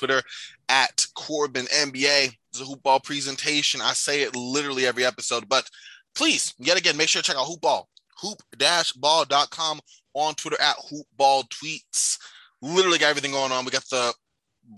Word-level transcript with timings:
Twitter 0.00 0.22
at 0.68 1.06
Corbin 1.14 1.66
NBA. 1.66 2.32
It's 2.50 2.60
a 2.60 2.64
hoop 2.64 2.82
ball 2.82 3.00
presentation. 3.00 3.80
I 3.80 3.92
say 3.92 4.22
it 4.22 4.34
literally 4.34 4.86
every 4.86 5.04
episode, 5.04 5.48
but 5.48 5.68
please, 6.14 6.54
yet 6.58 6.78
again, 6.78 6.96
make 6.96 7.08
sure 7.08 7.22
to 7.22 7.26
check 7.26 7.36
out 7.36 7.46
Hoop 7.46 7.60
Ball, 7.60 7.86
hoop-ball.com 8.20 9.80
on 10.14 10.34
Twitter 10.34 10.60
at 10.60 10.76
Hoop 10.88 11.06
Ball 11.16 11.44
Tweets. 11.44 12.18
Literally 12.62 12.98
got 12.98 13.10
everything 13.10 13.32
going 13.32 13.52
on. 13.52 13.64
We 13.64 13.70
got 13.70 13.88
the 13.90 14.12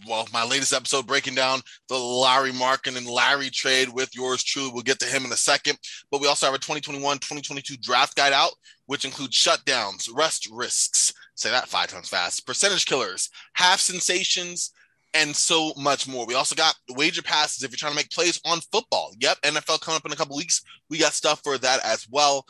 well, 0.06 0.26
my 0.32 0.44
latest 0.44 0.72
episode 0.72 1.06
breaking 1.06 1.34
down 1.34 1.60
the 1.88 1.98
Larry 1.98 2.50
Markkanen 2.50 2.96
and 2.96 3.06
Larry 3.06 3.50
trade 3.50 3.88
with 3.88 4.14
yours 4.14 4.42
truly. 4.42 4.70
We'll 4.72 4.82
get 4.82 4.98
to 5.00 5.06
him 5.06 5.24
in 5.24 5.32
a 5.32 5.36
second. 5.36 5.78
But 6.10 6.20
we 6.20 6.28
also 6.28 6.46
have 6.46 6.54
a 6.54 6.58
2021 6.58 7.18
2022 7.18 7.76
draft 7.76 8.16
guide 8.16 8.32
out, 8.32 8.52
which 8.86 9.04
includes 9.04 9.36
shutdowns, 9.36 10.08
rest 10.14 10.48
risks, 10.50 11.12
say 11.34 11.50
that 11.50 11.68
five 11.68 11.88
times 11.88 12.08
fast, 12.08 12.46
percentage 12.46 12.86
killers, 12.86 13.28
half 13.54 13.80
sensations, 13.80 14.72
and 15.14 15.34
so 15.34 15.72
much 15.76 16.08
more. 16.08 16.26
We 16.26 16.34
also 16.34 16.54
got 16.54 16.74
wager 16.90 17.22
passes 17.22 17.62
if 17.62 17.70
you're 17.70 17.76
trying 17.76 17.92
to 17.92 17.96
make 17.96 18.10
plays 18.10 18.40
on 18.44 18.60
football. 18.72 19.12
Yep, 19.20 19.40
NFL 19.42 19.80
coming 19.80 19.96
up 19.96 20.06
in 20.06 20.12
a 20.12 20.16
couple 20.16 20.36
weeks. 20.36 20.62
We 20.88 20.98
got 20.98 21.12
stuff 21.12 21.40
for 21.42 21.58
that 21.58 21.84
as 21.84 22.06
well. 22.10 22.44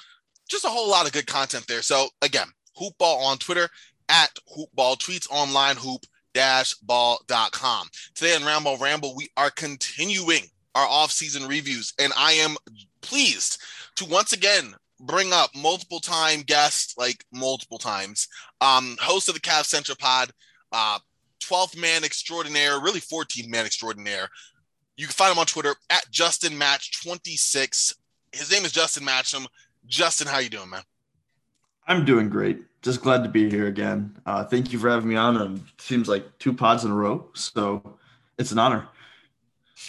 Just 0.48 0.64
a 0.64 0.68
whole 0.68 0.90
lot 0.90 1.06
of 1.06 1.12
good 1.12 1.26
content 1.26 1.66
there. 1.66 1.82
So, 1.82 2.08
again, 2.20 2.48
Hoopball 2.80 3.22
on 3.24 3.38
Twitter 3.38 3.68
at 4.08 4.30
Hoopball, 4.56 4.98
tweets 4.98 5.30
online, 5.30 5.76
hoop 5.76 6.02
dash 6.34 6.74
ball.com. 6.74 7.88
Today 8.14 8.34
on 8.34 8.44
Ramble 8.44 8.78
Ramble, 8.78 9.14
we 9.14 9.28
are 9.36 9.50
continuing 9.50 10.42
our 10.74 10.86
off-season 10.86 11.46
reviews, 11.46 11.92
and 11.98 12.12
I 12.16 12.32
am 12.32 12.56
pleased 13.02 13.60
to 13.96 14.06
once 14.06 14.32
again 14.32 14.74
bring 15.00 15.32
up 15.32 15.50
multiple 15.54 16.00
time 16.00 16.40
guests, 16.42 16.96
like 16.96 17.24
multiple 17.32 17.78
times, 17.78 18.28
um, 18.60 18.96
host 19.00 19.28
of 19.28 19.34
the 19.34 19.40
Cavs 19.40 19.66
Central 19.66 19.96
Pod, 19.98 20.30
uh, 20.70 20.98
12th 21.52 21.78
man 21.78 22.04
extraordinaire, 22.04 22.80
really 22.80 23.00
14th 23.00 23.48
man 23.48 23.66
extraordinaire. 23.66 24.28
You 24.96 25.06
can 25.06 25.12
find 25.12 25.32
him 25.32 25.38
on 25.38 25.46
Twitter 25.46 25.74
at 25.90 26.06
Justin 26.10 26.56
Match 26.56 27.02
26. 27.02 27.94
His 28.32 28.50
name 28.50 28.64
is 28.64 28.72
Justin 28.72 29.04
Matcham. 29.04 29.46
Justin, 29.86 30.26
how 30.28 30.38
you 30.38 30.48
doing, 30.48 30.70
man? 30.70 30.82
I'm 31.86 32.04
doing 32.04 32.28
great. 32.28 32.60
Just 32.80 33.02
glad 33.02 33.22
to 33.24 33.28
be 33.28 33.50
here 33.50 33.66
again. 33.66 34.16
Uh, 34.24 34.44
thank 34.44 34.72
you 34.72 34.78
for 34.78 34.88
having 34.88 35.08
me 35.08 35.16
on. 35.16 35.36
It 35.56 35.80
seems 35.80 36.08
like 36.08 36.38
two 36.38 36.52
pods 36.52 36.84
in 36.84 36.90
a 36.90 36.94
row, 36.94 37.28
so 37.34 37.98
it's 38.38 38.52
an 38.52 38.58
honor. 38.58 38.86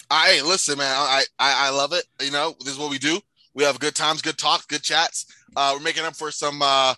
I 0.10 0.42
listen, 0.42 0.78
man. 0.78 0.92
I, 0.92 1.24
I 1.40 1.68
I 1.68 1.70
love 1.70 1.94
it. 1.94 2.06
You 2.22 2.32
know, 2.32 2.56
this 2.60 2.74
is 2.74 2.80
what 2.80 2.90
we 2.90 2.98
do. 2.98 3.20
We 3.54 3.64
have 3.64 3.80
good 3.80 3.96
times, 3.96 4.22
good 4.22 4.38
talks, 4.38 4.66
good 4.66 4.82
chats. 4.82 5.26
Uh, 5.56 5.74
we're 5.76 5.84
making 5.84 6.04
up 6.04 6.16
for 6.16 6.32
some 6.32 6.62
uh, 6.62 6.96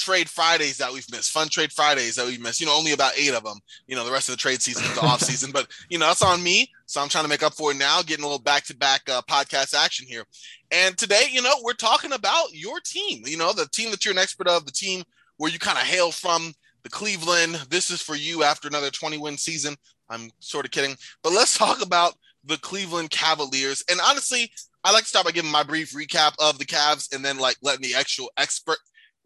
trade 0.00 0.28
Fridays 0.28 0.78
that 0.78 0.92
we've 0.92 1.10
missed, 1.10 1.30
fun 1.30 1.48
trade 1.48 1.72
Fridays 1.72 2.16
that 2.16 2.26
we've 2.26 2.40
missed. 2.40 2.60
You 2.60 2.66
know, 2.66 2.76
only 2.76 2.92
about 2.92 3.12
eight 3.16 3.34
of 3.34 3.44
them. 3.44 3.58
You 3.86 3.96
know, 3.96 4.04
the 4.04 4.12
rest 4.12 4.28
of 4.28 4.32
the 4.32 4.40
trade 4.40 4.62
season 4.62 4.84
is 4.84 4.94
the 4.94 5.06
off 5.06 5.20
season, 5.30 5.50
but 5.52 5.68
you 5.88 5.98
know 5.98 6.06
that's 6.06 6.22
on 6.22 6.42
me. 6.42 6.70
So 6.86 7.00
I'm 7.00 7.08
trying 7.08 7.24
to 7.24 7.28
make 7.30 7.42
up 7.42 7.54
for 7.54 7.70
it 7.70 7.76
now, 7.76 8.02
getting 8.02 8.24
a 8.24 8.26
little 8.26 8.42
back 8.42 8.64
to 8.64 8.76
back 8.76 9.04
podcast 9.04 9.74
action 9.74 10.06
here. 10.06 10.24
And 10.70 10.96
today, 10.96 11.26
you 11.30 11.42
know, 11.42 11.54
we're 11.62 11.72
talking 11.74 12.12
about 12.12 12.52
your 12.52 12.80
team. 12.80 13.22
You 13.26 13.36
know, 13.36 13.52
the 13.52 13.66
team 13.66 13.90
that 13.90 14.04
you're 14.04 14.12
an 14.12 14.18
expert 14.18 14.48
of, 14.48 14.66
the 14.66 14.72
team 14.72 15.04
where 15.36 15.50
you 15.50 15.58
kind 15.58 15.78
of 15.78 15.84
hail 15.84 16.10
from, 16.10 16.52
the 16.82 16.90
Cleveland. 16.90 17.54
This 17.70 17.90
is 17.90 18.02
for 18.02 18.16
you 18.16 18.42
after 18.42 18.68
another 18.68 18.90
20 18.90 19.18
win 19.18 19.36
season. 19.36 19.76
I'm 20.08 20.30
sort 20.40 20.64
of 20.64 20.72
kidding, 20.72 20.96
but 21.22 21.32
let's 21.32 21.56
talk 21.56 21.82
about 21.82 22.14
the 22.44 22.56
Cleveland 22.56 23.10
Cavaliers. 23.10 23.84
And 23.88 24.00
honestly, 24.04 24.50
I 24.82 24.92
like 24.92 25.04
to 25.04 25.08
start 25.08 25.26
by 25.26 25.32
giving 25.32 25.50
my 25.50 25.62
brief 25.62 25.92
recap 25.92 26.34
of 26.38 26.58
the 26.58 26.64
Cavs 26.64 27.14
and 27.14 27.24
then 27.24 27.38
like 27.38 27.56
letting 27.62 27.82
the 27.82 27.94
actual 27.94 28.30
expert 28.36 28.78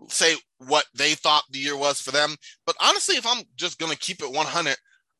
say 0.08 0.34
what 0.58 0.84
they 0.94 1.14
thought 1.14 1.44
the 1.50 1.58
year 1.58 1.76
was 1.76 2.00
for 2.00 2.10
them. 2.10 2.34
But 2.66 2.76
honestly, 2.80 3.16
if 3.16 3.26
I'm 3.26 3.44
just 3.56 3.78
gonna 3.78 3.96
keep 3.96 4.22
it 4.22 4.30
100, 4.30 4.76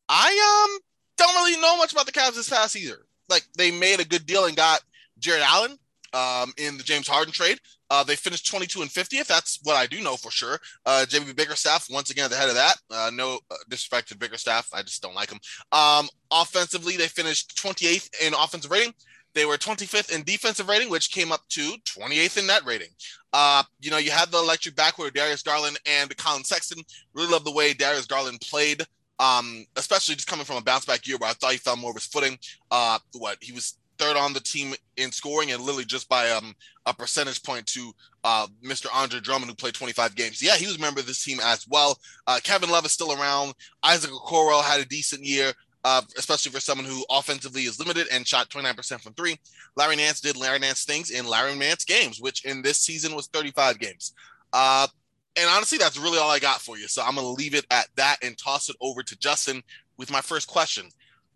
I 0.09 0.69
um 0.69 0.79
don't 1.17 1.35
really 1.35 1.59
know 1.61 1.77
much 1.77 1.93
about 1.93 2.05
the 2.05 2.11
Cavs 2.11 2.35
this 2.35 2.49
past 2.49 2.75
either. 2.75 3.05
Like 3.29 3.45
they 3.57 3.71
made 3.71 3.99
a 3.99 4.05
good 4.05 4.25
deal 4.25 4.45
and 4.45 4.55
got 4.55 4.81
Jarrett 5.19 5.49
Allen 5.49 5.77
um, 6.13 6.53
in 6.57 6.77
the 6.77 6.83
James 6.83 7.07
Harden 7.07 7.33
trade. 7.33 7.59
Uh, 7.89 8.03
they 8.03 8.15
finished 8.15 8.47
22 8.47 8.81
and 8.81 8.89
50th. 8.89 9.27
That's 9.27 9.59
what 9.63 9.75
I 9.75 9.85
do 9.85 10.01
know 10.01 10.15
for 10.15 10.31
sure. 10.31 10.59
Uh, 10.85 11.05
JB 11.07 11.35
Bickerstaff, 11.35 11.87
once 11.91 12.09
again, 12.09 12.25
at 12.25 12.31
the 12.31 12.37
head 12.37 12.49
of 12.49 12.55
that. 12.55 12.75
Uh, 12.89 13.11
no 13.13 13.39
uh, 13.51 13.55
disrespect 13.69 14.09
to 14.09 14.17
Bickerstaff. 14.17 14.67
I 14.73 14.81
just 14.81 15.03
don't 15.03 15.13
like 15.13 15.31
him. 15.31 15.39
Um, 15.71 16.09
offensively, 16.31 16.97
they 16.97 17.07
finished 17.07 17.55
28th 17.57 18.09
in 18.25 18.33
offensive 18.33 18.71
rating. 18.71 18.93
They 19.35 19.45
were 19.45 19.57
25th 19.57 20.15
in 20.15 20.23
defensive 20.23 20.69
rating, 20.69 20.89
which 20.89 21.11
came 21.11 21.31
up 21.31 21.41
to 21.49 21.73
28th 21.85 22.37
in 22.37 22.47
net 22.47 22.65
rating. 22.65 22.87
Uh, 23.33 23.63
you 23.81 23.91
know, 23.91 23.97
you 23.97 24.09
had 24.09 24.31
the 24.31 24.37
electric 24.37 24.75
backcourt 24.75 25.07
of 25.07 25.13
Darius 25.13 25.43
Garland 25.43 25.77
and 25.85 26.15
Collin 26.15 26.45
Sexton. 26.45 26.81
Really 27.13 27.31
love 27.31 27.43
the 27.43 27.51
way 27.51 27.73
Darius 27.73 28.05
Garland 28.05 28.39
played, 28.39 28.81
um, 29.19 29.65
especially 29.75 30.15
just 30.15 30.27
coming 30.27 30.45
from 30.45 30.55
a 30.55 30.61
bounce 30.61 30.85
back 30.85 31.05
year 31.05 31.17
where 31.17 31.29
I 31.29 31.33
thought 31.33 31.51
he 31.51 31.57
found 31.57 31.81
more 31.81 31.91
of 31.91 31.97
his 31.97 32.05
footing. 32.05 32.39
Uh, 32.71 32.97
what 33.13 33.37
he 33.41 33.51
was 33.51 33.77
third 33.97 34.17
on 34.17 34.33
the 34.33 34.39
team 34.39 34.73
in 34.97 35.11
scoring 35.11 35.51
and 35.51 35.61
literally 35.61 35.85
just 35.85 36.09
by 36.09 36.29
um, 36.29 36.55
a 36.85 36.93
percentage 36.93 37.41
point 37.43 37.65
to 37.67 37.91
uh, 38.23 38.47
Mr. 38.63 38.87
Andre 38.93 39.19
Drummond, 39.19 39.49
who 39.49 39.55
played 39.55 39.73
25 39.73 40.15
games. 40.15 40.41
Yeah, 40.41 40.55
he 40.55 40.65
was 40.65 40.77
a 40.77 40.81
member 40.81 40.99
of 40.99 41.07
this 41.07 41.23
team 41.23 41.39
as 41.43 41.67
well. 41.67 41.97
Uh, 42.27 42.39
Kevin 42.43 42.69
Love 42.69 42.85
is 42.85 42.91
still 42.91 43.11
around. 43.11 43.53
Isaac 43.83 44.11
Okoro 44.11 44.63
had 44.63 44.81
a 44.81 44.85
decent 44.85 45.23
year. 45.23 45.53
Uh, 45.85 46.01
especially 46.17 46.51
for 46.51 46.59
someone 46.59 46.87
who 46.87 47.05
offensively 47.11 47.61
is 47.61 47.77
limited 47.77 48.07
and 48.11 48.27
shot 48.27 48.49
29% 48.49 48.99
from 49.01 49.13
three. 49.13 49.37
Larry 49.75 49.95
Nance 49.95 50.19
did 50.19 50.35
Larry 50.35 50.57
Nance 50.57 50.83
things 50.83 51.11
in 51.11 51.27
Larry 51.27 51.53
Nance 51.53 51.85
games, 51.85 52.19
which 52.19 52.43
in 52.43 52.63
this 52.63 52.79
season 52.79 53.13
was 53.13 53.27
35 53.27 53.77
games. 53.77 54.15
Uh, 54.51 54.87
and 55.35 55.47
honestly, 55.47 55.77
that's 55.77 55.99
really 55.99 56.17
all 56.17 56.31
I 56.31 56.39
got 56.39 56.59
for 56.59 56.75
you. 56.75 56.87
So 56.87 57.03
I'm 57.03 57.13
going 57.13 57.27
to 57.27 57.39
leave 57.39 57.53
it 57.53 57.67
at 57.69 57.85
that 57.97 58.17
and 58.23 58.35
toss 58.35 58.67
it 58.67 58.75
over 58.81 59.03
to 59.03 59.15
Justin 59.19 59.61
with 59.95 60.09
my 60.09 60.21
first 60.21 60.47
question. 60.47 60.89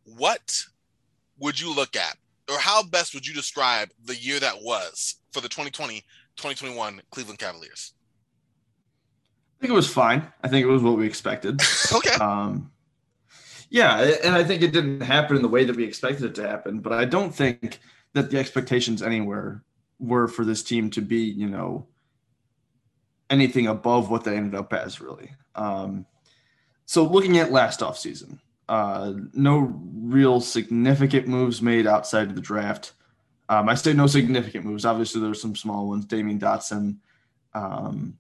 What 0.04 0.64
would 1.38 1.60
you 1.60 1.72
look 1.72 1.96
at, 1.96 2.18
or 2.50 2.58
how 2.58 2.82
best 2.82 3.14
would 3.14 3.28
you 3.28 3.36
describe 3.36 3.90
the 4.06 4.16
year 4.16 4.40
that 4.40 4.64
was 4.64 5.18
for 5.32 5.42
the 5.42 5.50
2020 5.50 5.98
2021 6.38 7.04
Cleveland 7.12 7.38
Cavaliers? 7.38 7.94
I 9.60 9.62
think 9.62 9.74
it 9.74 9.76
was 9.76 9.94
fine. 9.94 10.26
I 10.44 10.48
think 10.48 10.64
it 10.64 10.70
was 10.70 10.82
what 10.82 10.98
we 10.98 11.06
expected. 11.06 11.62
okay. 11.94 12.16
Um, 12.16 12.72
yeah, 13.70 14.00
and 14.24 14.36
I 14.36 14.44
think 14.44 14.62
it 14.62 14.72
didn't 14.72 15.02
happen 15.02 15.36
in 15.36 15.42
the 15.42 15.48
way 15.48 15.64
that 15.64 15.76
we 15.76 15.84
expected 15.84 16.26
it 16.26 16.36
to 16.36 16.48
happen, 16.48 16.80
but 16.80 16.94
I 16.94 17.06
don't 17.06 17.34
think 17.34 17.80
that 18.14 18.32
the 18.32 18.40
expectations 18.40 19.02
anywhere 19.02 19.64
were 20.00 20.28
for 20.28 20.44
this 20.44 20.64
team 20.64 20.90
to 20.92 21.02
be, 21.02 21.20
you 21.20 21.48
know, 21.48 21.86
anything 23.30 23.68
above 23.68 24.10
what 24.10 24.24
they 24.24 24.36
ended 24.36 24.56
up 24.56 24.74
as, 24.74 25.00
really. 25.00 25.32
Um, 25.56 26.06
so 26.86 27.04
looking 27.04 27.38
at 27.38 27.52
last 27.52 27.82
offseason, 27.82 28.40
uh, 28.68 29.14
no 29.34 29.80
real 29.94 30.42
significant 30.42 31.28
moves 31.28 31.62
made 31.62 31.86
outside 31.86 32.30
of 32.30 32.36
the 32.36 32.42
draft. 32.42 32.94
Um, 33.50 33.70
I 33.70 33.76
say 33.76 33.94
no 33.94 34.08
significant 34.08 34.66
moves. 34.66 34.86
Obviously, 34.86 35.22
there's 35.22 35.42
some 35.42 35.56
small 35.56 35.88
ones, 35.88 36.06
Damyean 36.06 36.40
Dotson, 36.40 36.98
um, 37.54 38.18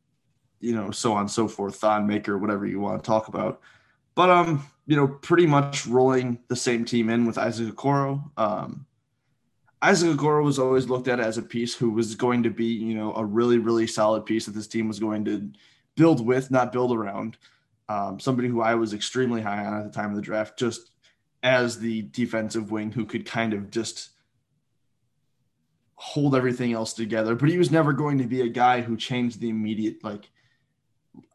you 0.59 0.75
know, 0.75 0.91
so 0.91 1.13
on 1.13 1.21
and 1.21 1.31
so 1.31 1.47
forth, 1.47 1.77
Thon 1.77 2.05
Maker, 2.05 2.37
whatever 2.37 2.65
you 2.65 2.79
want 2.79 3.01
to 3.01 3.07
talk 3.07 3.27
about. 3.27 3.61
But 4.15 4.29
um, 4.29 4.65
you 4.89 4.95
know, 4.95 5.07
pretty 5.07 5.45
much 5.45 5.85
rolling 5.85 6.39
the 6.47 6.55
same 6.55 6.83
team 6.83 7.11
in 7.11 7.27
with 7.27 7.37
Isaac 7.37 7.75
Okoro. 7.75 8.31
Um, 8.37 8.87
Isaac 9.83 10.17
Okoro 10.17 10.43
was 10.43 10.57
always 10.57 10.89
looked 10.89 11.07
at 11.07 11.19
as 11.19 11.37
a 11.37 11.43
piece 11.43 11.75
who 11.75 11.91
was 11.91 12.15
going 12.15 12.41
to 12.41 12.49
be, 12.49 12.65
you 12.65 12.95
know, 12.95 13.13
a 13.13 13.23
really, 13.23 13.59
really 13.59 13.85
solid 13.85 14.25
piece 14.25 14.47
that 14.47 14.55
this 14.55 14.67
team 14.67 14.87
was 14.87 14.99
going 14.99 15.25
to 15.25 15.51
build 15.95 16.25
with, 16.25 16.49
not 16.49 16.71
build 16.71 16.91
around. 16.91 17.37
Um, 17.87 18.19
somebody 18.19 18.47
who 18.47 18.61
I 18.61 18.73
was 18.73 18.95
extremely 18.95 19.43
high 19.43 19.63
on 19.63 19.79
at 19.79 19.83
the 19.83 19.91
time 19.91 20.09
of 20.09 20.15
the 20.15 20.23
draft, 20.23 20.57
just 20.57 20.89
as 21.43 21.77
the 21.77 22.01
defensive 22.01 22.71
wing 22.71 22.91
who 22.91 23.05
could 23.05 23.27
kind 23.27 23.53
of 23.53 23.69
just 23.69 24.09
hold 25.97 26.35
everything 26.35 26.73
else 26.73 26.93
together. 26.93 27.35
But 27.35 27.49
he 27.49 27.59
was 27.59 27.69
never 27.69 27.93
going 27.93 28.17
to 28.17 28.27
be 28.27 28.41
a 28.41 28.49
guy 28.49 28.81
who 28.81 28.97
changed 28.97 29.39
the 29.39 29.49
immediate, 29.49 30.03
like, 30.03 30.31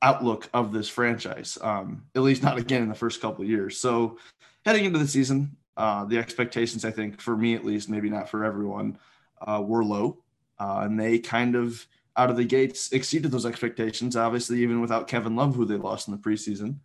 outlook 0.03 0.49
of 0.55 0.73
this 0.73 0.89
franchise, 0.89 1.59
um, 1.61 2.05
at 2.15 2.23
least 2.23 2.43
not 2.43 2.59
again 2.59 2.83
in 2.83 2.89
the 2.89 2.95
first 2.95 3.21
couple 3.21 3.43
of 3.43 3.51
years. 3.51 3.79
So 3.79 4.19
heading 4.65 4.85
into 4.85 4.99
the 4.99 5.09
season, 5.09 5.57
uh, 5.77 6.05
the 6.05 6.19
expectations, 6.19 6.85
I 6.85 6.91
think, 6.91 7.21
for 7.21 7.37
me 7.37 7.55
at 7.55 7.65
least, 7.65 7.89
maybe 7.89 8.11
not 8.11 8.29
for 8.29 8.45
everyone, 8.45 8.99
uh, 9.41 9.63
were 9.65 9.85
low. 9.85 10.19
Uh, 10.59 10.83
and 10.85 10.99
they 10.99 11.19
kind 11.19 11.57
of 11.57 11.87
out 12.17 12.31
of 12.31 12.37
the 12.37 12.45
gates 12.45 12.93
exceeded 12.93 13.31
those 13.31 13.47
expectations. 13.47 14.17
Obviously, 14.17 14.63
even 14.63 14.81
without 14.81 15.09
Kevin 15.09 15.35
Love, 15.35 15.57
who 15.57 15.65
they 15.65 15.77
lost 15.77 16.07
in 16.07 16.13
the 16.13 16.21
preseason, 16.21 16.77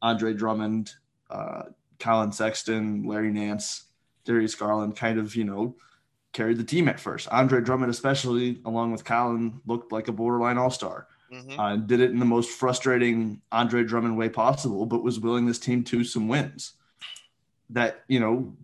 Andre 0.00 0.32
Drummond, 0.32 0.92
uh, 1.30 1.64
Collin 1.98 2.30
Sexton, 2.30 3.04
Larry 3.04 3.32
Nance, 3.32 3.84
Darius 4.24 4.54
Garland 4.54 4.94
kind 4.94 5.18
of, 5.18 5.34
you 5.34 5.44
know, 5.44 5.74
carried 6.32 6.58
the 6.58 6.64
team 6.64 6.88
at 6.88 7.00
first. 7.00 7.26
Andre 7.28 7.60
Drummond, 7.60 7.90
especially 7.90 8.60
along 8.64 8.92
with 8.92 9.04
Collin, 9.04 9.60
looked 9.66 9.90
like 9.90 10.06
a 10.06 10.12
borderline 10.12 10.58
all 10.58 10.70
star. 10.70 11.08
Mm-hmm. 11.32 11.60
Uh, 11.60 11.76
did 11.76 12.00
it 12.00 12.10
in 12.10 12.18
the 12.18 12.24
most 12.24 12.50
frustrating 12.50 13.42
Andre 13.52 13.84
Drummond 13.84 14.16
way 14.16 14.28
possible, 14.28 14.86
but 14.86 15.02
was 15.02 15.20
willing 15.20 15.46
this 15.46 15.58
team 15.58 15.84
to 15.84 16.04
some 16.04 16.28
wins 16.28 16.72
that, 17.70 18.02
you 18.08 18.18
know, 18.18 18.54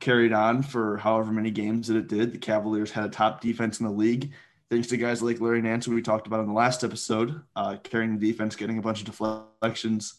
carried 0.00 0.32
on 0.32 0.62
for 0.62 0.96
however 0.98 1.32
many 1.32 1.50
games 1.50 1.88
that 1.88 1.96
it 1.96 2.08
did. 2.08 2.32
The 2.32 2.38
Cavaliers 2.38 2.92
had 2.92 3.04
a 3.04 3.08
top 3.08 3.40
defense 3.40 3.80
in 3.80 3.86
the 3.86 3.92
league, 3.92 4.32
thanks 4.70 4.88
to 4.88 4.96
guys 4.96 5.22
like 5.22 5.40
Larry 5.40 5.62
Nance, 5.62 5.86
who 5.86 5.94
we 5.94 6.02
talked 6.02 6.26
about 6.26 6.40
in 6.40 6.46
the 6.46 6.52
last 6.52 6.84
episode, 6.84 7.40
uh, 7.56 7.76
carrying 7.82 8.18
the 8.18 8.30
defense, 8.30 8.54
getting 8.54 8.78
a 8.78 8.82
bunch 8.82 9.00
of 9.00 9.06
deflections. 9.06 10.14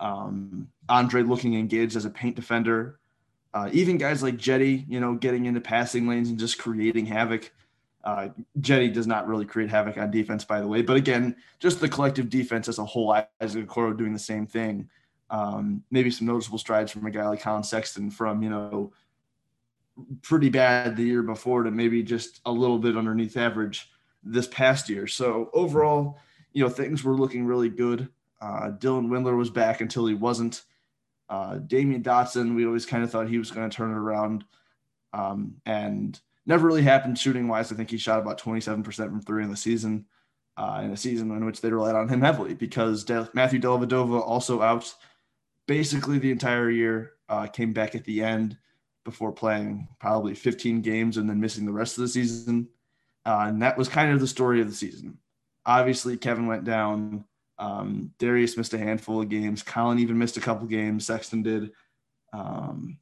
Um, 0.00 0.68
Andre 0.88 1.22
looking 1.22 1.54
engaged 1.54 1.96
as 1.96 2.04
a 2.04 2.10
paint 2.10 2.36
defender. 2.36 2.98
Uh, 3.54 3.70
even 3.72 3.96
guys 3.96 4.22
like 4.22 4.36
Jetty, 4.36 4.84
you 4.88 5.00
know, 5.00 5.14
getting 5.14 5.46
into 5.46 5.60
passing 5.60 6.06
lanes 6.06 6.28
and 6.28 6.38
just 6.38 6.58
creating 6.58 7.06
havoc. 7.06 7.50
Uh, 8.06 8.28
Jetty 8.60 8.88
does 8.88 9.08
not 9.08 9.26
really 9.26 9.44
create 9.44 9.68
havoc 9.68 9.98
on 9.98 10.12
defense, 10.12 10.44
by 10.44 10.60
the 10.60 10.68
way. 10.68 10.80
But 10.80 10.96
again, 10.96 11.34
just 11.58 11.80
the 11.80 11.88
collective 11.88 12.30
defense 12.30 12.68
as 12.68 12.78
a 12.78 12.84
whole, 12.84 13.10
Isaac 13.40 13.66
Okoro 13.66 13.98
doing 13.98 14.12
the 14.12 14.18
same 14.20 14.46
thing. 14.46 14.88
Um, 15.28 15.82
maybe 15.90 16.12
some 16.12 16.28
noticeable 16.28 16.58
strides 16.58 16.92
from 16.92 17.04
a 17.04 17.10
guy 17.10 17.26
like 17.26 17.40
Collin 17.40 17.64
Sexton 17.64 18.12
from, 18.12 18.44
you 18.44 18.48
know, 18.48 18.92
pretty 20.22 20.50
bad 20.50 20.96
the 20.96 21.02
year 21.02 21.22
before 21.22 21.64
to 21.64 21.72
maybe 21.72 22.04
just 22.04 22.40
a 22.46 22.52
little 22.52 22.78
bit 22.78 22.96
underneath 22.96 23.36
average 23.36 23.90
this 24.22 24.46
past 24.46 24.88
year. 24.88 25.08
So 25.08 25.50
overall, 25.52 26.20
you 26.52 26.62
know, 26.62 26.70
things 26.70 27.02
were 27.02 27.16
looking 27.16 27.44
really 27.44 27.70
good. 27.70 28.08
Uh, 28.40 28.70
Dylan 28.70 29.08
Windler 29.08 29.36
was 29.36 29.50
back 29.50 29.80
until 29.80 30.06
he 30.06 30.14
wasn't. 30.14 30.62
Uh, 31.28 31.54
Damyean 31.54 32.04
Dotson, 32.04 32.54
we 32.54 32.66
always 32.66 32.86
kind 32.86 33.02
of 33.02 33.10
thought 33.10 33.28
he 33.28 33.38
was 33.38 33.50
going 33.50 33.68
to 33.68 33.76
turn 33.76 33.90
it 33.90 33.96
around. 33.96 34.44
Um, 35.12 35.56
and 35.66 36.20
never 36.46 36.66
really 36.66 36.82
happened 36.82 37.18
shooting 37.18 37.48
wise. 37.48 37.72
I 37.72 37.76
think 37.76 37.90
he 37.90 37.98
shot 37.98 38.20
about 38.20 38.40
27% 38.40 38.84
from 38.84 39.20
three 39.20 39.44
in 39.44 39.50
the 39.50 39.56
season, 39.56 40.06
uh, 40.56 40.80
in 40.84 40.92
a 40.92 40.96
season 40.96 41.30
in 41.30 41.44
which 41.44 41.60
they 41.60 41.70
relied 41.70 41.96
on 41.96 42.08
him 42.08 42.20
heavily 42.20 42.54
because 42.54 43.04
De- 43.04 43.28
Matthew 43.34 43.60
Dellavedova 43.60 44.20
also 44.20 44.62
out 44.62 44.94
basically 45.66 46.18
the 46.18 46.30
entire 46.30 46.70
year, 46.70 47.12
uh, 47.28 47.46
came 47.46 47.72
back 47.72 47.94
at 47.94 48.04
the 48.04 48.22
end 48.22 48.56
before 49.04 49.32
playing 49.32 49.88
probably 49.98 50.34
15 50.34 50.80
games 50.80 51.16
and 51.16 51.28
then 51.28 51.40
missing 51.40 51.66
the 51.66 51.72
rest 51.72 51.98
of 51.98 52.02
the 52.02 52.08
season. 52.08 52.68
Uh, 53.24 53.46
and 53.48 53.62
that 53.62 53.76
was 53.76 53.88
kind 53.88 54.12
of 54.12 54.20
the 54.20 54.26
story 54.26 54.60
of 54.60 54.68
the 54.68 54.74
season. 54.74 55.18
Obviously, 55.64 56.16
Kevin 56.16 56.46
went 56.46 56.64
down. 56.64 57.24
Um, 57.58 58.12
Darius 58.18 58.56
missed 58.56 58.74
a 58.74 58.78
handful 58.78 59.20
of 59.20 59.28
games. 59.28 59.62
Collin 59.62 59.98
even 59.98 60.18
missed 60.18 60.36
a 60.36 60.40
couple 60.40 60.66
games. 60.66 61.06
Sexton 61.06 61.42
did. 61.42 61.72
Um, 62.32 62.98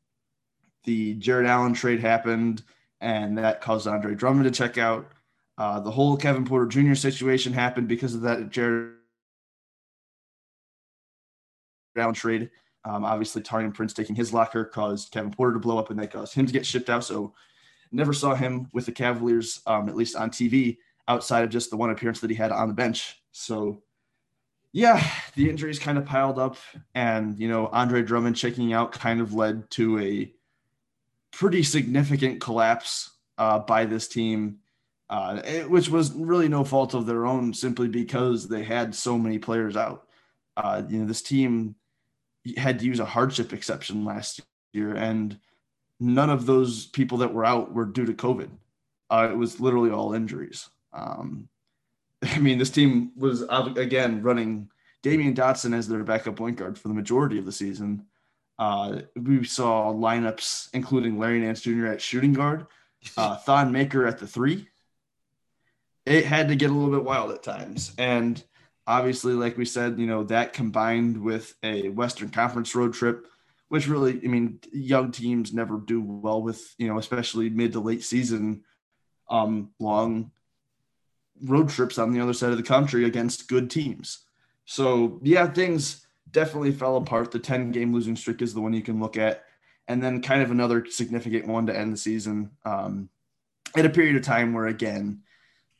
the 0.84 1.14
Jarrett 1.14 1.48
Allen 1.48 1.74
trade 1.74 2.00
happened, 2.00 2.62
and 3.04 3.36
that 3.36 3.60
caused 3.60 3.86
Andre 3.86 4.14
Drummond 4.14 4.44
to 4.44 4.50
check 4.50 4.78
out. 4.78 5.12
Uh, 5.58 5.78
the 5.78 5.90
whole 5.90 6.16
Kevin 6.16 6.46
Porter 6.46 6.66
Jr. 6.66 6.94
situation 6.94 7.52
happened 7.52 7.86
because 7.86 8.14
of 8.14 8.22
that 8.22 8.48
Jarrett 8.48 8.94
Allen 11.96 12.14
trade. 12.14 12.50
Um, 12.86 13.04
obviously, 13.04 13.42
Taurean 13.42 13.74
Prince 13.74 13.92
taking 13.92 14.16
his 14.16 14.32
locker 14.32 14.64
caused 14.64 15.12
Kevin 15.12 15.30
Porter 15.30 15.52
to 15.52 15.60
blow 15.60 15.78
up, 15.78 15.90
and 15.90 15.98
that 16.00 16.12
caused 16.12 16.34
him 16.34 16.46
to 16.46 16.52
get 16.52 16.64
shipped 16.64 16.88
out. 16.88 17.04
So, 17.04 17.34
never 17.92 18.14
saw 18.14 18.34
him 18.34 18.68
with 18.72 18.86
the 18.86 18.92
Cavaliers, 18.92 19.60
um, 19.66 19.88
at 19.88 19.96
least 19.96 20.16
on 20.16 20.30
TV, 20.30 20.78
outside 21.06 21.44
of 21.44 21.50
just 21.50 21.70
the 21.70 21.76
one 21.76 21.90
appearance 21.90 22.20
that 22.20 22.30
he 22.30 22.36
had 22.36 22.52
on 22.52 22.68
the 22.68 22.74
bench. 22.74 23.20
So, 23.32 23.82
yeah, 24.72 25.06
the 25.36 25.50
injuries 25.50 25.78
kind 25.78 25.98
of 25.98 26.06
piled 26.06 26.38
up, 26.38 26.56
and 26.94 27.38
you 27.38 27.48
know, 27.48 27.66
Andre 27.68 28.02
Drummond 28.02 28.36
checking 28.36 28.72
out 28.72 28.92
kind 28.92 29.20
of 29.20 29.34
led 29.34 29.70
to 29.72 29.98
a 30.00 30.32
pretty 31.34 31.62
significant 31.62 32.40
collapse 32.40 33.10
uh, 33.38 33.58
by 33.58 33.84
this 33.84 34.08
team, 34.08 34.58
uh, 35.10 35.40
which 35.66 35.88
was 35.88 36.12
really 36.12 36.48
no 36.48 36.64
fault 36.64 36.94
of 36.94 37.06
their 37.06 37.26
own, 37.26 37.52
simply 37.52 37.88
because 37.88 38.48
they 38.48 38.62
had 38.62 38.94
so 38.94 39.18
many 39.18 39.38
players 39.38 39.76
out. 39.76 40.06
Uh, 40.56 40.82
you 40.88 41.00
know, 41.00 41.06
this 41.06 41.22
team 41.22 41.74
had 42.56 42.78
to 42.78 42.86
use 42.86 43.00
a 43.00 43.04
hardship 43.04 43.52
exception 43.52 44.04
last 44.04 44.40
year, 44.72 44.94
and 44.94 45.38
none 45.98 46.30
of 46.30 46.46
those 46.46 46.86
people 46.86 47.18
that 47.18 47.34
were 47.34 47.44
out 47.44 47.72
were 47.72 47.84
due 47.84 48.06
to 48.06 48.14
COVID. 48.14 48.50
Uh, 49.10 49.28
it 49.30 49.36
was 49.36 49.60
literally 49.60 49.90
all 49.90 50.14
injuries. 50.14 50.68
Um, 50.92 51.48
I 52.22 52.38
mean, 52.38 52.58
this 52.58 52.70
team 52.70 53.12
was 53.16 53.42
again 53.42 54.22
running 54.22 54.70
Damyean 55.02 55.34
Dotson 55.34 55.76
as 55.76 55.88
their 55.88 56.04
backup 56.04 56.36
point 56.36 56.56
guard 56.56 56.78
for 56.78 56.88
the 56.88 56.94
majority 56.94 57.38
of 57.38 57.44
the 57.44 57.52
season. 57.52 58.06
Uh, 58.58 59.00
we 59.16 59.44
saw 59.44 59.92
lineups 59.92 60.68
including 60.74 61.18
Larry 61.18 61.40
Nance 61.40 61.60
Jr. 61.60 61.86
at 61.86 62.00
shooting 62.00 62.32
guard, 62.32 62.66
uh, 63.16 63.36
Thon 63.36 63.72
Maker 63.72 64.06
at 64.06 64.18
the 64.18 64.26
three. 64.26 64.68
It 66.06 66.26
had 66.26 66.48
to 66.48 66.56
get 66.56 66.70
a 66.70 66.74
little 66.74 66.94
bit 66.94 67.04
wild 67.04 67.30
at 67.30 67.42
times, 67.42 67.92
and 67.98 68.42
obviously, 68.86 69.32
like 69.32 69.56
we 69.56 69.64
said, 69.64 69.98
you 69.98 70.06
know, 70.06 70.24
that 70.24 70.52
combined 70.52 71.22
with 71.22 71.54
a 71.62 71.88
Western 71.88 72.28
Conference 72.28 72.74
road 72.74 72.94
trip, 72.94 73.26
which 73.68 73.88
really, 73.88 74.20
I 74.22 74.28
mean, 74.28 74.60
young 74.72 75.10
teams 75.10 75.52
never 75.52 75.78
do 75.78 76.02
well 76.02 76.42
with, 76.42 76.74
you 76.78 76.88
know, 76.88 76.98
especially 76.98 77.48
mid 77.50 77.72
to 77.72 77.80
late 77.80 78.04
season, 78.04 78.62
um, 79.30 79.70
long 79.78 80.30
road 81.42 81.68
trips 81.68 81.98
on 81.98 82.12
the 82.12 82.20
other 82.20 82.32
side 82.32 82.50
of 82.50 82.56
the 82.56 82.62
country 82.62 83.04
against 83.04 83.48
good 83.48 83.70
teams. 83.70 84.24
So, 84.66 85.20
yeah, 85.22 85.46
things 85.46 86.03
definitely 86.34 86.72
fell 86.72 86.96
apart. 86.96 87.30
The 87.30 87.38
10 87.38 87.72
game 87.72 87.94
losing 87.94 88.16
streak 88.16 88.42
is 88.42 88.52
the 88.52 88.60
one 88.60 88.74
you 88.74 88.82
can 88.82 89.00
look 89.00 89.16
at. 89.16 89.44
And 89.88 90.02
then, 90.02 90.20
kind 90.20 90.42
of 90.42 90.50
another 90.50 90.84
significant 90.86 91.46
one 91.46 91.66
to 91.66 91.78
end 91.78 91.92
the 91.92 91.96
season 91.96 92.50
um, 92.64 93.08
at 93.76 93.86
a 93.86 93.90
period 93.90 94.16
of 94.16 94.22
time 94.22 94.52
where, 94.52 94.66
again, 94.66 95.22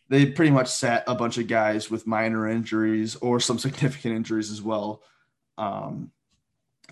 they 0.08 0.26
pretty 0.26 0.50
much 0.50 0.68
sat 0.68 1.04
a 1.06 1.14
bunch 1.14 1.38
of 1.38 1.48
guys 1.48 1.90
with 1.90 2.06
minor 2.06 2.48
injuries 2.48 3.16
or 3.16 3.40
some 3.40 3.58
significant 3.66 4.14
injuries 4.14 4.50
as 4.50 4.62
well. 4.62 5.02
Um, 5.58 6.12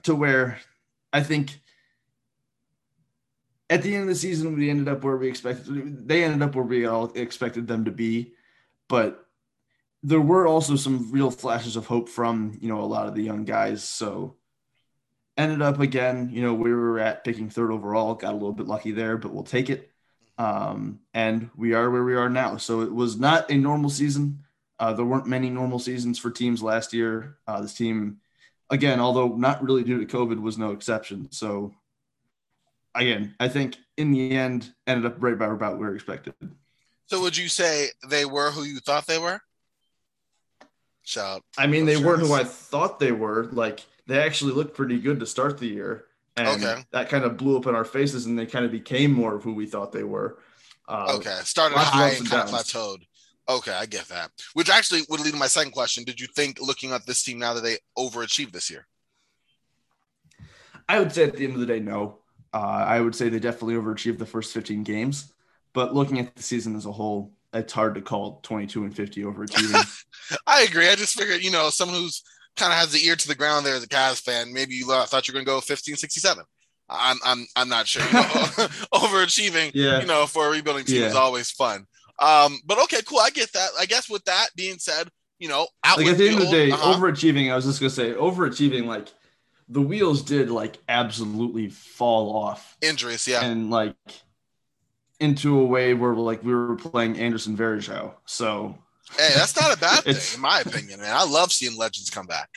to 0.04 0.14
where 0.14 0.58
I 1.12 1.22
think 1.22 1.60
at 3.68 3.82
the 3.82 3.94
end 3.94 4.02
of 4.02 4.08
the 4.08 4.14
season, 4.14 4.56
we 4.56 4.70
ended 4.70 4.88
up 4.88 5.04
where 5.04 5.16
we 5.16 5.28
expected. 5.28 6.08
They 6.08 6.24
ended 6.24 6.42
up 6.42 6.54
where 6.54 6.64
we 6.64 6.86
all 6.86 7.12
expected 7.14 7.66
them 7.66 7.84
to 7.84 7.90
be, 7.90 8.32
but 8.88 9.21
there 10.02 10.20
were 10.20 10.46
also 10.46 10.76
some 10.76 11.12
real 11.12 11.30
flashes 11.30 11.76
of 11.76 11.86
hope 11.86 12.08
from 12.08 12.58
you 12.60 12.68
know 12.68 12.80
a 12.80 12.86
lot 12.86 13.06
of 13.06 13.14
the 13.14 13.22
young 13.22 13.44
guys. 13.44 13.84
So 13.84 14.36
ended 15.36 15.62
up 15.62 15.80
again, 15.80 16.30
you 16.32 16.42
know, 16.42 16.54
we 16.54 16.72
were 16.72 16.98
at 16.98 17.24
picking 17.24 17.50
third 17.50 17.70
overall, 17.70 18.14
got 18.14 18.32
a 18.32 18.36
little 18.36 18.52
bit 18.52 18.66
lucky 18.66 18.92
there, 18.92 19.16
but 19.16 19.32
we'll 19.32 19.42
take 19.42 19.70
it. 19.70 19.90
Um, 20.38 21.00
and 21.14 21.50
we 21.56 21.74
are 21.74 21.90
where 21.90 22.04
we 22.04 22.14
are 22.14 22.28
now. 22.28 22.56
So 22.56 22.82
it 22.82 22.92
was 22.92 23.18
not 23.18 23.50
a 23.50 23.54
normal 23.56 23.90
season. 23.90 24.44
Uh, 24.78 24.92
there 24.92 25.04
weren't 25.04 25.26
many 25.26 25.50
normal 25.50 25.78
seasons 25.78 26.18
for 26.18 26.30
teams 26.30 26.62
last 26.62 26.92
year. 26.92 27.38
Uh, 27.46 27.60
this 27.60 27.74
team, 27.74 28.18
again, 28.70 29.00
although 29.00 29.28
not 29.28 29.62
really 29.62 29.84
due 29.84 30.04
to 30.04 30.16
COVID, 30.16 30.40
was 30.40 30.58
no 30.58 30.72
exception. 30.72 31.30
So 31.30 31.74
again, 32.94 33.34
I 33.38 33.48
think 33.48 33.76
in 33.96 34.12
the 34.12 34.32
end 34.32 34.72
ended 34.86 35.06
up 35.06 35.22
right 35.22 35.34
about 35.34 35.78
where 35.78 35.94
expected. 35.94 36.34
So 37.06 37.20
would 37.20 37.36
you 37.36 37.48
say 37.48 37.88
they 38.08 38.24
were 38.24 38.50
who 38.50 38.64
you 38.64 38.80
thought 38.80 39.06
they 39.06 39.18
were? 39.18 39.40
Shout. 41.04 41.42
I 41.58 41.66
mean, 41.66 41.84
they 41.84 41.96
weren't 41.96 42.20
who 42.20 42.32
I 42.32 42.44
thought 42.44 43.00
they 43.00 43.12
were. 43.12 43.48
Like 43.52 43.84
they 44.06 44.20
actually 44.20 44.52
looked 44.52 44.74
pretty 44.74 44.98
good 44.98 45.20
to 45.20 45.26
start 45.26 45.58
the 45.58 45.66
year. 45.66 46.06
And 46.36 46.64
okay. 46.64 46.82
that 46.92 47.10
kind 47.10 47.24
of 47.24 47.36
blew 47.36 47.58
up 47.58 47.66
in 47.66 47.74
our 47.74 47.84
faces 47.84 48.26
and 48.26 48.38
they 48.38 48.46
kind 48.46 48.64
of 48.64 48.70
became 48.70 49.12
more 49.12 49.34
of 49.34 49.42
who 49.42 49.52
we 49.52 49.66
thought 49.66 49.92
they 49.92 50.04
were. 50.04 50.38
Uh, 50.88 51.14
okay. 51.16 51.38
Started 51.44 51.76
high 51.76 52.10
and 52.10 52.28
kind 52.28 52.42
of 52.42 52.54
plateaued. 52.54 53.02
Okay, 53.48 53.72
I 53.72 53.86
get 53.86 54.06
that. 54.08 54.30
Which 54.54 54.70
actually 54.70 55.02
would 55.08 55.20
lead 55.20 55.32
to 55.32 55.36
my 55.36 55.46
second 55.46 55.72
question. 55.72 56.04
Did 56.04 56.20
you 56.20 56.28
think 56.28 56.60
looking 56.60 56.92
at 56.92 57.04
this 57.06 57.22
team 57.22 57.38
now 57.38 57.54
that 57.54 57.62
they 57.62 57.78
overachieved 57.98 58.52
this 58.52 58.70
year? 58.70 58.86
I 60.88 61.00
would 61.00 61.12
say 61.12 61.24
at 61.24 61.36
the 61.36 61.44
end 61.44 61.54
of 61.54 61.60
the 61.60 61.66
day, 61.66 61.80
no. 61.80 62.18
Uh, 62.54 62.58
I 62.58 63.00
would 63.00 63.14
say 63.14 63.28
they 63.28 63.38
definitely 63.38 63.74
overachieved 63.74 64.18
the 64.18 64.26
first 64.26 64.52
15 64.52 64.84
games. 64.84 65.32
But 65.72 65.94
looking 65.94 66.18
at 66.18 66.34
the 66.36 66.42
season 66.42 66.76
as 66.76 66.86
a 66.86 66.92
whole, 66.92 67.32
it's 67.52 67.72
hard 67.72 67.94
to 67.94 68.02
call 68.02 68.40
22 68.42 68.84
and 68.84 68.94
50 68.94 69.22
overachieving. 69.22 70.04
I 70.46 70.62
agree. 70.62 70.88
I 70.88 70.94
just 70.94 71.18
figured, 71.18 71.42
you 71.42 71.50
know, 71.50 71.70
someone 71.70 72.00
who's 72.00 72.22
kind 72.56 72.72
of 72.72 72.78
has 72.78 72.92
the 72.92 73.04
ear 73.04 73.16
to 73.16 73.28
the 73.28 73.34
ground 73.34 73.66
there 73.66 73.74
as 73.74 73.82
a 73.82 73.88
Cavs 73.88 74.22
fan. 74.22 74.52
Maybe 74.52 74.74
you 74.74 74.86
thought 74.86 75.28
you 75.28 75.32
were 75.32 75.36
going 75.36 75.46
to 75.46 75.50
go 75.50 75.60
15, 75.60 75.96
67. 75.96 76.44
I'm, 76.88 77.18
I'm, 77.24 77.46
I'm 77.56 77.68
not 77.68 77.86
sure. 77.86 78.04
You 78.06 78.12
know, 78.12 78.20
overachieving, 78.94 79.72
yeah. 79.74 80.00
you 80.00 80.06
know, 80.06 80.26
for 80.26 80.48
a 80.48 80.50
rebuilding 80.50 80.84
team 80.84 81.02
yeah. 81.02 81.08
is 81.08 81.14
always 81.14 81.50
fun. 81.50 81.86
Um, 82.18 82.60
but 82.64 82.78
okay, 82.84 83.00
cool. 83.06 83.18
I 83.18 83.30
get 83.30 83.52
that. 83.52 83.70
I 83.78 83.86
guess 83.86 84.08
with 84.08 84.24
that 84.24 84.48
being 84.56 84.78
said, 84.78 85.08
you 85.38 85.48
know, 85.48 85.66
like 85.96 86.06
at 86.06 86.18
the 86.18 86.28
end 86.28 86.38
of 86.38 86.44
the 86.44 86.50
day, 86.50 86.70
uh-huh. 86.70 86.94
overachieving. 86.94 87.50
I 87.50 87.56
was 87.56 87.64
just 87.64 87.80
gonna 87.80 87.90
say, 87.90 88.12
overachieving. 88.12 88.86
Like 88.86 89.08
the 89.68 89.80
wheels 89.80 90.22
did 90.22 90.50
like 90.50 90.78
absolutely 90.88 91.68
fall 91.68 92.36
off. 92.36 92.76
Injuries, 92.80 93.26
yeah, 93.26 93.44
and 93.44 93.68
like 93.68 93.96
into 95.22 95.58
a 95.58 95.64
way 95.64 95.94
where 95.94 96.14
like 96.14 96.42
we 96.44 96.54
were 96.54 96.76
playing 96.76 97.18
Anderson 97.18 97.56
Varejao. 97.56 98.14
So 98.26 98.76
Hey, 99.16 99.30
that's 99.34 99.60
not 99.60 99.76
a 99.76 99.78
bad 99.78 100.04
thing, 100.04 100.36
in 100.36 100.40
my 100.40 100.60
opinion, 100.60 101.00
man. 101.00 101.14
I 101.14 101.24
love 101.24 101.52
seeing 101.52 101.76
legends 101.76 102.10
come 102.10 102.26
back. 102.26 102.48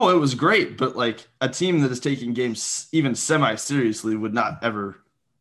Oh, 0.00 0.10
it 0.10 0.18
was 0.18 0.34
great, 0.34 0.76
but 0.78 0.96
like 0.96 1.26
a 1.40 1.48
team 1.48 1.80
that 1.80 1.90
is 1.90 2.00
taking 2.00 2.34
games 2.34 2.88
even 2.92 3.14
semi 3.14 3.54
seriously 3.56 4.16
would 4.16 4.34
not 4.34 4.58
ever 4.62 4.98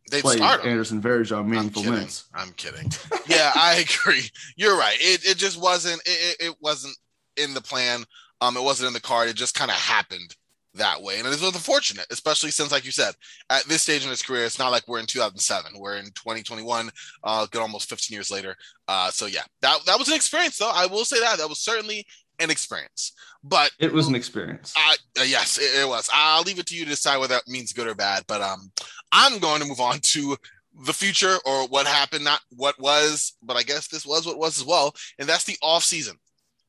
They'd 0.09 0.21
play. 0.21 0.39
Anderson 0.39 1.01
Varejao 1.01 1.39
I'm 1.39 1.49
meaningful 1.49 1.83
kidding. 1.83 1.95
minutes. 1.95 2.25
I'm 2.33 2.51
kidding. 2.53 2.91
Yeah, 3.27 3.51
I 3.55 3.85
agree. 4.03 4.23
You're 4.55 4.77
right. 4.77 4.97
It, 4.99 5.25
it 5.25 5.37
just 5.37 5.59
wasn't. 5.61 6.01
It, 6.05 6.37
it 6.39 6.55
wasn't 6.59 6.95
in 7.37 7.53
the 7.53 7.61
plan. 7.61 8.03
Um, 8.41 8.57
it 8.57 8.63
wasn't 8.63 8.87
in 8.87 8.93
the 8.93 8.99
card. 9.01 9.29
It 9.29 9.35
just 9.35 9.55
kind 9.55 9.71
of 9.71 9.77
happened 9.77 10.35
that 10.75 11.01
way, 11.01 11.17
and 11.17 11.27
it 11.27 11.31
was 11.31 11.43
unfortunate, 11.43 12.05
especially 12.11 12.51
since, 12.51 12.71
like 12.71 12.85
you 12.85 12.91
said, 12.91 13.13
at 13.49 13.63
this 13.65 13.83
stage 13.83 14.03
in 14.03 14.09
his 14.09 14.21
career, 14.21 14.45
it's 14.45 14.59
not 14.59 14.71
like 14.71 14.87
we're 14.87 14.99
in 14.99 15.05
2007. 15.05 15.73
We're 15.77 15.97
in 15.97 16.05
2021. 16.05 16.89
Uh, 17.23 17.47
good 17.51 17.61
almost 17.61 17.89
15 17.89 18.15
years 18.15 18.31
later. 18.31 18.55
Uh, 18.87 19.09
so 19.11 19.25
yeah, 19.25 19.43
that 19.61 19.79
that 19.85 19.99
was 19.99 20.07
an 20.07 20.15
experience, 20.15 20.57
though. 20.57 20.71
I 20.73 20.85
will 20.85 21.05
say 21.05 21.19
that 21.19 21.37
that 21.37 21.49
was 21.49 21.59
certainly 21.59 22.05
an 22.39 22.49
experience. 22.49 23.13
But 23.43 23.71
It 23.79 23.93
was 23.93 24.07
an 24.07 24.15
experience. 24.15 24.73
I, 24.75 24.95
uh, 25.19 25.23
yes, 25.23 25.57
it, 25.57 25.81
it 25.81 25.87
was. 25.87 26.09
I'll 26.13 26.43
leave 26.43 26.59
it 26.59 26.65
to 26.67 26.75
you 26.75 26.83
to 26.83 26.89
decide 26.89 27.17
whether 27.17 27.35
that 27.35 27.47
means 27.47 27.73
good 27.73 27.87
or 27.87 27.95
bad. 27.95 28.23
But 28.27 28.41
um, 28.41 28.71
I'm 29.11 29.39
going 29.39 29.61
to 29.61 29.67
move 29.67 29.79
on 29.79 29.99
to 29.99 30.37
the 30.85 30.93
future 30.93 31.37
or 31.45 31.67
what 31.67 31.85
happened, 31.85 32.23
not 32.23 32.41
what 32.55 32.79
was, 32.79 33.33
but 33.43 33.57
I 33.57 33.63
guess 33.63 33.87
this 33.87 34.05
was 34.05 34.25
what 34.25 34.37
was 34.37 34.59
as 34.59 34.65
well, 34.65 34.93
and 35.19 35.27
that's 35.27 35.43
the 35.43 35.57
off 35.61 35.83
season. 35.83 36.15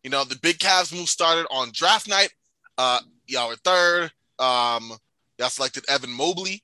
You 0.02 0.10
know, 0.10 0.24
the 0.24 0.38
big 0.42 0.58
Cavs 0.58 0.92
move 0.92 1.08
started 1.08 1.46
on 1.50 1.70
draft 1.72 2.08
night. 2.08 2.30
Uh, 2.76 3.00
y'all 3.32 3.48
were 3.48 3.56
third. 3.56 4.12
Um, 4.38 4.92
y'all 5.38 5.48
selected 5.48 5.84
Evan 5.88 6.10
Mobley. 6.10 6.62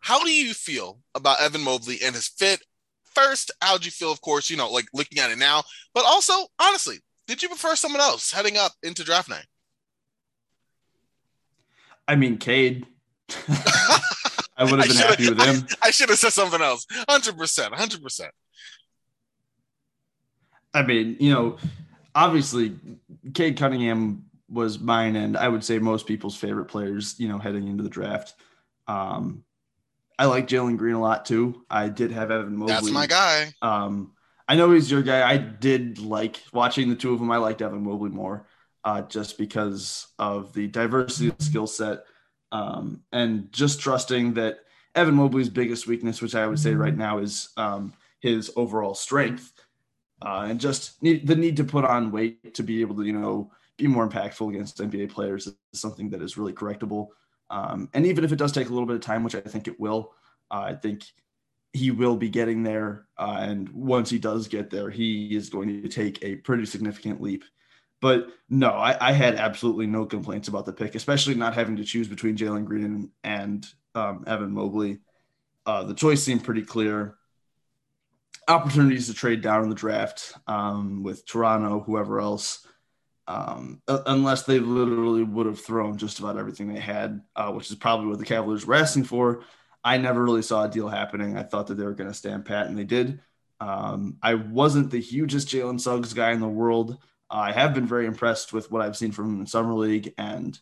How 0.00 0.24
do 0.24 0.30
you 0.30 0.54
feel 0.54 0.98
about 1.14 1.40
Evan 1.40 1.62
Mobley 1.62 1.98
and 2.02 2.14
his 2.14 2.28
fit? 2.28 2.62
First, 3.04 3.50
how'd 3.60 3.84
you 3.84 3.90
feel? 3.90 4.10
Of 4.10 4.20
course, 4.22 4.48
you 4.50 4.56
know, 4.56 4.70
like 4.70 4.86
looking 4.94 5.18
at 5.18 5.30
it 5.30 5.38
now, 5.38 5.62
but 5.94 6.04
also 6.06 6.32
honestly, 6.60 6.98
did 7.26 7.42
you 7.42 7.48
prefer 7.48 7.76
someone 7.76 8.00
else 8.00 8.32
heading 8.32 8.56
up 8.56 8.72
into 8.82 9.04
draft 9.04 9.28
night? 9.28 9.46
I 12.08 12.16
mean, 12.16 12.38
Cade. 12.38 12.86
I 14.56 14.64
would 14.64 14.80
have 14.80 14.88
been 14.88 14.96
happy 14.96 15.28
with 15.28 15.40
him. 15.40 15.66
I 15.82 15.90
should 15.90 16.08
have 16.08 16.18
said 16.18 16.32
something 16.32 16.60
else. 16.60 16.86
Hundred 17.08 17.36
percent, 17.36 17.74
hundred 17.74 18.02
percent. 18.02 18.32
I 20.72 20.82
mean, 20.82 21.16
you 21.18 21.32
know, 21.32 21.56
obviously, 22.14 22.76
Cade 23.34 23.56
Cunningham 23.56 24.29
was 24.50 24.78
mine, 24.78 25.16
and 25.16 25.36
I 25.36 25.48
would 25.48 25.64
say 25.64 25.78
most 25.78 26.06
people's 26.06 26.36
favorite 26.36 26.66
players. 26.66 27.14
You 27.18 27.28
know, 27.28 27.38
heading 27.38 27.68
into 27.68 27.82
the 27.82 27.88
draft. 27.88 28.34
Um, 28.88 29.44
I 30.18 30.26
like 30.26 30.48
Jalen 30.48 30.76
Green 30.76 30.96
a 30.96 31.00
lot 31.00 31.24
too. 31.24 31.64
I 31.70 31.88
did 31.88 32.10
have 32.10 32.30
Evan 32.30 32.56
Mobley. 32.56 32.74
That's 32.74 32.90
my 32.90 33.06
guy. 33.06 33.54
Um, 33.62 34.12
I 34.46 34.56
know 34.56 34.72
he's 34.72 34.90
your 34.90 35.02
guy. 35.02 35.28
I 35.28 35.36
did 35.38 35.98
like 35.98 36.42
watching 36.52 36.90
the 36.90 36.96
two 36.96 37.12
of 37.12 37.20
them. 37.20 37.30
I 37.30 37.36
liked 37.36 37.62
Evan 37.62 37.84
Mobley 37.84 38.10
more, 38.10 38.46
uh, 38.84 39.02
just 39.02 39.38
because 39.38 40.08
of 40.18 40.52
the 40.52 40.66
diversity 40.66 41.28
of 41.28 41.40
skill 41.40 41.66
set, 41.66 42.00
um, 42.50 43.02
and 43.12 43.52
just 43.52 43.80
trusting 43.80 44.34
that 44.34 44.58
Evan 44.94 45.14
Mobley's 45.14 45.48
biggest 45.48 45.86
weakness, 45.86 46.20
which 46.20 46.34
I 46.34 46.48
would 46.48 46.58
say 46.58 46.74
right 46.74 46.96
now, 46.96 47.18
is 47.18 47.50
um, 47.56 47.92
his 48.18 48.50
overall 48.56 48.94
strength, 48.94 49.52
uh, 50.20 50.46
and 50.50 50.60
just 50.60 51.00
need, 51.02 51.26
the 51.26 51.36
need 51.36 51.56
to 51.58 51.64
put 51.64 51.84
on 51.84 52.10
weight 52.10 52.54
to 52.54 52.64
be 52.64 52.80
able 52.80 52.96
to, 52.96 53.04
you 53.04 53.12
know, 53.12 53.52
be 53.80 53.86
more 53.86 54.08
impactful 54.08 54.48
against 54.48 54.78
NBA 54.78 55.10
players 55.10 55.46
is 55.46 55.56
something 55.72 56.10
that 56.10 56.22
is 56.22 56.36
really 56.36 56.52
correctable. 56.52 57.08
Um, 57.50 57.88
and 57.94 58.06
even 58.06 58.24
if 58.24 58.32
it 58.32 58.36
does 58.36 58.52
take 58.52 58.68
a 58.68 58.72
little 58.72 58.86
bit 58.86 58.96
of 58.96 59.02
time, 59.02 59.24
which 59.24 59.34
I 59.34 59.40
think 59.40 59.66
it 59.66 59.80
will, 59.80 60.12
uh, 60.50 60.60
I 60.60 60.74
think 60.74 61.04
he 61.72 61.90
will 61.90 62.16
be 62.16 62.28
getting 62.28 62.62
there. 62.62 63.06
Uh, 63.18 63.38
and 63.40 63.68
once 63.70 64.10
he 64.10 64.18
does 64.18 64.48
get 64.48 64.70
there, 64.70 64.90
he 64.90 65.34
is 65.34 65.48
going 65.50 65.82
to 65.82 65.88
take 65.88 66.22
a 66.22 66.36
pretty 66.36 66.66
significant 66.66 67.20
leap. 67.20 67.44
But 68.00 68.28
no, 68.48 68.70
I, 68.70 68.96
I 69.08 69.12
had 69.12 69.34
absolutely 69.34 69.86
no 69.86 70.06
complaints 70.06 70.48
about 70.48 70.64
the 70.64 70.72
pick, 70.72 70.94
especially 70.94 71.34
not 71.34 71.54
having 71.54 71.76
to 71.76 71.84
choose 71.84 72.08
between 72.08 72.36
Jalen 72.36 72.64
Green 72.64 73.10
and, 73.22 73.66
um, 73.94 74.24
Evan 74.26 74.52
Mobley. 74.52 75.00
Uh, 75.66 75.84
the 75.84 75.94
choice 75.94 76.22
seemed 76.22 76.42
pretty 76.42 76.62
clear. 76.62 77.16
Opportunities 78.48 79.06
to 79.08 79.14
trade 79.14 79.42
down 79.42 79.62
in 79.62 79.68
the 79.68 79.74
draft 79.74 80.32
um, 80.46 81.02
with 81.02 81.26
Toronto, 81.26 81.80
whoever 81.80 82.20
else, 82.20 82.66
um, 83.30 83.80
unless 83.86 84.42
they 84.42 84.58
literally 84.58 85.22
would 85.22 85.46
have 85.46 85.60
thrown 85.60 85.96
just 85.96 86.18
about 86.18 86.36
everything 86.36 86.66
they 86.66 86.80
had, 86.80 87.22
uh, 87.36 87.52
which 87.52 87.70
is 87.70 87.76
probably 87.76 88.08
what 88.08 88.18
the 88.18 88.24
Cavaliers 88.24 88.66
were 88.66 88.74
asking 88.74 89.04
for. 89.04 89.44
I 89.84 89.98
never 89.98 90.22
really 90.24 90.42
saw 90.42 90.64
a 90.64 90.68
deal 90.68 90.88
happening. 90.88 91.36
I 91.38 91.44
thought 91.44 91.68
that 91.68 91.76
they 91.76 91.84
were 91.84 91.94
going 91.94 92.10
to 92.10 92.14
stand 92.14 92.44
pat, 92.44 92.66
and 92.66 92.76
they 92.76 92.84
did. 92.84 93.20
Um, 93.60 94.16
I 94.20 94.34
wasn't 94.34 94.90
the 94.90 95.00
hugest 95.00 95.46
Jalen 95.46 95.80
Suggs 95.80 96.12
guy 96.12 96.32
in 96.32 96.40
the 96.40 96.48
world. 96.48 96.98
I 97.30 97.52
have 97.52 97.72
been 97.72 97.86
very 97.86 98.06
impressed 98.06 98.52
with 98.52 98.72
what 98.72 98.82
I've 98.82 98.96
seen 98.96 99.12
from 99.12 99.26
him 99.32 99.40
in 99.40 99.46
summer 99.46 99.74
league, 99.74 100.12
and 100.18 100.58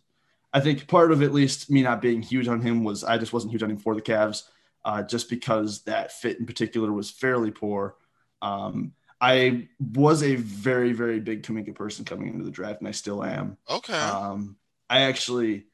I 0.53 0.61
think 0.61 0.89
part 0.89 1.11
of 1.11 1.23
at 1.23 1.33
least 1.33 1.71
me 1.71 1.83
not 1.83 2.03
being 2.03 2.21
huge 2.21 2.49
on 2.49 2.61
him 2.61 2.85
was 2.85 3.03
I 3.03 3.17
just 3.17 3.33
wasn't 3.33 3.53
huge 3.53 3.63
on 3.63 3.71
him 3.71 3.79
for 3.79 3.95
the 3.95 4.03
Cavs, 4.03 4.43
uh, 4.85 5.03
just 5.03 5.31
because 5.31 5.85
that 5.85 6.13
fit 6.13 6.39
in 6.39 6.45
particular 6.45 6.93
was 6.93 7.11
fairly 7.11 7.51
poor. 7.51 7.97
Um, 8.43 8.93
I 9.21 9.69
was 9.81 10.23
a 10.23 10.37
very 10.37 10.93
very 10.93 11.19
big 11.21 11.43
Kuminga 11.43 11.75
person 11.75 12.05
coming 12.05 12.29
into 12.29 12.45
the 12.45 12.51
draft, 12.51 12.81
and 12.81 12.89
I 12.89 12.93
still 12.93 13.23
am. 13.25 13.57
Okay. 13.69 13.93
Um, 13.99 14.57
I 14.89 15.01
actually, 15.03 15.67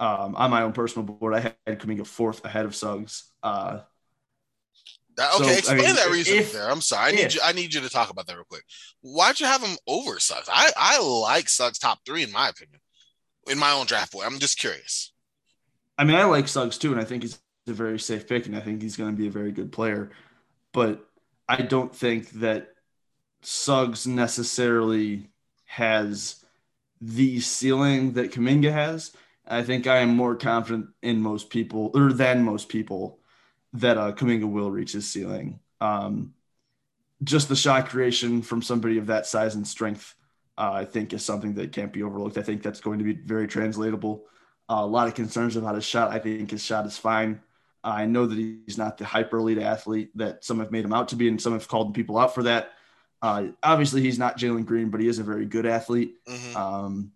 um, 0.00 0.34
on 0.34 0.50
my 0.50 0.62
own 0.62 0.72
personal 0.72 1.04
board, 1.06 1.34
I 1.34 1.40
had 1.66 1.80
Kuminga 1.80 2.06
fourth 2.06 2.44
ahead 2.44 2.64
of 2.64 2.74
Suggs. 2.74 3.30
Uh, 3.42 3.80
That- 5.16 5.32
so, 5.32 5.44
okay, 5.44 5.54
I 5.54 5.58
explain 5.58 5.78
mean, 5.78 5.94
that 5.94 6.10
reason 6.10 6.36
if- 6.36 6.52
there. 6.52 6.70
I'm 6.70 6.80
sorry. 6.82 7.08
I 7.08 7.10
need 7.12 7.20
if- 7.26 7.34
you. 7.36 7.40
I 7.42 7.52
need 7.52 7.72
you 7.72 7.80
to 7.80 7.88
talk 7.88 8.10
about 8.10 8.26
that 8.26 8.34
real 8.36 8.44
quick. 8.44 8.64
Why'd 9.00 9.40
you 9.40 9.46
have 9.46 9.62
him 9.62 9.76
over 9.86 10.18
Suggs? 10.20 10.48
I 10.52 10.70
I 10.76 11.00
like 11.00 11.48
Suggs 11.48 11.78
top 11.78 12.00
three 12.04 12.22
in 12.22 12.32
my 12.32 12.48
opinion, 12.48 12.80
in 13.48 13.58
my 13.58 13.70
own 13.72 13.86
draft 13.86 14.12
board. 14.12 14.26
I'm 14.26 14.38
just 14.38 14.58
curious. 14.58 15.12
I 15.98 16.04
mean, 16.04 16.16
I 16.16 16.24
like 16.24 16.48
Suggs 16.48 16.76
too, 16.76 16.92
and 16.92 17.00
I 17.00 17.04
think 17.04 17.22
he's 17.22 17.38
a 17.66 17.72
very 17.72 17.98
safe 17.98 18.28
pick, 18.28 18.46
and 18.46 18.54
I 18.56 18.60
think 18.60 18.82
he's 18.82 18.96
going 18.96 19.10
to 19.10 19.16
be 19.16 19.26
a 19.28 19.30
very 19.30 19.52
good 19.52 19.72
player. 19.72 20.10
But 20.72 21.08
I 21.48 21.62
don't 21.62 21.94
think 21.94 22.30
that 22.32 22.74
Suggs 23.48 24.08
necessarily 24.08 25.30
has 25.66 26.44
the 27.00 27.38
ceiling 27.38 28.14
that 28.14 28.32
Kuminga 28.32 28.72
has. 28.72 29.12
I 29.46 29.62
think 29.62 29.86
I 29.86 29.98
am 29.98 30.16
more 30.16 30.34
confident 30.34 30.88
in 31.00 31.22
most 31.22 31.48
people, 31.48 31.92
or 31.94 32.12
than 32.12 32.42
most 32.42 32.68
people, 32.68 33.20
that 33.74 33.98
uh, 33.98 34.10
Kuminga 34.10 34.50
will 34.50 34.72
reach 34.72 34.90
his 34.90 35.08
ceiling. 35.08 35.60
Um, 35.80 36.34
just 37.22 37.48
the 37.48 37.54
shot 37.54 37.88
creation 37.88 38.42
from 38.42 38.62
somebody 38.62 38.98
of 38.98 39.06
that 39.06 39.26
size 39.26 39.54
and 39.54 39.64
strength, 39.64 40.16
uh, 40.58 40.72
I 40.72 40.84
think, 40.84 41.12
is 41.12 41.24
something 41.24 41.54
that 41.54 41.70
can't 41.70 41.92
be 41.92 42.02
overlooked. 42.02 42.38
I 42.38 42.42
think 42.42 42.64
that's 42.64 42.80
going 42.80 42.98
to 42.98 43.04
be 43.04 43.12
very 43.12 43.46
translatable. 43.46 44.24
Uh, 44.68 44.80
a 44.80 44.86
lot 44.86 45.06
of 45.06 45.14
concerns 45.14 45.54
about 45.54 45.76
his 45.76 45.84
shot. 45.84 46.10
I 46.10 46.18
think 46.18 46.50
his 46.50 46.64
shot 46.64 46.84
is 46.84 46.98
fine. 46.98 47.40
I 47.84 48.06
know 48.06 48.26
that 48.26 48.36
he's 48.36 48.76
not 48.76 48.98
the 48.98 49.04
hyper 49.04 49.38
elite 49.38 49.58
athlete 49.58 50.10
that 50.16 50.44
some 50.44 50.58
have 50.58 50.72
made 50.72 50.84
him 50.84 50.92
out 50.92 51.06
to 51.10 51.16
be, 51.16 51.28
and 51.28 51.40
some 51.40 51.52
have 51.52 51.68
called 51.68 51.94
people 51.94 52.18
out 52.18 52.34
for 52.34 52.42
that. 52.42 52.72
Uh, 53.26 53.48
obviously, 53.60 54.00
he's 54.02 54.20
not 54.20 54.38
Jalen 54.38 54.64
Green, 54.64 54.88
but 54.88 55.00
he 55.00 55.08
is 55.08 55.18
a 55.18 55.24
very 55.24 55.46
good 55.46 55.66
athlete. 55.66 56.14
Mhm. 56.26 56.54
Um, 56.54 57.12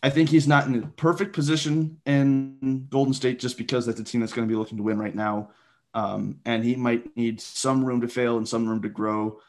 I 0.00 0.08
think 0.08 0.28
he's 0.28 0.46
not 0.46 0.68
in 0.68 0.80
a 0.80 0.86
perfect 0.86 1.32
position 1.32 2.00
in 2.06 2.86
Golden 2.90 3.12
State 3.12 3.40
just 3.40 3.58
because 3.58 3.84
that's 3.84 3.98
a 3.98 4.04
team 4.04 4.20
that's 4.20 4.32
going 4.32 4.46
to 4.46 4.52
be 4.52 4.56
looking 4.56 4.78
to 4.78 4.84
win 4.84 4.98
right 4.98 5.14
now. 5.14 5.50
Um, 5.94 6.38
and 6.44 6.62
he 6.62 6.76
might 6.76 7.16
need 7.16 7.40
some 7.40 7.84
room 7.84 8.02
to 8.02 8.08
fail 8.08 8.36
and 8.38 8.48
some 8.48 8.68
room 8.68 8.82
to 8.82 8.88
grow. 8.88 9.40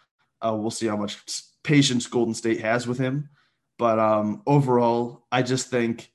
Uh, 0.41 0.55
we'll 0.59 0.71
see 0.71 0.87
how 0.87 0.97
much 0.97 1.19
patience 1.61 2.07
Golden 2.07 2.33
State 2.33 2.61
has 2.61 2.87
with 2.87 2.97
him. 2.97 3.29
But 3.77 3.99
um, 3.99 4.41
overall, 4.47 5.27
I 5.31 5.43
just 5.43 5.69
think 5.69 6.11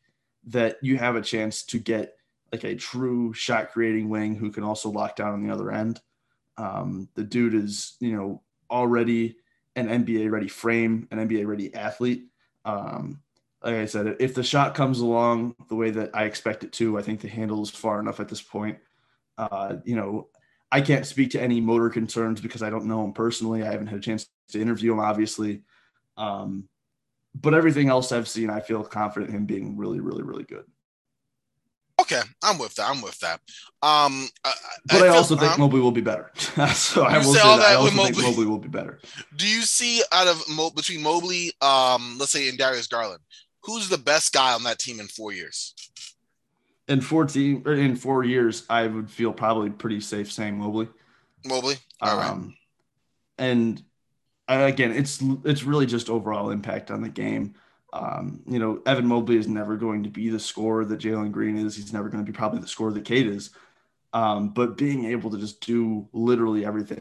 that 0.48 0.78
you 0.82 0.98
have 0.98 1.14
a 1.14 1.22
chance 1.22 1.62
to 1.66 1.78
get 1.78 2.16
like 2.50 2.64
a 2.64 2.74
true 2.74 3.32
shot 3.32 3.70
creating 3.70 4.08
wing 4.08 4.34
who 4.34 4.50
can 4.50 4.64
also 4.64 4.90
lock 4.90 5.14
down 5.14 5.34
on 5.34 5.46
the 5.46 5.52
other 5.52 5.70
end. 5.70 6.00
Um, 6.56 7.08
the 7.14 7.22
dude 7.22 7.54
is, 7.54 7.96
you 8.00 8.16
know, 8.16 8.42
already 8.70 9.36
an 9.78 10.04
NBA 10.04 10.30
ready 10.30 10.48
frame, 10.48 11.08
an 11.10 11.28
NBA 11.28 11.46
ready 11.46 11.74
athlete. 11.74 12.26
Um, 12.64 13.22
like 13.62 13.74
I 13.74 13.86
said, 13.86 14.16
if 14.20 14.34
the 14.34 14.42
shot 14.42 14.74
comes 14.74 15.00
along 15.00 15.56
the 15.68 15.74
way 15.74 15.90
that 15.90 16.10
I 16.14 16.24
expect 16.24 16.64
it 16.64 16.72
to, 16.74 16.98
I 16.98 17.02
think 17.02 17.20
the 17.20 17.28
handle 17.28 17.62
is 17.62 17.70
far 17.70 18.00
enough 18.00 18.20
at 18.20 18.28
this 18.28 18.42
point. 18.42 18.78
Uh, 19.36 19.76
you 19.84 19.96
know, 19.96 20.28
I 20.70 20.80
can't 20.80 21.06
speak 21.06 21.30
to 21.30 21.42
any 21.42 21.60
motor 21.60 21.88
concerns 21.88 22.40
because 22.40 22.62
I 22.62 22.70
don't 22.70 22.86
know 22.86 23.04
him 23.04 23.12
personally. 23.12 23.62
I 23.62 23.70
haven't 23.70 23.86
had 23.88 23.98
a 23.98 24.02
chance 24.02 24.28
to 24.50 24.60
interview 24.60 24.92
him, 24.92 25.00
obviously. 25.00 25.62
Um, 26.16 26.68
but 27.34 27.54
everything 27.54 27.88
else 27.88 28.12
I've 28.12 28.28
seen, 28.28 28.50
I 28.50 28.60
feel 28.60 28.82
confident 28.84 29.32
him 29.32 29.46
being 29.46 29.76
really, 29.76 30.00
really, 30.00 30.22
really 30.22 30.44
good. 30.44 30.64
Okay, 32.00 32.20
I'm 32.44 32.58
with 32.58 32.74
that. 32.76 32.88
I'm 32.88 33.02
with 33.02 33.18
that. 33.20 33.40
Um, 33.82 34.28
I, 34.44 34.52
But 34.86 34.96
I, 34.96 35.00
feel- 35.00 35.12
also 35.14 35.36
think 35.36 35.52
uh, 35.54 35.58
Mobley 35.58 35.80
will 35.80 35.90
be 35.90 36.00
better. 36.00 36.30
so 36.36 37.02
I 37.04 37.18
will 37.18 37.24
say 37.32 37.40
say 37.40 37.48
all 37.48 37.56
that. 37.58 37.66
I 37.66 37.72
that 37.74 37.82
with 37.82 37.92
also 37.92 38.04
think 38.04 38.16
Mobley. 38.16 38.30
Mobley 38.30 38.46
will 38.46 38.58
be 38.58 38.68
better. 38.68 39.00
do 39.36 39.48
you 39.48 39.62
see 39.62 40.02
out 40.12 40.28
of 40.28 40.42
Mo, 40.48 40.70
between 40.70 41.02
Mobley, 41.02 41.52
um, 41.60 42.16
let's 42.18 42.30
say, 42.32 42.48
and 42.48 42.56
Darius 42.56 42.86
Garland, 42.86 43.20
who's 43.62 43.88
the 43.88 43.98
best 43.98 44.32
guy 44.32 44.52
on 44.54 44.62
that 44.64 44.78
team 44.78 45.00
in 45.00 45.08
four 45.08 45.32
years? 45.32 45.74
In 46.86 47.00
14 47.00 47.64
or 47.66 47.74
in 47.74 47.96
four 47.96 48.24
years, 48.24 48.64
I 48.70 48.86
would 48.86 49.10
feel 49.10 49.32
probably 49.32 49.70
pretty 49.70 50.00
safe 50.00 50.32
saying 50.32 50.56
Mobley. 50.58 50.88
Mobley. 51.44 51.76
All 52.00 52.16
right. 52.16 52.30
Um, 52.30 52.56
and 53.38 53.82
again, 54.48 54.92
it's 54.92 55.22
it's 55.44 55.64
really 55.64 55.86
just 55.86 56.08
overall 56.08 56.50
impact 56.50 56.90
on 56.90 57.02
the 57.02 57.08
game. 57.08 57.54
Um, 57.92 58.42
you 58.46 58.58
know, 58.58 58.82
Evan 58.86 59.06
Mobley 59.06 59.36
is 59.36 59.48
never 59.48 59.76
going 59.76 60.04
to 60.04 60.10
be 60.10 60.28
the 60.28 60.38
scorer 60.40 60.84
that 60.84 61.00
Jalen 61.00 61.32
Green 61.32 61.56
is. 61.56 61.76
He's 61.76 61.92
never 61.92 62.08
going 62.08 62.24
to 62.24 62.30
be 62.30 62.36
probably 62.36 62.60
the 62.60 62.68
scorer 62.68 62.92
that 62.92 63.04
Cade 63.04 63.26
is. 63.26 63.50
Um, 64.12 64.50
but 64.50 64.76
being 64.76 65.06
able 65.06 65.30
to 65.30 65.38
just 65.38 65.60
do 65.60 66.08
literally 66.12 66.64
everything 66.64 67.00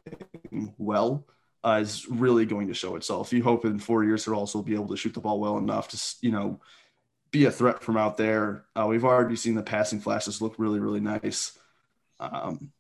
well 0.78 1.26
uh, 1.64 1.80
is 1.82 2.08
really 2.10 2.46
going 2.46 2.68
to 2.68 2.74
show 2.74 2.96
itself. 2.96 3.34
You 3.34 3.44
hope 3.44 3.66
in 3.66 3.80
four 3.80 4.04
years 4.04 4.26
he'll 4.26 4.36
also 4.36 4.62
be 4.62 4.76
able 4.76 4.88
to 4.90 4.98
shoot 4.98 5.14
the 5.14 5.22
ball 5.22 5.40
well 5.40 5.58
enough 5.58 5.90
to, 5.90 6.16
you 6.22 6.32
know, 6.32 6.60
be 7.32 7.46
a 7.46 7.52
threat 7.52 7.84
from 7.84 7.98
out 7.98 8.18
there. 8.18 8.66
Uh, 8.76 8.86
we've 8.88 9.06
already 9.06 9.36
seen 9.36 9.56
the 9.56 9.64
passing 9.64 10.00
flashes 10.00 10.42
look 10.42 10.56
really, 10.58 10.80
really 10.80 11.02
nice. 11.02 11.58
Um, 12.20 12.72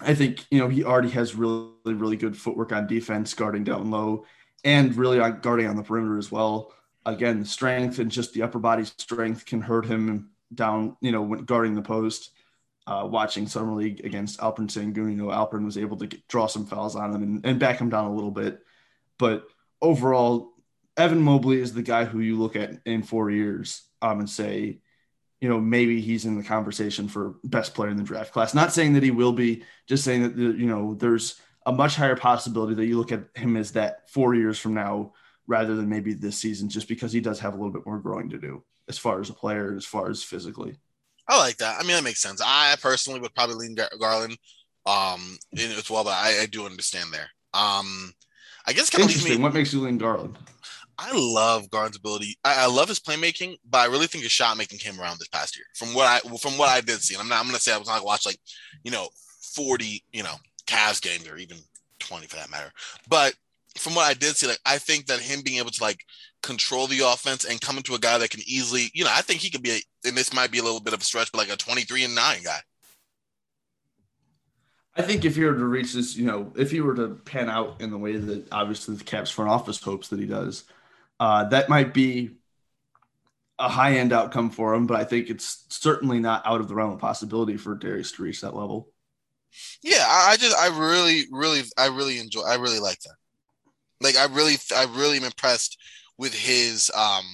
I 0.00 0.14
think 0.14 0.44
you 0.50 0.58
know 0.58 0.68
he 0.68 0.84
already 0.84 1.10
has 1.10 1.34
really, 1.34 1.72
really 1.84 2.16
good 2.16 2.36
footwork 2.36 2.72
on 2.72 2.86
defense, 2.86 3.34
guarding 3.34 3.64
down 3.64 3.90
low, 3.90 4.24
and 4.64 4.94
really 4.96 5.18
on 5.18 5.40
guarding 5.40 5.66
on 5.66 5.76
the 5.76 5.82
perimeter 5.82 6.18
as 6.18 6.30
well. 6.30 6.72
Again, 7.08 7.44
strength 7.44 7.98
and 7.98 8.10
just 8.10 8.32
the 8.32 8.42
upper 8.42 8.58
body 8.58 8.84
strength 8.84 9.46
can 9.46 9.60
hurt 9.60 9.86
him 9.86 10.30
down. 10.54 10.96
You 11.00 11.12
know, 11.12 11.22
when 11.22 11.44
guarding 11.44 11.74
the 11.74 11.82
post. 11.82 12.30
Uh, 12.86 13.04
watching 13.04 13.46
summer 13.46 13.74
league 13.74 14.02
against 14.02 14.40
Alperen 14.40 14.66
Sengun, 14.66 15.10
you 15.10 15.16
know, 15.16 15.26
Alperen 15.26 15.66
was 15.66 15.76
able 15.76 15.98
to 15.98 16.06
get, 16.06 16.26
draw 16.26 16.46
some 16.46 16.64
fouls 16.64 16.96
on 16.96 17.14
him 17.14 17.22
and, 17.22 17.44
and 17.44 17.60
back 17.60 17.78
him 17.78 17.90
down 17.90 18.06
a 18.06 18.14
little 18.14 18.30
bit. 18.30 18.62
But 19.18 19.46
overall, 19.82 20.54
Evan 20.96 21.20
Mobley 21.20 21.60
is 21.60 21.74
the 21.74 21.82
guy 21.82 22.06
who 22.06 22.20
you 22.20 22.38
look 22.38 22.56
at 22.56 22.80
in 22.86 23.02
four 23.02 23.30
years 23.30 23.82
um, 24.00 24.20
and 24.20 24.30
say, 24.30 24.80
you 25.38 25.50
know, 25.50 25.60
maybe 25.60 26.00
he's 26.00 26.24
in 26.24 26.38
the 26.38 26.42
conversation 26.42 27.08
for 27.08 27.36
best 27.44 27.74
player 27.74 27.90
in 27.90 27.98
the 27.98 28.02
draft 28.02 28.32
class. 28.32 28.54
Not 28.54 28.72
saying 28.72 28.94
that 28.94 29.02
he 29.02 29.10
will 29.10 29.32
be, 29.32 29.64
just 29.86 30.02
saying 30.02 30.22
that, 30.22 30.36
you 30.36 30.66
know, 30.66 30.94
there's 30.94 31.38
a 31.66 31.72
much 31.72 31.94
higher 31.94 32.16
possibility 32.16 32.72
that 32.74 32.86
you 32.86 32.96
look 32.96 33.12
at 33.12 33.28
him 33.34 33.58
as 33.58 33.72
that 33.72 34.08
four 34.10 34.34
years 34.34 34.58
from 34.58 34.72
now 34.72 35.12
rather 35.48 35.74
than 35.74 35.88
maybe 35.88 36.12
this 36.14 36.36
season, 36.36 36.68
just 36.68 36.86
because 36.86 37.10
he 37.10 37.20
does 37.20 37.40
have 37.40 37.54
a 37.54 37.56
little 37.56 37.72
bit 37.72 37.86
more 37.86 37.98
growing 37.98 38.28
to 38.30 38.38
do 38.38 38.62
as 38.88 38.98
far 38.98 39.20
as 39.20 39.30
a 39.30 39.34
player, 39.34 39.74
as 39.74 39.84
far 39.84 40.08
as 40.08 40.22
physically. 40.22 40.76
I 41.26 41.38
like 41.38 41.56
that. 41.56 41.76
I 41.78 41.82
mean, 41.82 41.96
that 41.96 42.04
makes 42.04 42.22
sense. 42.22 42.40
I 42.44 42.76
personally 42.80 43.20
would 43.20 43.34
probably 43.34 43.56
lean 43.56 43.74
Gar- 43.74 43.90
Garland 43.98 44.38
um, 44.86 45.38
in 45.52 45.72
as 45.72 45.90
well, 45.90 46.04
but 46.04 46.14
I, 46.14 46.42
I 46.42 46.46
do 46.46 46.64
understand 46.64 47.12
there. 47.12 47.28
Um, 47.52 48.14
I 48.66 48.72
guess 48.72 48.90
kind 48.90 49.04
of 49.04 49.10
interesting. 49.10 49.38
Me, 49.38 49.42
what 49.42 49.54
makes 49.54 49.72
you 49.72 49.80
lean 49.80 49.98
Garland? 49.98 50.38
I 50.98 51.12
love 51.14 51.70
Garland's 51.70 51.96
ability. 51.96 52.36
I, 52.44 52.64
I, 52.64 52.66
love 52.66 52.88
his 52.88 52.98
playmaking, 52.98 53.56
but 53.68 53.78
I 53.78 53.86
really 53.86 54.08
think 54.08 54.24
his 54.24 54.32
shot 54.32 54.56
making 54.56 54.80
came 54.80 55.00
around 55.00 55.18
this 55.18 55.28
past 55.28 55.56
year. 55.56 55.66
From 55.74 55.94
what 55.94 56.06
I 56.06 56.18
from 56.38 56.58
what 56.58 56.68
I 56.68 56.80
did 56.80 57.00
see, 57.00 57.14
and 57.14 57.22
I'm 57.22 57.28
not 57.28 57.40
I'm 57.40 57.46
gonna 57.46 57.60
say 57.60 57.72
I 57.72 57.78
was 57.78 57.86
not 57.86 58.04
watch 58.04 58.26
like, 58.26 58.38
you 58.82 58.90
know, 58.90 59.08
40, 59.54 60.02
you 60.12 60.24
know, 60.24 60.34
Cavs 60.66 61.00
games 61.00 61.28
or 61.28 61.36
even 61.36 61.58
20 62.00 62.26
for 62.26 62.36
that 62.36 62.50
matter. 62.50 62.72
But 63.08 63.34
from 63.76 63.94
what 63.94 64.08
I 64.08 64.14
did 64.14 64.36
see, 64.36 64.46
like 64.46 64.58
I 64.64 64.78
think 64.78 65.06
that 65.06 65.20
him 65.20 65.42
being 65.42 65.58
able 65.58 65.70
to 65.70 65.82
like 65.82 66.00
control 66.42 66.86
the 66.86 67.00
offense 67.00 67.44
and 67.44 67.60
coming 67.60 67.82
to 67.84 67.94
a 67.94 67.98
guy 67.98 68.18
that 68.18 68.30
can 68.30 68.40
easily, 68.46 68.90
you 68.94 69.04
know, 69.04 69.10
I 69.12 69.22
think 69.22 69.40
he 69.40 69.50
could 69.50 69.62
be 69.62 69.72
a, 69.72 70.08
and 70.08 70.16
this 70.16 70.32
might 70.32 70.50
be 70.50 70.58
a 70.58 70.62
little 70.62 70.80
bit 70.80 70.94
of 70.94 71.00
a 71.00 71.04
stretch, 71.04 71.30
but 71.32 71.38
like 71.38 71.52
a 71.52 71.56
23 71.56 72.04
and 72.04 72.14
9 72.14 72.42
guy. 72.42 72.58
I 74.96 75.02
think 75.02 75.24
if 75.24 75.36
he 75.36 75.44
were 75.44 75.54
to 75.54 75.64
reach 75.64 75.92
this, 75.92 76.16
you 76.16 76.26
know, 76.26 76.52
if 76.56 76.72
he 76.72 76.80
were 76.80 76.94
to 76.94 77.20
pan 77.24 77.48
out 77.48 77.80
in 77.80 77.90
the 77.90 77.98
way 77.98 78.16
that 78.16 78.52
obviously 78.52 78.96
the 78.96 79.04
Cavs 79.04 79.30
front 79.32 79.50
office 79.50 79.80
hopes 79.80 80.08
that 80.08 80.18
he 80.18 80.26
does, 80.26 80.64
uh, 81.20 81.44
that 81.44 81.68
might 81.68 81.94
be 81.94 82.30
a 83.60 83.68
high 83.68 83.98
end 83.98 84.12
outcome 84.12 84.50
for 84.50 84.74
him, 84.74 84.86
but 84.86 85.00
I 85.00 85.04
think 85.04 85.30
it's 85.30 85.64
certainly 85.68 86.18
not 86.18 86.44
out 86.46 86.60
of 86.60 86.68
the 86.68 86.74
realm 86.74 86.92
of 86.92 86.98
possibility 86.98 87.56
for 87.56 87.74
Darius 87.76 88.12
to 88.12 88.22
reach 88.22 88.40
that 88.40 88.56
level. 88.56 88.88
Yeah, 89.82 90.04
I 90.06 90.36
just, 90.36 90.56
I 90.56 90.68
really, 90.78 91.24
really, 91.30 91.62
I 91.76 91.86
really 91.86 92.18
enjoy, 92.18 92.42
I 92.42 92.56
really 92.56 92.80
like 92.80 92.98
that. 93.00 93.14
Like, 94.00 94.16
I 94.16 94.26
really, 94.26 94.56
I 94.74 94.84
really 94.94 95.16
am 95.16 95.24
impressed 95.24 95.78
with 96.18 96.34
his, 96.34 96.90
um, 96.96 97.24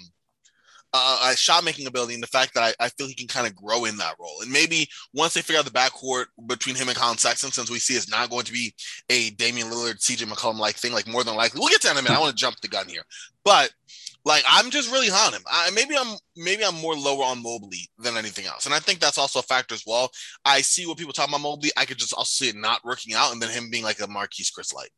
uh, 0.96 1.34
shot 1.34 1.64
making 1.64 1.88
ability 1.88 2.14
and 2.14 2.22
the 2.22 2.28
fact 2.28 2.54
that 2.54 2.62
I, 2.62 2.84
I 2.84 2.88
feel 2.88 3.08
he 3.08 3.14
can 3.14 3.26
kind 3.26 3.48
of 3.48 3.56
grow 3.56 3.84
in 3.84 3.96
that 3.96 4.14
role. 4.20 4.42
And 4.42 4.50
maybe 4.50 4.88
once 5.12 5.34
they 5.34 5.42
figure 5.42 5.58
out 5.58 5.64
the 5.64 5.70
backcourt 5.72 6.26
between 6.46 6.76
him 6.76 6.88
and 6.88 6.96
Collin 6.96 7.18
Sexton, 7.18 7.50
since 7.50 7.68
we 7.68 7.80
see 7.80 7.94
it's 7.94 8.08
not 8.08 8.30
going 8.30 8.44
to 8.44 8.52
be 8.52 8.72
a 9.10 9.30
Damian 9.30 9.68
Lillard, 9.68 9.98
CJ 9.98 10.30
McCollum 10.30 10.58
like 10.58 10.76
thing, 10.76 10.92
like 10.92 11.08
more 11.08 11.24
than 11.24 11.34
likely, 11.34 11.58
we'll 11.58 11.68
get 11.68 11.80
to 11.80 11.88
that 11.88 11.94
in 11.94 11.98
a 11.98 12.02
minute. 12.02 12.16
I 12.16 12.20
want 12.20 12.30
to 12.30 12.40
jump 12.40 12.60
the 12.60 12.68
gun 12.68 12.88
here, 12.88 13.02
but 13.44 13.72
like 14.24 14.44
I'm 14.48 14.70
just 14.70 14.90
really 14.92 15.08
high 15.08 15.26
on 15.26 15.34
him. 15.34 15.42
I, 15.46 15.70
maybe 15.70 15.96
I'm 15.98 16.16
maybe 16.36 16.64
I'm 16.64 16.76
more 16.76 16.94
lower 16.94 17.24
on 17.24 17.42
Mobley 17.42 17.90
than 17.98 18.16
anything 18.16 18.46
else, 18.46 18.64
and 18.64 18.74
I 18.74 18.78
think 18.78 19.00
that's 19.00 19.18
also 19.18 19.40
a 19.40 19.42
factor 19.42 19.74
as 19.74 19.82
well. 19.86 20.10
I 20.44 20.60
see 20.60 20.86
what 20.86 20.96
people 20.96 21.12
talk 21.12 21.28
about 21.28 21.40
Mobley. 21.40 21.70
I 21.76 21.84
could 21.84 21.98
just 21.98 22.14
also 22.14 22.44
see 22.44 22.48
it 22.48 22.56
not 22.56 22.84
working 22.84 23.14
out, 23.14 23.32
and 23.32 23.42
then 23.42 23.50
him 23.50 23.68
being 23.68 23.84
like 23.84 24.00
a 24.00 24.06
Marquese 24.06 24.52
Chriss 24.56 24.72
light. 24.72 24.90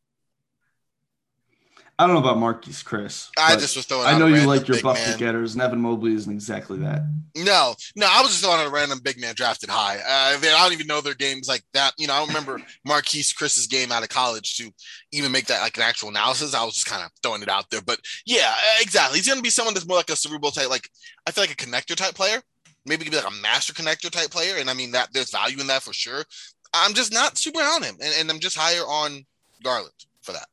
I 1.98 2.06
don't 2.06 2.14
know 2.14 2.30
about 2.30 2.36
Marquese 2.36 2.84
Chriss. 2.84 3.30
I 3.38 3.56
just 3.56 3.74
was 3.74 3.86
throwing. 3.86 4.06
I 4.06 4.18
know 4.18 4.26
you 4.26 4.46
like 4.46 4.68
your 4.68 4.82
bucket 4.82 5.16
getters, 5.16 5.54
and 5.54 5.62
Evan 5.62 5.80
Mobley 5.80 6.12
isn't 6.12 6.32
exactly 6.32 6.78
that. 6.80 7.02
No, 7.34 7.74
no, 7.94 8.06
I 8.10 8.20
was 8.20 8.32
just 8.32 8.44
throwing 8.44 8.60
out 8.60 8.66
a 8.66 8.70
random 8.70 8.98
big 9.02 9.18
man 9.18 9.34
drafted 9.34 9.70
high. 9.70 9.96
Uh, 9.96 10.36
I 10.36 10.62
don't 10.62 10.74
even 10.74 10.86
know 10.86 11.00
their 11.00 11.14
games 11.14 11.48
like 11.48 11.62
that. 11.72 11.94
You 11.96 12.06
know, 12.06 12.12
I 12.12 12.18
don't 12.18 12.28
remember 12.28 12.60
Marquese 12.86 13.34
Chriss's 13.34 13.66
game 13.66 13.92
out 13.92 14.02
of 14.02 14.10
college 14.10 14.58
to 14.58 14.70
even 15.12 15.32
make 15.32 15.46
that 15.46 15.62
like 15.62 15.78
an 15.78 15.84
actual 15.84 16.10
analysis. 16.10 16.54
I 16.54 16.64
was 16.64 16.74
just 16.74 16.86
kind 16.86 17.02
of 17.02 17.10
throwing 17.22 17.42
it 17.42 17.48
out 17.48 17.70
there. 17.70 17.80
But 17.80 18.00
yeah, 18.26 18.54
exactly. 18.80 19.18
He's 19.18 19.26
going 19.26 19.38
to 19.38 19.42
be 19.42 19.48
someone 19.48 19.72
that's 19.72 19.88
more 19.88 19.96
like 19.96 20.10
a 20.10 20.16
cerebral 20.16 20.50
type. 20.50 20.68
Like 20.68 20.90
I 21.26 21.30
feel 21.30 21.44
like 21.44 21.52
a 21.52 21.56
connector 21.56 21.96
type 21.96 22.14
player. 22.14 22.42
Maybe 22.84 23.04
he 23.04 23.10
could 23.10 23.16
be 23.16 23.24
like 23.24 23.32
a 23.32 23.42
master 23.42 23.72
connector 23.72 24.10
type 24.10 24.30
player, 24.30 24.56
and 24.58 24.68
I 24.68 24.74
mean 24.74 24.92
that 24.92 25.14
there's 25.14 25.30
value 25.30 25.60
in 25.60 25.66
that 25.68 25.82
for 25.82 25.94
sure. 25.94 26.24
I'm 26.74 26.92
just 26.92 27.12
not 27.12 27.38
super 27.38 27.60
on 27.60 27.82
him, 27.82 27.96
and, 28.02 28.12
and 28.18 28.30
I'm 28.30 28.38
just 28.38 28.56
higher 28.56 28.82
on 28.82 29.24
Garland 29.62 29.94
for 30.20 30.32
that. 30.32 30.46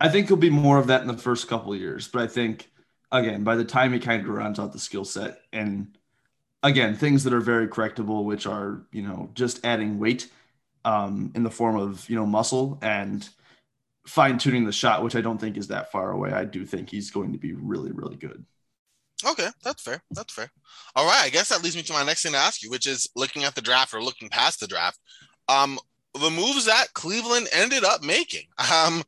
I 0.00 0.08
think 0.08 0.28
he'll 0.28 0.36
be 0.36 0.50
more 0.50 0.78
of 0.78 0.88
that 0.88 1.00
in 1.00 1.06
the 1.06 1.16
first 1.16 1.48
couple 1.48 1.74
years, 1.74 2.08
but 2.08 2.22
I 2.22 2.26
think 2.26 2.70
again 3.12 3.44
by 3.44 3.56
the 3.56 3.64
time 3.64 3.92
he 3.92 3.98
kind 3.98 4.22
of 4.22 4.28
rounds 4.28 4.58
out 4.58 4.72
the 4.72 4.78
skill 4.78 5.04
set 5.04 5.40
and 5.52 5.96
again 6.62 6.96
things 6.96 7.24
that 7.24 7.32
are 7.32 7.40
very 7.40 7.68
correctable, 7.68 8.24
which 8.24 8.46
are 8.46 8.86
you 8.92 9.02
know 9.02 9.30
just 9.34 9.64
adding 9.64 9.98
weight 9.98 10.28
um, 10.84 11.32
in 11.34 11.42
the 11.42 11.50
form 11.50 11.76
of 11.76 12.08
you 12.10 12.16
know 12.16 12.26
muscle 12.26 12.78
and 12.82 13.28
fine 14.06 14.38
tuning 14.38 14.64
the 14.64 14.72
shot, 14.72 15.02
which 15.02 15.16
I 15.16 15.20
don't 15.20 15.38
think 15.38 15.56
is 15.56 15.68
that 15.68 15.90
far 15.90 16.10
away. 16.10 16.30
I 16.30 16.44
do 16.44 16.64
think 16.64 16.90
he's 16.90 17.10
going 17.10 17.32
to 17.32 17.38
be 17.38 17.52
really 17.54 17.92
really 17.92 18.16
good. 18.16 18.44
Okay, 19.24 19.48
that's 19.64 19.82
fair. 19.82 20.02
That's 20.10 20.32
fair. 20.32 20.50
All 20.94 21.06
right, 21.06 21.24
I 21.24 21.30
guess 21.30 21.48
that 21.48 21.62
leads 21.62 21.76
me 21.76 21.82
to 21.82 21.92
my 21.94 22.04
next 22.04 22.22
thing 22.22 22.32
to 22.32 22.38
ask 22.38 22.62
you, 22.62 22.70
which 22.70 22.86
is 22.86 23.08
looking 23.16 23.44
at 23.44 23.54
the 23.54 23.62
draft 23.62 23.94
or 23.94 24.02
looking 24.02 24.28
past 24.28 24.60
the 24.60 24.66
draft. 24.66 24.98
Um, 25.48 25.78
the 26.14 26.30
moves 26.30 26.66
that 26.66 26.92
Cleveland 26.94 27.48
ended 27.52 27.84
up 27.84 28.02
making. 28.02 28.46
Um, 28.72 29.02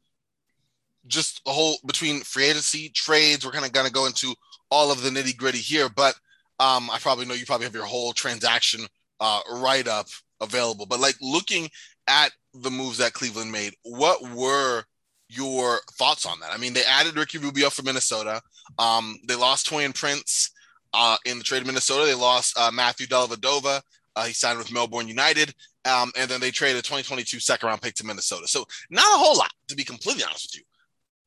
just 1.09 1.45
the 1.45 1.51
whole 1.51 1.77
between 1.87 2.21
free 2.21 2.45
agency 2.45 2.91
trades. 2.91 3.45
We're 3.45 3.53
kind 3.53 3.65
of 3.65 3.73
going 3.73 3.87
to 3.87 3.93
go 3.93 4.07
into 4.07 4.35
all 4.71 4.93
of 4.93 5.03
the 5.03 5.11
nitty 5.11 5.37
gritty 5.37 5.59
here, 5.59 5.89
but 5.89 6.15
um, 6.61 6.91
I 6.91 6.99
probably 7.01 7.25
know 7.25 7.35
you 7.35 7.47
probably 7.47 7.67
have 7.67 7.75
your 7.75 7.85
whole 7.85 8.13
transaction 8.13 8.81
uh, 9.21 9.41
write 9.51 9.89
up 9.89 10.07
available. 10.41 10.87
But 10.87 11.01
like 11.01 11.17
looking 11.21 11.69
at 12.07 12.31
the 12.55 12.71
moves 12.71 12.99
that 12.99 13.13
Cleveland 13.13 13.53
made, 13.53 13.75
what 13.83 14.23
were 14.31 14.85
your 15.29 15.81
thoughts 15.93 16.27
on 16.27 16.41
that? 16.41 16.53
I 16.53 16.59
mean, 16.59 16.73
they 16.73 16.85
added 16.85 17.17
Ricky 17.17 17.39
Rubio 17.39 17.71
from 17.71 17.87
Minnesota. 17.87 18.41
Um, 18.79 19.19
they 19.27 19.35
lost 19.35 19.69
Taurean 19.69 19.95
Prince 19.95 20.51
uh, 20.93 21.17
in 21.25 21.39
the 21.39 21.45
trade 21.45 21.63
of 21.63 21.67
Minnesota. 21.67 22.07
They 22.07 22.15
lost 22.15 22.59
uh, 22.59 22.71
Matthew 22.73 23.07
Dellavedova. 23.07 23.81
Uh, 24.17 24.25
he 24.25 24.33
signed 24.33 24.59
with 24.59 24.73
Melbourne 24.73 25.07
United. 25.07 25.55
Um, 25.85 26.11
and 26.19 26.29
then 26.29 26.41
they 26.41 26.51
traded 26.51 26.79
a 26.79 26.83
2022 26.83 27.41
second 27.41 27.69
round 27.69 27.81
pick 27.81 27.95
to 27.95 28.07
Minnesota. 28.07 28.49
So 28.49 28.65
not 28.91 29.15
a 29.15 29.19
whole 29.19 29.37
lot, 29.37 29.53
to 29.69 29.77
be 29.77 29.85
completely 29.85 30.25
honest 30.25 30.49
with 30.49 30.61
you 30.61 30.65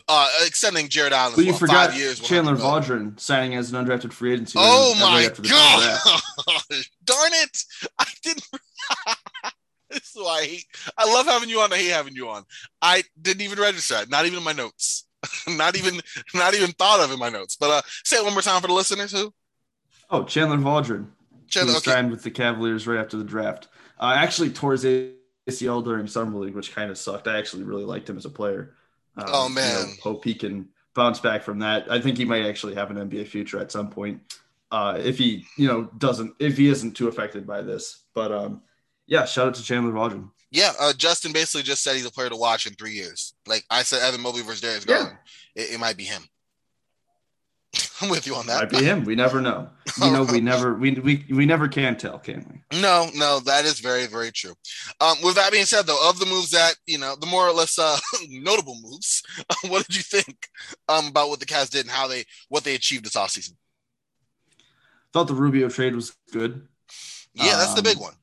uh, 0.08 0.30
extending 0.46 0.88
Jarrett 0.88 1.14
Allen. 1.14 1.34
But 1.36 1.46
you 1.46 1.52
well, 1.52 1.60
forgot 1.60 1.96
years, 1.96 2.20
Chandler 2.20 2.56
Vaudrin 2.56 3.20
signing 3.20 3.56
as 3.56 3.72
an 3.72 3.86
undrafted 3.86 4.14
free 4.14 4.34
agent. 4.34 4.54
Oh 4.56 4.96
my 5.00 5.30
god! 5.48 6.76
Darn 7.04 7.32
it! 7.34 7.58
I 8.00 8.06
didn't. 8.24 8.48
this 9.90 10.16
is 10.16 10.16
why 10.16 10.40
I 10.42 10.46
hate. 10.46 10.66
I 10.98 11.12
love 11.12 11.26
having 11.26 11.50
you 11.50 11.62
on. 11.62 11.72
I 11.74 11.78
hate 11.78 11.92
having 11.92 12.16
you 12.16 12.30
on. 12.30 12.44
I 12.82 13.04
didn't 13.22 13.42
even 13.42 13.60
register 13.60 13.96
it. 14.02 14.10
Not 14.10 14.26
even 14.26 14.40
in 14.40 14.44
my 14.44 14.54
notes. 14.54 15.06
not 15.48 15.78
even. 15.78 16.00
Not 16.34 16.54
even 16.54 16.72
thought 16.72 17.00
of 17.00 17.12
in 17.12 17.20
my 17.20 17.30
notes. 17.30 17.56
But 17.56 17.70
uh, 17.70 17.82
say 18.04 18.18
it 18.18 18.24
one 18.24 18.34
more 18.34 18.42
time 18.42 18.62
for 18.62 18.68
the 18.68 18.74
listeners. 18.74 19.12
Who? 19.12 19.34
Oh, 20.10 20.24
Chandler 20.24 20.58
Vaudrin. 20.58 21.08
Chandler 21.48 21.76
okay. 21.78 21.92
signed 21.92 22.12
with 22.12 22.24
the 22.24 22.32
Cavaliers 22.32 22.88
right 22.88 23.00
after 23.00 23.18
the 23.18 23.24
draft. 23.24 23.68
Uh, 24.00 24.14
actually 24.16 24.50
tore 24.50 24.72
his 24.72 24.86
ACL 25.50 25.84
during 25.84 26.08
summer 26.08 26.38
league, 26.38 26.56
which 26.56 26.74
kind 26.74 26.90
of 26.90 26.98
sucked. 26.98 27.28
I 27.28 27.38
actually 27.38 27.64
really 27.64 27.84
liked 27.84 28.10
him 28.10 28.18
as 28.18 28.26
a 28.26 28.30
player. 28.30 28.74
Um, 29.18 29.26
oh 29.28 29.50
man, 29.50 29.80
you 29.80 29.88
know, 29.88 29.94
hope 30.02 30.24
he 30.24 30.34
can 30.34 30.70
bounce 30.96 31.20
back 31.20 31.44
from 31.44 31.60
that. 31.60 31.92
I 31.92 32.00
think 32.00 32.18
he 32.18 32.26
might 32.26 32.46
actually 32.46 32.76
have 32.76 32.92
an 32.92 32.98
NBA 32.98 33.28
future 33.28 33.60
at 33.60 33.72
some 33.72 33.90
point 33.90 34.22
uh, 34.72 34.98
if 35.00 35.18
he 35.18 35.46
you 35.58 35.68
know 35.68 35.90
doesn't 35.98 36.34
if 36.40 36.58
he 36.58 36.68
isn't 36.68 36.94
too 36.94 37.08
affected 37.08 37.46
by 37.46 37.62
this. 37.62 38.04
But 38.14 38.32
um, 38.32 38.62
yeah, 39.08 39.26
shout 39.26 39.48
out 39.48 39.56
to 39.56 39.64
Chandler 39.64 39.92
Vaudrin. 39.92 40.30
Yeah, 40.50 40.74
uh, 40.80 40.94
Justin 40.94 41.32
basically 41.32 41.64
just 41.64 41.84
said 41.84 41.96
he's 41.96 42.06
a 42.06 42.12
player 42.12 42.30
to 42.30 42.36
watch 42.36 42.66
in 42.66 42.74
three 42.74 42.92
years. 42.92 43.34
Like 43.48 43.64
I 43.70 43.84
said, 43.84 44.02
Evan 44.02 44.22
Mobley 44.22 44.42
versus 44.42 44.62
Darius 44.62 44.86
Garland. 44.86 45.18
It, 45.56 45.74
it 45.74 45.80
might 45.80 45.96
be 45.96 46.04
him. 46.04 46.24
I'm 48.02 48.10
with 48.10 48.28
you 48.28 48.36
on 48.36 48.48
that. 48.48 48.60
Might 48.60 48.80
be 48.80 48.84
him. 48.84 49.06
We 49.06 49.16
never 49.16 49.42
know. 49.42 49.70
You 50.04 50.12
know, 50.12 50.24
we 50.24 50.40
never 50.52 50.74
we, 50.74 50.92
we 50.92 51.26
we 51.30 51.46
never 51.46 51.68
can 51.68 51.98
tell, 51.98 52.20
can 52.20 52.46
we? 52.72 52.80
No, 52.82 53.10
no, 53.16 53.40
that 53.42 53.66
is 53.66 53.80
very, 53.80 54.06
very 54.08 54.32
true. 54.32 54.54
Um, 55.00 55.18
with 55.24 55.36
that 55.36 55.52
being 55.52 55.66
said, 55.66 55.86
though, 55.88 56.10
of 56.10 56.20
the 56.20 56.26
moves 56.26 56.52
that 56.52 56.76
you 56.86 56.98
know, 56.98 57.16
the 57.16 57.26
more 57.28 57.48
or 57.48 57.54
less 57.54 57.78
uh, 57.80 57.98
notable 58.30 58.78
moves, 58.82 59.24
what 59.68 59.86
did 59.88 59.96
you 59.96 60.04
think 60.04 60.48
um, 60.88 61.08
about 61.08 61.30
what 61.30 61.40
the 61.40 61.46
Cavs 61.46 61.70
did 61.70 61.82
and 61.86 61.92
how 61.92 62.08
they 62.08 62.26
what 62.50 62.64
they 62.64 62.76
achieved 62.76 63.06
this 63.06 63.16
offseason? 63.16 63.54
Thought 65.14 65.28
the 65.28 65.34
Rubio 65.34 65.70
trade 65.70 65.96
was 65.96 66.16
good. 66.32 66.68
Yeah, 67.34 67.58
that's 67.58 67.74
the 67.74 67.82
big 67.82 67.98
Um, 67.98 68.04
one. 68.04 68.14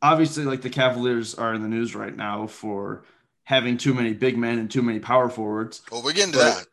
Obviously, 0.00 0.44
like 0.44 0.62
the 0.62 0.70
Cavaliers 0.70 1.34
are 1.34 1.54
in 1.54 1.62
the 1.62 1.68
news 1.68 1.94
right 1.94 2.14
now 2.14 2.46
for 2.46 3.04
having 3.44 3.76
too 3.78 3.94
many 3.94 4.12
big 4.12 4.36
men 4.38 4.58
and 4.58 4.70
too 4.70 4.82
many 4.82 5.00
power 5.00 5.28
forwards. 5.28 5.82
Well, 5.90 6.02
we're 6.02 6.12
getting 6.12 6.32
to 6.32 6.38
but- 6.38 6.54
that. 6.58 6.66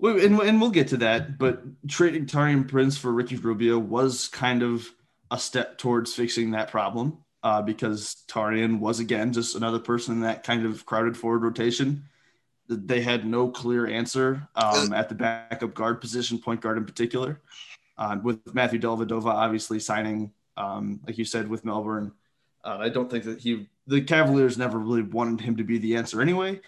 And, 0.00 0.40
and 0.40 0.60
we'll 0.60 0.70
get 0.70 0.88
to 0.88 0.96
that, 0.98 1.38
but 1.38 1.62
trading 1.88 2.26
Taurean 2.26 2.68
Prince 2.68 2.96
for 2.96 3.12
Ricky 3.12 3.36
Rubio 3.36 3.78
was 3.78 4.28
kind 4.28 4.62
of 4.62 4.88
a 5.30 5.38
step 5.38 5.76
towards 5.78 6.14
fixing 6.14 6.52
that 6.52 6.70
problem 6.70 7.18
uh, 7.42 7.62
because 7.62 8.24
Taurean 8.28 8.78
was 8.78 9.00
again 9.00 9.32
just 9.32 9.56
another 9.56 9.78
person 9.78 10.14
in 10.14 10.20
that 10.20 10.44
kind 10.44 10.64
of 10.64 10.86
crowded 10.86 11.16
forward 11.16 11.42
rotation. 11.42 12.04
They 12.68 13.00
had 13.00 13.26
no 13.26 13.48
clear 13.48 13.86
answer 13.86 14.46
um, 14.54 14.92
at 14.92 15.08
the 15.08 15.14
backup 15.14 15.74
guard 15.74 16.00
position, 16.00 16.38
point 16.38 16.60
guard 16.60 16.76
in 16.76 16.84
particular. 16.84 17.40
Uh, 17.96 18.18
with 18.22 18.54
Matthew 18.54 18.78
Dellavedova 18.78 19.26
obviously 19.26 19.80
signing, 19.80 20.32
um, 20.56 21.00
like 21.06 21.18
you 21.18 21.24
said, 21.24 21.48
with 21.48 21.64
Melbourne, 21.64 22.12
uh, 22.62 22.78
I 22.80 22.88
don't 22.90 23.10
think 23.10 23.24
that 23.24 23.40
he 23.40 23.68
the 23.86 24.02
Cavaliers 24.02 24.58
never 24.58 24.78
really 24.78 25.02
wanted 25.02 25.40
him 25.40 25.56
to 25.56 25.64
be 25.64 25.78
the 25.78 25.96
answer 25.96 26.20
anyway. 26.20 26.60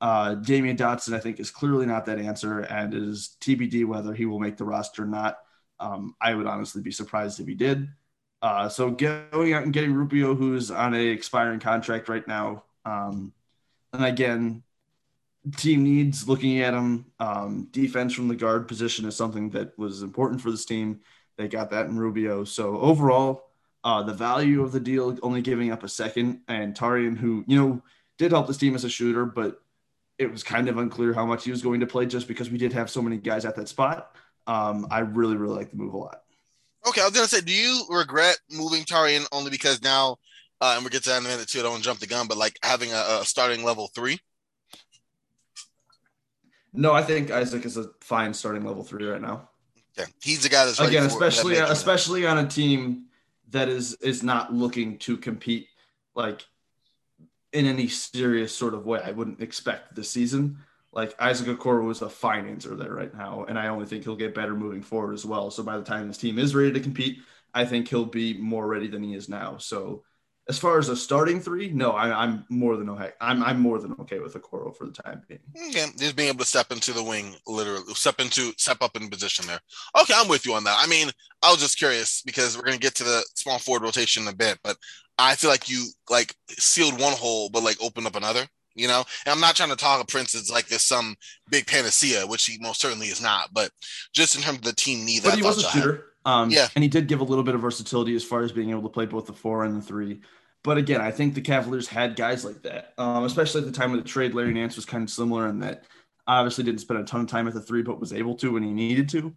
Uh, 0.00 0.34
Damyean 0.36 0.78
Dotson, 0.78 1.14
I 1.14 1.20
think, 1.20 1.40
is 1.40 1.50
clearly 1.50 1.86
not 1.86 2.06
that 2.06 2.18
answer, 2.18 2.60
and 2.60 2.94
it 2.94 3.02
is 3.02 3.36
TBD 3.40 3.84
whether 3.84 4.14
he 4.14 4.26
will 4.26 4.40
make 4.40 4.56
the 4.56 4.64
roster 4.64 5.02
or 5.02 5.06
not. 5.06 5.38
Um, 5.78 6.14
I 6.20 6.34
would 6.34 6.46
honestly 6.46 6.82
be 6.82 6.90
surprised 6.90 7.40
if 7.40 7.46
he 7.46 7.54
did. 7.54 7.88
Uh, 8.42 8.68
so 8.68 8.90
going 8.90 9.52
out 9.52 9.64
and 9.64 9.72
getting 9.72 9.92
Rubio, 9.92 10.34
who's 10.34 10.70
on 10.70 10.94
a 10.94 11.06
expiring 11.08 11.60
contract 11.60 12.08
right 12.08 12.26
now, 12.26 12.64
um, 12.86 13.32
and 13.92 14.04
again, 14.04 14.62
team 15.56 15.84
needs 15.84 16.28
looking 16.28 16.60
at 16.60 16.74
him. 16.74 17.06
Um, 17.18 17.68
defense 17.70 18.14
from 18.14 18.28
the 18.28 18.36
guard 18.36 18.68
position 18.68 19.06
is 19.06 19.16
something 19.16 19.50
that 19.50 19.76
was 19.78 20.02
important 20.02 20.40
for 20.40 20.50
this 20.50 20.64
team. 20.64 21.00
They 21.36 21.48
got 21.48 21.70
that 21.70 21.86
in 21.86 21.98
Rubio. 21.98 22.44
So 22.44 22.78
overall, 22.78 23.50
uh, 23.84 24.02
the 24.02 24.12
value 24.14 24.62
of 24.62 24.72
the 24.72 24.80
deal, 24.80 25.18
only 25.22 25.42
giving 25.42 25.70
up 25.70 25.82
a 25.82 25.88
second, 25.88 26.40
and 26.48 26.74
Taurean, 26.74 27.16
who 27.16 27.44
you 27.46 27.58
know 27.58 27.82
did 28.18 28.32
help 28.32 28.46
this 28.46 28.58
team 28.58 28.74
as 28.74 28.84
a 28.84 28.90
shooter, 28.90 29.24
but 29.24 29.62
it 30.20 30.30
was 30.30 30.42
kind 30.44 30.68
of 30.68 30.76
unclear 30.76 31.14
how 31.14 31.24
much 31.24 31.44
he 31.44 31.50
was 31.50 31.62
going 31.62 31.80
to 31.80 31.86
play 31.86 32.04
just 32.04 32.28
because 32.28 32.50
we 32.50 32.58
did 32.58 32.74
have 32.74 32.90
so 32.90 33.00
many 33.00 33.16
guys 33.16 33.46
at 33.46 33.56
that 33.56 33.68
spot. 33.68 34.14
Um, 34.46 34.86
I 34.90 34.98
really, 35.00 35.36
really 35.36 35.56
like 35.56 35.70
the 35.70 35.78
move 35.78 35.94
a 35.94 35.96
lot. 35.96 36.20
Okay, 36.86 37.00
I 37.00 37.04
was 37.04 37.14
gonna 37.14 37.26
say, 37.26 37.40
do 37.40 37.52
you 37.52 37.84
regret 37.90 38.38
moving 38.50 38.84
Taurean 38.84 39.26
only 39.32 39.50
because 39.50 39.82
now, 39.82 40.18
uh, 40.60 40.74
and 40.74 40.84
we'll 40.84 40.90
get 40.90 41.02
to 41.04 41.10
that 41.10 41.18
in 41.20 41.26
a 41.26 41.28
minute 41.28 41.48
too. 41.48 41.60
I 41.60 41.62
don't 41.62 41.72
want 41.72 41.82
to 41.82 41.88
jump 41.88 42.00
the 42.00 42.06
gun, 42.06 42.26
but 42.26 42.36
like 42.36 42.58
having 42.62 42.92
a, 42.92 43.20
a 43.20 43.24
starting 43.24 43.64
level 43.64 43.88
three. 43.94 44.18
No, 46.72 46.92
I 46.92 47.02
think 47.02 47.30
Isaac 47.30 47.64
is 47.64 47.76
a 47.76 47.90
fine 48.00 48.32
starting 48.32 48.64
level 48.64 48.84
three 48.84 49.06
right 49.06 49.20
now. 49.20 49.48
Yeah, 49.98 50.06
he's 50.22 50.42
the 50.42 50.48
guy 50.48 50.66
that's 50.66 50.80
Again, 50.80 51.04
especially 51.04 51.56
especially 51.56 52.26
on 52.26 52.38
a 52.38 52.46
team 52.46 53.06
that 53.50 53.68
is 53.68 53.94
is 53.94 54.22
not 54.22 54.52
looking 54.52 54.98
to 54.98 55.16
compete 55.16 55.68
like 56.14 56.46
in 57.52 57.66
any 57.66 57.88
serious 57.88 58.54
sort 58.54 58.74
of 58.74 58.86
way. 58.86 59.00
I 59.04 59.10
wouldn't 59.12 59.40
expect 59.40 59.94
this 59.94 60.10
season. 60.10 60.58
Like 60.92 61.14
Isaac 61.20 61.46
Okoro 61.46 61.84
was 61.86 62.02
a 62.02 62.08
fine 62.08 62.46
answer 62.46 62.74
there 62.74 62.92
right 62.92 63.14
now, 63.14 63.44
and 63.48 63.58
I 63.58 63.68
only 63.68 63.86
think 63.86 64.04
he'll 64.04 64.16
get 64.16 64.34
better 64.34 64.54
moving 64.54 64.82
forward 64.82 65.14
as 65.14 65.24
well. 65.24 65.50
So 65.50 65.62
by 65.62 65.76
the 65.76 65.84
time 65.84 66.08
this 66.08 66.18
team 66.18 66.38
is 66.38 66.54
ready 66.54 66.72
to 66.72 66.80
compete, 66.80 67.18
I 67.54 67.64
think 67.64 67.88
he'll 67.88 68.04
be 68.04 68.34
more 68.34 68.66
ready 68.66 68.88
than 68.88 69.02
he 69.02 69.14
is 69.14 69.28
now. 69.28 69.58
So 69.58 70.02
as 70.50 70.58
far 70.58 70.78
as 70.78 70.88
a 70.88 70.96
starting 70.96 71.40
three, 71.40 71.70
no, 71.70 71.92
I, 71.92 72.24
I'm 72.24 72.44
more 72.48 72.76
than 72.76 72.90
okay. 72.90 73.10
I'm 73.20 73.40
I'm 73.44 73.60
more 73.60 73.78
than 73.78 73.92
okay 74.00 74.18
with 74.18 74.34
Okoro 74.34 74.76
for 74.76 74.84
the 74.84 74.92
time 74.92 75.22
being. 75.28 75.38
Okay, 75.68 75.86
just 75.96 76.16
being 76.16 76.28
able 76.28 76.40
to 76.40 76.44
step 76.44 76.72
into 76.72 76.92
the 76.92 77.04
wing, 77.04 77.36
literally 77.46 77.94
step 77.94 78.18
into 78.20 78.52
step 78.56 78.78
up 78.82 78.96
in 78.96 79.08
position 79.08 79.46
there. 79.46 79.60
Okay, 80.02 80.12
I'm 80.16 80.26
with 80.26 80.44
you 80.44 80.54
on 80.54 80.64
that. 80.64 80.76
I 80.76 80.88
mean, 80.88 81.08
I 81.40 81.52
was 81.52 81.60
just 81.60 81.78
curious 81.78 82.20
because 82.22 82.56
we're 82.56 82.64
gonna 82.64 82.78
get 82.78 82.96
to 82.96 83.04
the 83.04 83.24
small 83.36 83.60
forward 83.60 83.84
rotation 83.84 84.24
in 84.24 84.28
a 84.28 84.34
bit, 84.34 84.58
but 84.64 84.76
I 85.18 85.36
feel 85.36 85.50
like 85.50 85.70
you 85.70 85.86
like 86.10 86.34
sealed 86.48 87.00
one 87.00 87.12
hole, 87.12 87.48
but 87.48 87.62
like 87.62 87.80
opened 87.80 88.08
up 88.08 88.16
another. 88.16 88.44
You 88.74 88.88
know, 88.88 89.04
and 89.26 89.32
I'm 89.32 89.40
not 89.40 89.54
trying 89.56 89.70
to 89.70 89.76
talk 89.76 90.02
a 90.02 90.06
Prince 90.06 90.34
is 90.34 90.50
like 90.50 90.66
this 90.66 90.82
some 90.82 91.14
big 91.48 91.66
panacea, 91.66 92.26
which 92.26 92.46
he 92.46 92.58
most 92.60 92.80
certainly 92.80 93.08
is 93.08 93.22
not. 93.22 93.50
But 93.52 93.70
just 94.12 94.34
in 94.34 94.42
terms 94.42 94.58
of 94.58 94.64
the 94.64 94.72
team 94.72 95.04
need, 95.04 95.22
But 95.22 95.30
that 95.30 95.36
he 95.36 95.42
was 95.42 95.58
a 95.58 95.62
thought 95.62 95.74
y'all 95.74 95.82
had. 95.82 95.90
shooter. 95.90 96.06
Um, 96.24 96.50
Yeah. 96.50 96.68
And 96.74 96.82
he 96.82 96.88
did 96.88 97.08
give 97.08 97.20
a 97.20 97.24
little 97.24 97.44
bit 97.44 97.54
of 97.54 97.60
versatility 97.60 98.14
as 98.14 98.24
far 98.24 98.42
as 98.42 98.52
being 98.52 98.70
able 98.70 98.82
to 98.82 98.88
play 98.88 99.06
both 99.06 99.26
the 99.26 99.32
four 99.32 99.64
and 99.64 99.76
the 99.76 99.82
three. 99.84 100.20
But 100.62 100.76
again, 100.78 101.00
I 101.00 101.10
think 101.10 101.34
the 101.34 101.40
Cavaliers 101.40 101.88
had 101.88 102.16
guys 102.16 102.44
like 102.44 102.62
that, 102.62 102.92
um, 102.98 103.24
especially 103.24 103.62
at 103.62 103.66
the 103.66 103.72
time 103.72 103.92
of 103.92 104.02
the 104.02 104.08
trade. 104.08 104.34
Larry 104.34 104.52
Nance 104.52 104.76
was 104.76 104.84
kind 104.84 105.02
of 105.02 105.10
similar 105.10 105.48
in 105.48 105.60
that 105.60 105.84
obviously 106.26 106.64
didn't 106.64 106.80
spend 106.80 107.00
a 107.00 107.04
ton 107.04 107.22
of 107.22 107.26
time 107.28 107.48
at 107.48 107.54
the 107.54 107.60
three, 107.60 107.82
but 107.82 107.98
was 107.98 108.12
able 108.12 108.34
to 108.36 108.52
when 108.52 108.62
he 108.62 108.70
needed 108.70 109.08
to. 109.10 109.34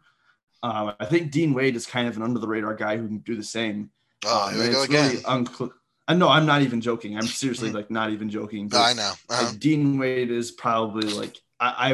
Um, 0.62 0.94
I 1.00 1.06
think 1.06 1.32
Dean 1.32 1.54
Wade 1.54 1.76
is 1.76 1.86
kind 1.86 2.08
of 2.08 2.16
an 2.18 2.24
under 2.24 2.40
the 2.40 2.48
radar 2.48 2.76
guy 2.76 2.98
who 2.98 3.08
can 3.08 3.18
do 3.20 3.36
the 3.36 3.44
same. 3.44 3.90
Oh, 4.26 4.48
Um, 4.48 4.54
here 4.56 4.68
we 4.68 4.74
go 4.74 4.84
again. 4.84 5.10
really 5.12 5.24
uncl- 5.24 5.72
I 6.08 6.14
know 6.14 6.28
I'm 6.30 6.46
not 6.46 6.62
even 6.62 6.82
joking. 6.82 7.18
I'm 7.18 7.26
seriously 7.26 7.72
like 7.72 7.90
not 7.90 8.12
even 8.12 8.30
joking. 8.30 8.68
But- 8.68 8.82
I 8.82 8.94
know. 8.94 9.12
Uh-huh. 9.30 9.46
like, 9.48 9.60
Dean 9.60 9.98
Wade 9.98 10.30
is 10.32 10.52
probably 10.52 11.08
like 11.14 11.42
I, 11.60 11.94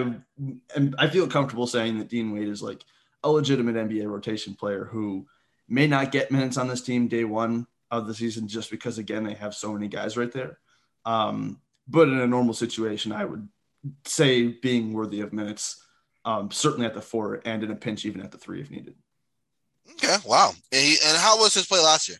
I 0.75 0.89
I 0.97 1.07
feel 1.09 1.27
comfortable 1.27 1.67
saying 1.67 1.99
that 1.99 2.09
Dean 2.09 2.31
Wade 2.31 2.47
is 2.47 2.61
like 2.63 2.83
a 3.23 3.29
legitimate 3.29 3.75
NBA 3.75 4.07
rotation 4.09 4.55
player 4.55 4.85
who 4.85 5.27
may 5.67 5.85
not 5.85 6.11
get 6.11 6.31
minutes 6.31 6.57
on 6.57 6.67
this 6.67 6.81
team 6.81 7.07
day 7.07 7.23
one 7.23 7.67
of 7.91 8.07
the 8.07 8.13
season 8.13 8.47
just 8.47 8.71
because 8.71 8.97
again 8.97 9.23
they 9.23 9.33
have 9.33 9.55
so 9.55 9.73
many 9.73 9.87
guys 9.87 10.17
right 10.17 10.31
there. 10.31 10.59
Um, 11.05 11.59
but 11.87 12.07
in 12.07 12.19
a 12.19 12.27
normal 12.27 12.53
situation, 12.53 13.11
I 13.11 13.25
would 13.25 13.47
say 14.05 14.47
being 14.47 14.93
worthy 14.93 15.21
of 15.21 15.33
minutes, 15.33 15.83
um, 16.25 16.51
certainly 16.51 16.85
at 16.85 16.93
the 16.93 17.01
four 17.01 17.41
and 17.45 17.63
in 17.63 17.71
a 17.71 17.75
pinch 17.75 18.05
even 18.05 18.21
at 18.21 18.31
the 18.31 18.37
three 18.37 18.61
if 18.61 18.69
needed. 18.69 18.95
Okay, 19.93 20.17
wow. 20.25 20.51
And, 20.71 20.81
he, 20.81 20.97
and 21.05 21.17
how 21.17 21.39
was 21.39 21.53
his 21.53 21.65
play 21.65 21.79
last 21.79 22.09
year? 22.09 22.17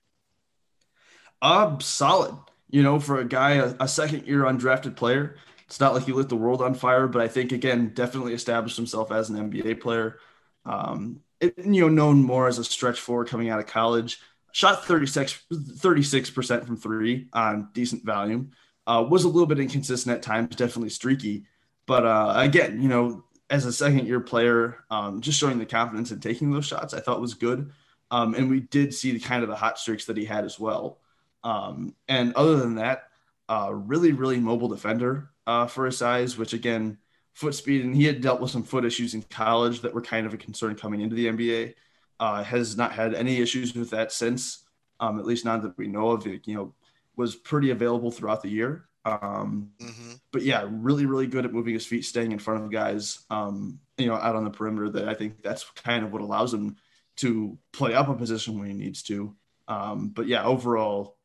Uh, 1.42 1.78
solid. 1.80 2.36
You 2.70 2.84
know, 2.84 3.00
for 3.00 3.20
a 3.20 3.26
guy, 3.26 3.54
a, 3.54 3.76
a 3.80 3.88
second 3.88 4.28
year 4.28 4.44
undrafted 4.44 4.96
player, 4.96 5.38
it's 5.66 5.80
not 5.80 5.94
like 5.94 6.06
he 6.06 6.12
lit 6.12 6.30
the 6.30 6.36
world 6.36 6.62
on 6.62 6.74
fire, 6.74 7.08
but 7.08 7.22
I 7.22 7.28
think 7.28 7.52
again, 7.52 7.92
definitely 7.94 8.34
established 8.34 8.76
himself 8.76 9.12
as 9.12 9.30
an 9.30 9.52
NBA 9.52 9.82
player. 9.82 10.18
Um, 10.66 11.22
it, 11.40 11.54
you 11.58 11.82
know, 11.82 11.90
known 11.90 12.24
more 12.24 12.48
as 12.48 12.58
a 12.58 12.64
stretch 12.64 13.00
four 13.00 13.24
coming 13.24 13.50
out 13.50 13.60
of 13.60 13.68
college. 13.68 14.20
Shot 14.52 14.86
36 14.86 16.30
percent 16.32 16.66
from 16.66 16.78
three 16.78 17.28
on 17.34 17.70
decent 17.74 18.04
volume. 18.06 18.52
Uh, 18.88 19.06
was 19.08 19.24
a 19.24 19.28
little 19.28 19.46
bit 19.46 19.60
inconsistent 19.60 20.16
at 20.16 20.24
times, 20.24 20.56
definitely 20.56 20.90
streaky. 20.90 21.46
But 21.86 22.06
uh, 22.06 22.34
again, 22.38 22.82
you 22.82 22.88
know, 22.88 23.24
as 23.50 23.66
a 23.66 23.74
second 23.74 24.08
year 24.08 24.20
player, 24.20 24.84
um, 24.90 25.22
just 25.22 25.40
showing 25.40 25.60
the 25.60 25.66
confidence 25.66 26.12
in 26.12 26.20
taking 26.20 26.52
those 26.52 26.66
shots, 26.66 26.94
I 26.94 27.00
thought 27.00 27.22
was 27.22 27.34
good. 27.34 27.72
Um, 28.12 28.34
and 28.34 28.50
we 28.50 28.62
did 28.62 28.94
see 28.94 29.12
the 29.12 29.20
kind 29.20 29.44
of 29.44 29.50
the 29.50 29.56
hot 29.56 29.78
streaks 29.78 30.06
that 30.06 30.18
he 30.18 30.26
had 30.26 30.46
as 30.46 30.60
well. 30.60 31.00
Um, 31.44 31.96
and 32.08 32.34
other 32.34 32.58
than 32.58 32.76
that, 32.76 33.10
uh, 33.48 33.72
really, 33.74 34.12
really 34.12 34.40
mobile 34.40 34.68
defender 34.68 35.30
uh, 35.48 35.68
for 35.68 35.86
his 35.86 35.98
size, 35.98 36.38
which 36.38 36.54
again, 36.54 36.98
foot 37.34 37.56
speed, 37.56 37.84
and 37.86 37.96
he 37.96 38.04
had 38.04 38.22
dealt 38.22 38.42
with 38.42 38.52
some 38.52 38.64
foot 38.64 38.86
issues 38.86 39.14
in 39.14 39.22
college 39.24 39.82
that 39.82 39.94
were 39.94 40.02
kind 40.02 40.28
of 40.28 40.34
a 40.34 40.38
concern 40.38 40.76
coming 40.76 41.02
into 41.02 41.16
the 41.16 41.28
NBA. 41.28 41.74
Uh, 42.20 42.44
has 42.44 42.76
not 42.76 42.92
had 42.92 43.14
any 43.14 43.38
issues 43.38 43.74
with 43.74 43.92
that 43.92 44.12
since, 44.12 44.66
um, 45.00 45.20
at 45.20 45.26
least 45.26 45.46
not 45.46 45.62
that 45.62 45.78
we 45.78 45.88
know 45.88 46.10
of. 46.10 46.28
It, 46.28 46.48
you 46.48 46.56
know, 46.56 46.74
was 47.16 47.36
pretty 47.36 47.70
available 47.70 48.12
throughout 48.12 48.42
the 48.42 48.50
year. 48.50 48.86
Um, 49.06 49.72
hmm 49.80 50.14
but 50.32 50.44
yeah, 50.44 50.68
really, 50.70 51.08
really 51.08 51.26
good 51.26 51.46
at 51.46 51.54
moving 51.54 51.74
his 51.74 51.86
feet, 51.86 52.06
staying 52.06 52.32
in 52.32 52.38
front 52.38 52.64
of 52.64 52.72
guys, 52.72 53.26
um, 53.32 53.80
you 53.98 54.06
know, 54.06 54.14
out 54.14 54.36
on 54.36 54.44
the 54.44 54.52
perimeter. 54.52 54.90
That 54.90 55.10
I 55.10 55.16
think 55.16 55.42
that's 55.42 55.64
kind 55.72 56.06
of 56.06 56.14
what 56.14 56.22
allows 56.22 56.54
him 56.54 56.76
to 57.18 57.58
play 57.72 57.94
up 57.96 58.10
a 58.10 58.14
position 58.14 58.60
when 58.60 58.68
he 58.68 58.74
needs 58.74 59.02
to. 59.04 59.36
Um, 59.68 60.10
but 60.10 60.28
yeah, 60.28 60.44
overall, 60.44 61.18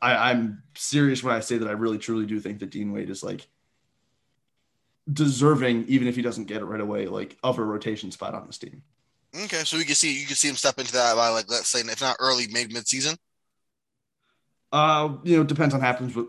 I, 0.00 0.30
I'm 0.30 0.62
serious 0.76 1.22
when 1.22 1.34
I 1.34 1.40
say 1.40 1.58
that 1.58 1.68
I 1.68 1.72
really, 1.72 1.98
truly 1.98 2.26
do 2.26 2.38
think 2.40 2.60
that 2.60 2.70
Dean 2.70 2.92
Wade 2.92 3.10
is 3.10 3.22
like 3.22 3.48
deserving, 5.12 5.86
even 5.88 6.08
if 6.08 6.16
he 6.16 6.22
doesn't 6.22 6.46
get 6.46 6.62
it 6.62 6.66
right 6.66 6.80
away, 6.80 7.06
like 7.06 7.36
of 7.42 7.58
a 7.58 7.64
rotation 7.64 8.10
spot 8.10 8.34
on 8.34 8.46
this 8.46 8.58
team. 8.58 8.82
Okay, 9.34 9.62
so 9.64 9.76
we 9.76 9.84
can 9.84 9.94
see 9.94 10.20
you 10.20 10.26
can 10.26 10.36
see 10.36 10.48
him 10.48 10.56
step 10.56 10.78
into 10.78 10.92
that 10.92 11.14
by 11.14 11.28
like 11.28 11.48
let's 11.48 11.68
say 11.68 11.80
if 11.80 12.00
not 12.00 12.16
early, 12.18 12.46
maybe 12.50 12.74
mid 12.74 12.88
season. 12.88 13.16
Uh, 14.72 15.16
you 15.22 15.36
know, 15.36 15.44
depends 15.44 15.74
on 15.74 15.80
happens 15.80 16.14
with 16.14 16.26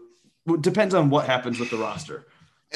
depends 0.61 0.93
on 0.93 1.09
what 1.09 1.25
happens 1.25 1.59
with 1.59 1.69
the 1.69 1.77
roster. 1.77 2.27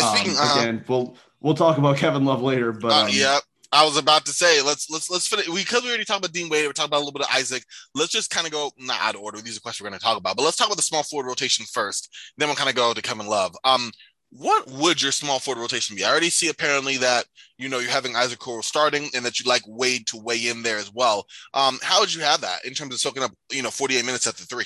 Um, 0.02 0.16
speaking, 0.16 0.34
uh, 0.38 0.58
again, 0.60 0.84
we'll 0.88 1.16
we'll 1.42 1.54
talk 1.54 1.78
about 1.78 1.98
Kevin 1.98 2.26
Love 2.26 2.42
later, 2.42 2.72
but 2.72 2.92
uh, 2.92 3.04
um, 3.04 3.10
yeah, 3.12 3.40
I 3.72 3.86
was 3.86 3.98
about 3.98 4.26
to 4.26 4.32
say 4.32 4.62
let's 4.62 4.90
let's 4.90 5.10
let's 5.10 5.28
finish 5.28 5.48
because 5.48 5.84
we 5.84 5.90
already 5.90 6.06
talked 6.06 6.20
about 6.20 6.34
Dean 6.34 6.50
Wade. 6.50 6.66
We're 6.66 6.74
talking 6.74 6.90
about 6.90 6.98
a 6.98 7.06
little 7.06 7.14
bit 7.14 7.28
of 7.28 7.36
Isaac. 7.36 7.64
Let's 7.94 8.12
just 8.12 8.30
kind 8.30 8.48
of 8.48 8.54
go 8.54 8.72
not 8.78 9.02
out 9.02 9.16
of 9.16 9.22
order. 9.22 9.40
These 9.42 9.58
are 9.58 9.62
questions 9.62 9.84
we're 9.84 9.90
going 9.90 10.00
to 10.00 10.04
talk 10.04 10.18
about, 10.18 10.38
but 10.38 10.44
let's 10.44 10.58
talk 10.58 10.68
about 10.68 10.78
the 10.78 10.84
small 10.84 11.04
forward 11.04 11.28
rotation 11.28 11.66
first. 11.72 12.14
Then 12.38 12.48
we'll 12.48 12.56
kind 12.56 12.70
of 12.70 12.76
go 12.76 12.94
to 12.94 13.02
Kevin 13.02 13.28
Love. 13.28 13.56
Um, 13.64 13.92
what 14.38 14.70
would 14.70 15.02
your 15.02 15.12
small 15.12 15.40
forward 15.40 15.62
rotation 15.62 15.96
be? 15.96 16.04
I 16.04 16.10
already 16.10 16.30
see 16.30 16.50
apparently 16.50 16.98
that 16.98 17.26
you 17.58 17.70
know 17.70 17.80
you're 17.80 17.92
having 17.92 18.16
Isaac 18.16 18.40
Okoro 18.40 18.64
starting 18.64 19.10
and 19.16 19.26
that 19.26 19.40
you 19.40 19.50
like 19.50 19.64
Wade 19.68 20.08
to 20.08 20.18
weigh 20.18 20.48
in 20.48 20.62
there 20.62 20.78
as 20.78 20.92
well. 20.94 21.26
Um, 21.54 21.80
how 21.82 22.02
would 22.02 22.14
you 22.14 22.22
have 22.22 22.42
that 22.42 22.66
in 22.66 22.74
terms 22.74 22.94
of 22.94 23.00
soaking 23.00 23.24
up 23.24 23.32
you 23.52 23.62
know 23.62 23.72
48 23.72 24.06
minutes 24.06 24.28
at 24.28 24.36
the 24.36 24.46
three? 24.46 24.66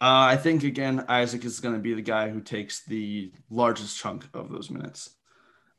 Uh, 0.00 0.28
I 0.30 0.36
think 0.36 0.64
again 0.64 1.04
Isaac 1.08 1.44
is 1.44 1.60
going 1.60 1.74
to 1.74 1.80
be 1.80 1.94
the 1.94 2.02
guy 2.02 2.30
who 2.30 2.40
takes 2.40 2.84
the 2.84 3.32
largest 3.50 3.98
chunk 3.98 4.24
of 4.32 4.50
those 4.50 4.70
minutes. 4.70 5.10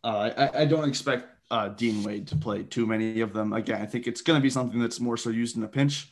Uh, 0.03 0.29
I, 0.38 0.62
I, 0.62 0.65
don't 0.65 0.88
expect 0.88 1.27
uh, 1.49 1.69
Dean 1.69 2.03
Wade 2.03 2.27
to 2.27 2.36
play 2.36 2.62
too 2.62 2.86
many 2.86 3.21
of 3.21 3.34
them. 3.34 3.53
Again, 3.53 3.81
I 3.81 3.88
think 3.88 4.05
it's 4.05 4.21
going 4.21 4.39
to 4.39 4.43
be 4.43 4.51
something 4.51 4.79
that's 4.79 4.99
more 4.99 5.17
so 5.17 5.31
used 5.31 5.58
in 5.58 5.63
a 5.63 5.67
pinch. 5.67 6.12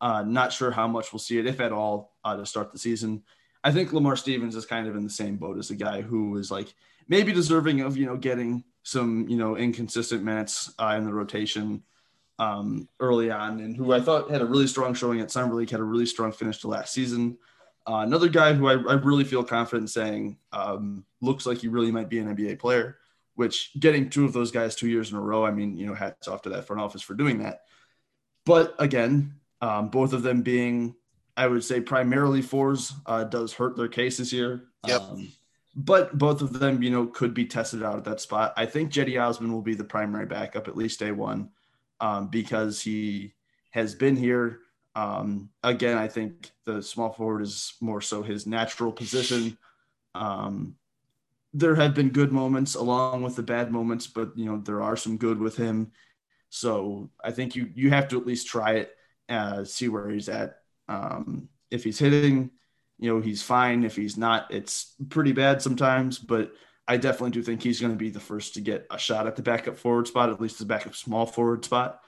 Uh, 0.00 0.22
not 0.22 0.50
sure 0.50 0.70
how 0.70 0.88
much 0.88 1.12
we'll 1.12 1.20
see 1.20 1.38
it, 1.38 1.46
if 1.46 1.60
at 1.60 1.70
all, 1.70 2.14
uh, 2.24 2.36
to 2.36 2.46
start 2.46 2.72
the 2.72 2.78
season. 2.78 3.22
I 3.64 3.72
think 3.72 3.92
Lamar 3.92 4.14
Stevens 4.14 4.54
is 4.54 4.66
kind 4.66 4.86
of 4.86 4.94
in 4.94 5.02
the 5.02 5.10
same 5.10 5.36
boat 5.36 5.58
as 5.58 5.70
a 5.70 5.74
guy 5.74 6.02
who 6.02 6.36
is 6.36 6.50
like 6.50 6.72
maybe 7.08 7.32
deserving 7.32 7.80
of 7.80 7.96
you 7.96 8.04
know 8.04 8.16
getting 8.16 8.62
some 8.82 9.26
you 9.28 9.38
know 9.38 9.56
inconsistent 9.56 10.22
minutes 10.22 10.72
uh, 10.78 10.94
in 10.98 11.04
the 11.04 11.12
rotation 11.12 11.82
um, 12.38 12.88
early 13.00 13.30
on, 13.30 13.60
and 13.60 13.74
who 13.74 13.92
I 13.92 14.00
thought 14.00 14.30
had 14.30 14.42
a 14.42 14.46
really 14.46 14.66
strong 14.66 14.92
showing 14.92 15.20
at 15.20 15.30
Summer 15.30 15.54
League, 15.54 15.70
had 15.70 15.80
a 15.80 15.84
really 15.84 16.06
strong 16.06 16.30
finish 16.30 16.60
to 16.60 16.68
last 16.68 16.92
season. 16.92 17.38
Uh, 17.86 17.96
another 17.96 18.28
guy 18.28 18.52
who 18.52 18.66
I, 18.66 18.72
I, 18.72 18.94
really 18.94 19.24
feel 19.24 19.44
confident 19.44 19.90
saying 19.90 20.38
um, 20.52 21.04
looks 21.20 21.44
like 21.44 21.58
he 21.58 21.68
really 21.68 21.92
might 21.92 22.08
be 22.08 22.18
an 22.18 22.34
NBA 22.34 22.58
player. 22.58 22.98
Which 23.34 23.72
getting 23.78 24.08
two 24.08 24.24
of 24.24 24.32
those 24.32 24.52
guys 24.52 24.76
two 24.76 24.88
years 24.88 25.10
in 25.10 25.16
a 25.16 25.20
row, 25.20 25.44
I 25.44 25.50
mean, 25.50 25.76
you 25.76 25.86
know, 25.86 25.94
hats 25.94 26.28
off 26.28 26.42
to 26.42 26.50
that 26.50 26.66
front 26.66 26.80
office 26.80 27.02
for 27.02 27.14
doing 27.14 27.40
that. 27.40 27.62
But 28.46 28.76
again, 28.78 29.34
um, 29.60 29.88
both 29.88 30.12
of 30.12 30.22
them 30.22 30.42
being 30.42 30.94
I 31.36 31.46
would 31.46 31.64
say 31.64 31.80
primarily 31.80 32.42
fours 32.42 32.92
uh, 33.06 33.24
does 33.24 33.52
hurt 33.52 33.76
their 33.76 33.88
case 33.88 34.18
this 34.18 34.32
year. 34.32 34.64
Yep. 34.86 35.00
Um, 35.00 35.32
but 35.76 36.16
both 36.16 36.40
of 36.40 36.58
them, 36.58 36.82
you 36.82 36.90
know, 36.90 37.06
could 37.06 37.34
be 37.34 37.46
tested 37.46 37.82
out 37.82 37.96
at 37.96 38.04
that 38.04 38.20
spot. 38.20 38.54
I 38.56 38.66
think 38.66 38.92
Cedi 38.92 39.20
Osman 39.20 39.52
will 39.52 39.62
be 39.62 39.74
the 39.74 39.84
primary 39.84 40.26
backup 40.26 40.68
at 40.68 40.76
least 40.76 41.00
day 41.00 41.10
one 41.10 41.50
um, 42.00 42.28
because 42.28 42.80
he 42.80 43.34
has 43.70 43.94
been 43.94 44.16
here. 44.16 44.60
Um, 44.94 45.50
again, 45.64 45.98
I 45.98 46.06
think 46.06 46.52
the 46.64 46.80
small 46.80 47.12
forward 47.12 47.42
is 47.42 47.74
more 47.80 48.00
so 48.00 48.22
his 48.22 48.46
natural 48.46 48.92
position. 48.92 49.58
Um, 50.14 50.76
there 51.52 51.74
have 51.74 51.94
been 51.94 52.10
good 52.10 52.32
moments 52.32 52.76
along 52.76 53.22
with 53.22 53.34
the 53.34 53.42
bad 53.42 53.72
moments, 53.72 54.06
but 54.06 54.36
you 54.36 54.44
know 54.44 54.58
there 54.58 54.82
are 54.82 54.96
some 54.96 55.16
good 55.16 55.40
with 55.40 55.56
him. 55.56 55.90
So 56.50 57.10
I 57.22 57.32
think 57.32 57.56
you 57.56 57.68
you 57.74 57.90
have 57.90 58.06
to 58.08 58.20
at 58.20 58.26
least 58.26 58.46
try 58.46 58.74
it, 58.74 58.94
uh, 59.28 59.64
see 59.64 59.88
where 59.88 60.08
he's 60.08 60.28
at 60.28 60.58
um, 60.88 61.48
if 61.70 61.84
he's 61.84 61.98
hitting, 61.98 62.50
you 62.98 63.12
know, 63.12 63.20
he's 63.20 63.42
fine. 63.42 63.84
If 63.84 63.96
he's 63.96 64.16
not, 64.16 64.52
it's 64.52 64.94
pretty 65.08 65.32
bad 65.32 65.62
sometimes. 65.62 66.18
But 66.18 66.52
I 66.86 66.96
definitely 66.96 67.30
do 67.30 67.42
think 67.42 67.62
he's 67.62 67.80
going 67.80 67.92
to 67.92 67.98
be 67.98 68.10
the 68.10 68.20
first 68.20 68.54
to 68.54 68.60
get 68.60 68.86
a 68.90 68.98
shot 68.98 69.26
at 69.26 69.36
the 69.36 69.42
backup 69.42 69.78
forward 69.78 70.06
spot, 70.06 70.30
at 70.30 70.40
least 70.40 70.58
the 70.58 70.64
backup 70.64 70.94
small 70.94 71.26
forward 71.26 71.64
spot. 71.64 72.00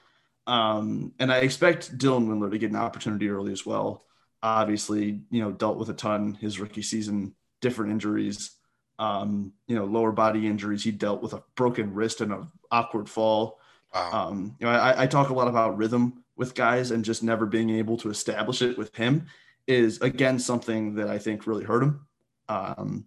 Um, 0.45 1.13
and 1.19 1.31
I 1.31 1.39
expect 1.39 1.97
Dylan 1.97 2.27
Windler 2.27 2.51
to 2.51 2.57
get 2.57 2.69
an 2.69 2.77
opportunity 2.77 3.29
early 3.29 3.51
as 3.51 3.65
well. 3.65 4.05
Obviously, 4.41 5.21
you 5.29 5.41
know, 5.41 5.51
dealt 5.51 5.77
with 5.77 5.89
a 5.89 5.93
ton 5.93 6.35
his 6.35 6.59
rookie 6.59 6.83
season, 6.83 7.35
different 7.59 7.91
injuries, 7.91 8.51
um, 8.99 9.51
you 9.67 9.75
know, 9.75 9.85
lower 9.85 10.11
body 10.11 10.47
injuries. 10.47 10.83
He 10.83 10.91
dealt 10.91 11.21
with 11.21 11.33
a 11.33 11.43
broken 11.55 11.93
wrist 11.93 12.21
and 12.21 12.31
an 12.31 12.47
awkward 12.71 13.09
fall. 13.09 13.59
Wow. 13.93 14.27
Um, 14.29 14.55
you 14.59 14.67
know, 14.67 14.71
I, 14.71 15.03
I 15.03 15.07
talk 15.07 15.29
a 15.29 15.33
lot 15.33 15.47
about 15.47 15.77
rhythm 15.77 16.23
with 16.37 16.55
guys 16.55 16.91
and 16.91 17.03
just 17.03 17.23
never 17.23 17.45
being 17.45 17.71
able 17.71 17.97
to 17.97 18.09
establish 18.09 18.61
it 18.61 18.77
with 18.77 18.95
him 18.95 19.27
is 19.67 19.99
again 20.01 20.39
something 20.39 20.95
that 20.95 21.09
I 21.09 21.17
think 21.17 21.45
really 21.45 21.65
hurt 21.65 21.83
him. 21.83 22.07
Um, 22.47 23.05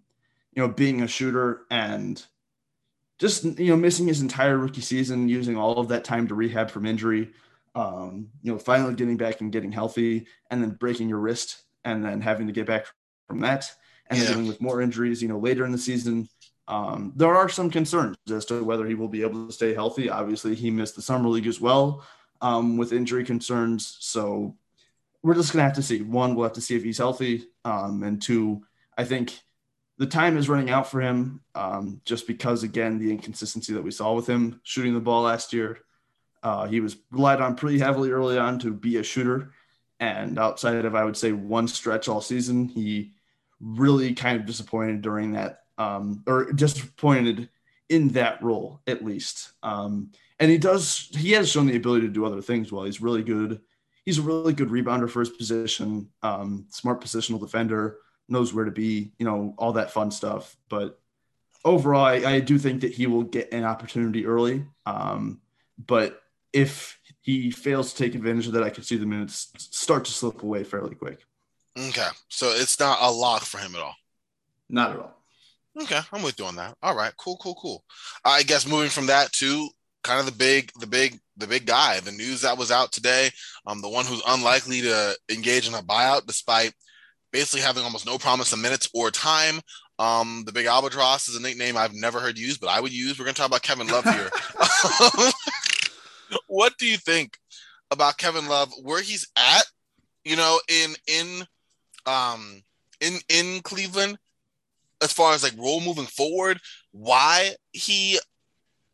you 0.52 0.62
know, 0.62 0.68
being 0.68 1.00
a 1.00 1.08
shooter 1.08 1.62
and 1.70 2.22
just 3.18 3.44
you 3.44 3.68
know 3.68 3.76
missing 3.76 4.08
his 4.08 4.20
entire 4.20 4.58
rookie 4.58 4.80
season, 4.80 5.28
using 5.28 5.56
all 5.56 5.78
of 5.78 5.88
that 5.88 6.04
time 6.04 6.28
to 6.28 6.34
rehab 6.34 6.70
from 6.70 6.86
injury. 6.86 7.30
Um, 7.74 8.28
you 8.42 8.52
know, 8.52 8.58
finally 8.58 8.94
getting 8.94 9.16
back 9.16 9.40
and 9.40 9.52
getting 9.52 9.72
healthy, 9.72 10.26
and 10.50 10.62
then 10.62 10.70
breaking 10.70 11.08
your 11.08 11.18
wrist, 11.18 11.62
and 11.84 12.04
then 12.04 12.20
having 12.20 12.48
to 12.48 12.52
get 12.52 12.66
back 12.66 12.86
from 13.28 13.40
that, 13.40 13.70
and 14.08 14.18
yeah. 14.18 14.24
then 14.24 14.34
dealing 14.34 14.48
with 14.48 14.60
more 14.60 14.82
injuries. 14.82 15.22
You 15.22 15.28
know, 15.28 15.38
later 15.38 15.64
in 15.64 15.72
the 15.72 15.78
season, 15.78 16.28
um, 16.66 17.12
there 17.14 17.34
are 17.34 17.48
some 17.48 17.70
concerns 17.70 18.16
as 18.30 18.44
to 18.46 18.64
whether 18.64 18.86
he 18.86 18.94
will 18.94 19.08
be 19.08 19.22
able 19.22 19.46
to 19.46 19.52
stay 19.52 19.72
healthy. 19.72 20.10
Obviously, 20.10 20.54
he 20.54 20.70
missed 20.70 20.96
the 20.96 21.02
summer 21.02 21.28
league 21.28 21.46
as 21.46 21.60
well 21.60 22.04
um, 22.40 22.76
with 22.76 22.92
injury 22.92 23.24
concerns. 23.24 23.96
So 24.00 24.56
we're 25.22 25.34
just 25.34 25.52
going 25.52 25.60
to 25.60 25.64
have 25.64 25.76
to 25.76 25.82
see. 25.82 26.02
One, 26.02 26.34
we'll 26.34 26.44
have 26.44 26.54
to 26.54 26.60
see 26.60 26.76
if 26.76 26.82
he's 26.82 26.98
healthy. 26.98 27.46
Um, 27.64 28.02
and 28.02 28.20
two, 28.20 28.62
I 28.96 29.04
think 29.04 29.38
the 29.98 30.06
time 30.06 30.36
is 30.38 30.48
running 30.48 30.70
out 30.70 30.90
for 30.90 31.00
him 31.00 31.40
um, 31.54 32.00
just 32.04 32.26
because, 32.26 32.62
again, 32.62 32.98
the 32.98 33.10
inconsistency 33.10 33.74
that 33.74 33.82
we 33.82 33.90
saw 33.90 34.14
with 34.14 34.26
him 34.26 34.60
shooting 34.62 34.94
the 34.94 35.00
ball 35.00 35.22
last 35.22 35.52
year. 35.52 35.80
Uh, 36.42 36.66
he 36.66 36.80
was 36.80 36.96
relied 37.10 37.40
on 37.40 37.54
pretty 37.54 37.78
heavily 37.78 38.10
early 38.10 38.38
on 38.38 38.58
to 38.60 38.72
be 38.72 38.96
a 38.96 39.02
shooter. 39.02 39.52
And 39.98 40.38
outside 40.38 40.86
of, 40.86 40.94
I 40.94 41.04
would 41.04 41.18
say, 41.18 41.32
one 41.32 41.68
stretch 41.68 42.08
all 42.08 42.22
season, 42.22 42.68
he 42.68 43.12
really 43.60 44.14
kind 44.14 44.40
of 44.40 44.46
disappointed 44.46 45.02
during 45.02 45.32
that, 45.32 45.64
um, 45.76 46.22
or 46.26 46.50
disappointed 46.50 47.50
in 47.90 48.08
that 48.08 48.42
role 48.42 48.80
at 48.86 49.04
least. 49.04 49.52
Um, 49.62 50.12
and 50.40 50.50
he 50.50 50.58
does 50.58 51.08
he 51.16 51.32
has 51.32 51.50
shown 51.50 51.66
the 51.66 51.76
ability 51.76 52.06
to 52.06 52.12
do 52.12 52.24
other 52.24 52.40
things 52.40 52.72
well. 52.72 52.84
He's 52.84 53.02
really 53.02 53.22
good. 53.22 53.60
He's 54.04 54.18
a 54.18 54.22
really 54.22 54.54
good 54.54 54.70
rebounder 54.70 55.08
for 55.08 55.20
his 55.20 55.28
position. 55.28 56.08
Um, 56.22 56.66
smart 56.70 57.02
positional 57.02 57.38
defender, 57.38 57.98
knows 58.28 58.52
where 58.52 58.64
to 58.64 58.70
be. 58.70 59.12
You 59.18 59.26
know 59.26 59.54
all 59.58 59.74
that 59.74 59.92
fun 59.92 60.10
stuff. 60.10 60.56
But 60.70 60.98
overall, 61.64 62.06
I, 62.06 62.14
I 62.14 62.40
do 62.40 62.58
think 62.58 62.80
that 62.80 62.92
he 62.92 63.06
will 63.06 63.22
get 63.22 63.52
an 63.52 63.64
opportunity 63.64 64.26
early. 64.26 64.64
Um, 64.86 65.42
but 65.86 66.22
if 66.52 66.98
he 67.20 67.50
fails 67.50 67.92
to 67.92 68.02
take 68.02 68.14
advantage 68.14 68.46
of 68.46 68.54
that, 68.54 68.62
I 68.62 68.70
could 68.70 68.86
see 68.86 68.96
the 68.96 69.06
minutes 69.06 69.52
start 69.58 70.06
to 70.06 70.10
slip 70.10 70.42
away 70.42 70.64
fairly 70.64 70.94
quick. 70.94 71.20
Okay, 71.78 72.08
so 72.28 72.48
it's 72.48 72.80
not 72.80 72.98
a 73.00 73.10
lock 73.10 73.42
for 73.42 73.58
him 73.58 73.74
at 73.76 73.82
all. 73.82 73.94
Not 74.68 74.92
at 74.92 74.98
all. 74.98 75.16
Okay, 75.80 76.00
I'm 76.12 76.22
with 76.22 76.38
you 76.38 76.46
on 76.46 76.56
that. 76.56 76.76
All 76.82 76.96
right, 76.96 77.12
cool, 77.16 77.36
cool, 77.40 77.54
cool. 77.60 77.84
I 78.24 78.42
guess 78.42 78.66
moving 78.66 78.90
from 78.90 79.06
that 79.06 79.32
to 79.34 79.68
kind 80.02 80.20
of 80.20 80.26
the 80.26 80.32
big, 80.32 80.72
the 80.80 80.86
big, 80.86 81.18
the 81.36 81.46
big 81.46 81.66
guy. 81.66 82.00
The 82.00 82.12
news 82.12 82.42
that 82.42 82.58
was 82.58 82.70
out 82.70 82.92
today, 82.92 83.30
um, 83.66 83.80
the 83.80 83.88
one 83.88 84.06
who's 84.06 84.22
unlikely 84.26 84.82
to 84.82 85.16
engage 85.30 85.68
in 85.68 85.74
a 85.74 85.82
buyout 85.82 86.26
despite 86.26 86.72
basically 87.32 87.60
having 87.60 87.84
almost 87.84 88.06
no 88.06 88.18
promise 88.18 88.52
of 88.52 88.58
minutes 88.58 88.88
or 88.94 89.10
time. 89.10 89.60
Um, 89.98 90.44
the 90.46 90.52
big 90.52 90.66
albatross 90.66 91.28
is 91.28 91.36
a 91.36 91.42
nickname 91.42 91.76
I've 91.76 91.94
never 91.94 92.20
heard 92.20 92.38
used, 92.38 92.60
but 92.60 92.70
I 92.70 92.80
would 92.80 92.92
use. 92.92 93.18
We're 93.18 93.26
going 93.26 93.34
to 93.34 93.40
talk 93.40 93.48
about 93.48 93.62
Kevin 93.62 93.86
Love 93.86 94.04
here. 94.04 94.30
what 96.46 96.72
do 96.78 96.86
you 96.86 96.96
think 96.96 97.36
about 97.90 98.16
Kevin 98.16 98.48
Love, 98.48 98.72
where 98.82 99.02
he's 99.02 99.28
at? 99.36 99.64
You 100.24 100.36
know, 100.36 100.58
in 100.68 100.94
in 101.06 101.44
um 102.06 102.62
in 103.00 103.18
in 103.28 103.60
Cleveland, 103.60 104.18
as 105.02 105.12
far 105.12 105.34
as 105.34 105.42
like 105.42 105.56
role 105.58 105.80
moving 105.80 106.06
forward, 106.06 106.60
why 106.92 107.54
he 107.72 108.18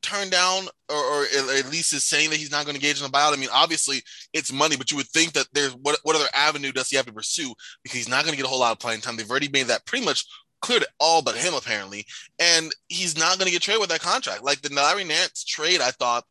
turned 0.06 0.30
down 0.30 0.68
or, 0.88 0.96
or, 0.96 1.24
at 1.24 1.70
least 1.70 1.92
is 1.92 2.04
saying 2.04 2.30
that 2.30 2.38
he's 2.38 2.50
not 2.50 2.64
going 2.64 2.76
to 2.76 2.82
engage 2.82 3.00
in 3.00 3.06
a 3.06 3.10
buyout. 3.10 3.32
I 3.32 3.36
mean, 3.36 3.48
obviously 3.52 4.02
it's 4.32 4.52
money, 4.52 4.76
but 4.76 4.90
you 4.90 4.96
would 4.96 5.08
think 5.08 5.32
that 5.32 5.46
there's 5.52 5.74
what, 5.76 5.98
what 6.04 6.16
other 6.16 6.28
avenue 6.34 6.72
does 6.72 6.88
he 6.88 6.96
have 6.96 7.06
to 7.06 7.12
pursue 7.12 7.52
because 7.82 7.98
he's 7.98 8.08
not 8.08 8.24
going 8.24 8.32
to 8.32 8.36
get 8.36 8.46
a 8.46 8.48
whole 8.48 8.60
lot 8.60 8.72
of 8.72 8.78
playing 8.78 9.00
time. 9.00 9.16
They've 9.16 9.30
already 9.30 9.48
made 9.48 9.66
that 9.66 9.84
pretty 9.84 10.04
much 10.04 10.24
clear 10.62 10.78
to 10.78 10.88
all 11.00 11.22
but 11.22 11.36
him 11.36 11.54
apparently, 11.54 12.06
and 12.38 12.72
he's 12.88 13.18
not 13.18 13.38
going 13.38 13.46
to 13.46 13.52
get 13.52 13.62
traded 13.62 13.80
with 13.80 13.90
that 13.90 14.00
contract. 14.00 14.44
Like 14.44 14.62
the 14.62 14.72
Larry 14.72 15.04
Nance 15.04 15.44
trade, 15.44 15.80
I 15.80 15.90
thought 15.90 16.24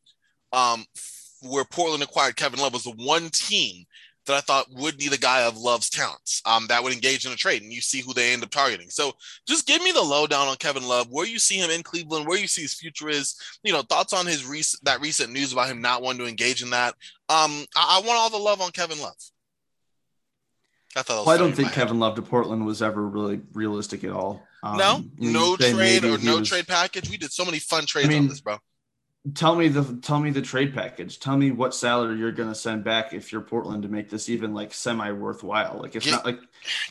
um, 0.53 0.85
where 1.41 1.65
Portland 1.65 2.03
acquired 2.03 2.35
Kevin 2.35 2.59
Love 2.59 2.73
was 2.73 2.83
the 2.83 2.91
one 2.91 3.29
team 3.29 3.85
that 4.25 4.35
I 4.35 4.41
thought 4.41 4.71
would 4.71 4.97
be 4.97 5.07
the 5.07 5.17
guy 5.17 5.43
of 5.43 5.57
Love's 5.57 5.89
talents 5.89 6.41
um, 6.45 6.65
that 6.67 6.83
would 6.83 6.93
engage 6.93 7.25
in 7.25 7.31
a 7.31 7.35
trade, 7.35 7.61
and 7.61 7.71
you 7.71 7.81
see 7.81 8.01
who 8.01 8.13
they 8.13 8.33
end 8.33 8.43
up 8.43 8.49
targeting. 8.49 8.89
So 8.89 9.13
just 9.47 9.67
give 9.67 9.81
me 9.83 9.91
the 9.91 10.01
lowdown 10.01 10.47
on 10.47 10.55
Kevin 10.57 10.87
Love, 10.87 11.07
where 11.09 11.27
you 11.27 11.39
see 11.39 11.57
him 11.57 11.69
in 11.69 11.83
Cleveland, 11.83 12.27
where 12.27 12.37
you 12.37 12.47
see 12.47 12.63
his 12.63 12.73
future 12.73 13.09
is. 13.09 13.35
You 13.63 13.73
know, 13.73 13.81
thoughts 13.81 14.13
on 14.13 14.25
his 14.25 14.45
recent 14.45 14.83
that 14.85 15.01
recent 15.01 15.31
news 15.31 15.53
about 15.53 15.69
him 15.69 15.81
not 15.81 16.01
wanting 16.01 16.19
to 16.19 16.27
engage 16.27 16.63
in 16.63 16.71
that. 16.71 16.93
Um, 17.29 17.65
I, 17.75 17.99
I 17.99 18.01
want 18.05 18.19
all 18.19 18.29
the 18.29 18.37
love 18.37 18.61
on 18.61 18.71
Kevin 18.71 18.99
Love. 18.99 19.15
I. 20.95 21.03
Well, 21.09 21.29
I 21.29 21.37
don't 21.37 21.53
think 21.53 21.73
Kevin 21.73 21.99
Love 21.99 22.15
to 22.15 22.21
Portland 22.21 22.65
was 22.65 22.81
ever 22.81 23.05
really 23.05 23.41
realistic 23.53 24.03
at 24.03 24.11
all. 24.11 24.41
Um, 24.63 24.77
no, 24.77 25.03
no 25.17 25.55
trade 25.57 26.05
or 26.05 26.17
no 26.19 26.39
was, 26.39 26.49
trade 26.49 26.67
package. 26.67 27.09
We 27.09 27.17
did 27.17 27.31
so 27.31 27.43
many 27.43 27.59
fun 27.59 27.85
trades 27.85 28.07
I 28.07 28.09
mean, 28.11 28.23
on 28.23 28.29
this, 28.29 28.41
bro 28.41 28.59
tell 29.33 29.55
me 29.55 29.67
the 29.67 29.99
tell 30.01 30.19
me 30.19 30.29
the 30.29 30.41
trade 30.41 30.73
package. 30.73 31.19
Tell 31.19 31.35
me 31.35 31.51
what 31.51 31.73
salary 31.73 32.17
you're 32.17 32.31
going 32.31 32.49
to 32.49 32.55
send 32.55 32.83
back 32.83 33.13
if 33.13 33.31
you're 33.31 33.41
Portland 33.41 33.83
to 33.83 33.89
make 33.89 34.09
this 34.09 34.29
even 34.29 34.53
like 34.53 34.73
semi 34.73 35.11
worthwhile. 35.11 35.79
Like 35.81 35.95
it's 35.95 36.09
not 36.09 36.25
like 36.25 36.39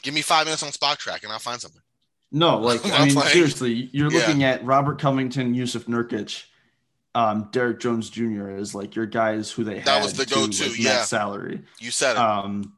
give 0.02 0.14
me 0.14 0.22
five 0.22 0.46
minutes 0.46 0.62
on 0.62 0.70
Spotrac 0.70 1.22
and 1.22 1.32
I'll 1.32 1.38
find 1.38 1.60
something. 1.60 1.82
No, 2.32 2.58
like 2.58 2.80
I 2.92 3.06
mean 3.06 3.20
seriously, 3.20 3.88
you're 3.92 4.10
yeah. 4.10 4.18
looking 4.18 4.42
at 4.42 4.64
Robert 4.64 4.98
Covington, 5.00 5.54
Jusuf 5.54 5.84
Nurkic, 5.84 6.44
um, 7.14 7.48
Derrick 7.52 7.78
Jones 7.78 8.10
Jr. 8.10 8.50
is 8.50 8.74
like 8.74 8.96
your 8.96 9.06
guys 9.06 9.50
who 9.50 9.62
they 9.62 9.80
that 9.80 10.02
was 10.02 10.14
the 10.14 10.26
go 10.26 10.48
to 10.48 10.82
yeah 10.82 11.04
salary. 11.04 11.62
You 11.78 11.90
said 11.90 12.12
it. 12.12 12.18
Um, 12.18 12.74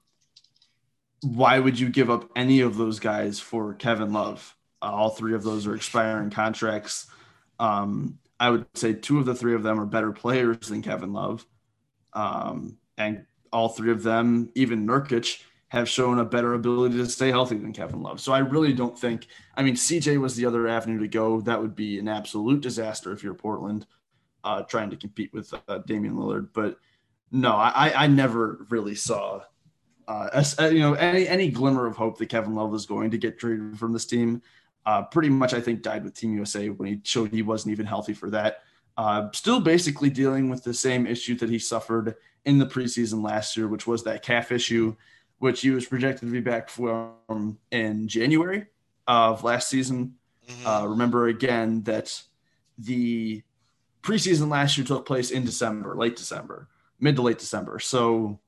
why 1.23 1.59
would 1.59 1.81
you 1.81 1.89
give 1.89 2.11
up 2.11 2.31
any 2.37 2.61
of 2.61 2.77
those 2.77 3.01
guys 3.01 3.41
for 3.41 3.75
Kevin 3.75 4.13
Love? 4.13 4.55
Uh, 4.83 4.91
all 4.93 5.11
three 5.11 5.35
of 5.35 5.43
those 5.43 5.67
are 5.67 5.75
expiring 5.75 6.29
contracts. 6.31 7.07
Um, 7.59 8.19
I 8.39 8.51
would 8.51 8.67
say 8.75 8.93
two 8.93 9.19
of 9.19 9.27
the 9.27 9.35
three 9.35 9.55
of 9.55 9.63
them 9.63 9.81
are 9.81 9.87
better 9.87 10.13
players 10.13 10.69
than 10.69 10.83
Kevin 10.83 11.13
Love. 11.13 11.47
Um, 12.13 12.77
and 12.99 13.27
all 13.53 13.69
three 13.69 13.91
of 13.91 14.03
them, 14.03 14.51
even 14.55 14.87
Nurkic, 14.87 15.43
have 15.69 15.89
shown 15.89 16.19
a 16.19 16.25
better 16.25 16.55
ability 16.55 16.97
to 16.97 17.07
stay 17.07 17.31
healthy 17.31 17.57
than 17.57 17.73
Kevin 17.73 18.03
Love. 18.03 18.21
So 18.21 18.33
I 18.33 18.39
really 18.39 18.73
don't 18.73 18.99
think, 18.99 19.27
I 19.57 19.63
mean, 19.63 19.75
CJ 19.75 20.21
was 20.21 20.37
the 20.37 20.47
other 20.47 20.69
avenue 20.69 21.01
to 21.01 21.09
go. 21.09 21.41
That 21.41 21.61
would 21.61 21.75
be 21.75 21.99
an 21.99 22.09
absolute 22.09 22.61
disaster 22.61 23.13
if 23.13 23.23
you're 23.23 23.35
Portland 23.35 23.87
uh, 24.45 24.63
trying 24.63 24.91
to 24.91 24.97
compete 24.97 25.33
with 25.33 25.53
uh, 25.69 25.79
Damian 25.79 26.15
Lillard. 26.15 26.51
But 26.53 26.79
no, 27.33 27.53
I, 27.53 28.05
I 28.05 28.07
never 28.07 28.67
really 28.71 28.95
saw, 28.95 29.41
uh, 30.07 30.45
you 30.61 30.79
know, 30.79 30.95
any, 30.95 31.27
any 31.27 31.51
glimmer 31.51 31.87
of 31.87 31.97
hope 31.97 32.19
that 32.19 32.29
Kevin 32.29 32.55
Love 32.55 32.71
was 32.71 32.87
going 32.87 33.11
to 33.11 33.19
get 33.19 33.39
traded 33.39 33.79
from 33.79 33.93
this 33.93 34.07
team. 34.07 34.43
Uh, 34.87 35.03
pretty 35.03 35.29
much, 35.29 35.53
I 35.53 35.61
think, 35.61 35.83
died 35.83 36.05
with 36.05 36.15
Team 36.15 36.33
USA 36.35 36.71
when 36.71 36.89
he 36.89 37.01
showed 37.03 37.33
he 37.33 37.43
wasn't 37.43 37.73
even 37.73 37.87
healthy 37.87 38.15
for 38.15 38.31
that. 38.31 38.63
Uh, 38.97 39.29
still 39.33 39.61
basically 39.61 40.09
dealing 40.09 40.49
with 40.49 40.65
the 40.65 40.73
same 40.73 41.07
issue 41.07 41.35
that 41.37 41.51
he 41.51 41.59
suffered 41.59 42.15
in 42.47 42.59
the 42.59 42.67
preseason 42.67 43.23
last 43.23 43.57
year, 43.57 43.69
which 43.69 43.87
was 43.87 44.05
that 44.05 44.23
calf 44.23 44.53
issue 44.53 44.97
which 45.39 45.61
he 45.61 45.71
was 45.71 45.87
projected 45.87 46.29
to 46.29 46.33
be 46.33 46.41
back 46.41 46.69
from 46.69 47.59
in 47.71 48.09
January 48.09 48.67
of 49.07 49.45
last 49.45 49.69
season. 49.69 50.15
Mm-hmm. 50.49 50.67
Uh, 50.67 50.87
remember 50.87 51.29
again 51.29 51.83
that 51.83 52.23
the 52.79 53.43
preseason 54.03 54.49
last 54.49 54.79
year 54.79 54.87
took 54.87 55.07
place 55.07 55.31
in 55.31 55.45
December, 55.45 55.95
late 55.97 56.17
December, 56.17 56.69
mid 57.01 57.17
to 57.17 57.23
late 57.23 57.39
December. 57.39 57.79
So 57.79 58.39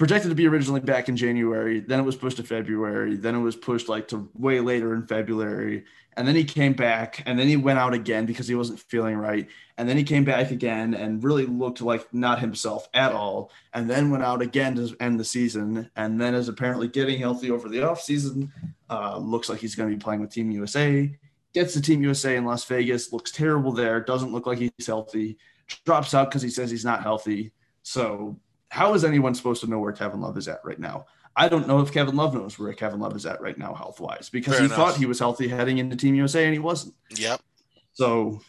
projected 0.00 0.30
to 0.30 0.34
be 0.34 0.46
originally 0.46 0.80
back 0.80 1.10
in 1.10 1.16
January, 1.18 1.78
then 1.78 2.00
it 2.00 2.04
was 2.04 2.16
pushed 2.16 2.38
to 2.38 2.42
February, 2.42 3.16
then 3.16 3.34
it 3.34 3.40
was 3.40 3.54
pushed 3.54 3.86
like 3.86 4.08
to 4.08 4.30
way 4.32 4.58
later 4.58 4.94
in 4.94 5.06
February, 5.06 5.84
and 6.16 6.26
then 6.26 6.34
he 6.34 6.42
came 6.42 6.72
back, 6.72 7.22
and 7.26 7.38
then 7.38 7.46
he 7.46 7.58
went 7.58 7.78
out 7.78 7.92
again 7.92 8.24
because 8.24 8.48
he 8.48 8.54
wasn't 8.54 8.80
feeling 8.80 9.14
right, 9.14 9.46
and 9.76 9.86
then 9.86 9.98
he 9.98 10.02
came 10.02 10.24
back 10.24 10.50
again 10.50 10.94
and 10.94 11.22
really 11.22 11.44
looked 11.44 11.82
like 11.82 12.14
not 12.14 12.40
himself 12.40 12.88
at 12.94 13.12
all, 13.12 13.50
and 13.74 13.90
then 13.90 14.08
went 14.10 14.22
out 14.22 14.40
again 14.40 14.74
to 14.74 14.96
end 15.00 15.20
the 15.20 15.24
season, 15.24 15.90
and 15.96 16.18
then 16.18 16.34
is 16.34 16.48
apparently 16.48 16.88
getting 16.88 17.18
healthy 17.18 17.50
over 17.50 17.68
the 17.68 17.80
offseason. 17.80 18.48
Uh, 18.88 19.18
looks 19.18 19.50
like 19.50 19.60
he's 19.60 19.74
going 19.74 19.90
to 19.90 19.94
be 19.94 20.00
playing 20.02 20.22
with 20.22 20.32
Team 20.32 20.50
USA. 20.50 21.14
Gets 21.52 21.74
to 21.74 21.82
Team 21.82 22.02
USA 22.02 22.36
in 22.36 22.46
Las 22.46 22.64
Vegas, 22.64 23.12
looks 23.12 23.32
terrible 23.32 23.72
there, 23.72 24.00
doesn't 24.00 24.32
look 24.32 24.46
like 24.46 24.60
he's 24.60 24.86
healthy, 24.86 25.36
drops 25.84 26.14
out 26.14 26.30
because 26.30 26.40
he 26.40 26.48
says 26.48 26.70
he's 26.70 26.86
not 26.86 27.02
healthy. 27.02 27.52
So 27.82 28.40
how 28.70 28.94
is 28.94 29.04
anyone 29.04 29.34
supposed 29.34 29.60
to 29.60 29.66
know 29.68 29.80
where 29.80 29.92
Kevin 29.92 30.20
Love 30.20 30.38
is 30.38 30.48
at 30.48 30.64
right 30.64 30.78
now? 30.78 31.06
I 31.36 31.48
don't 31.48 31.68
know 31.68 31.80
if 31.80 31.92
Kevin 31.92 32.16
Love 32.16 32.34
knows 32.34 32.58
where 32.58 32.72
Kevin 32.72 33.00
Love 33.00 33.14
is 33.14 33.26
at 33.26 33.40
right 33.40 33.58
now, 33.58 33.74
health 33.74 34.00
wise, 34.00 34.30
because 34.30 34.54
Fair 34.54 34.62
he 34.62 34.66
enough. 34.66 34.76
thought 34.76 34.96
he 34.96 35.06
was 35.06 35.18
healthy 35.18 35.48
heading 35.48 35.78
into 35.78 35.96
Team 35.96 36.14
USA 36.14 36.44
and 36.44 36.52
he 36.52 36.58
wasn't. 36.58 36.94
Yep. 37.10 37.40
So 37.92 38.40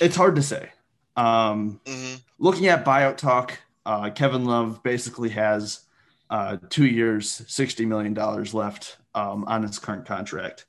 it's 0.00 0.16
hard 0.16 0.36
to 0.36 0.42
say. 0.42 0.70
Um, 1.16 1.80
mm-hmm. 1.84 2.16
Looking 2.38 2.66
at 2.66 2.84
buyout 2.84 3.16
talk, 3.16 3.58
uh, 3.86 4.10
Kevin 4.10 4.44
Love 4.44 4.82
basically 4.82 5.30
has 5.30 5.80
uh, 6.30 6.56
two 6.68 6.86
years, 6.86 7.42
$60 7.42 7.86
million 7.86 8.14
left 8.52 8.98
um, 9.14 9.44
on 9.46 9.62
his 9.62 9.78
current 9.78 10.06
contract. 10.06 10.66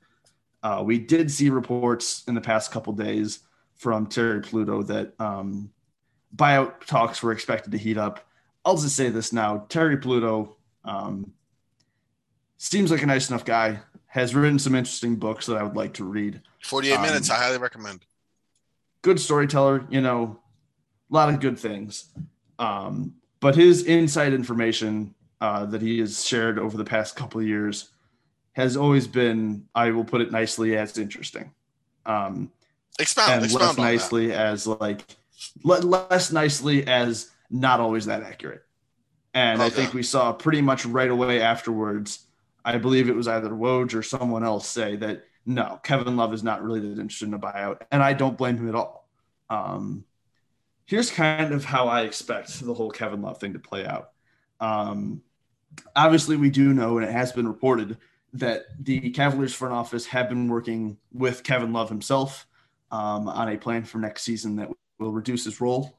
Uh, 0.62 0.82
we 0.84 0.98
did 0.98 1.30
see 1.30 1.50
reports 1.50 2.22
in 2.28 2.34
the 2.34 2.40
past 2.40 2.70
couple 2.70 2.92
days 2.92 3.40
from 3.74 4.06
Terry 4.06 4.40
Pluto 4.40 4.82
that 4.84 5.14
um, 5.20 5.70
buyout 6.34 6.84
talks 6.86 7.22
were 7.22 7.32
expected 7.32 7.72
to 7.72 7.78
heat 7.78 7.98
up 7.98 8.26
I'll 8.66 8.76
just 8.76 8.96
say 8.96 9.08
this 9.08 9.32
now: 9.32 9.64
Terry 9.68 9.96
Pluto 9.96 10.56
um, 10.84 11.32
seems 12.58 12.90
like 12.90 13.02
a 13.02 13.06
nice 13.06 13.30
enough 13.30 13.44
guy. 13.44 13.78
Has 14.08 14.34
written 14.34 14.58
some 14.58 14.74
interesting 14.74 15.16
books 15.16 15.46
that 15.46 15.56
I 15.56 15.62
would 15.62 15.76
like 15.76 15.94
to 15.94 16.04
read. 16.04 16.40
Forty-eight 16.62 16.94
um, 16.94 17.02
minutes. 17.02 17.30
I 17.30 17.36
highly 17.36 17.58
recommend. 17.58 18.04
Good 19.02 19.20
storyteller. 19.20 19.86
You 19.90 20.00
know, 20.00 20.40
a 21.10 21.14
lot 21.14 21.28
of 21.28 21.38
good 21.38 21.58
things. 21.58 22.06
Um, 22.58 23.14
but 23.40 23.54
his 23.54 23.84
inside 23.84 24.32
information 24.32 25.14
uh, 25.40 25.66
that 25.66 25.82
he 25.82 25.98
has 26.00 26.24
shared 26.24 26.58
over 26.58 26.76
the 26.76 26.84
past 26.84 27.14
couple 27.14 27.40
of 27.40 27.46
years 27.46 27.90
has 28.54 28.76
always 28.76 29.06
been, 29.06 29.66
I 29.74 29.90
will 29.90 30.04
put 30.04 30.22
it 30.22 30.32
nicely, 30.32 30.78
as 30.78 30.96
interesting. 30.96 31.52
Um, 32.06 32.50
expound, 32.98 33.32
and 33.32 33.44
expound 33.44 33.76
less 33.76 33.78
nicely 33.78 34.28
that. 34.28 34.38
as 34.38 34.66
like 34.66 35.04
less 35.62 36.32
nicely 36.32 36.86
as 36.86 37.30
not 37.50 37.80
always 37.80 38.06
that 38.06 38.22
accurate. 38.22 38.62
And 39.34 39.60
okay. 39.60 39.66
I 39.66 39.70
think 39.70 39.92
we 39.92 40.02
saw 40.02 40.32
pretty 40.32 40.62
much 40.62 40.86
right 40.86 41.10
away 41.10 41.42
afterwards, 41.42 42.26
I 42.64 42.78
believe 42.78 43.08
it 43.08 43.14
was 43.14 43.28
either 43.28 43.50
Woj 43.50 43.94
or 43.94 44.02
someone 44.02 44.44
else 44.44 44.66
say 44.66 44.96
that 44.96 45.24
no, 45.44 45.78
Kevin 45.84 46.16
Love 46.16 46.34
is 46.34 46.42
not 46.42 46.62
really 46.62 46.80
that 46.80 46.98
interested 46.98 47.28
in 47.28 47.34
a 47.34 47.38
buyout. 47.38 47.82
And 47.90 48.02
I 48.02 48.12
don't 48.14 48.36
blame 48.36 48.56
him 48.56 48.68
at 48.68 48.74
all. 48.74 49.08
Um, 49.48 50.04
here's 50.86 51.10
kind 51.10 51.52
of 51.52 51.64
how 51.64 51.86
I 51.86 52.02
expect 52.02 52.58
the 52.60 52.74
whole 52.74 52.90
Kevin 52.90 53.22
Love 53.22 53.38
thing 53.38 53.52
to 53.52 53.58
play 53.58 53.86
out. 53.86 54.10
Um, 54.58 55.22
obviously, 55.94 56.36
we 56.36 56.50
do 56.50 56.72
know, 56.72 56.98
and 56.98 57.06
it 57.06 57.12
has 57.12 57.30
been 57.30 57.46
reported, 57.46 57.98
that 58.32 58.64
the 58.80 59.10
Cavaliers 59.10 59.54
front 59.54 59.74
office 59.74 60.06
have 60.06 60.28
been 60.28 60.48
working 60.48 60.96
with 61.12 61.42
Kevin 61.42 61.72
Love 61.72 61.88
himself 61.88 62.46
um, 62.90 63.28
on 63.28 63.48
a 63.48 63.56
plan 63.56 63.84
for 63.84 63.98
next 63.98 64.22
season 64.22 64.56
that 64.56 64.70
will 64.98 65.12
reduce 65.12 65.44
his 65.44 65.60
role 65.60 65.98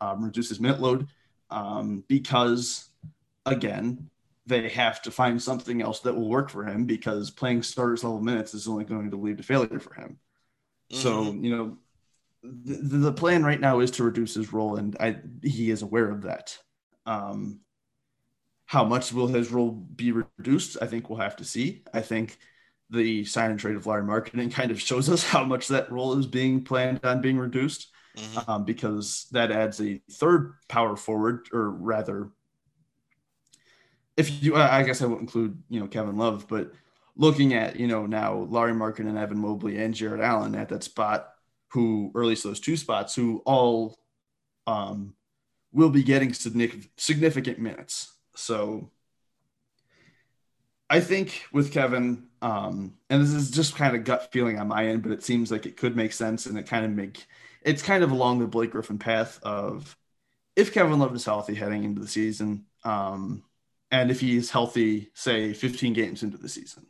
um, 0.00 0.24
reduce 0.24 0.48
his 0.48 0.60
minute 0.60 0.80
load 0.80 1.08
um, 1.50 2.04
because, 2.08 2.90
again, 3.46 4.10
they 4.46 4.68
have 4.68 5.00
to 5.02 5.10
find 5.10 5.42
something 5.42 5.80
else 5.80 6.00
that 6.00 6.14
will 6.14 6.28
work 6.28 6.50
for 6.50 6.64
him 6.64 6.84
because 6.84 7.30
playing 7.30 7.62
starters 7.62 8.04
level 8.04 8.20
minutes 8.20 8.54
is 8.54 8.68
only 8.68 8.84
going 8.84 9.10
to 9.10 9.16
lead 9.16 9.38
to 9.38 9.42
failure 9.42 9.78
for 9.78 9.94
him. 9.94 10.18
Mm-hmm. 10.92 11.02
So, 11.02 11.32
you 11.32 11.56
know, 11.56 11.78
the, 12.42 12.98
the, 12.98 13.12
plan 13.12 13.42
right 13.42 13.60
now 13.60 13.80
is 13.80 13.90
to 13.92 14.04
reduce 14.04 14.34
his 14.34 14.52
role, 14.52 14.76
and 14.76 14.94
I, 15.00 15.16
he 15.42 15.70
is 15.70 15.80
aware 15.80 16.10
of 16.10 16.22
that. 16.22 16.58
Um, 17.06 17.60
how 18.66 18.84
much 18.84 19.12
will 19.12 19.28
his 19.28 19.50
role 19.50 19.70
be 19.70 20.12
reduced? 20.12 20.76
I 20.82 20.86
think 20.86 21.08
we'll 21.08 21.20
have 21.20 21.36
to 21.36 21.44
see. 21.44 21.84
I 21.94 22.00
think 22.00 22.38
the 22.90 23.24
sign 23.24 23.50
and 23.50 23.60
trade 23.60 23.76
of 23.76 23.86
Lauri 23.86 24.02
Markkanen 24.02 24.52
kind 24.52 24.70
of 24.70 24.80
shows 24.80 25.08
us 25.08 25.24
how 25.24 25.44
much 25.44 25.68
that 25.68 25.90
role 25.90 26.18
is 26.18 26.26
being 26.26 26.64
planned 26.64 27.00
on 27.02 27.22
being 27.22 27.38
reduced 27.38 27.93
mm-hmm. 28.16 28.50
um, 28.50 28.64
because 28.64 29.26
that 29.32 29.50
adds 29.50 29.80
a 29.80 30.00
third 30.12 30.54
power 30.68 30.96
forward, 30.96 31.48
or 31.52 31.70
rather, 31.70 32.30
if 34.16 34.42
you, 34.42 34.56
I 34.56 34.82
guess 34.82 35.02
I 35.02 35.06
won't 35.06 35.22
include, 35.22 35.62
you 35.68 35.80
know, 35.80 35.88
Kevin 35.88 36.16
Love, 36.16 36.46
but 36.48 36.72
looking 37.16 37.54
at, 37.54 37.76
you 37.76 37.86
know, 37.86 38.06
now 38.06 38.34
Lauri 38.34 38.72
Markkanen 38.72 39.08
and 39.08 39.18
Evan 39.18 39.38
Mobley 39.38 39.78
and 39.78 39.94
Jarrett 39.94 40.20
Allen 40.20 40.54
at 40.54 40.68
that 40.68 40.84
spot, 40.84 41.30
who, 41.68 42.10
or 42.14 42.22
at 42.22 42.28
least 42.28 42.44
those 42.44 42.60
two 42.60 42.76
spots, 42.76 43.14
who 43.14 43.42
all 43.44 43.98
um, 44.66 45.14
will 45.72 45.90
be 45.90 46.02
getting 46.02 46.32
significant 46.32 47.58
minutes. 47.58 48.12
So 48.36 48.90
I 50.88 51.00
think 51.00 51.42
with 51.52 51.72
Kevin, 51.72 52.28
um, 52.40 52.94
and 53.10 53.22
this 53.22 53.32
is 53.32 53.50
just 53.50 53.74
kind 53.74 53.96
of 53.96 54.04
gut 54.04 54.30
feeling 54.30 54.58
on 54.58 54.68
my 54.68 54.86
end, 54.86 55.02
but 55.02 55.12
it 55.12 55.24
seems 55.24 55.50
like 55.50 55.66
it 55.66 55.76
could 55.76 55.96
make 55.96 56.12
sense 56.12 56.46
and 56.46 56.58
it 56.58 56.66
kind 56.66 56.84
of 56.84 56.92
make 56.92 57.26
it's 57.64 57.82
kind 57.82 58.04
of 58.04 58.12
along 58.12 58.38
the 58.38 58.46
Blake 58.46 58.70
Griffin 58.70 58.98
path 58.98 59.40
of 59.42 59.96
if 60.54 60.72
Kevin 60.72 60.98
Love 60.98 61.14
is 61.14 61.24
healthy 61.24 61.54
heading 61.54 61.84
into 61.84 62.00
the 62.00 62.08
season, 62.08 62.66
um, 62.84 63.42
and 63.90 64.10
if 64.10 64.20
he's 64.20 64.50
healthy, 64.50 65.10
say 65.14 65.52
15 65.52 65.92
games 65.94 66.22
into 66.22 66.36
the 66.36 66.48
season, 66.48 66.86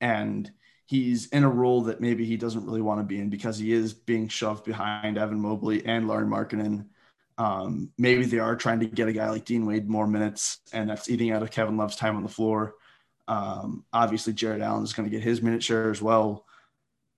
and 0.00 0.50
he's 0.86 1.26
in 1.26 1.44
a 1.44 1.48
role 1.48 1.82
that 1.82 2.00
maybe 2.00 2.24
he 2.24 2.36
doesn't 2.36 2.64
really 2.64 2.80
want 2.80 3.00
to 3.00 3.04
be 3.04 3.20
in 3.20 3.28
because 3.28 3.58
he 3.58 3.72
is 3.72 3.92
being 3.92 4.26
shoved 4.28 4.64
behind 4.64 5.18
Evan 5.18 5.40
Mobley 5.40 5.84
and 5.84 6.08
Lauri 6.08 6.26
Markkanen. 6.26 6.86
Um, 7.36 7.92
maybe 7.98 8.24
they 8.24 8.38
are 8.38 8.56
trying 8.56 8.80
to 8.80 8.86
get 8.86 9.08
a 9.08 9.12
guy 9.12 9.30
like 9.30 9.44
Dean 9.44 9.66
Wade 9.66 9.88
more 9.88 10.06
minutes, 10.06 10.58
and 10.72 10.88
that's 10.88 11.10
eating 11.10 11.30
out 11.30 11.42
of 11.42 11.50
Kevin 11.50 11.76
Love's 11.76 11.96
time 11.96 12.16
on 12.16 12.22
the 12.22 12.28
floor. 12.28 12.74
Um, 13.28 13.84
obviously, 13.92 14.32
Jarrett 14.32 14.62
Allen 14.62 14.82
is 14.82 14.94
going 14.94 15.08
to 15.08 15.14
get 15.14 15.22
his 15.22 15.42
minute 15.42 15.62
share 15.62 15.90
as 15.90 16.00
well. 16.00 16.46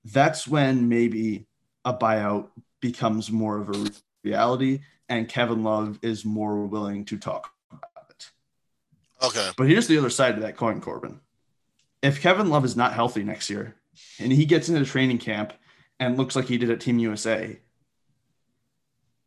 That's 0.05 0.48
when 0.48 0.88
maybe 0.88 1.46
a 1.85 1.94
buyout 1.94 2.48
becomes 2.81 3.31
more 3.31 3.59
of 3.59 3.69
a 3.71 3.90
reality, 4.25 4.81
and 5.09 5.29
Kevin 5.29 5.62
Love 5.62 5.99
is 6.03 6.25
more 6.25 6.66
willing 6.66 7.05
to 7.07 7.19
talk 7.19 7.53
about 7.71 8.11
it. 8.11 8.31
Okay. 9.23 9.51
But 9.57 9.69
here's 9.69 9.88
the 9.88 9.99
other 9.99 10.11
side 10.11 10.35
of 10.35 10.43
that 10.43 10.57
coin, 10.57 10.81
Corbin. 10.81 11.21
If 12.03 12.23
Kevin 12.23 12.49
Love 12.49 12.64
is 12.64 12.77
not 12.77 12.95
healthy 12.95 13.22
next 13.22 13.51
year 13.51 13.76
and 14.18 14.33
he 14.33 14.47
gets 14.47 14.68
into 14.68 14.85
training 14.85 15.18
camp 15.18 15.53
and 15.99 16.16
looks 16.16 16.35
like 16.35 16.47
he 16.47 16.59
did 16.59 16.70
at 16.70 16.81
Team 16.81 16.99
USA, 16.99 17.61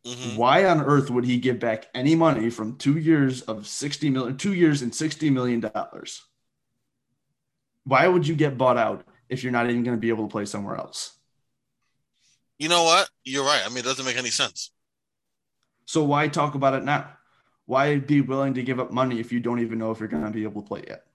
mm-hmm. 0.06 0.38
why 0.38 0.66
on 0.66 0.82
earth 0.82 1.12
would 1.12 1.26
he 1.26 1.38
give 1.38 1.60
back 1.60 1.88
any 1.94 2.16
money 2.16 2.50
from 2.50 2.78
two 2.78 2.98
years 2.98 3.42
of 3.44 3.68
60 3.68 4.10
million, 4.10 4.38
two 4.38 4.54
years 4.54 4.82
and 4.82 4.94
60 4.94 5.30
million 5.30 5.60
dollars? 5.60 6.24
Why 7.84 8.08
would 8.08 8.28
you 8.28 8.36
get 8.36 8.58
bought 8.58 8.78
out 8.78 9.06
if 9.30 9.44
you're 9.44 9.52
not 9.52 9.70
even 9.70 9.84
going 9.84 9.98
to 9.98 10.02
be 10.02 10.10
able 10.10 10.28
to 10.28 10.32
play 10.32 10.46
somewhere 10.46 10.78
else? 10.78 11.18
You 12.60 12.70
know 12.70 12.84
what? 12.84 13.10
You're 13.24 13.46
right. 13.46 13.62
I 13.66 13.70
mean, 13.70 13.80
it 13.80 13.84
doesn't 13.84 14.06
make 14.06 14.18
any 14.18 14.30
sense. 14.30 14.72
So 15.86 16.04
why 16.04 16.28
talk 16.28 16.56
about 16.56 16.74
it 16.76 16.84
now? 16.84 17.10
Why 17.66 17.98
be 17.98 18.22
willing 18.22 18.54
to 18.56 18.64
give 18.64 18.80
up 18.80 18.92
money 18.92 19.20
if 19.20 19.32
you 19.32 19.40
don't 19.40 19.60
even 19.60 19.80
know 19.80 19.92
if 19.92 20.00
you're 20.00 20.08
going 20.08 20.26
to 20.26 20.32
be 20.32 20.44
able 20.44 20.62
to 20.62 20.68
play 20.68 20.84
yet? 20.88 21.06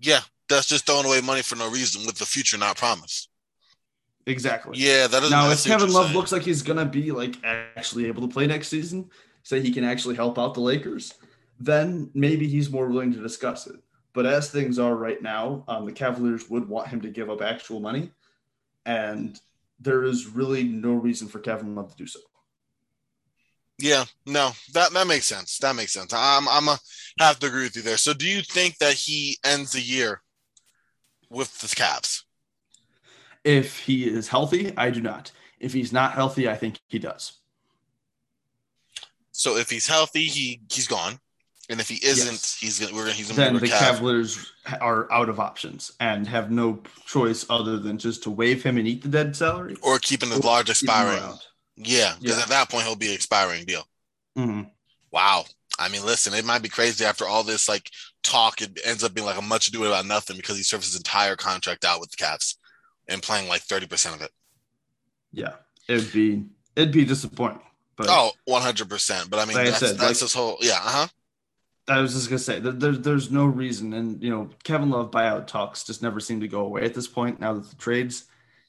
Yeah, 0.00 0.20
that's 0.48 0.66
just 0.66 0.86
throwing 0.86 1.06
away 1.06 1.20
money 1.20 1.42
for 1.42 1.56
no 1.56 1.70
reason 1.70 2.06
with 2.06 2.16
the 2.16 2.26
future 2.26 2.58
not 2.58 2.76
promised. 2.76 3.28
Exactly. 4.26 4.78
Yeah, 4.78 5.06
that 5.06 5.22
is 5.22 5.30
now. 5.30 5.50
If 5.50 5.64
Kevin 5.64 5.92
Love 5.92 6.14
looks 6.14 6.32
like 6.32 6.42
he's 6.42 6.62
gonna 6.62 6.86
be 6.86 7.10
like 7.10 7.36
actually 7.44 8.06
able 8.06 8.26
to 8.26 8.32
play 8.32 8.46
next 8.46 8.68
season, 8.68 9.10
say 9.42 9.60
he 9.60 9.70
can 9.70 9.84
actually 9.84 10.14
help 10.14 10.38
out 10.38 10.54
the 10.54 10.60
Lakers, 10.60 11.14
then 11.60 12.10
maybe 12.14 12.48
he's 12.48 12.70
more 12.70 12.88
willing 12.88 13.12
to 13.12 13.20
discuss 13.20 13.66
it. 13.66 13.76
But 14.14 14.26
as 14.26 14.50
things 14.50 14.78
are 14.78 14.94
right 14.94 15.20
now, 15.20 15.64
um, 15.68 15.84
the 15.84 15.92
Cavaliers 15.92 16.48
would 16.48 16.68
want 16.68 16.88
him 16.88 17.02
to 17.02 17.10
give 17.10 17.28
up 17.28 17.42
actual 17.42 17.80
money, 17.80 18.12
and 18.86 19.38
there 19.80 20.04
is 20.04 20.26
really 20.26 20.64
no 20.64 20.92
reason 20.92 21.28
for 21.28 21.38
Kevin 21.38 21.74
Love 21.74 21.90
to 21.90 21.96
do 21.96 22.06
so. 22.06 22.20
Yeah, 23.78 24.04
no, 24.24 24.52
that 24.72 24.92
that 24.92 25.06
makes 25.06 25.26
sense. 25.26 25.58
That 25.58 25.74
makes 25.74 25.92
sense. 25.92 26.12
I'm 26.14 26.48
I'm 26.48 26.68
a, 26.68 26.78
have 27.18 27.40
to 27.40 27.48
agree 27.48 27.64
with 27.64 27.76
you 27.76 27.82
there. 27.82 27.96
So, 27.96 28.14
do 28.14 28.26
you 28.26 28.40
think 28.42 28.78
that 28.78 28.94
he 28.94 29.36
ends 29.44 29.72
the 29.72 29.80
year 29.80 30.22
with 31.28 31.58
the 31.58 31.66
Cavs? 31.66 32.22
If 33.42 33.80
he 33.80 34.04
is 34.08 34.28
healthy, 34.28 34.72
I 34.76 34.90
do 34.90 35.00
not. 35.00 35.32
If 35.58 35.72
he's 35.72 35.92
not 35.92 36.12
healthy, 36.12 36.48
I 36.48 36.54
think 36.54 36.78
he 36.86 36.98
does. 37.00 37.40
So, 39.32 39.56
if 39.56 39.70
he's 39.70 39.88
healthy, 39.88 40.24
he 40.24 40.60
he's 40.70 40.86
gone. 40.86 41.18
And 41.70 41.80
if 41.80 41.88
he 41.88 41.94
isn't, 42.06 42.32
yes. 42.32 42.56
he's 42.58 42.78
gonna 42.78 42.94
we're 42.94 43.02
gonna 43.02 43.12
he's 43.12 43.28
gonna 43.28 43.52
then 43.52 43.54
the 43.54 43.68
Cav. 43.68 43.78
Cavaliers 43.78 44.52
are 44.80 45.10
out 45.10 45.28
of 45.28 45.40
options 45.40 45.92
and 45.98 46.26
have 46.26 46.50
no 46.50 46.82
choice 47.06 47.46
other 47.48 47.78
than 47.78 47.96
just 47.96 48.22
to 48.24 48.30
waive 48.30 48.62
him 48.62 48.76
and 48.76 48.86
eat 48.86 49.02
the 49.02 49.08
dead 49.08 49.34
salary, 49.34 49.76
or 49.80 49.98
keeping 49.98 50.28
the 50.28 50.44
large 50.44 50.68
expiring. 50.68 51.22
Yeah, 51.76 52.14
because 52.20 52.36
yeah. 52.36 52.42
at 52.42 52.48
that 52.50 52.70
point 52.70 52.84
he'll 52.84 52.96
be 52.96 53.12
expiring 53.12 53.64
deal. 53.64 53.86
Mm-hmm. 54.36 54.62
Wow. 55.10 55.44
I 55.78 55.88
mean, 55.88 56.04
listen, 56.04 56.34
it 56.34 56.44
might 56.44 56.62
be 56.62 56.68
crazy 56.68 57.04
after 57.04 57.26
all 57.26 57.42
this 57.42 57.68
like 57.68 57.90
talk. 58.22 58.60
It 58.60 58.78
ends 58.84 59.02
up 59.02 59.14
being 59.14 59.26
like 59.26 59.38
a 59.38 59.42
much 59.42 59.68
ado 59.68 59.84
about 59.84 60.06
nothing 60.06 60.36
because 60.36 60.56
he 60.56 60.62
serves 60.62 60.86
his 60.86 60.96
entire 60.96 61.34
contract 61.34 61.84
out 61.84 62.00
with 62.00 62.10
the 62.10 62.16
Cavs 62.16 62.56
and 63.08 63.22
playing 63.22 63.48
like 63.48 63.62
thirty 63.62 63.86
percent 63.86 64.14
of 64.14 64.22
it. 64.22 64.30
Yeah, 65.32 65.54
it'd 65.88 66.12
be 66.12 66.44
it'd 66.76 66.92
be 66.92 67.04
disappointing. 67.04 67.60
But 67.96 68.06
oh, 68.10 68.32
100 68.46 68.88
percent. 68.88 69.30
But 69.30 69.40
I 69.40 69.44
mean, 69.44 69.56
like 69.56 69.66
that's, 69.66 69.82
I 69.82 69.86
said, 69.86 69.98
that's 69.98 70.02
like, 70.02 70.18
this 70.18 70.34
whole 70.34 70.58
yeah, 70.60 70.74
uh 70.74 70.90
huh. 70.90 71.06
I 71.86 72.00
was 72.00 72.14
just 72.14 72.28
gonna 72.28 72.38
say 72.38 72.60
that 72.60 72.80
there's 72.80 73.00
there's 73.00 73.30
no 73.30 73.44
reason, 73.44 73.92
and 73.92 74.22
you 74.22 74.30
know 74.30 74.48
Kevin 74.62 74.90
Love 74.90 75.10
buyout 75.10 75.46
talks 75.46 75.84
just 75.84 76.02
never 76.02 76.20
seem 76.20 76.40
to 76.40 76.48
go 76.48 76.60
away 76.60 76.84
at 76.84 76.94
this 76.94 77.06
point. 77.06 77.40
Now 77.40 77.54
that 77.54 77.68
the 77.68 77.76
trades 77.76 78.24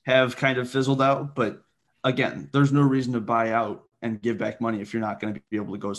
have 0.06 0.36
kind 0.36 0.58
of 0.58 0.70
fizzled 0.70 1.02
out, 1.02 1.34
but 1.34 1.64
again, 2.04 2.50
there's 2.52 2.72
no 2.72 2.82
reason 2.82 3.14
to 3.14 3.22
buy 3.22 3.52
out 3.52 3.86
and 4.02 4.22
give 4.22 4.38
back 4.38 4.62
money 4.62 4.82
if 4.82 4.94
you're 4.94 5.02
not 5.02 5.20
going 5.20 5.34
to 5.34 5.42
be 5.50 5.58
able 5.58 5.74
to 5.74 5.80
go 5.80 5.94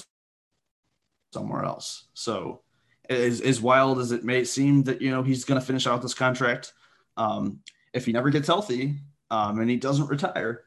somewhere 1.33 1.65
else. 1.65 2.05
So, 2.15 2.63
as 3.09 3.41
as 3.41 3.61
wild 3.61 3.99
as 3.99 4.13
it 4.13 4.25
may 4.25 4.45
seem 4.45 4.85
that 4.85 5.01
you 5.01 5.11
know 5.11 5.23
he's 5.23 5.45
going 5.45 5.61
to 5.61 5.67
finish 5.67 5.87
out 5.87 6.03
this 6.03 6.15
contract, 6.15 6.73
um, 7.17 7.61
if 7.93 8.07
he 8.07 8.13
never 8.13 8.31
gets 8.31 8.47
healthy 8.47 8.97
um, 9.31 9.59
and 9.59 9.71
he 9.71 9.77
doesn't 9.77 10.09
retire, 10.09 10.65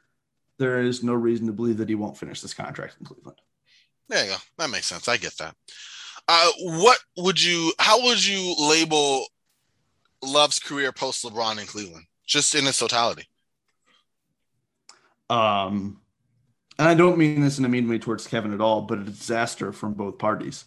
there 0.57 0.81
is 0.81 1.03
no 1.03 1.13
reason 1.13 1.47
to 1.47 1.53
believe 1.53 1.77
that 1.77 1.89
he 1.89 1.95
won't 1.95 2.17
finish 2.17 2.41
this 2.41 2.53
contract 2.53 2.97
in 2.99 3.05
Cleveland. 3.05 3.39
There 4.09 4.23
you 4.23 4.31
go. 4.31 4.37
That 4.57 4.69
makes 4.69 4.87
sense. 4.87 5.07
I 5.07 5.17
get 5.17 5.37
that. 5.37 5.55
Uh, 6.31 6.51
what 6.59 6.99
would 7.17 7.43
you? 7.43 7.73
How 7.79 8.03
would 8.03 8.23
you 8.23 8.55
label 8.59 9.25
Love's 10.21 10.59
career 10.59 10.91
post 10.91 11.25
LeBron 11.25 11.59
in 11.59 11.65
Cleveland, 11.65 12.05
just 12.27 12.53
in 12.53 12.67
its 12.67 12.77
totality? 12.77 13.27
Um, 15.27 16.01
and 16.77 16.87
I 16.87 16.93
don't 16.93 17.17
mean 17.17 17.41
this 17.41 17.57
in 17.57 17.65
a 17.65 17.69
mean 17.69 17.89
way 17.89 17.97
towards 17.97 18.27
Kevin 18.27 18.53
at 18.53 18.61
all, 18.61 18.81
but 18.81 18.99
a 18.99 19.05
disaster 19.05 19.73
from 19.73 19.95
both 19.95 20.19
parties. 20.19 20.65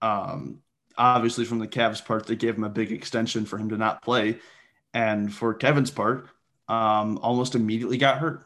Um, 0.00 0.58
obviously, 0.98 1.44
from 1.44 1.60
the 1.60 1.68
Cavs 1.68 2.04
part, 2.04 2.26
they 2.26 2.34
gave 2.34 2.56
him 2.56 2.64
a 2.64 2.68
big 2.68 2.90
extension 2.90 3.46
for 3.46 3.58
him 3.58 3.68
to 3.68 3.76
not 3.76 4.02
play, 4.02 4.40
and 4.92 5.32
for 5.32 5.54
Kevin's 5.54 5.92
part, 5.92 6.26
um, 6.68 7.18
almost 7.22 7.54
immediately 7.54 7.98
got 7.98 8.18
hurt. 8.18 8.44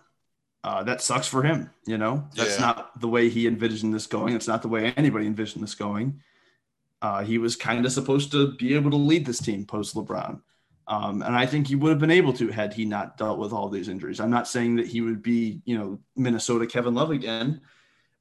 Uh, 0.64 0.82
that 0.82 1.00
sucks 1.00 1.28
for 1.28 1.42
him. 1.42 1.70
You 1.86 1.98
know, 1.98 2.26
that's 2.34 2.58
yeah. 2.58 2.66
not 2.66 3.00
the 3.00 3.08
way 3.08 3.28
he 3.28 3.46
envisioned 3.46 3.94
this 3.94 4.06
going. 4.06 4.34
It's 4.34 4.48
not 4.48 4.62
the 4.62 4.68
way 4.68 4.92
anybody 4.96 5.26
envisioned 5.26 5.62
this 5.62 5.74
going. 5.74 6.20
Uh, 7.00 7.22
he 7.22 7.38
was 7.38 7.56
kind 7.56 7.86
of 7.86 7.92
supposed 7.92 8.32
to 8.32 8.52
be 8.56 8.74
able 8.74 8.90
to 8.90 8.96
lead 8.96 9.26
this 9.26 9.38
team 9.38 9.64
post 9.64 9.94
LeBron. 9.94 10.40
Um, 10.88 11.22
and 11.22 11.36
I 11.36 11.46
think 11.46 11.66
he 11.66 11.74
would 11.74 11.90
have 11.90 11.98
been 11.98 12.10
able 12.10 12.32
to 12.34 12.48
had 12.48 12.72
he 12.72 12.84
not 12.84 13.16
dealt 13.16 13.38
with 13.38 13.52
all 13.52 13.68
these 13.68 13.88
injuries. 13.88 14.20
I'm 14.20 14.30
not 14.30 14.48
saying 14.48 14.76
that 14.76 14.86
he 14.86 15.00
would 15.00 15.22
be, 15.22 15.60
you 15.64 15.76
know, 15.76 15.98
Minnesota 16.14 16.66
Kevin 16.66 16.94
Love 16.94 17.10
again, 17.10 17.60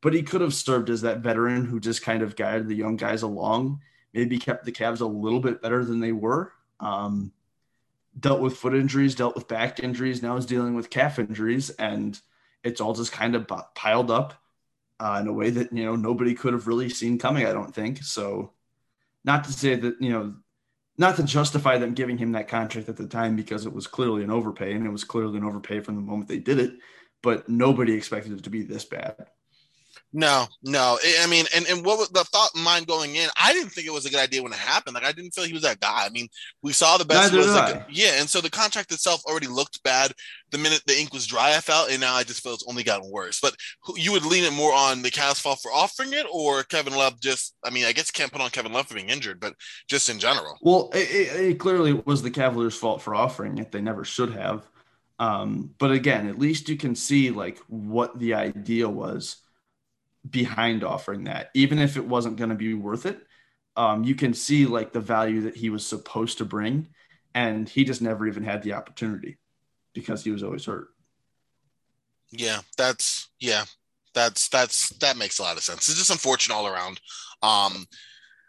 but 0.01 0.13
he 0.13 0.23
could 0.23 0.41
have 0.41 0.53
served 0.53 0.89
as 0.89 1.01
that 1.01 1.19
veteran 1.19 1.65
who 1.65 1.79
just 1.79 2.01
kind 2.01 2.21
of 2.21 2.35
guided 2.35 2.67
the 2.67 2.75
young 2.75 2.95
guys 2.95 3.21
along, 3.21 3.81
maybe 4.13 4.37
kept 4.37 4.65
the 4.65 4.71
Cavs 4.71 5.01
a 5.01 5.05
little 5.05 5.39
bit 5.39 5.61
better 5.61 5.85
than 5.85 5.99
they 5.99 6.11
were. 6.11 6.53
Um, 6.79 7.31
dealt 8.19 8.41
with 8.41 8.57
foot 8.57 8.75
injuries, 8.75 9.15
dealt 9.15 9.35
with 9.35 9.47
back 9.47 9.79
injuries, 9.79 10.23
now 10.23 10.37
is 10.37 10.45
dealing 10.45 10.75
with 10.75 10.89
calf 10.89 11.19
injuries, 11.19 11.69
and 11.71 12.19
it's 12.63 12.81
all 12.81 12.93
just 12.93 13.11
kind 13.11 13.35
of 13.35 13.49
piled 13.75 14.09
up 14.09 14.41
uh, 14.99 15.19
in 15.21 15.27
a 15.27 15.33
way 15.33 15.49
that 15.49 15.73
you 15.73 15.83
know 15.83 15.95
nobody 15.95 16.33
could 16.33 16.53
have 16.53 16.67
really 16.67 16.89
seen 16.89 17.17
coming. 17.17 17.45
I 17.45 17.53
don't 17.53 17.73
think 17.73 18.03
so. 18.03 18.51
Not 19.23 19.43
to 19.45 19.53
say 19.53 19.75
that 19.75 20.01
you 20.01 20.09
know, 20.09 20.35
not 20.97 21.17
to 21.17 21.23
justify 21.23 21.77
them 21.77 21.93
giving 21.93 22.17
him 22.17 22.33
that 22.33 22.47
contract 22.47 22.89
at 22.89 22.97
the 22.97 23.07
time 23.07 23.35
because 23.35 23.65
it 23.65 23.73
was 23.73 23.87
clearly 23.87 24.23
an 24.23 24.31
overpay, 24.31 24.73
and 24.73 24.85
it 24.85 24.91
was 24.91 25.03
clearly 25.03 25.37
an 25.37 25.43
overpay 25.43 25.81
from 25.81 25.95
the 25.95 26.01
moment 26.01 26.27
they 26.27 26.39
did 26.39 26.59
it. 26.59 26.73
But 27.21 27.49
nobody 27.49 27.93
expected 27.93 28.33
it 28.33 28.43
to 28.43 28.49
be 28.49 28.63
this 28.63 28.85
bad. 28.85 29.27
No, 30.17 30.47
no. 30.63 30.97
I 31.21 31.27
mean, 31.27 31.43
and, 31.53 31.67
and 31.67 31.83
what 31.85 31.97
was 31.97 32.07
the 32.07 32.23
thought 32.23 32.51
in 32.55 32.63
mind 32.63 32.87
going 32.87 33.15
in? 33.15 33.27
I 33.35 33.51
didn't 33.51 33.71
think 33.71 33.85
it 33.85 33.91
was 33.91 34.05
a 34.05 34.09
good 34.09 34.21
idea 34.21 34.41
when 34.41 34.53
it 34.53 34.57
happened. 34.57 34.93
Like, 34.93 35.03
I 35.03 35.11
didn't 35.11 35.31
feel 35.31 35.43
he 35.43 35.51
was 35.51 35.63
that 35.63 35.81
guy. 35.81 36.05
I 36.05 36.09
mean, 36.09 36.29
we 36.61 36.71
saw 36.71 36.97
the 36.97 37.03
best. 37.03 37.33
was 37.33 37.53
like, 37.53 37.85
yeah. 37.89 38.21
And 38.21 38.29
so 38.29 38.39
the 38.39 38.49
contract 38.49 38.93
itself 38.93 39.25
already 39.25 39.47
looked 39.47 39.83
bad 39.83 40.13
the 40.51 40.57
minute 40.57 40.81
the 40.87 40.97
ink 40.97 41.13
was 41.13 41.27
dry, 41.27 41.57
I 41.57 41.59
felt. 41.59 41.91
And 41.91 41.99
now 41.99 42.13
I 42.13 42.23
just 42.23 42.41
feel 42.41 42.53
it's 42.53 42.65
only 42.65 42.81
gotten 42.81 43.11
worse. 43.11 43.41
But 43.41 43.57
you 43.97 44.13
would 44.13 44.23
lean 44.23 44.45
it 44.45 44.53
more 44.53 44.73
on 44.73 45.01
the 45.01 45.11
Cavs 45.11 45.41
fault 45.41 45.59
for 45.61 45.73
offering 45.73 46.13
it 46.13 46.25
or 46.31 46.63
Kevin 46.63 46.95
Love 46.95 47.19
just, 47.19 47.53
I 47.65 47.69
mean, 47.69 47.83
I 47.83 47.91
guess 47.91 48.07
you 48.07 48.13
can't 48.17 48.31
put 48.31 48.39
on 48.39 48.51
Kevin 48.51 48.71
Love 48.71 48.87
for 48.87 48.95
being 48.95 49.09
injured, 49.09 49.41
but 49.41 49.53
just 49.89 50.07
in 50.07 50.17
general. 50.17 50.57
Well, 50.61 50.91
it, 50.93 51.09
it, 51.11 51.39
it 51.41 51.59
clearly 51.59 51.91
was 51.91 52.21
the 52.21 52.31
Cavaliers' 52.31 52.77
fault 52.77 53.01
for 53.01 53.13
offering 53.13 53.57
it. 53.57 53.73
They 53.73 53.81
never 53.81 54.05
should 54.05 54.31
have. 54.31 54.65
Um, 55.19 55.71
but 55.77 55.91
again, 55.91 56.29
at 56.29 56.39
least 56.39 56.69
you 56.69 56.77
can 56.77 56.95
see 56.95 57.31
like 57.31 57.59
what 57.67 58.17
the 58.17 58.33
idea 58.35 58.87
was 58.87 59.41
behind 60.29 60.83
offering 60.83 61.25
that, 61.25 61.51
even 61.53 61.79
if 61.79 61.97
it 61.97 62.05
wasn't 62.05 62.37
going 62.37 62.49
to 62.49 62.55
be 62.55 62.73
worth 62.73 63.05
it. 63.05 63.19
Um, 63.77 64.03
you 64.03 64.15
can 64.15 64.33
see 64.33 64.65
like 64.65 64.93
the 64.93 65.01
value 65.01 65.41
that 65.41 65.55
he 65.55 65.69
was 65.69 65.85
supposed 65.85 66.37
to 66.37 66.45
bring, 66.45 66.87
and 67.33 67.67
he 67.67 67.83
just 67.83 68.01
never 68.01 68.25
even 68.25 68.43
had 68.43 68.63
the 68.63 68.73
opportunity 68.73 69.37
because 69.93 70.23
he 70.23 70.31
was 70.31 70.43
always 70.43 70.65
hurt. 70.65 70.87
Yeah, 72.31 72.61
that's 72.77 73.29
yeah, 73.39 73.65
that's 74.13 74.47
that's 74.49 74.89
that 74.99 75.17
makes 75.17 75.39
a 75.39 75.43
lot 75.43 75.57
of 75.57 75.63
sense. 75.63 75.89
It's 75.89 75.97
just 75.97 76.09
unfortunate 76.09 76.55
all 76.55 76.67
around. 76.67 77.01
Um, 77.43 77.85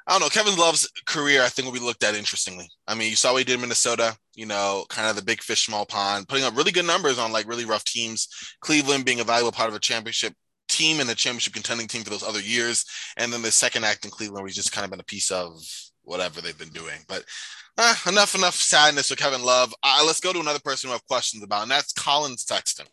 I 0.06 0.12
don't 0.12 0.20
know. 0.20 0.28
Kevin 0.28 0.56
Love's 0.56 0.88
career, 1.06 1.42
I 1.42 1.48
think, 1.48 1.66
will 1.66 1.72
be 1.72 1.84
looked 1.84 2.04
at 2.04 2.14
interestingly. 2.14 2.70
I 2.86 2.94
mean, 2.94 3.10
you 3.10 3.16
saw 3.16 3.32
what 3.32 3.38
he 3.38 3.44
did 3.44 3.54
in 3.54 3.60
Minnesota, 3.60 4.16
you 4.36 4.46
know, 4.46 4.84
kind 4.88 5.10
of 5.10 5.16
the 5.16 5.22
big 5.22 5.42
fish, 5.42 5.66
small 5.66 5.84
pond, 5.84 6.28
putting 6.28 6.44
up 6.44 6.56
really 6.56 6.70
good 6.70 6.86
numbers 6.86 7.18
on 7.18 7.32
like 7.32 7.48
really 7.48 7.64
rough 7.64 7.84
teams. 7.84 8.28
Cleveland 8.60 9.04
being 9.04 9.18
a 9.18 9.24
valuable 9.24 9.50
part 9.50 9.68
of 9.68 9.74
a 9.74 9.80
championship 9.80 10.32
team 10.68 11.00
and 11.00 11.10
a 11.10 11.14
championship 11.14 11.54
contending 11.54 11.86
team 11.86 12.02
for 12.02 12.10
those 12.10 12.22
other 12.22 12.40
years. 12.40 12.84
And 13.16 13.32
then 13.32 13.42
the 13.42 13.50
second 13.50 13.84
act 13.84 14.04
in 14.04 14.10
Cleveland, 14.10 14.42
where 14.42 14.48
he's 14.48 14.56
just 14.56 14.72
kind 14.72 14.84
of 14.84 14.90
been 14.90 15.00
a 15.00 15.04
piece 15.04 15.30
of 15.30 15.60
whatever 16.02 16.40
they've 16.40 16.58
been 16.58 16.68
doing. 16.68 17.00
But 17.08 17.24
uh, 17.78 17.94
enough, 18.08 18.34
enough 18.34 18.54
sadness 18.54 19.10
with 19.10 19.18
Kevin 19.18 19.42
Love. 19.42 19.74
Uh, 19.82 20.02
let's 20.06 20.20
go 20.20 20.32
to 20.32 20.40
another 20.40 20.60
person 20.60 20.88
we 20.88 20.92
have 20.92 21.06
questions 21.06 21.42
about, 21.42 21.62
and 21.62 21.70
that's 21.70 21.92
Collin 21.92 22.36
Sexton. 22.36 22.86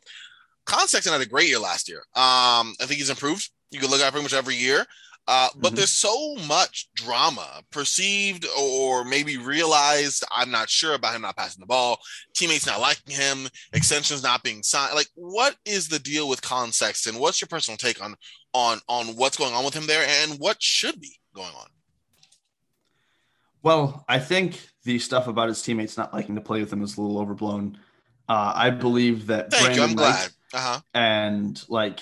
Collin 0.66 0.88
Sexton 0.88 1.14
had 1.14 1.22
a 1.22 1.26
great 1.26 1.48
year 1.48 1.60
last 1.60 1.88
year. 1.88 2.00
Um, 2.16 2.74
I 2.80 2.86
think 2.86 3.00
he's 3.00 3.10
improved. 3.10 3.50
You 3.72 3.80
can 3.80 3.90
look 3.90 4.02
at 4.02 4.12
pretty 4.12 4.24
much 4.24 4.34
every 4.34 4.56
year. 4.56 4.86
Uh, 5.28 5.48
but 5.56 5.68
mm-hmm. 5.70 5.76
there's 5.78 5.90
so 5.90 6.36
much 6.48 6.90
drama, 6.96 7.62
perceived 7.72 8.46
or 8.58 9.06
maybe 9.06 9.38
realized. 9.38 10.26
I'm 10.32 10.52
not 10.52 10.70
sure 10.70 10.96
about 10.96 11.16
him 11.16 11.22
not 11.22 11.38
passing 11.38 11.62
the 11.62 11.66
ball, 11.66 12.00
teammates 12.34 12.68
not 12.68 12.82
liking 12.82 13.16
him, 13.16 13.48
extensions 13.72 14.22
not 14.22 14.44
being 14.44 14.64
signed. 14.64 14.96
Like, 14.96 15.08
what 15.16 15.56
is 15.66 15.88
the 15.88 16.00
deal 16.00 16.28
with 16.28 16.42
Collin 16.42 16.74
Sexton? 16.74 17.20
What's 17.20 17.42
your 17.42 17.48
personal 17.48 17.78
take 17.78 18.04
on 18.04 18.16
on 18.54 18.80
on 18.90 19.08
what's 19.16 19.38
going 19.38 19.54
on 19.54 19.64
with 19.64 19.74
him 19.74 19.88
there, 19.88 20.06
and 20.06 20.40
what 20.40 20.62
should 20.62 21.00
be 21.00 21.20
going 21.34 21.54
on? 21.58 21.68
Well, 23.62 24.04
I 24.10 24.20
think 24.20 24.60
the 24.84 25.00
stuff 25.00 25.28
about 25.28 25.48
his 25.48 25.62
teammates 25.62 25.96
not 25.96 26.14
liking 26.14 26.36
to 26.36 26.42
play 26.42 26.60
with 26.60 26.74
him 26.74 26.84
is 26.84 26.98
a 26.98 27.02
little 27.02 27.18
overblown. 27.20 27.78
Uh, 28.28 28.52
I 28.54 28.72
believe 28.72 29.28
that 29.28 29.52
Thank 29.52 29.76
Brandon 29.76 29.84
you. 29.84 29.90
I'm 29.90 29.96
glad. 29.96 30.30
Uh-huh. 30.54 30.82
and 30.94 31.64
like 31.68 32.02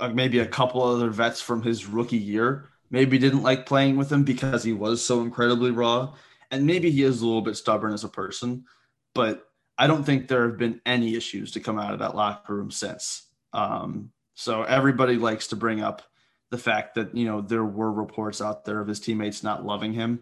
uh, 0.00 0.08
maybe 0.08 0.38
a 0.38 0.46
couple 0.46 0.82
other 0.82 1.10
vets 1.10 1.40
from 1.40 1.62
his 1.62 1.86
rookie 1.86 2.16
year 2.16 2.68
maybe 2.90 3.18
didn't 3.18 3.42
like 3.42 3.66
playing 3.66 3.96
with 3.96 4.12
him 4.12 4.22
because 4.22 4.62
he 4.62 4.72
was 4.72 5.04
so 5.04 5.22
incredibly 5.22 5.70
raw. 5.70 6.14
And 6.50 6.66
maybe 6.66 6.90
he 6.90 7.02
is 7.02 7.22
a 7.22 7.26
little 7.26 7.40
bit 7.40 7.56
stubborn 7.56 7.94
as 7.94 8.04
a 8.04 8.08
person, 8.08 8.66
but 9.14 9.48
I 9.78 9.86
don't 9.86 10.04
think 10.04 10.28
there 10.28 10.46
have 10.46 10.58
been 10.58 10.80
any 10.84 11.14
issues 11.14 11.52
to 11.52 11.60
come 11.60 11.78
out 11.78 11.94
of 11.94 12.00
that 12.00 12.14
locker 12.14 12.54
room 12.54 12.70
since. 12.70 13.22
Um, 13.54 14.12
so 14.34 14.62
everybody 14.62 15.16
likes 15.16 15.48
to 15.48 15.56
bring 15.56 15.80
up 15.80 16.02
the 16.50 16.58
fact 16.58 16.96
that, 16.96 17.16
you 17.16 17.24
know, 17.24 17.40
there 17.40 17.64
were 17.64 17.90
reports 17.90 18.42
out 18.42 18.66
there 18.66 18.80
of 18.80 18.88
his 18.88 19.00
teammates 19.00 19.42
not 19.42 19.64
loving 19.64 19.94
him. 19.94 20.20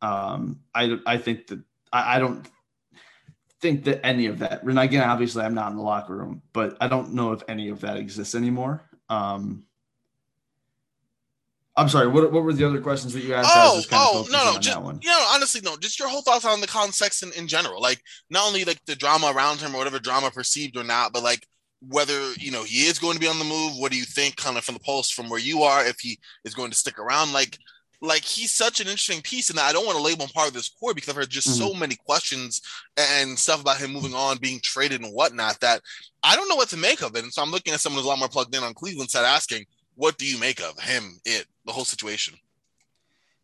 Um, 0.00 0.60
I 0.74 0.98
I 1.06 1.18
think 1.18 1.48
that 1.48 1.60
I, 1.92 2.16
I 2.16 2.18
don't 2.18 2.48
think 3.60 3.84
that 3.84 4.04
any 4.06 4.26
of 4.26 4.38
that. 4.38 4.62
And 4.62 4.78
again, 4.78 5.06
obviously, 5.06 5.44
I'm 5.44 5.54
not 5.54 5.70
in 5.70 5.76
the 5.76 5.82
locker 5.82 6.16
room, 6.16 6.42
but 6.52 6.76
I 6.80 6.88
don't 6.88 7.12
know 7.12 7.32
if 7.32 7.42
any 7.48 7.68
of 7.68 7.80
that 7.82 7.98
exists 7.98 8.34
anymore. 8.34 8.87
Um, 9.08 9.64
I'm 11.76 11.88
sorry. 11.88 12.08
What, 12.08 12.32
what 12.32 12.42
were 12.42 12.52
the 12.52 12.66
other 12.66 12.80
questions 12.80 13.12
that 13.12 13.22
you 13.22 13.34
asked? 13.34 13.50
Oh, 13.54 13.80
oh, 13.92 14.26
no, 14.32 14.52
no, 14.52 14.58
just, 14.58 14.76
you 14.76 15.08
know, 15.08 15.26
honestly, 15.30 15.60
no, 15.60 15.76
just 15.76 16.00
your 16.00 16.08
whole 16.08 16.22
thoughts 16.22 16.44
on 16.44 16.60
the 16.60 16.66
Collin 16.66 16.90
Sexton 16.90 17.30
in 17.36 17.46
general. 17.46 17.80
Like, 17.80 18.02
not 18.30 18.46
only 18.46 18.64
like 18.64 18.84
the 18.86 18.96
drama 18.96 19.32
around 19.34 19.60
him 19.60 19.74
or 19.74 19.78
whatever 19.78 20.00
drama 20.00 20.30
perceived 20.30 20.76
or 20.76 20.82
not, 20.82 21.12
but 21.12 21.22
like 21.22 21.46
whether 21.88 22.32
you 22.32 22.50
know 22.50 22.64
he 22.64 22.86
is 22.86 22.98
going 22.98 23.14
to 23.14 23.20
be 23.20 23.28
on 23.28 23.38
the 23.38 23.44
move. 23.44 23.74
What 23.76 23.92
do 23.92 23.98
you 23.98 24.04
think, 24.04 24.36
kind 24.36 24.58
of 24.58 24.64
from 24.64 24.74
the 24.74 24.80
pulse 24.80 25.10
from 25.10 25.28
where 25.28 25.38
you 25.38 25.62
are, 25.62 25.86
if 25.86 26.00
he 26.00 26.18
is 26.44 26.54
going 26.54 26.70
to 26.72 26.76
stick 26.76 26.98
around? 26.98 27.32
Like, 27.32 27.56
like 28.00 28.24
he's 28.24 28.52
such 28.52 28.80
an 28.80 28.86
interesting 28.86 29.22
piece, 29.22 29.50
and 29.50 29.58
I 29.58 29.72
don't 29.72 29.86
want 29.86 29.98
to 29.98 30.04
label 30.04 30.24
him 30.24 30.30
part 30.30 30.48
of 30.48 30.54
this 30.54 30.68
core 30.68 30.94
because 30.94 31.08
I've 31.08 31.16
heard 31.16 31.30
just 31.30 31.48
mm-hmm. 31.48 31.68
so 31.68 31.74
many 31.74 31.96
questions 31.96 32.62
and 32.96 33.38
stuff 33.38 33.60
about 33.60 33.78
him 33.78 33.92
moving 33.92 34.14
on, 34.14 34.38
being 34.38 34.60
traded 34.62 35.02
and 35.02 35.12
whatnot 35.12 35.60
that 35.60 35.80
I 36.22 36.36
don't 36.36 36.48
know 36.48 36.56
what 36.56 36.68
to 36.70 36.76
make 36.76 37.02
of 37.02 37.16
it. 37.16 37.24
And 37.24 37.32
so 37.32 37.42
I'm 37.42 37.50
looking 37.50 37.74
at 37.74 37.80
someone 37.80 37.98
who's 37.98 38.06
a 38.06 38.08
lot 38.08 38.18
more 38.18 38.28
plugged 38.28 38.54
in 38.54 38.62
on 38.62 38.74
Cleveland 38.74 39.10
side, 39.10 39.24
asking, 39.24 39.64
what 39.94 40.16
do 40.16 40.26
you 40.26 40.38
make 40.38 40.60
of 40.60 40.78
him, 40.78 41.20
it, 41.24 41.46
the 41.64 41.72
whole 41.72 41.84
situation? 41.84 42.34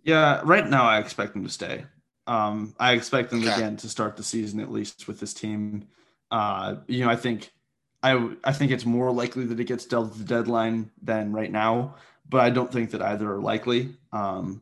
Yeah, 0.04 0.40
right 0.44 0.68
now 0.68 0.84
I 0.84 0.98
expect 0.98 1.34
him 1.34 1.44
to 1.44 1.50
stay. 1.50 1.84
Um, 2.26 2.74
I 2.78 2.92
expect 2.92 3.32
him 3.32 3.40
okay. 3.40 3.54
again 3.54 3.76
to 3.78 3.88
start 3.88 4.16
the 4.16 4.22
season 4.22 4.60
at 4.60 4.70
least 4.70 5.08
with 5.08 5.18
this 5.18 5.34
team. 5.34 5.88
Uh, 6.30 6.76
you 6.86 7.04
know, 7.04 7.10
I 7.10 7.16
think 7.16 7.50
I 8.02 8.30
I 8.44 8.52
think 8.52 8.70
it's 8.70 8.86
more 8.86 9.10
likely 9.10 9.44
that 9.46 9.58
it 9.58 9.64
gets 9.64 9.84
dealt 9.86 10.16
the 10.16 10.24
deadline 10.24 10.90
than 11.02 11.32
right 11.32 11.50
now, 11.50 11.96
but 12.34 12.42
I 12.42 12.50
don't 12.50 12.72
think 12.72 12.90
that 12.90 13.00
either 13.00 13.32
are 13.32 13.40
likely. 13.40 13.94
Um, 14.12 14.60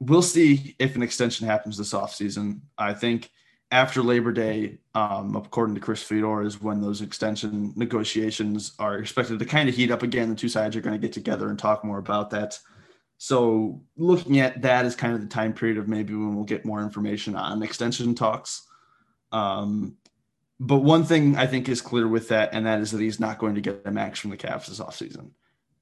we'll 0.00 0.22
see 0.22 0.74
if 0.80 0.96
an 0.96 1.04
extension 1.04 1.46
happens 1.46 1.78
this 1.78 1.92
offseason. 1.92 2.62
I 2.76 2.94
think 2.94 3.30
after 3.70 4.02
Labor 4.02 4.32
Day, 4.32 4.78
um, 4.96 5.36
according 5.36 5.76
to 5.76 5.80
Chris 5.80 6.02
Fedor, 6.02 6.42
is 6.42 6.60
when 6.60 6.80
those 6.80 7.00
extension 7.00 7.72
negotiations 7.76 8.72
are 8.80 8.98
expected 8.98 9.38
to 9.38 9.44
kind 9.44 9.68
of 9.68 9.76
heat 9.76 9.92
up 9.92 10.02
again. 10.02 10.30
The 10.30 10.34
two 10.34 10.48
sides 10.48 10.74
are 10.74 10.80
going 10.80 11.00
to 11.00 11.06
get 11.06 11.12
together 11.12 11.48
and 11.48 11.56
talk 11.56 11.84
more 11.84 11.98
about 11.98 12.30
that. 12.30 12.58
So, 13.18 13.82
looking 13.96 14.40
at 14.40 14.60
that 14.62 14.84
as 14.84 14.96
kind 14.96 15.14
of 15.14 15.20
the 15.20 15.28
time 15.28 15.52
period 15.52 15.78
of 15.78 15.86
maybe 15.86 16.12
when 16.14 16.34
we'll 16.34 16.44
get 16.44 16.64
more 16.64 16.82
information 16.82 17.36
on 17.36 17.62
extension 17.62 18.16
talks. 18.16 18.66
Um, 19.30 19.96
but 20.58 20.78
one 20.78 21.04
thing 21.04 21.36
I 21.36 21.46
think 21.46 21.68
is 21.68 21.80
clear 21.80 22.08
with 22.08 22.30
that, 22.30 22.50
and 22.52 22.66
that 22.66 22.80
is 22.80 22.90
that 22.90 23.00
he's 23.00 23.20
not 23.20 23.38
going 23.38 23.54
to 23.54 23.60
get 23.60 23.82
a 23.84 23.92
max 23.92 24.18
from 24.18 24.30
the 24.30 24.36
Cavs 24.36 24.66
this 24.66 24.80
offseason. 24.80 25.30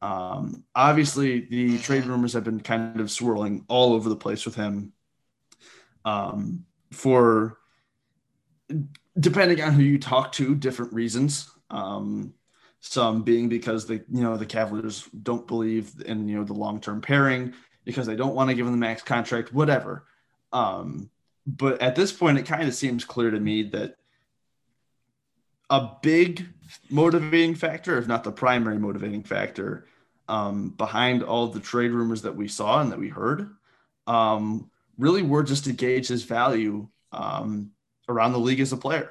Um, 0.01 0.65
obviously, 0.75 1.41
the 1.41 1.79
trade 1.79 2.05
rumors 2.05 2.33
have 2.35 2.45
been 2.45 2.61
kind 2.61 3.01
of 3.01 3.11
swirling 3.11 3.65
all 3.69 3.93
over 3.93 4.09
the 4.09 4.17
place 4.17 4.45
with 4.45 4.55
him. 4.55 4.93
Um, 6.05 6.65
for 6.93 7.59
depending 9.19 9.61
on 9.63 9.73
who 9.73 9.83
you 9.83 9.99
talk 9.99 10.33
to, 10.33 10.55
different 10.55 10.93
reasons. 10.93 11.51
Um, 11.71 12.35
some 12.81 13.23
being 13.23 13.49
because 13.49 13.87
the 13.87 13.95
you 13.95 14.23
know 14.23 14.37
the 14.37 14.47
Cavaliers 14.47 15.09
don't 15.23 15.47
believe 15.47 15.93
in 16.07 16.29
you 16.29 16.37
know 16.37 16.45
the 16.45 16.53
long 16.53 16.81
term 16.81 17.01
pairing 17.01 17.53
because 17.85 18.07
they 18.07 18.17
don't 18.17 18.35
want 18.35 18.51
to 18.51 18.55
give 18.55 18.67
him 18.67 18.73
the 18.73 18.79
max 18.79 19.03
contract, 19.03 19.53
whatever. 19.53 20.05
Um, 20.53 21.11
but 21.47 21.81
at 21.83 21.97
this 21.97 22.13
point, 22.13 22.39
it 22.39 22.47
kind 22.47 22.69
of 22.69 22.75
seems 22.75 23.05
clear 23.05 23.31
to 23.31 23.41
me 23.41 23.65
that 23.71 23.97
a 25.71 25.91
big 26.03 26.47
motivating 26.91 27.55
factor, 27.55 27.99
if 27.99 28.07
not 28.07 28.25
the 28.25 28.33
primary 28.33 28.79
motivating 28.79 29.23
factor, 29.23 29.87
um, 30.29 30.71
behind 30.71 31.23
all 31.23 31.49
the 31.49 31.61
trade 31.61 31.91
rumors 31.91 32.23
that 32.23 32.37
we 32.37 32.49
saw 32.49 32.81
and 32.81 32.93
that 32.93 32.99
we 32.99 33.09
heard, 33.09 33.51
um, 34.07 34.71
really 34.99 35.23
were 35.23 35.43
just 35.43 35.65
to 35.65 35.73
gauge 35.73 36.09
his 36.09 36.25
value 36.25 36.89
um, 37.13 37.71
around 38.09 38.33
the 38.33 38.39
league 38.39 38.61
as 38.61 38.73
a 38.73 38.77
player. 38.77 39.11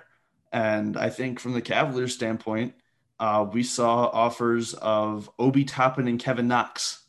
And 0.51 0.97
I 0.97 1.09
think 1.09 1.39
from 1.39 1.53
the 1.53 1.61
Cavaliers 1.61 2.13
standpoint, 2.13 2.73
uh, 3.19 3.47
we 3.51 3.63
saw 3.63 4.05
offers 4.05 4.73
of 4.75 5.29
Obi 5.39 5.63
Toppin 5.63 6.07
and 6.07 6.19
Kevin 6.19 6.47
Knox. 6.47 7.03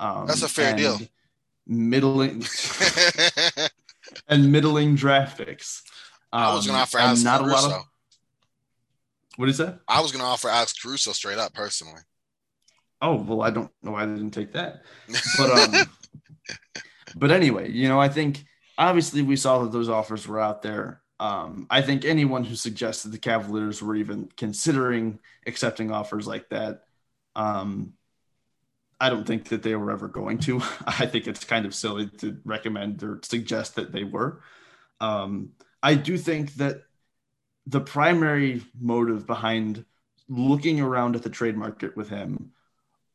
Um, 0.00 0.26
That's 0.26 0.42
a 0.42 0.48
fair 0.48 0.76
deal. 0.76 0.98
Middling 1.66 2.44
and 4.28 4.52
middling 4.52 4.94
draft 4.96 5.38
picks. 5.38 5.82
Um, 6.32 6.42
I 6.42 6.54
was 6.54 6.66
going 6.66 6.76
to 6.76 6.82
offer 6.82 6.98
Alex 6.98 7.22
not 7.22 7.40
A 7.40 7.46
lot 7.46 7.72
of, 7.72 7.86
what 9.36 9.48
is 9.48 9.58
that? 9.58 9.80
I 9.86 10.00
was 10.00 10.12
going 10.12 10.22
to 10.22 10.28
offer 10.28 10.48
Alex 10.48 10.72
Caruso 10.72 11.12
straight 11.12 11.38
up 11.38 11.54
personally. 11.54 12.00
Oh 13.02 13.16
well, 13.16 13.42
I 13.42 13.50
don't 13.50 13.70
know 13.82 13.92
why 13.92 14.02
I 14.02 14.06
didn't 14.06 14.30
take 14.30 14.52
that, 14.52 14.82
but 15.38 15.50
um, 15.50 15.86
but 17.14 17.30
anyway, 17.30 17.70
you 17.70 17.88
know, 17.88 18.00
I 18.00 18.08
think 18.08 18.44
obviously 18.78 19.22
we 19.22 19.36
saw 19.36 19.62
that 19.62 19.72
those 19.72 19.88
offers 19.88 20.26
were 20.26 20.40
out 20.40 20.62
there. 20.62 21.02
Um, 21.18 21.66
I 21.70 21.82
think 21.82 22.04
anyone 22.04 22.44
who 22.44 22.54
suggested 22.54 23.10
the 23.10 23.18
Cavaliers 23.18 23.82
were 23.82 23.96
even 23.96 24.28
considering 24.36 25.18
accepting 25.46 25.90
offers 25.90 26.26
like 26.26 26.48
that, 26.50 26.82
um, 27.34 27.94
I 29.00 29.10
don't 29.10 29.26
think 29.26 29.48
that 29.48 29.62
they 29.62 29.74
were 29.76 29.90
ever 29.90 30.08
going 30.08 30.38
to. 30.40 30.62
I 30.86 31.06
think 31.06 31.26
it's 31.26 31.44
kind 31.44 31.66
of 31.66 31.74
silly 31.74 32.08
to 32.18 32.38
recommend 32.44 33.02
or 33.02 33.20
suggest 33.22 33.76
that 33.76 33.92
they 33.92 34.04
were. 34.04 34.42
Um, 35.00 35.50
I 35.82 35.94
do 35.94 36.16
think 36.16 36.54
that 36.54 36.82
the 37.66 37.80
primary 37.80 38.62
motive 38.80 39.26
behind 39.26 39.84
looking 40.28 40.80
around 40.80 41.16
at 41.16 41.22
the 41.22 41.30
trade 41.30 41.56
market 41.56 41.96
with 41.96 42.08
him 42.08 42.52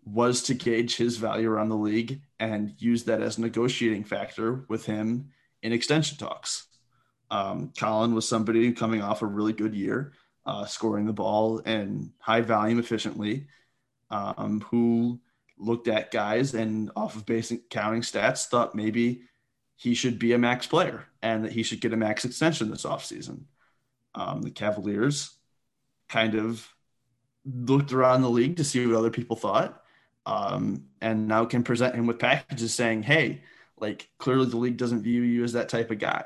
was 0.05 0.43
to 0.43 0.53
gauge 0.53 0.95
his 0.95 1.17
value 1.17 1.49
around 1.49 1.69
the 1.69 1.75
league 1.75 2.21
and 2.39 2.73
use 2.79 3.03
that 3.03 3.21
as 3.21 3.37
a 3.37 3.41
negotiating 3.41 4.03
factor 4.03 4.65
with 4.67 4.85
him 4.85 5.29
in 5.61 5.71
extension 5.71 6.17
talks. 6.17 6.65
Um, 7.29 7.71
Collin 7.77 8.13
was 8.13 8.27
somebody 8.27 8.71
coming 8.73 9.01
off 9.01 9.21
a 9.21 9.27
really 9.27 9.53
good 9.53 9.75
year, 9.75 10.13
uh, 10.45 10.65
scoring 10.65 11.05
the 11.05 11.13
ball 11.13 11.61
and 11.65 12.11
high 12.19 12.41
volume 12.41 12.79
efficiently, 12.79 13.45
um, 14.09 14.61
who 14.69 15.19
looked 15.57 15.87
at 15.87 16.11
guys 16.11 16.53
and 16.55 16.91
off 16.95 17.15
of 17.15 17.25
basic 17.25 17.69
counting 17.69 18.01
stats 18.01 18.47
thought 18.47 18.75
maybe 18.75 19.21
he 19.75 19.93
should 19.93 20.19
be 20.19 20.33
a 20.33 20.37
max 20.37 20.67
player 20.67 21.05
and 21.21 21.45
that 21.45 21.51
he 21.51 21.63
should 21.63 21.79
get 21.79 21.93
a 21.93 21.97
max 21.97 22.25
extension 22.25 22.69
this 22.69 22.83
offseason. 22.83 23.43
Um, 24.15 24.41
the 24.41 24.51
Cavaliers 24.51 25.31
kind 26.09 26.35
of 26.35 26.67
looked 27.45 27.93
around 27.93 28.21
the 28.21 28.29
league 28.29 28.57
to 28.57 28.63
see 28.63 28.85
what 28.85 28.97
other 28.97 29.09
people 29.09 29.35
thought 29.35 29.81
um, 30.25 30.85
and 31.01 31.27
now 31.27 31.45
can 31.45 31.63
present 31.63 31.95
him 31.95 32.05
with 32.05 32.19
packages 32.19 32.73
saying, 32.73 33.03
hey, 33.03 33.41
like 33.77 34.09
clearly 34.19 34.45
the 34.45 34.57
league 34.57 34.77
doesn't 34.77 35.01
view 35.01 35.21
you 35.21 35.43
as 35.43 35.53
that 35.53 35.69
type 35.69 35.91
of 35.91 35.99
guy. 35.99 36.25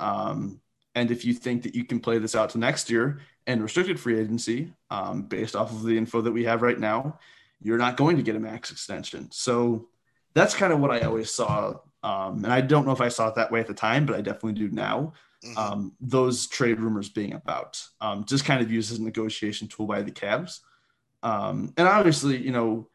Um, 0.00 0.60
and 0.94 1.10
if 1.10 1.24
you 1.24 1.34
think 1.34 1.62
that 1.62 1.74
you 1.74 1.84
can 1.84 2.00
play 2.00 2.18
this 2.18 2.34
out 2.34 2.50
to 2.50 2.58
next 2.58 2.90
year 2.90 3.20
and 3.46 3.62
restricted 3.62 3.98
free 3.98 4.18
agency, 4.18 4.72
um, 4.90 5.22
based 5.22 5.56
off 5.56 5.70
of 5.70 5.82
the 5.82 5.96
info 5.96 6.20
that 6.20 6.32
we 6.32 6.44
have 6.44 6.62
right 6.62 6.78
now, 6.78 7.18
you're 7.60 7.78
not 7.78 7.96
going 7.96 8.16
to 8.16 8.22
get 8.22 8.36
a 8.36 8.40
max 8.40 8.70
extension. 8.70 9.28
So 9.32 9.88
that's 10.34 10.54
kind 10.54 10.72
of 10.72 10.80
what 10.80 10.90
I 10.90 11.00
always 11.00 11.32
saw. 11.32 11.76
Um, 12.02 12.44
and 12.44 12.52
I 12.52 12.60
don't 12.60 12.84
know 12.84 12.92
if 12.92 13.00
I 13.00 13.08
saw 13.08 13.28
it 13.28 13.36
that 13.36 13.50
way 13.50 13.60
at 13.60 13.66
the 13.66 13.74
time, 13.74 14.04
but 14.04 14.16
I 14.16 14.20
definitely 14.20 14.52
do 14.52 14.68
now. 14.68 15.14
Mm-hmm. 15.44 15.58
Um, 15.58 15.92
those 16.00 16.46
trade 16.46 16.80
rumors 16.80 17.08
being 17.08 17.34
about, 17.34 17.82
um, 18.00 18.24
just 18.24 18.44
kind 18.44 18.62
of 18.62 18.70
used 18.70 18.92
as 18.92 18.98
a 18.98 19.02
negotiation 19.02 19.68
tool 19.68 19.86
by 19.86 20.02
the 20.02 20.10
Cavs. 20.10 20.60
Um, 21.22 21.72
and 21.76 21.86
obviously, 21.86 22.38
you 22.38 22.52
know, 22.52 22.88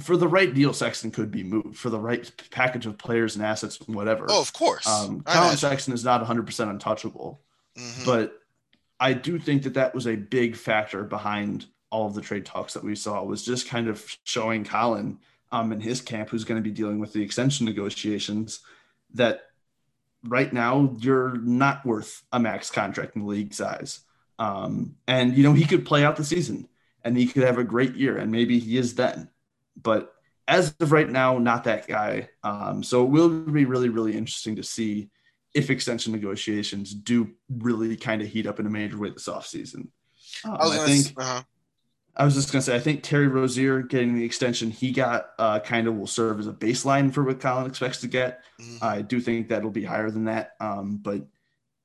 for 0.00 0.16
the 0.16 0.28
right 0.28 0.52
deal, 0.52 0.72
Sexton 0.72 1.10
could 1.10 1.30
be 1.30 1.42
moved 1.42 1.76
for 1.76 1.90
the 1.90 2.00
right 2.00 2.30
package 2.50 2.86
of 2.86 2.98
players 2.98 3.36
and 3.36 3.44
assets 3.44 3.78
and 3.86 3.94
whatever. 3.94 4.26
Oh, 4.28 4.40
of 4.40 4.52
course. 4.52 4.86
Um, 4.86 5.20
Collin 5.22 5.56
Sexton 5.56 5.94
is 5.94 6.04
not 6.04 6.24
100% 6.24 6.70
untouchable, 6.70 7.40
mm-hmm. 7.78 8.04
but 8.04 8.38
I 8.98 9.12
do 9.12 9.38
think 9.38 9.64
that 9.64 9.74
that 9.74 9.94
was 9.94 10.06
a 10.06 10.16
big 10.16 10.56
factor 10.56 11.04
behind 11.04 11.66
all 11.90 12.06
of 12.06 12.14
the 12.14 12.22
trade 12.22 12.46
talks 12.46 12.72
that 12.74 12.82
we 12.82 12.94
saw 12.94 13.22
was 13.22 13.44
just 13.44 13.68
kind 13.68 13.88
of 13.88 14.16
showing 14.24 14.64
Collin 14.64 15.18
um, 15.52 15.72
in 15.72 15.80
his 15.80 16.00
camp, 16.00 16.30
who's 16.30 16.44
going 16.44 16.60
to 16.60 16.68
be 16.68 16.74
dealing 16.74 16.98
with 16.98 17.12
the 17.12 17.22
extension 17.22 17.66
negotiations, 17.66 18.60
that 19.14 19.42
right 20.24 20.52
now 20.52 20.96
you're 20.98 21.36
not 21.36 21.84
worth 21.84 22.22
a 22.32 22.38
max 22.38 22.70
contract 22.70 23.16
in 23.16 23.22
the 23.22 23.28
league 23.28 23.54
size. 23.54 24.00
Um, 24.38 24.96
and, 25.06 25.36
you 25.36 25.42
know, 25.42 25.52
he 25.52 25.64
could 25.64 25.84
play 25.84 26.04
out 26.04 26.16
the 26.16 26.24
season 26.24 26.68
and 27.04 27.16
he 27.16 27.26
could 27.26 27.42
have 27.44 27.58
a 27.58 27.64
great 27.64 27.96
year, 27.96 28.16
and 28.16 28.30
maybe 28.30 28.58
he 28.58 28.76
is 28.76 28.94
then 28.94 29.28
but 29.80 30.14
as 30.48 30.74
of 30.80 30.92
right 30.92 31.08
now, 31.08 31.38
not 31.38 31.64
that 31.64 31.86
guy. 31.86 32.28
Um, 32.42 32.82
so 32.82 33.04
it 33.04 33.10
will 33.10 33.28
be 33.28 33.64
really, 33.64 33.88
really 33.88 34.16
interesting 34.16 34.56
to 34.56 34.62
see 34.62 35.10
if 35.54 35.70
extension 35.70 36.12
negotiations 36.12 36.94
do 36.94 37.30
really 37.48 37.96
kind 37.96 38.22
of 38.22 38.28
heat 38.28 38.46
up 38.46 38.58
in 38.58 38.66
a 38.66 38.70
major 38.70 38.98
way 38.98 39.10
this 39.10 39.28
offseason. 39.28 39.88
Um, 40.44 40.56
I, 40.60 40.78
I 40.82 40.86
think 40.86 41.14
uh-huh. 41.16 41.42
I 42.14 42.24
was 42.24 42.34
just 42.34 42.52
gonna 42.52 42.62
say 42.62 42.76
I 42.76 42.80
think 42.80 43.02
Terry 43.02 43.28
Rozier 43.28 43.80
getting 43.82 44.14
the 44.14 44.24
extension 44.24 44.70
he 44.70 44.92
got 44.92 45.30
uh, 45.38 45.60
kind 45.60 45.86
of 45.86 45.96
will 45.96 46.06
serve 46.06 46.40
as 46.40 46.46
a 46.46 46.52
baseline 46.52 47.12
for 47.12 47.22
what 47.22 47.40
Collin 47.40 47.66
expects 47.66 48.00
to 48.02 48.08
get. 48.08 48.42
Mm-hmm. 48.60 48.84
I 48.84 49.02
do 49.02 49.20
think 49.20 49.48
that'll 49.48 49.70
be 49.70 49.84
higher 49.84 50.10
than 50.10 50.24
that, 50.24 50.54
um, 50.60 50.98
but 50.98 51.22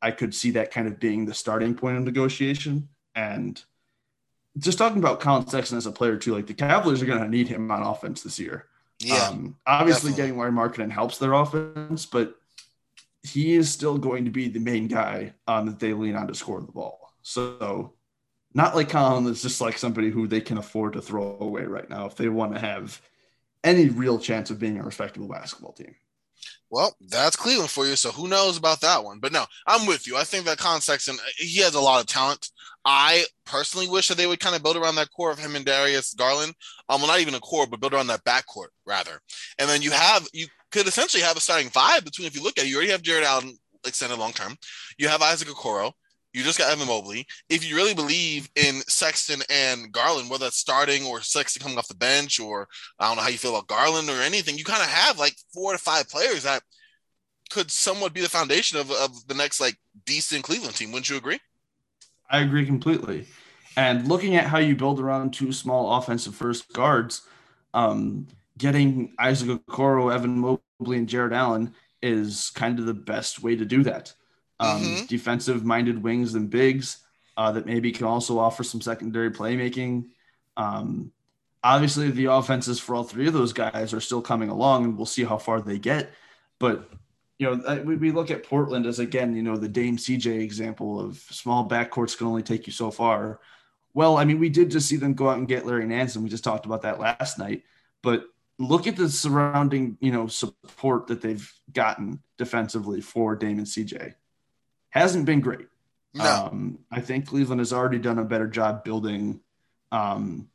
I 0.01 0.11
could 0.11 0.35
see 0.35 0.51
that 0.51 0.71
kind 0.71 0.87
of 0.87 0.99
being 0.99 1.25
the 1.25 1.33
starting 1.33 1.75
point 1.75 1.97
of 1.97 2.03
negotiation 2.03 2.89
and 3.15 3.61
just 4.57 4.77
talking 4.77 4.99
about 4.99 5.19
Collin 5.19 5.47
Sexton 5.47 5.77
as 5.77 5.85
a 5.85 5.91
player 5.91 6.17
too, 6.17 6.33
like 6.33 6.47
the 6.47 6.53
Cavaliers 6.53 7.01
are 7.01 7.05
going 7.05 7.21
to 7.21 7.29
need 7.29 7.47
him 7.47 7.69
on 7.71 7.81
offense 7.81 8.23
this 8.23 8.39
year. 8.39 8.65
Yeah, 8.99 9.27
um, 9.27 9.55
obviously 9.65 10.11
definitely. 10.11 10.35
getting 10.35 10.37
Lauri 10.37 10.51
Markkanen 10.51 10.91
helps 10.91 11.17
their 11.17 11.33
offense, 11.33 12.05
but 12.05 12.35
he 13.23 13.53
is 13.53 13.71
still 13.71 13.97
going 13.97 14.25
to 14.25 14.31
be 14.31 14.47
the 14.47 14.59
main 14.59 14.87
guy 14.87 15.33
um, 15.47 15.67
that 15.67 15.79
they 15.79 15.93
lean 15.93 16.15
on 16.15 16.27
to 16.27 16.35
score 16.35 16.61
the 16.61 16.71
ball. 16.71 17.13
So, 17.21 17.93
not 18.53 18.75
like 18.75 18.89
Collin 18.89 19.27
is 19.27 19.41
just 19.41 19.61
like 19.61 19.77
somebody 19.77 20.09
who 20.09 20.27
they 20.27 20.41
can 20.41 20.57
afford 20.57 20.93
to 20.93 21.01
throw 21.01 21.37
away 21.39 21.63
right 21.63 21.89
now 21.89 22.05
if 22.05 22.15
they 22.15 22.29
want 22.29 22.53
to 22.53 22.59
have 22.59 23.01
any 23.63 23.89
real 23.89 24.19
chance 24.19 24.49
of 24.49 24.59
being 24.59 24.79
a 24.79 24.83
respectable 24.83 25.27
basketball 25.27 25.73
team. 25.73 25.95
Well, 26.69 26.95
that's 27.09 27.35
Cleveland 27.35 27.69
for 27.69 27.85
you. 27.85 27.95
So 27.95 28.11
who 28.11 28.27
knows 28.27 28.57
about 28.57 28.81
that 28.81 29.03
one? 29.03 29.19
But 29.19 29.31
no, 29.31 29.45
I'm 29.65 29.87
with 29.87 30.05
you. 30.05 30.17
I 30.17 30.23
think 30.23 30.45
that 30.45 30.57
Collin 30.57 30.81
Sexton, 30.81 31.17
he 31.37 31.61
has 31.61 31.75
a 31.75 31.79
lot 31.79 32.01
of 32.01 32.07
talent. 32.07 32.49
I 32.83 33.25
personally 33.45 33.87
wish 33.87 34.07
that 34.07 34.17
they 34.17 34.27
would 34.27 34.39
kind 34.39 34.55
of 34.55 34.63
build 34.63 34.77
around 34.77 34.95
that 34.95 35.11
core 35.15 35.31
of 35.31 35.39
him 35.39 35.55
and 35.55 35.65
Darius 35.65 36.13
Garland. 36.13 36.53
Um, 36.89 37.01
well, 37.01 37.07
not 37.07 37.19
even 37.19 37.35
a 37.35 37.39
core, 37.39 37.67
but 37.67 37.79
build 37.79 37.93
around 37.93 38.07
that 38.07 38.23
backcourt 38.23 38.69
rather. 38.85 39.19
And 39.59 39.69
then 39.69 39.81
you 39.81 39.91
have 39.91 40.27
you 40.33 40.47
could 40.71 40.87
essentially 40.87 41.23
have 41.23 41.37
a 41.37 41.41
starting 41.41 41.69
five 41.69 42.03
between. 42.03 42.27
If 42.27 42.35
you 42.35 42.43
look 42.43 42.57
at 42.57 42.65
it, 42.65 42.69
you 42.69 42.75
already 42.75 42.91
have 42.91 43.01
Jarrett 43.01 43.25
Allen 43.25 43.57
extended 43.85 44.19
long 44.19 44.33
term. 44.33 44.55
You 44.97 45.07
have 45.09 45.21
Isaac 45.21 45.47
Okoro. 45.47 45.91
You 46.33 46.43
just 46.43 46.59
got 46.59 46.71
Evan 46.71 46.87
Mobley. 46.87 47.25
If 47.49 47.67
you 47.67 47.75
really 47.75 47.93
believe 47.93 48.49
in 48.55 48.81
Sexton 48.87 49.41
and 49.49 49.91
Garland, 49.91 50.29
whether 50.29 50.45
that's 50.45 50.57
starting 50.57 51.05
or 51.05 51.21
Sexton 51.21 51.61
coming 51.61 51.77
off 51.77 51.87
the 51.87 51.95
bench, 51.95 52.39
or 52.39 52.67
I 52.99 53.07
don't 53.07 53.15
know 53.15 53.23
how 53.23 53.29
you 53.29 53.37
feel 53.37 53.55
about 53.55 53.67
Garland 53.67 54.09
or 54.09 54.21
anything, 54.21 54.57
you 54.57 54.63
kind 54.63 54.83
of 54.83 54.89
have 54.89 55.17
like 55.17 55.35
four 55.53 55.71
to 55.71 55.77
five 55.77 56.09
players 56.09 56.43
that 56.43 56.61
could 57.49 57.71
somewhat 57.71 58.13
be 58.13 58.21
the 58.21 58.29
foundation 58.29 58.77
of, 58.77 58.91
of 58.91 59.27
the 59.27 59.33
next 59.33 59.59
like 59.59 59.77
decent 60.05 60.43
Cleveland 60.43 60.75
team. 60.75 60.91
Wouldn't 60.91 61.09
you 61.09 61.17
agree? 61.17 61.39
I 62.29 62.39
agree 62.39 62.65
completely. 62.65 63.25
And 63.77 64.07
looking 64.07 64.35
at 64.35 64.47
how 64.47 64.57
you 64.57 64.75
build 64.75 64.99
around 64.99 65.31
two 65.31 65.53
small 65.53 65.95
offensive 65.95 66.35
first 66.35 66.71
guards, 66.73 67.21
um, 67.73 68.27
getting 68.57 69.13
Isaac 69.19 69.49
Okoro, 69.49 70.13
Evan 70.13 70.39
Mobley, 70.39 70.97
and 70.97 71.07
Jarrett 71.07 71.33
Allen 71.33 71.73
is 72.01 72.49
kind 72.51 72.79
of 72.79 72.85
the 72.85 72.93
best 72.93 73.41
way 73.41 73.55
to 73.55 73.65
do 73.65 73.83
that 73.83 74.13
um, 74.59 74.81
mm-hmm. 74.81 75.05
defensive 75.05 75.63
minded 75.63 76.01
wings 76.01 76.35
and 76.35 76.49
bigs 76.49 76.99
uh, 77.37 77.51
that 77.51 77.65
maybe 77.65 77.91
can 77.91 78.05
also 78.05 78.39
offer 78.39 78.63
some 78.63 78.81
secondary 78.81 79.29
playmaking. 79.29 80.05
Um, 80.57 81.11
obviously, 81.63 82.09
the 82.09 82.25
offenses 82.25 82.79
for 82.79 82.95
all 82.95 83.03
three 83.03 83.27
of 83.27 83.33
those 83.33 83.53
guys 83.53 83.93
are 83.93 84.01
still 84.01 84.21
coming 84.21 84.49
along, 84.49 84.85
and 84.85 84.97
we'll 84.97 85.05
see 85.05 85.23
how 85.23 85.37
far 85.37 85.61
they 85.61 85.77
get. 85.77 86.09
But 86.59 86.89
you 87.37 87.55
know, 87.55 87.83
we, 87.83 87.95
we 87.95 88.11
look 88.11 88.31
at 88.31 88.43
Portland 88.43 88.87
as 88.87 88.97
again, 88.97 89.35
you 89.35 89.43
know, 89.43 89.57
the 89.57 89.69
Dame 89.69 89.97
CJ 89.97 90.41
example 90.41 90.99
of 90.99 91.17
small 91.17 91.69
backcourts 91.69 92.17
can 92.17 92.25
only 92.25 92.41
take 92.41 92.65
you 92.65 92.73
so 92.73 92.89
far. 92.89 93.39
Well, 93.93 94.17
I 94.17 94.25
mean, 94.25 94.39
we 94.39 94.49
did 94.49 94.71
just 94.71 94.89
see 94.89 94.97
them 94.97 95.13
go 95.13 95.29
out 95.29 95.37
and 95.37 95.47
get 95.47 95.65
Larry 95.65 95.85
Nance, 95.85 96.15
and 96.15 96.23
we 96.23 96.31
just 96.31 96.43
talked 96.43 96.65
about 96.65 96.81
that 96.81 96.99
last 96.99 97.37
night. 97.37 97.63
But 98.01 98.25
look 98.57 98.87
at 98.87 98.95
the 98.95 99.07
surrounding, 99.07 99.97
you 100.01 100.11
know, 100.11 100.25
support 100.25 101.07
that 101.07 101.21
they've 101.21 101.51
gotten 101.71 102.21
defensively 102.37 103.01
for 103.01 103.35
Damon 103.35 103.65
CJ 103.65 104.15
hasn't 104.89 105.25
been 105.25 105.41
great. 105.41 105.67
No. 106.13 106.49
Um, 106.51 106.79
I 106.91 107.01
think 107.01 107.27
Cleveland 107.27 107.59
has 107.59 107.73
already 107.73 107.99
done 107.99 108.19
a 108.19 108.23
better 108.23 108.47
job 108.47 108.83
building 108.83 109.41
um, 109.91 110.49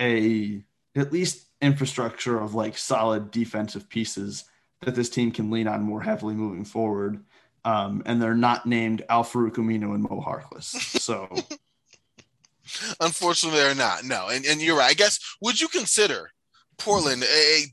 a 0.00 0.62
at 0.94 1.12
least 1.12 1.46
infrastructure 1.60 2.38
of 2.38 2.54
like 2.54 2.76
solid 2.76 3.30
defensive 3.30 3.88
pieces 3.88 4.44
that 4.82 4.94
this 4.94 5.10
team 5.10 5.30
can 5.30 5.50
lean 5.50 5.68
on 5.68 5.82
more 5.82 6.00
heavily 6.00 6.34
moving 6.34 6.64
forward. 6.64 7.22
Um, 7.64 8.02
and 8.06 8.20
they're 8.20 8.34
not 8.34 8.64
named 8.64 9.04
Al-Farouq 9.10 9.52
Aminu 9.56 9.94
and 9.94 10.02
Mo 10.02 10.22
Harkless. 10.26 10.64
So 10.98 11.28
unfortunately 13.00 13.60
they're 13.60 13.74
not. 13.74 14.04
No. 14.04 14.28
And, 14.28 14.46
and 14.46 14.62
you're 14.62 14.78
right. 14.78 14.90
I 14.90 14.94
guess 14.94 15.20
would 15.42 15.60
you 15.60 15.68
consider 15.68 16.30
Portland 16.78 17.22
a, 17.22 17.64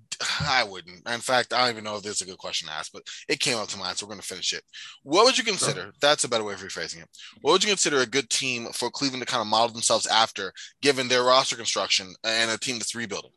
I 0.41 0.63
wouldn't. 0.63 1.07
In 1.07 1.19
fact, 1.19 1.53
I 1.53 1.61
don't 1.61 1.71
even 1.71 1.83
know 1.83 1.97
if 1.97 2.03
this 2.03 2.15
is 2.15 2.21
a 2.21 2.25
good 2.25 2.37
question 2.37 2.67
to 2.67 2.73
ask, 2.73 2.91
but 2.91 3.03
it 3.27 3.39
came 3.39 3.57
up 3.57 3.67
to 3.69 3.77
mind, 3.77 3.97
so 3.97 4.05
we're 4.05 4.11
going 4.11 4.21
to 4.21 4.27
finish 4.27 4.53
it. 4.53 4.63
What 5.03 5.25
would 5.25 5.37
you 5.37 5.43
consider? 5.43 5.81
Sure. 5.81 5.93
That's 6.01 6.23
a 6.23 6.29
better 6.29 6.43
way 6.43 6.53
of 6.53 6.61
rephrasing 6.61 7.01
it. 7.01 7.09
What 7.41 7.53
would 7.53 7.63
you 7.63 7.69
consider 7.69 7.99
a 7.99 8.05
good 8.05 8.29
team 8.29 8.67
for 8.73 8.89
Cleveland 8.89 9.21
to 9.21 9.31
kind 9.31 9.41
of 9.41 9.47
model 9.47 9.73
themselves 9.73 10.07
after, 10.07 10.53
given 10.81 11.07
their 11.07 11.23
roster 11.23 11.55
construction 11.55 12.13
and 12.23 12.51
a 12.51 12.57
team 12.57 12.77
that's 12.77 12.95
rebuilding? 12.95 13.31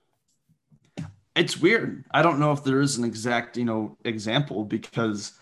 It's 1.37 1.57
weird. 1.57 2.05
I 2.11 2.22
don't 2.22 2.41
know 2.41 2.53
if 2.53 2.64
there 2.64 2.81
is 2.81 2.99
an 2.99 3.05
exact, 3.05 3.57
you 3.57 3.64
know, 3.64 3.97
example 4.05 4.64
because 4.64 5.33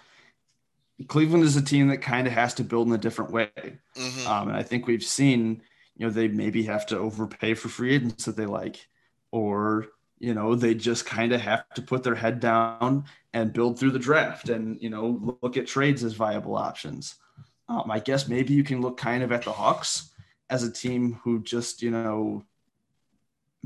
Cleveland 1.07 1.45
is 1.45 1.57
a 1.57 1.63
team 1.63 1.89
that 1.89 1.99
kind 1.99 2.27
of 2.27 2.33
has 2.33 2.55
to 2.55 2.65
build 2.65 2.89
in 2.89 2.95
a 2.95 2.99
different 2.99 3.33
way. 3.33 3.51
Mm-hmm. 3.97 4.29
Um, 4.29 4.49
and 4.49 4.57
I 4.57 4.63
think 4.63 4.87
we've 4.87 5.03
seen, 5.03 5.63
you 5.97 6.07
know, 6.07 6.13
they 6.13 6.29
maybe 6.29 6.65
have 6.65 6.87
to 6.87 6.99
overpay 6.99 7.55
for 7.55 7.69
free 7.69 7.95
agents 7.95 8.27
that 8.27 8.37
they 8.37 8.47
like, 8.47 8.87
or 9.31 9.87
you 10.21 10.35
know 10.35 10.55
they 10.55 10.75
just 10.75 11.07
kind 11.07 11.33
of 11.33 11.41
have 11.41 11.69
to 11.75 11.83
put 11.83 12.03
their 12.03 12.15
head 12.15 12.41
down 12.41 13.05
and 13.33 13.53
build 13.53 13.79
through 13.79 13.91
the 13.91 13.99
draft 13.99 14.49
and 14.49 14.81
you 14.81 14.91
know 14.91 15.37
look 15.43 15.57
at 15.57 15.67
trades 15.67 16.05
as 16.05 16.15
viable 16.15 16.57
options. 16.57 17.17
Um, 17.71 17.91
i 17.91 17.99
guess 17.99 18.29
maybe 18.29 18.55
you 18.55 18.65
can 18.65 18.81
look 18.81 18.97
kind 18.97 19.23
of 19.23 19.31
at 19.31 19.43
the 19.43 19.53
hawks 19.53 20.11
as 20.49 20.63
a 20.63 20.73
team 20.73 21.21
who 21.23 21.43
just 21.43 21.83
you 21.83 21.91
know 21.91 22.45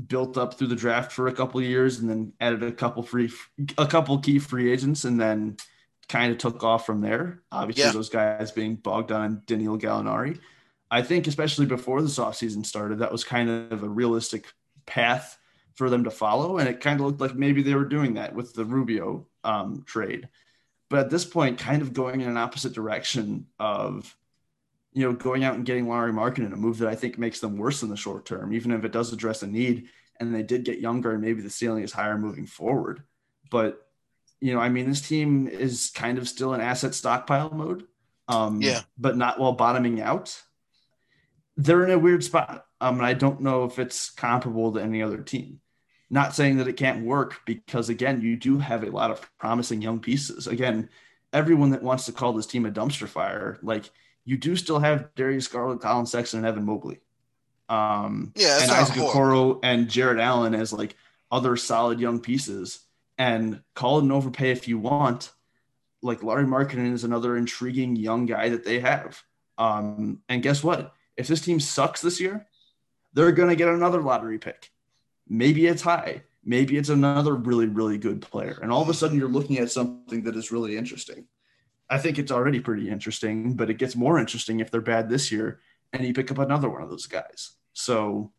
built 0.07 0.37
up 0.37 0.55
through 0.55 0.67
the 0.67 0.75
draft 0.75 1.11
for 1.11 1.27
a 1.27 1.33
couple 1.33 1.61
years 1.61 1.99
and 1.99 2.09
then 2.09 2.33
added 2.39 2.63
a 2.63 2.71
couple 2.71 3.03
free 3.03 3.31
a 3.77 3.85
couple 3.85 4.17
key 4.19 4.39
free 4.39 4.71
agents 4.71 5.05
and 5.05 5.19
then 5.19 5.55
kind 6.09 6.31
of 6.31 6.37
took 6.37 6.63
off 6.63 6.85
from 6.85 7.01
there. 7.01 7.41
Obviously 7.51 7.83
yeah. 7.83 7.91
those 7.91 8.09
guys 8.09 8.51
being 8.51 8.75
Bogdan 8.75 9.21
and 9.21 9.45
Danilo 9.45 9.77
Gallinari. 9.77 10.39
I 10.91 11.01
think 11.01 11.27
especially 11.27 11.65
before 11.65 12.01
this 12.01 12.19
offseason 12.19 12.65
started 12.65 12.99
that 12.99 13.11
was 13.11 13.23
kind 13.23 13.49
of 13.49 13.83
a 13.83 13.89
realistic 13.89 14.51
path 14.85 15.37
for 15.75 15.89
them 15.89 16.03
to 16.03 16.11
follow. 16.11 16.57
And 16.57 16.69
it 16.69 16.81
kind 16.81 16.99
of 16.99 17.05
looked 17.05 17.21
like 17.21 17.35
maybe 17.35 17.63
they 17.63 17.75
were 17.75 17.85
doing 17.85 18.15
that 18.15 18.35
with 18.35 18.53
the 18.53 18.65
Rubio 18.65 19.27
um, 19.43 19.83
trade. 19.85 20.29
But 20.89 20.99
at 20.99 21.09
this 21.09 21.25
point, 21.25 21.57
kind 21.57 21.81
of 21.81 21.93
going 21.93 22.21
in 22.21 22.29
an 22.29 22.37
opposite 22.37 22.73
direction 22.73 23.47
of, 23.59 24.15
you 24.93 25.03
know, 25.03 25.13
going 25.13 25.43
out 25.43 25.55
and 25.55 25.65
getting 25.65 25.87
Lauri 25.87 26.11
in 26.11 26.53
a 26.53 26.55
move 26.55 26.77
that 26.79 26.89
I 26.89 26.95
think 26.95 27.17
makes 27.17 27.39
them 27.39 27.57
worse 27.57 27.81
in 27.81 27.89
the 27.89 27.97
short 27.97 28.25
term, 28.25 28.53
even 28.53 28.71
if 28.71 28.83
it 28.83 28.91
does 28.91 29.11
address 29.11 29.41
a 29.41 29.47
need. 29.47 29.87
And 30.19 30.33
they 30.33 30.43
did 30.43 30.63
get 30.63 30.79
younger, 30.79 31.11
and 31.11 31.21
maybe 31.21 31.41
the 31.41 31.49
ceiling 31.49 31.83
is 31.83 31.91
higher 31.91 32.19
moving 32.19 32.45
forward. 32.45 33.01
But, 33.49 33.87
you 34.39 34.53
know, 34.53 34.59
I 34.59 34.69
mean, 34.69 34.87
this 34.87 35.01
team 35.01 35.47
is 35.47 35.89
kind 35.95 36.19
of 36.19 36.29
still 36.29 36.53
in 36.53 36.61
asset 36.61 36.93
stockpile 36.93 37.49
mode. 37.49 37.87
Um, 38.27 38.61
yeah. 38.61 38.81
But 38.95 39.17
not 39.17 39.39
while 39.39 39.53
bottoming 39.53 39.99
out. 39.99 40.39
They're 41.57 41.83
in 41.83 41.91
a 41.91 41.97
weird 41.97 42.23
spot. 42.23 42.65
Um, 42.79 42.97
and 42.97 43.05
I 43.05 43.13
don't 43.13 43.41
know 43.41 43.63
if 43.63 43.79
it's 43.79 44.11
comparable 44.11 44.73
to 44.73 44.79
any 44.81 45.01
other 45.01 45.21
team. 45.21 45.61
Not 46.13 46.35
saying 46.35 46.57
that 46.57 46.67
it 46.67 46.77
can't 46.77 47.03
work 47.03 47.41
because, 47.43 47.89
again, 47.89 48.21
you 48.21 48.35
do 48.37 48.59
have 48.59 48.83
a 48.83 48.91
lot 48.91 49.09
of 49.09 49.27
promising 49.39 49.81
young 49.81 49.99
pieces. 49.99 50.45
Again, 50.45 50.87
everyone 51.33 51.71
that 51.71 51.81
wants 51.81 52.05
to 52.05 52.11
call 52.11 52.33
this 52.33 52.45
team 52.45 52.67
a 52.67 52.71
dumpster 52.71 53.07
fire, 53.07 53.57
like 53.63 53.89
you 54.23 54.37
do 54.37 54.55
still 54.55 54.77
have 54.77 55.09
Darius 55.15 55.47
Garland, 55.47 55.81
Collin 55.81 56.05
Sexton, 56.05 56.37
and 56.41 56.47
Evan 56.47 56.65
Mobley. 56.67 56.99
Um, 57.67 58.31
yeah, 58.35 58.61
and 58.61 58.69
Isaac 58.69 58.95
Okoro 58.97 59.59
and 59.63 59.89
Jarrett 59.89 60.19
Allen 60.19 60.53
as 60.53 60.71
like 60.71 60.95
other 61.31 61.57
solid 61.57 61.99
young 61.99 62.19
pieces. 62.19 62.81
And 63.17 63.63
call 63.73 63.97
it 63.97 64.03
an 64.03 64.11
overpay 64.11 64.51
if 64.51 64.67
you 64.67 64.77
want. 64.77 65.31
Like 66.03 66.21
Larry 66.21 66.45
Markkanen 66.45 66.93
is 66.93 67.03
another 67.03 67.37
intriguing 67.37 67.95
young 67.95 68.27
guy 68.27 68.49
that 68.49 68.63
they 68.63 68.81
have. 68.81 69.19
Um, 69.57 70.21
and 70.29 70.43
guess 70.43 70.63
what? 70.63 70.93
If 71.17 71.27
this 71.27 71.41
team 71.41 71.59
sucks 71.59 72.01
this 72.01 72.19
year, 72.19 72.45
they're 73.13 73.31
going 73.31 73.49
to 73.49 73.55
get 73.55 73.69
another 73.69 74.03
lottery 74.03 74.37
pick. 74.37 74.69
Maybe 75.33 75.65
it's 75.65 75.81
high. 75.81 76.21
Maybe 76.45 76.77
it's 76.77 76.89
another 76.89 77.33
really, 77.33 77.65
really 77.65 77.97
good 77.97 78.21
player. 78.21 78.59
And 78.61 78.71
all 78.71 78.83
of 78.83 78.89
a 78.89 78.93
sudden, 78.93 79.17
you're 79.17 79.27
looking 79.27 79.57
at 79.57 79.71
something 79.71 80.21
that 80.25 80.35
is 80.35 80.51
really 80.51 80.77
interesting. 80.77 81.25
I 81.89 81.97
think 81.97 82.19
it's 82.19 82.31
already 82.31 82.59
pretty 82.59 82.87
interesting, 82.87 83.55
but 83.55 83.71
it 83.71 83.79
gets 83.79 83.95
more 83.95 84.19
interesting 84.19 84.59
if 84.59 84.69
they're 84.69 84.79
bad 84.79 85.09
this 85.09 85.31
year 85.31 85.59
and 85.91 86.05
you 86.05 86.13
pick 86.13 86.29
up 86.29 86.37
another 86.37 86.69
one 86.69 86.83
of 86.83 86.89
those 86.91 87.07
guys. 87.07 87.53
So 87.73 88.31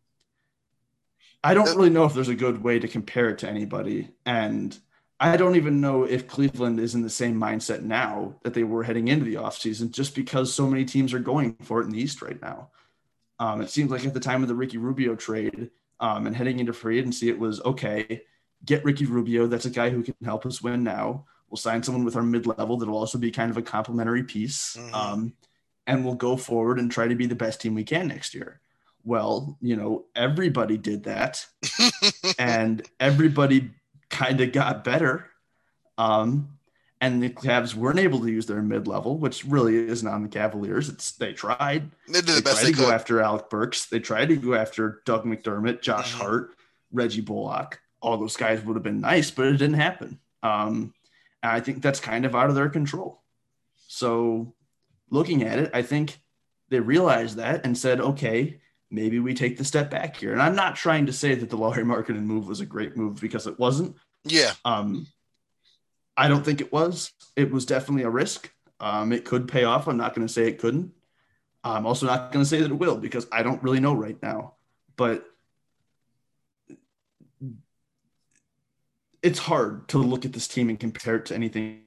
I 1.43 1.53
don't 1.53 1.75
really 1.75 1.89
know 1.89 2.05
if 2.05 2.13
there's 2.13 2.29
a 2.29 2.35
good 2.35 2.63
way 2.63 2.79
to 2.79 2.87
compare 2.87 3.27
it 3.27 3.39
to 3.39 3.49
anybody. 3.49 4.11
And 4.25 4.77
I 5.19 5.35
don't 5.35 5.57
even 5.57 5.81
know 5.81 6.05
if 6.05 6.29
Cleveland 6.29 6.79
is 6.79 6.95
in 6.95 7.01
the 7.01 7.09
same 7.09 7.35
mindset 7.35 7.81
now 7.81 8.35
that 8.43 8.53
they 8.53 8.63
were 8.63 8.83
heading 8.83 9.09
into 9.09 9.25
the 9.25 9.35
offseason 9.35 9.91
just 9.91 10.15
because 10.15 10.53
so 10.53 10.65
many 10.65 10.85
teams 10.85 11.13
are 11.13 11.19
going 11.19 11.57
for 11.61 11.81
it 11.81 11.85
in 11.85 11.91
the 11.91 11.99
East 11.99 12.21
right 12.21 12.41
now. 12.41 12.69
Um, 13.37 13.59
it 13.59 13.69
seems 13.69 13.91
like 13.91 14.05
at 14.05 14.13
the 14.13 14.21
time 14.21 14.43
of 14.43 14.47
the 14.47 14.55
Ricky 14.55 14.77
Rubio 14.77 15.15
trade 15.15 15.71
um, 15.99 16.27
and 16.27 16.35
heading 16.35 16.59
into 16.59 16.73
free 16.73 16.99
agency, 16.99 17.29
it 17.29 17.39
was 17.39 17.61
okay, 17.61 18.23
get 18.63 18.83
Ricky 18.83 19.05
Rubio. 19.05 19.47
That's 19.47 19.65
a 19.65 19.69
guy 19.69 19.89
who 19.89 20.03
can 20.03 20.15
help 20.23 20.45
us 20.45 20.61
win 20.61 20.83
now. 20.83 21.25
We'll 21.49 21.57
sign 21.57 21.83
someone 21.83 22.05
with 22.05 22.15
our 22.15 22.23
mid 22.23 22.47
level 22.47 22.77
that'll 22.77 22.97
also 22.97 23.17
be 23.17 23.31
kind 23.31 23.51
of 23.51 23.57
a 23.57 23.61
complementary 23.61 24.23
piece. 24.23 24.75
Mm-hmm. 24.75 24.95
Um, 24.95 25.33
and 25.87 26.03
we'll 26.03 26.15
go 26.15 26.35
forward 26.35 26.79
and 26.79 26.91
try 26.91 27.07
to 27.07 27.15
be 27.15 27.27
the 27.27 27.35
best 27.35 27.61
team 27.61 27.75
we 27.75 27.83
can 27.83 28.07
next 28.07 28.33
year. 28.33 28.59
Well, 29.03 29.57
you 29.61 29.75
know, 29.75 30.05
everybody 30.15 30.77
did 30.77 31.03
that 31.03 31.45
and 32.39 32.81
everybody 32.99 33.71
kind 34.09 34.41
of 34.41 34.51
got 34.51 34.83
better. 34.83 35.29
Um, 35.97 36.54
and 37.05 37.21
the 37.21 37.29
Cavs 37.29 37.75
weren't 37.75 37.99
able 37.99 38.19
to 38.19 38.31
use 38.31 38.45
their 38.47 38.61
mid 38.61 38.87
level, 38.87 39.17
which 39.17 39.45
really 39.45 39.75
isn't 39.75 40.07
on 40.07 40.23
the 40.23 40.29
Cavaliers. 40.29 40.89
It's 40.89 41.11
they 41.11 41.33
tried. 41.33 41.91
They 42.07 42.21
did 42.21 42.25
the 42.25 42.31
they 42.33 42.41
best 42.41 42.57
tried 42.61 42.65
they 42.65 42.71
to 42.71 42.77
could. 42.77 42.85
go 42.85 42.91
after 42.91 43.21
Alec 43.21 43.49
Burks. 43.49 43.85
They 43.85 43.99
tried 43.99 44.29
to 44.29 44.35
go 44.35 44.55
after 44.55 45.01
Doug 45.05 45.23
McDermott, 45.25 45.81
Josh 45.81 46.11
mm-hmm. 46.13 46.21
Hart, 46.21 46.55
Reggie 46.91 47.21
Bullock. 47.21 47.79
All 48.01 48.17
those 48.17 48.37
guys 48.37 48.61
would 48.63 48.75
have 48.75 48.83
been 48.83 49.01
nice, 49.01 49.31
but 49.31 49.45
it 49.47 49.57
didn't 49.57 49.75
happen. 49.75 50.19
Um, 50.43 50.93
And 51.43 51.51
I 51.51 51.59
think 51.59 51.81
that's 51.81 51.99
kind 51.99 52.25
of 52.25 52.35
out 52.35 52.49
of 52.49 52.55
their 52.55 52.69
control. 52.69 53.21
So 53.87 54.53
looking 55.11 55.43
at 55.43 55.59
it, 55.59 55.71
I 55.73 55.83
think 55.83 56.19
they 56.69 56.79
realized 56.79 57.37
that 57.37 57.65
and 57.65 57.77
said, 57.77 58.01
okay, 58.01 58.59
maybe 58.89 59.19
we 59.19 59.33
take 59.35 59.57
the 59.57 59.63
step 59.63 59.91
back 59.91 60.17
here. 60.17 60.33
And 60.33 60.41
I'm 60.41 60.55
not 60.55 60.75
trying 60.75 61.05
to 61.05 61.13
say 61.13 61.35
that 61.35 61.49
the 61.49 61.57
Lauri 61.57 61.83
Markkanen 61.83 62.23
move 62.23 62.47
was 62.47 62.61
a 62.61 62.65
great 62.65 62.97
move 62.97 63.21
because 63.21 63.45
it 63.45 63.59
wasn't. 63.59 63.95
Yeah. 64.23 64.53
Um, 64.65 65.05
I 66.17 66.27
don't 66.27 66.43
think 66.45 66.61
it 66.61 66.71
was. 66.71 67.11
It 67.35 67.51
was 67.51 67.65
definitely 67.65 68.03
a 68.03 68.09
risk. 68.09 68.51
Um, 68.79 69.11
it 69.11 69.25
could 69.25 69.47
pay 69.47 69.63
off. 69.63 69.87
I'm 69.87 69.97
not 69.97 70.13
going 70.15 70.27
to 70.27 70.33
say 70.33 70.47
it 70.47 70.59
couldn't. 70.59 70.91
I'm 71.63 71.85
also 71.85 72.05
not 72.05 72.31
going 72.31 72.43
to 72.43 72.49
say 72.49 72.61
that 72.61 72.71
it 72.71 72.75
will 72.75 72.97
because 72.97 73.27
I 73.31 73.43
don't 73.43 73.63
really 73.63 73.79
know 73.79 73.93
right 73.93 74.21
now. 74.21 74.53
But 74.97 75.25
it's 79.21 79.39
hard 79.39 79.87
to 79.89 79.97
look 79.97 80.25
at 80.25 80.33
this 80.33 80.47
team 80.47 80.69
and 80.69 80.79
compare 80.79 81.15
it 81.15 81.25
to 81.27 81.35
anything 81.35 81.81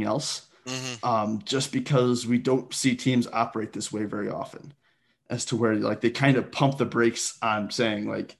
else 0.00 0.48
hmm 0.66 0.94
um, 1.02 1.42
just 1.44 1.72
because 1.72 2.26
we 2.26 2.38
don't 2.38 2.72
see 2.72 2.94
teams 2.94 3.26
operate 3.32 3.72
this 3.72 3.92
way 3.92 4.04
very 4.04 4.30
often 4.30 4.72
as 5.30 5.44
to 5.46 5.56
where 5.56 5.74
like 5.76 6.00
they 6.00 6.10
kind 6.10 6.36
of 6.36 6.52
pump 6.52 6.78
the 6.78 6.84
brakes 6.84 7.38
on 7.42 7.70
saying 7.70 8.08
like 8.08 8.36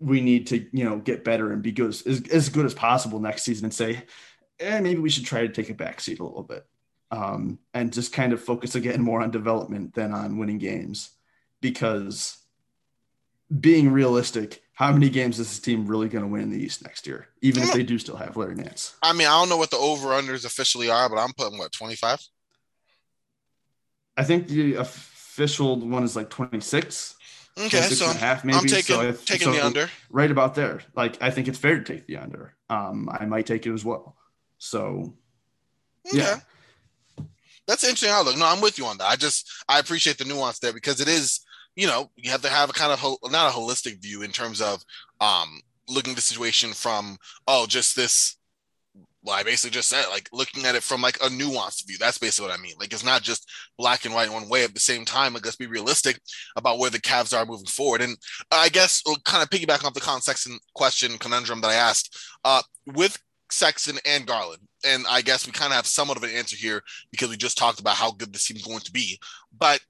we 0.00 0.20
need 0.20 0.46
to 0.48 0.66
you 0.72 0.84
know 0.84 0.98
get 0.98 1.24
better 1.24 1.52
and 1.52 1.62
be 1.62 1.72
good 1.72 1.90
as, 1.90 2.22
as 2.30 2.48
good 2.48 2.66
as 2.66 2.74
possible 2.74 3.20
next 3.20 3.42
season 3.42 3.66
and 3.66 3.74
say 3.74 4.02
eh, 4.60 4.80
maybe 4.80 5.00
we 5.00 5.10
should 5.10 5.24
try 5.24 5.40
to 5.46 5.52
take 5.52 5.70
a 5.70 5.74
back 5.74 6.00
seat 6.00 6.20
a 6.20 6.24
little 6.24 6.42
bit 6.42 6.66
um, 7.10 7.58
and 7.72 7.92
just 7.92 8.12
kind 8.12 8.32
of 8.32 8.42
focus 8.42 8.74
again 8.74 9.00
more 9.00 9.20
on 9.22 9.30
development 9.30 9.94
than 9.94 10.12
on 10.12 10.38
winning 10.38 10.58
games. 10.58 11.10
Because 11.60 12.38
being 13.60 13.90
realistic 13.90 14.62
how 14.72 14.90
many 14.92 15.08
games 15.08 15.38
is 15.38 15.48
this 15.48 15.60
team 15.60 15.86
really 15.86 16.08
going 16.08 16.24
to 16.24 16.28
win 16.28 16.42
in 16.42 16.50
the 16.50 16.58
east 16.58 16.82
next 16.82 17.06
year 17.06 17.28
even 17.42 17.62
if 17.62 17.72
they 17.72 17.84
do 17.84 17.98
still 17.98 18.16
have 18.16 18.36
larry 18.36 18.56
nance? 18.56 18.96
I 19.02 19.12
mean, 19.12 19.28
I 19.28 19.38
don't 19.38 19.48
know 19.48 19.56
what 19.56 19.70
the 19.70 19.76
over 19.76 20.08
unders 20.08 20.44
officially 20.44 20.90
are, 20.90 21.08
but 21.08 21.16
I'm 21.16 21.32
putting 21.32 21.58
what 21.58 21.72
25. 21.72 22.20
I 24.16 24.24
think 24.24 24.48
the 24.48 24.74
official 24.74 25.78
one 25.78 26.02
is 26.02 26.16
like 26.16 26.30
26, 26.30 27.14
Okay, 27.56 27.68
26 27.70 27.98
so 27.98 28.06
and 28.08 28.16
a 28.16 28.18
half 28.20 28.44
maybe. 28.44 28.58
I'm 28.58 28.64
taking 28.64 28.82
so 28.96 29.00
if, 29.02 29.24
taking 29.24 29.46
so 29.46 29.52
the 29.52 29.64
under. 29.64 29.88
right 30.10 30.30
about 30.30 30.54
there. 30.56 30.80
Like 30.96 31.22
I 31.22 31.30
think 31.30 31.46
it's 31.48 31.58
fair 31.58 31.78
to 31.78 31.84
take 31.84 32.06
the 32.06 32.16
under. 32.16 32.56
Um, 32.68 33.08
I 33.12 33.26
might 33.26 33.46
take 33.46 33.64
it 33.66 33.72
as 33.72 33.84
well. 33.84 34.16
So 34.58 35.14
Okay. 36.06 36.18
yeah, 36.18 36.40
That's 37.66 37.84
interesting 37.84 38.10
outlook. 38.10 38.36
No, 38.36 38.46
I'm 38.46 38.60
with 38.60 38.76
you 38.78 38.86
on 38.86 38.98
that. 38.98 39.06
I 39.06 39.16
just 39.16 39.48
I 39.68 39.78
appreciate 39.78 40.18
the 40.18 40.24
nuance 40.24 40.58
there 40.58 40.72
because 40.72 41.00
it 41.00 41.08
is, 41.08 41.40
you 41.76 41.86
know, 41.86 42.10
you 42.16 42.30
have 42.30 42.42
to 42.42 42.48
have 42.50 42.70
a 42.70 42.74
kind 42.74 42.92
of 42.92 42.98
hol- 42.98 43.20
not 43.30 43.50
a 43.52 43.56
holistic 43.56 44.02
view 44.02 44.22
in 44.22 44.30
terms 44.32 44.60
of 44.60 44.82
um 45.20 45.60
looking 45.88 46.10
at 46.12 46.16
the 46.16 46.22
situation 46.22 46.72
from 46.72 47.18
oh 47.46 47.66
just 47.66 47.94
this. 47.96 48.36
Well, 49.24 49.34
I 49.34 49.42
basically 49.42 49.70
just 49.70 49.88
said 49.88 50.04
like 50.10 50.28
looking 50.32 50.66
at 50.66 50.74
it 50.74 50.82
from 50.82 51.00
like 51.00 51.16
a 51.16 51.28
nuanced 51.28 51.86
view. 51.86 51.96
That's 51.98 52.18
basically 52.18 52.50
what 52.50 52.58
I 52.58 52.62
mean. 52.62 52.74
Like 52.78 52.92
it's 52.92 53.04
not 53.04 53.22
just 53.22 53.50
black 53.78 54.04
and 54.04 54.14
white 54.14 54.30
one 54.30 54.48
way. 54.50 54.64
At 54.64 54.74
the 54.74 54.80
same 54.80 55.06
time, 55.06 55.32
like 55.32 55.44
let's 55.44 55.56
be 55.56 55.66
realistic 55.66 56.20
about 56.56 56.78
where 56.78 56.90
the 56.90 57.00
Cavs 57.00 57.36
are 57.36 57.46
moving 57.46 57.66
forward. 57.66 58.02
And 58.02 58.16
I 58.50 58.68
guess 58.68 59.02
we'll 59.06 59.16
kind 59.24 59.42
of 59.42 59.48
piggyback 59.48 59.82
off 59.84 59.94
the 59.94 60.00
Collin 60.00 60.20
Sexton 60.20 60.58
question 60.74 61.16
conundrum 61.18 61.62
that 61.62 61.70
I 61.70 61.74
asked. 61.74 62.16
Uh, 62.44 62.62
with 62.94 63.18
Sexton 63.50 63.98
and 64.04 64.26
Garland, 64.26 64.60
and 64.84 65.06
I 65.08 65.22
guess 65.22 65.46
we 65.46 65.52
kind 65.52 65.72
of 65.72 65.76
have 65.76 65.86
somewhat 65.86 66.18
of 66.18 66.22
an 66.22 66.30
answer 66.30 66.56
here 66.56 66.82
because 67.10 67.30
we 67.30 67.36
just 67.36 67.56
talked 67.56 67.80
about 67.80 67.96
how 67.96 68.10
good 68.10 68.32
this 68.32 68.46
team's 68.46 68.64
going 68.64 68.80
to 68.80 68.92
be. 68.92 69.18
But 69.56 69.80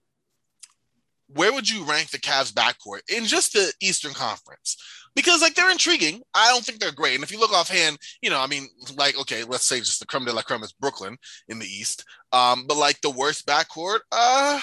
where 1.29 1.53
would 1.53 1.69
you 1.69 1.85
rank 1.85 2.11
the 2.11 2.19
Cavs 2.19 2.53
backcourt 2.53 3.01
in 3.15 3.25
just 3.25 3.53
the 3.53 3.73
Eastern 3.81 4.13
Conference? 4.13 4.77
Because 5.15 5.41
like 5.43 5.55
they're 5.55 5.71
intriguing. 5.71 6.23
I 6.35 6.51
don't 6.51 6.65
think 6.65 6.81
they're 6.81 6.93
great. 6.93 7.15
And 7.15 7.25
if 7.25 7.31
you 7.31 7.39
look 7.39 7.53
offhand, 7.53 7.99
you 8.21 8.31
know, 8.31 8.41
I 8.41 8.47
mean, 8.47 8.69
like, 8.97 9.19
okay, 9.21 9.45
let's 9.45 9.65
say 9.65 9.79
just 9.79 10.01
the 10.01 10.07
creme 10.07 10.25
de 10.25 10.33
la 10.33 10.43
creme 10.43 10.63
is 10.63 10.73
Brooklyn 10.73 11.17
in 11.49 11.59
the 11.59 11.67
East. 11.67 12.05
Um, 12.33 12.67
but 12.67 12.77
like 12.77 13.01
the 13.01 13.11
worst 13.11 13.47
backcourt, 13.47 14.01
uh 14.11 14.61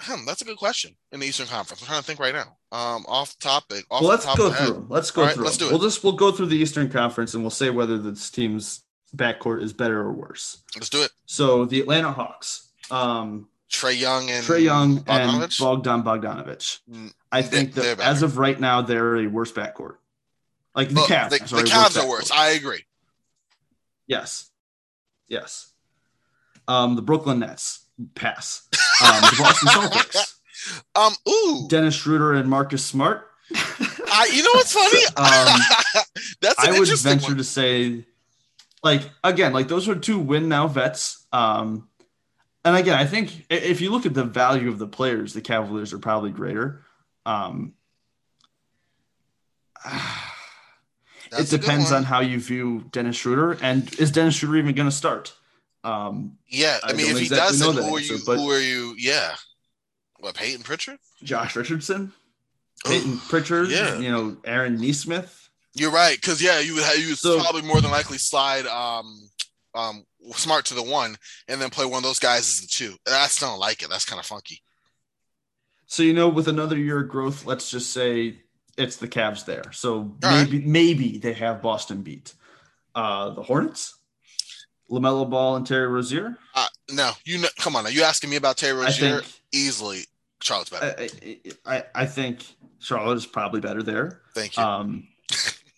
hmm, 0.00 0.24
that's 0.26 0.42
a 0.42 0.44
good 0.44 0.56
question 0.56 0.96
in 1.12 1.20
the 1.20 1.26
Eastern 1.26 1.46
Conference. 1.46 1.82
I'm 1.82 1.86
trying 1.86 2.00
to 2.00 2.04
think 2.04 2.20
right 2.20 2.34
now. 2.34 2.56
Um, 2.72 3.04
off 3.08 3.38
topic. 3.38 3.84
Off 3.90 4.02
well, 4.02 4.10
let's 4.10 4.24
go 4.36 4.46
of 4.46 4.52
the 4.52 4.58
head. 4.58 4.66
through. 4.68 4.86
Let's 4.88 5.10
go 5.10 5.22
All 5.22 5.26
right, 5.26 5.34
through. 5.34 5.44
let's 5.44 5.56
do 5.56 5.66
it. 5.66 5.70
We'll 5.70 5.80
just 5.80 6.02
we'll 6.04 6.14
go 6.14 6.32
through 6.32 6.46
the 6.46 6.56
Eastern 6.56 6.88
Conference 6.88 7.34
and 7.34 7.42
we'll 7.42 7.50
say 7.50 7.70
whether 7.70 7.98
this 7.98 8.30
team's 8.30 8.84
backcourt 9.14 9.62
is 9.62 9.72
better 9.72 10.00
or 10.00 10.12
worse. 10.12 10.62
Let's 10.74 10.88
do 10.88 11.02
it. 11.02 11.10
So 11.26 11.64
the 11.64 11.80
Atlanta 11.80 12.12
Hawks, 12.12 12.70
um, 12.90 13.48
Trae 13.72 13.98
Young 13.98 14.30
and 14.30 14.44
Trae 14.44 14.62
Young 14.62 15.02
and 15.08 15.54
Bogdan 15.58 16.02
Bogdanovich. 16.02 16.80
Mm, 16.90 17.12
I 17.32 17.42
think 17.42 17.72
they're 17.74 17.94
that 17.94 18.06
as 18.06 18.22
of 18.22 18.38
right 18.38 18.58
now, 18.58 18.82
they're 18.82 19.16
a 19.16 19.26
worse 19.26 19.50
backcourt. 19.52 19.96
Like 20.74 20.90
the 20.90 21.00
Cavs. 21.00 21.30
the, 21.30 21.48
sorry, 21.48 21.62
the 21.62 21.68
Cavs 21.70 21.96
are 21.96 22.02
backcourt. 22.02 22.08
worse. 22.08 22.30
I 22.30 22.50
agree. 22.50 22.84
Yes. 24.06 24.50
Yes. 25.28 25.72
Um, 26.68 26.96
the 26.96 27.02
Brooklyn 27.02 27.40
Nets 27.40 27.86
pass. 28.14 28.68
Um, 29.02 29.20
the 29.22 29.36
Boston 29.38 29.68
Celtics. 29.70 30.34
Um, 30.94 31.12
ooh, 31.28 31.66
Dennis 31.68 31.94
Schroeder 31.94 32.34
and 32.34 32.48
Marcus 32.48 32.84
Smart. 32.84 33.26
I, 33.54 34.30
you 34.32 34.42
know 34.42 34.50
what's 34.54 34.72
funny? 34.72 35.02
Um, 35.16 36.04
That's 36.40 36.62
an 36.64 36.74
I 36.74 36.78
would 36.78 36.88
venture 37.00 37.28
one. 37.28 37.36
to 37.38 37.44
say, 37.44 38.04
like 38.82 39.02
again, 39.24 39.52
like 39.52 39.68
those 39.68 39.88
are 39.88 39.94
two 39.94 40.18
win 40.18 40.48
now 40.48 40.68
vets. 40.68 41.26
Um, 41.32 41.88
and 42.64 42.76
again, 42.76 42.98
I 42.98 43.06
think 43.06 43.46
if 43.50 43.80
you 43.80 43.90
look 43.90 44.06
at 44.06 44.14
the 44.14 44.24
value 44.24 44.68
of 44.68 44.78
the 44.78 44.86
players, 44.86 45.32
the 45.32 45.40
Cavaliers 45.40 45.92
are 45.92 45.98
probably 45.98 46.30
greater. 46.30 46.82
Um, 47.26 47.74
it 51.38 51.48
depends 51.50 51.92
on 51.92 52.04
how 52.04 52.20
you 52.20 52.40
view 52.40 52.84
Dennis 52.92 53.16
Schroeder, 53.16 53.58
and 53.62 53.92
is 53.98 54.10
Dennis 54.10 54.34
Schroeder 54.34 54.56
even 54.58 54.74
going 54.74 54.88
to 54.88 54.94
start? 54.94 55.34
Um, 55.84 56.38
Yeah, 56.48 56.78
I, 56.84 56.90
I 56.90 56.92
mean, 56.92 57.06
if 57.10 57.16
he 57.16 57.22
exactly 57.24 57.58
know 57.58 57.72
doesn't, 57.72 57.88
who 57.88 57.96
are 57.96 58.00
you? 58.00 58.18
but- 58.24 58.36
Who 58.38 58.50
are 58.50 58.60
you? 58.60 58.94
Yeah, 58.98 59.34
what 60.20 60.34
Payton 60.34 60.62
Pritchard? 60.62 60.98
Josh 61.24 61.56
Richardson, 61.56 62.12
Payton 62.84 63.18
Pritchard, 63.28 63.68
yeah. 63.70 63.98
you 63.98 64.10
know, 64.10 64.36
Aaron 64.44 64.76
Nesmith. 64.80 65.48
You're 65.74 65.90
right, 65.90 66.16
because 66.20 66.42
yeah, 66.42 66.60
you 66.60 66.74
would 66.74 66.84
you 66.98 67.08
would 67.08 67.18
So- 67.18 67.40
probably 67.40 67.62
more 67.62 67.80
than 67.80 67.90
likely 67.90 68.18
slide 68.18 68.66
um 68.66 69.28
um 69.74 70.04
smart 70.34 70.64
to 70.66 70.74
the 70.74 70.82
one, 70.82 71.16
and 71.48 71.60
then 71.60 71.70
play 71.70 71.84
one 71.84 71.98
of 71.98 72.02
those 72.04 72.18
guys 72.18 72.40
as 72.40 72.60
the 72.60 72.66
two. 72.68 72.94
I 73.10 73.26
still 73.28 73.48
don't 73.50 73.58
like 73.58 73.82
it. 73.82 73.90
That's 73.90 74.04
kind 74.04 74.20
of 74.20 74.26
funky. 74.26 74.62
So 75.86 76.02
you 76.02 76.14
know, 76.14 76.28
with 76.28 76.48
another 76.48 76.78
year 76.78 77.00
of 77.00 77.08
growth, 77.08 77.44
let's 77.44 77.70
just 77.70 77.92
say 77.92 78.38
it's 78.78 78.96
the 78.96 79.08
Cavs 79.08 79.44
there. 79.44 79.70
So 79.72 80.16
right. 80.22 80.48
maybe 80.50 80.64
maybe 80.64 81.18
they 81.18 81.34
have 81.34 81.60
Boston 81.62 82.02
beat. 82.02 82.34
Uh, 82.94 83.30
the 83.30 83.42
Hornets, 83.42 83.96
LaMelo 84.90 85.28
Ball 85.28 85.56
and 85.56 85.66
Terry 85.66 85.86
Rozier. 85.86 86.36
Uh, 86.54 86.66
no, 86.90 87.12
you 87.24 87.38
know, 87.38 87.48
come 87.58 87.74
on 87.74 87.86
are 87.86 87.90
You 87.90 88.02
asking 88.02 88.30
me 88.30 88.36
about 88.36 88.58
Terry 88.58 88.78
Rozier? 88.78 89.20
think 89.20 89.32
Easily, 89.52 90.04
Charlotte's 90.42 90.70
better. 90.70 90.94
I, 90.98 91.08
I, 91.66 91.76
I- 91.76 91.84
I 91.94 92.06
think 92.06 92.44
Charlotte 92.78 93.16
is 93.16 93.26
probably 93.26 93.60
better 93.60 93.82
there. 93.82 94.20
Thank 94.34 94.56
you. 94.56 94.62
Um, 94.62 95.08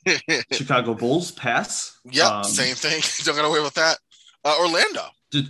Chicago 0.52 0.94
Bulls 0.94 1.30
pass. 1.30 1.98
yep, 2.10 2.26
um, 2.30 2.44
same 2.44 2.74
thing. 2.74 3.00
Don't 3.24 3.36
get 3.36 3.44
away 3.44 3.60
with 3.60 3.74
that. 3.74 3.98
Uh, 4.44 4.56
Orlando. 4.58 5.06
Did 5.30 5.48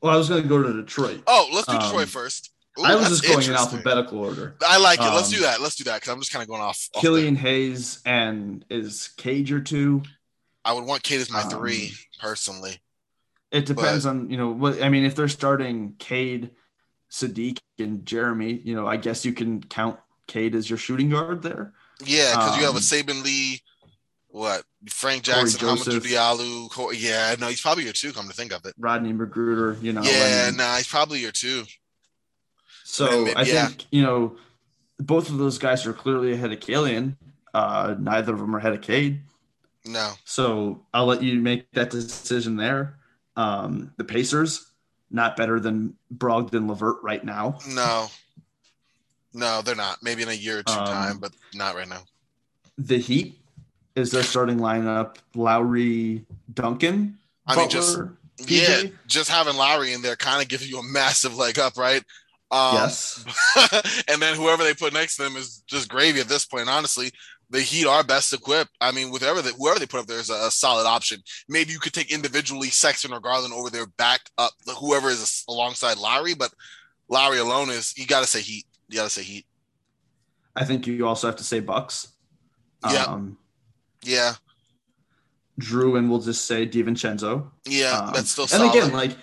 well, 0.00 0.14
I 0.14 0.16
was 0.16 0.28
going 0.28 0.42
to 0.42 0.48
go 0.48 0.62
to 0.62 0.72
Detroit. 0.72 1.22
Oh, 1.26 1.48
let's 1.52 1.66
do 1.66 1.74
Um, 1.74 1.82
Detroit 1.82 2.08
first. 2.08 2.50
Ooh, 2.78 2.84
I 2.84 2.94
was 2.94 3.08
just 3.08 3.26
going 3.26 3.44
in 3.44 3.54
alphabetical 3.54 4.20
order. 4.20 4.56
I 4.66 4.78
like 4.78 5.00
it. 5.00 5.04
Let's 5.04 5.28
Um, 5.28 5.34
do 5.34 5.40
that. 5.40 5.60
Let's 5.60 5.74
do 5.74 5.84
that 5.84 5.96
because 5.96 6.12
I'm 6.12 6.20
just 6.20 6.30
kind 6.32 6.42
of 6.42 6.48
going 6.48 6.62
off. 6.62 6.88
off 6.94 7.02
Killian 7.02 7.34
Hayes 7.36 8.00
and 8.06 8.64
is 8.70 9.08
Cade 9.16 9.50
or 9.50 9.60
two. 9.60 10.02
I 10.64 10.72
would 10.72 10.84
want 10.84 11.02
Cade 11.02 11.20
as 11.20 11.30
my 11.30 11.42
Um, 11.42 11.50
three 11.50 11.94
personally. 12.20 12.78
It 13.50 13.66
depends 13.66 14.06
on 14.06 14.30
you 14.30 14.36
know 14.36 14.50
what 14.50 14.82
I 14.82 14.88
mean. 14.90 15.04
If 15.04 15.16
they're 15.16 15.26
starting 15.28 15.94
Cade, 15.98 16.50
Saddiq, 17.10 17.58
and 17.78 18.04
Jeremy, 18.06 18.60
you 18.64 18.74
know, 18.76 18.86
I 18.86 18.96
guess 18.96 19.24
you 19.24 19.32
can 19.32 19.62
count 19.62 19.98
Cade 20.26 20.54
as 20.54 20.68
your 20.70 20.78
shooting 20.78 21.08
guard 21.10 21.42
there. 21.42 21.72
Yeah, 22.04 22.30
because 22.36 22.56
you 22.58 22.64
have 22.64 22.74
a 22.74 22.76
um, 22.76 22.82
Saben 22.82 23.24
Lee, 23.24 23.62
what 24.28 24.64
Frank 24.88 25.24
Corey 25.26 25.36
Jackson, 25.50 25.60
Joseph. 25.60 26.04
Diallo. 26.04 26.70
Cor- 26.70 26.94
yeah, 26.94 27.34
no, 27.38 27.48
he's 27.48 27.60
probably 27.60 27.84
your 27.84 27.92
two. 27.92 28.12
Come 28.12 28.28
to 28.28 28.34
think 28.34 28.52
of 28.52 28.64
it. 28.64 28.74
Rodney 28.78 29.12
McGruder, 29.12 29.80
you 29.82 29.92
know. 29.92 30.02
yeah, 30.02 30.48
and- 30.48 30.56
nah, 30.56 30.76
he's 30.76 30.86
probably 30.86 31.18
your 31.20 31.32
two. 31.32 31.64
So 32.84 33.24
maybe- 33.24 33.36
I 33.36 33.42
yeah. 33.42 33.66
think 33.66 33.86
you 33.90 34.02
know 34.02 34.36
both 34.98 35.30
of 35.30 35.38
those 35.38 35.58
guys 35.58 35.86
are 35.86 35.92
clearly 35.92 36.32
ahead 36.32 36.52
of 36.52 36.60
Killian. 36.60 37.16
Uh, 37.54 37.94
neither 37.98 38.32
of 38.34 38.38
them 38.40 38.54
are 38.54 38.58
ahead 38.58 38.72
of 38.74 38.82
Cade. 38.82 39.20
No, 39.84 40.12
So 40.24 40.84
I'll 40.92 41.06
let 41.06 41.22
you 41.22 41.40
make 41.40 41.70
that 41.72 41.88
decision 41.90 42.56
there. 42.56 42.98
Um, 43.36 43.92
the 43.96 44.04
Pacers, 44.04 44.66
not 45.10 45.34
better 45.36 45.58
than 45.60 45.94
Brogdon 46.14 46.68
LeVert 46.68 46.96
right 47.02 47.24
now. 47.24 47.58
no, 47.68 48.08
no, 49.32 49.62
they're 49.62 49.74
not. 49.76 50.02
Maybe 50.02 50.22
in 50.22 50.28
a 50.28 50.32
year 50.34 50.58
or 50.58 50.62
two 50.62 50.72
Um, 50.74 50.84
time, 50.86 51.18
but 51.18 51.32
not 51.54 51.74
right 51.74 51.88
now. 51.88 52.02
The 52.76 52.98
Heat 52.98 53.37
is 53.98 54.10
their 54.10 54.22
starting 54.22 54.58
lineup: 54.58 55.16
Lowry, 55.34 56.24
Duncan, 56.54 57.18
I 57.46 57.56
mean, 57.56 57.68
just 57.68 57.96
Butler, 57.96 58.16
yeah, 58.46 58.82
just 59.06 59.30
having 59.30 59.56
Lowry 59.56 59.92
in 59.92 60.02
there 60.02 60.16
kind 60.16 60.42
of 60.42 60.48
gives 60.48 60.68
you 60.68 60.78
a 60.78 60.82
massive 60.82 61.36
leg 61.36 61.58
up, 61.58 61.76
right? 61.76 62.02
Um, 62.50 62.74
yes. 62.74 63.24
and 64.08 64.22
then 64.22 64.36
whoever 64.36 64.62
they 64.62 64.74
put 64.74 64.92
next 64.92 65.16
to 65.16 65.24
them 65.24 65.36
is 65.36 65.62
just 65.66 65.88
gravy 65.88 66.20
at 66.20 66.28
this 66.28 66.46
point. 66.46 66.68
Honestly, 66.68 67.10
the 67.50 67.60
Heat 67.60 67.86
are 67.86 68.04
best 68.04 68.32
equipped. 68.32 68.70
I 68.80 68.92
mean, 68.92 69.10
whatever 69.10 69.40
whoever 69.40 69.48
they, 69.48 69.56
whoever 69.56 69.78
they 69.78 69.86
put 69.86 70.00
up 70.00 70.06
there 70.06 70.18
is 70.18 70.30
a, 70.30 70.46
a 70.46 70.50
solid 70.50 70.86
option. 70.86 71.22
Maybe 71.48 71.72
you 71.72 71.78
could 71.78 71.92
take 71.92 72.12
individually 72.12 72.68
Sexton 72.68 73.12
or 73.12 73.20
Garland 73.20 73.54
over 73.54 73.70
their 73.70 73.86
back 73.86 74.20
up, 74.38 74.52
whoever 74.78 75.08
is 75.08 75.44
alongside 75.48 75.98
Lowry, 75.98 76.34
but 76.34 76.52
Lowry 77.08 77.38
alone 77.38 77.70
is 77.70 77.96
you 77.96 78.06
got 78.06 78.20
to 78.20 78.26
say 78.26 78.40
Heat. 78.40 78.64
You 78.88 78.98
got 78.98 79.04
to 79.04 79.10
say 79.10 79.22
Heat. 79.22 79.46
I 80.56 80.64
think 80.64 80.86
you 80.86 81.06
also 81.06 81.26
have 81.26 81.36
to 81.36 81.44
say 81.44 81.60
Bucks. 81.60 82.08
Yeah. 82.90 83.04
Um, 83.04 83.36
Yeah, 84.02 84.34
Jrue 85.60 85.98
and 85.98 86.08
we'll 86.10 86.20
just 86.20 86.46
say 86.46 86.66
DiVincenzo. 86.66 87.50
yeah, 87.66 87.98
Um, 87.98 88.12
that's 88.14 88.30
still 88.30 88.44
and 88.44 88.50
solid. 88.50 88.70
again, 88.76 88.92
like 88.92 89.16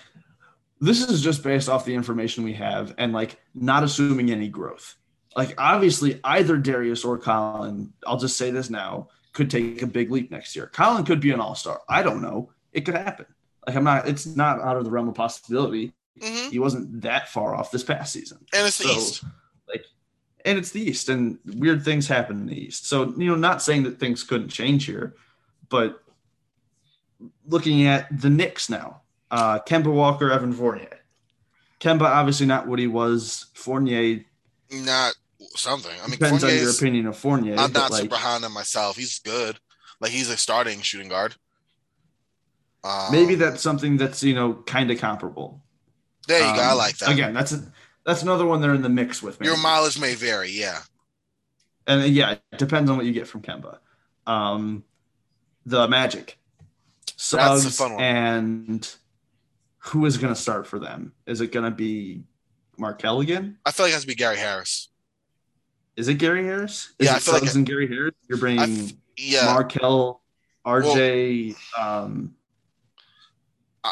this 0.80 1.00
is 1.08 1.22
just 1.22 1.42
based 1.42 1.68
off 1.68 1.84
the 1.86 1.94
information 1.94 2.44
we 2.44 2.52
have 2.54 2.94
and 2.98 3.12
like 3.12 3.40
not 3.54 3.82
assuming 3.82 4.30
any 4.30 4.48
growth. 4.48 4.96
Like 5.34 5.54
obviously, 5.58 6.20
either 6.24 6.56
Darius 6.58 7.04
or 7.04 7.16
Collin, 7.18 7.92
I'll 8.06 8.18
just 8.18 8.36
say 8.36 8.50
this 8.50 8.68
now, 8.70 9.08
could 9.32 9.50
take 9.50 9.80
a 9.82 9.86
big 9.86 10.10
leap 10.10 10.30
next 10.30 10.54
year. 10.56 10.66
Collin 10.66 11.04
could 11.04 11.20
be 11.20 11.30
an 11.30 11.40
all-star. 11.40 11.80
I 11.88 12.02
don't 12.02 12.22
know. 12.22 12.50
It 12.72 12.82
could 12.82 12.94
happen. 12.94 13.26
Like 13.66 13.76
I'm 13.76 13.84
not. 13.84 14.06
It's 14.06 14.26
not 14.26 14.60
out 14.60 14.76
of 14.76 14.84
the 14.84 14.90
realm 14.90 15.08
of 15.08 15.14
possibility. 15.14 15.92
Mhm. 16.20 16.50
He 16.50 16.58
wasn't 16.58 17.02
that 17.02 17.28
far 17.30 17.54
off 17.54 17.70
this 17.70 17.82
past 17.84 18.12
season. 18.12 18.38
and 18.54 18.66
it's 18.66 18.76
So, 18.76 18.90
East. 18.90 19.24
like, 19.68 19.84
and 20.46 20.58
it's 20.58 20.70
the 20.70 20.80
East, 20.80 21.08
and 21.08 21.38
weird 21.44 21.84
things 21.84 22.06
happen 22.06 22.38
in 22.38 22.46
the 22.46 22.58
East. 22.58 22.88
So, 22.88 23.12
you 23.16 23.28
know, 23.28 23.34
not 23.34 23.60
saying 23.60 23.82
that 23.82 23.98
things 23.98 24.22
couldn't 24.22 24.48
change 24.48 24.86
here, 24.86 25.14
but 25.68 26.02
looking 27.46 27.86
at 27.86 28.06
the 28.20 28.30
Knicks 28.30 28.70
now, 28.70 29.02
uh, 29.30 29.58
Kemba 29.58 29.92
Walker, 29.92 30.30
Evan 30.30 30.52
Fournier. 30.52 31.00
Kemba, 31.80 32.02
obviously 32.02 32.46
not 32.46 32.66
what 32.66 32.78
he 32.78 32.86
was. 32.86 33.46
Fournier 33.54 34.24
Not 34.70 35.14
something. 35.56 35.92
I 36.00 36.06
mean, 36.06 36.12
depends 36.18 36.44
on 36.44 36.54
your 36.54 36.70
opinion 36.70 37.06
of 37.06 37.18
Fournier. 37.18 37.56
I'm 37.58 37.72
not 37.72 37.90
like, 37.90 38.02
super 38.02 38.16
high 38.16 38.36
on 38.36 38.52
myself. 38.52 38.96
He's 38.96 39.18
good. 39.18 39.58
Like 40.00 40.12
he's 40.12 40.30
a 40.30 40.36
starting 40.36 40.80
shooting 40.80 41.08
guard. 41.08 41.34
Um, 42.84 43.10
maybe 43.10 43.34
that's 43.34 43.62
something 43.62 43.96
that's 43.96 44.22
you 44.22 44.34
know 44.34 44.54
kind 44.54 44.90
of 44.90 44.98
comparable. 44.98 45.60
there 46.28 46.38
you 46.38 46.54
go. 46.54 46.60
I 46.60 46.70
Um, 46.70 46.78
like 46.78 46.98
that. 46.98 47.10
Again, 47.10 47.34
that's 47.34 47.52
a, 47.52 47.72
that's 48.06 48.22
another 48.22 48.46
one 48.46 48.60
they're 48.62 48.72
in 48.74 48.80
the 48.82 48.88
mix 48.88 49.22
with. 49.22 49.38
Me. 49.40 49.46
Your 49.46 49.56
maybe. 49.56 49.62
mileage 49.64 50.00
may 50.00 50.14
vary. 50.14 50.50
Yeah. 50.50 50.78
and 51.86 52.06
yeah, 52.14 52.32
it 52.52 52.58
depends 52.58 52.90
on 52.90 52.96
what 52.96 53.04
you 53.04 53.12
get 53.12 53.26
from 53.28 53.42
Kemba. 53.42 53.78
Um, 54.26 54.84
the 55.66 55.86
Magic, 55.88 56.38
That's 57.06 57.32
a 57.32 57.36
Suggs, 57.60 57.76
fun 57.78 57.94
one. 57.94 58.02
and 58.02 58.94
who 59.78 60.06
is 60.06 60.16
going 60.18 60.32
to 60.34 60.40
start 60.40 60.66
for 60.66 60.78
them? 60.78 61.12
Is 61.26 61.40
it 61.40 61.52
going 61.52 61.64
to 61.64 61.70
be 61.76 62.22
Markelle 62.78 63.20
again? 63.20 63.58
I 63.66 63.72
feel 63.72 63.86
like 63.86 63.90
it 63.90 63.94
has 63.94 64.02
to 64.02 64.08
be 64.08 64.14
Gary 64.14 64.36
Harris. 64.36 64.88
Is 65.96 66.08
it 66.08 66.14
Gary 66.14 66.44
Harris? 66.44 66.92
Is 66.98 67.06
Yeah, 67.06 67.14
I 67.14 67.16
it 67.16 67.22
feel 67.22 67.34
like 67.34 67.42
it- 67.44 67.54
and 67.54 67.66
Gary 67.66 67.88
Harris? 67.88 68.14
You're 68.28 68.38
bringing 68.38 68.60
I 68.88 68.92
Yeah. 69.16 69.46
Markelle, 69.46 70.22
RJ, 70.64 71.56
um, 71.78 72.34
I, 72.34 72.35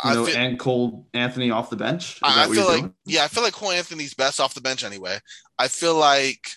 you 0.04 0.10
I 0.10 0.14
know, 0.14 0.26
feel, 0.26 0.36
and 0.36 0.58
Cole 0.58 1.06
Anthony 1.14 1.50
off 1.50 1.70
the 1.70 1.76
bench. 1.76 2.16
Is 2.16 2.20
I, 2.22 2.44
I 2.44 2.48
feel 2.48 2.66
like 2.66 2.80
doing? 2.80 2.94
yeah, 3.06 3.24
I 3.24 3.28
feel 3.28 3.42
like 3.42 3.52
Cole 3.52 3.70
Anthony's 3.70 4.14
best 4.14 4.40
off 4.40 4.54
the 4.54 4.60
bench 4.60 4.84
anyway. 4.84 5.18
I 5.58 5.68
feel 5.68 5.96
like 5.96 6.50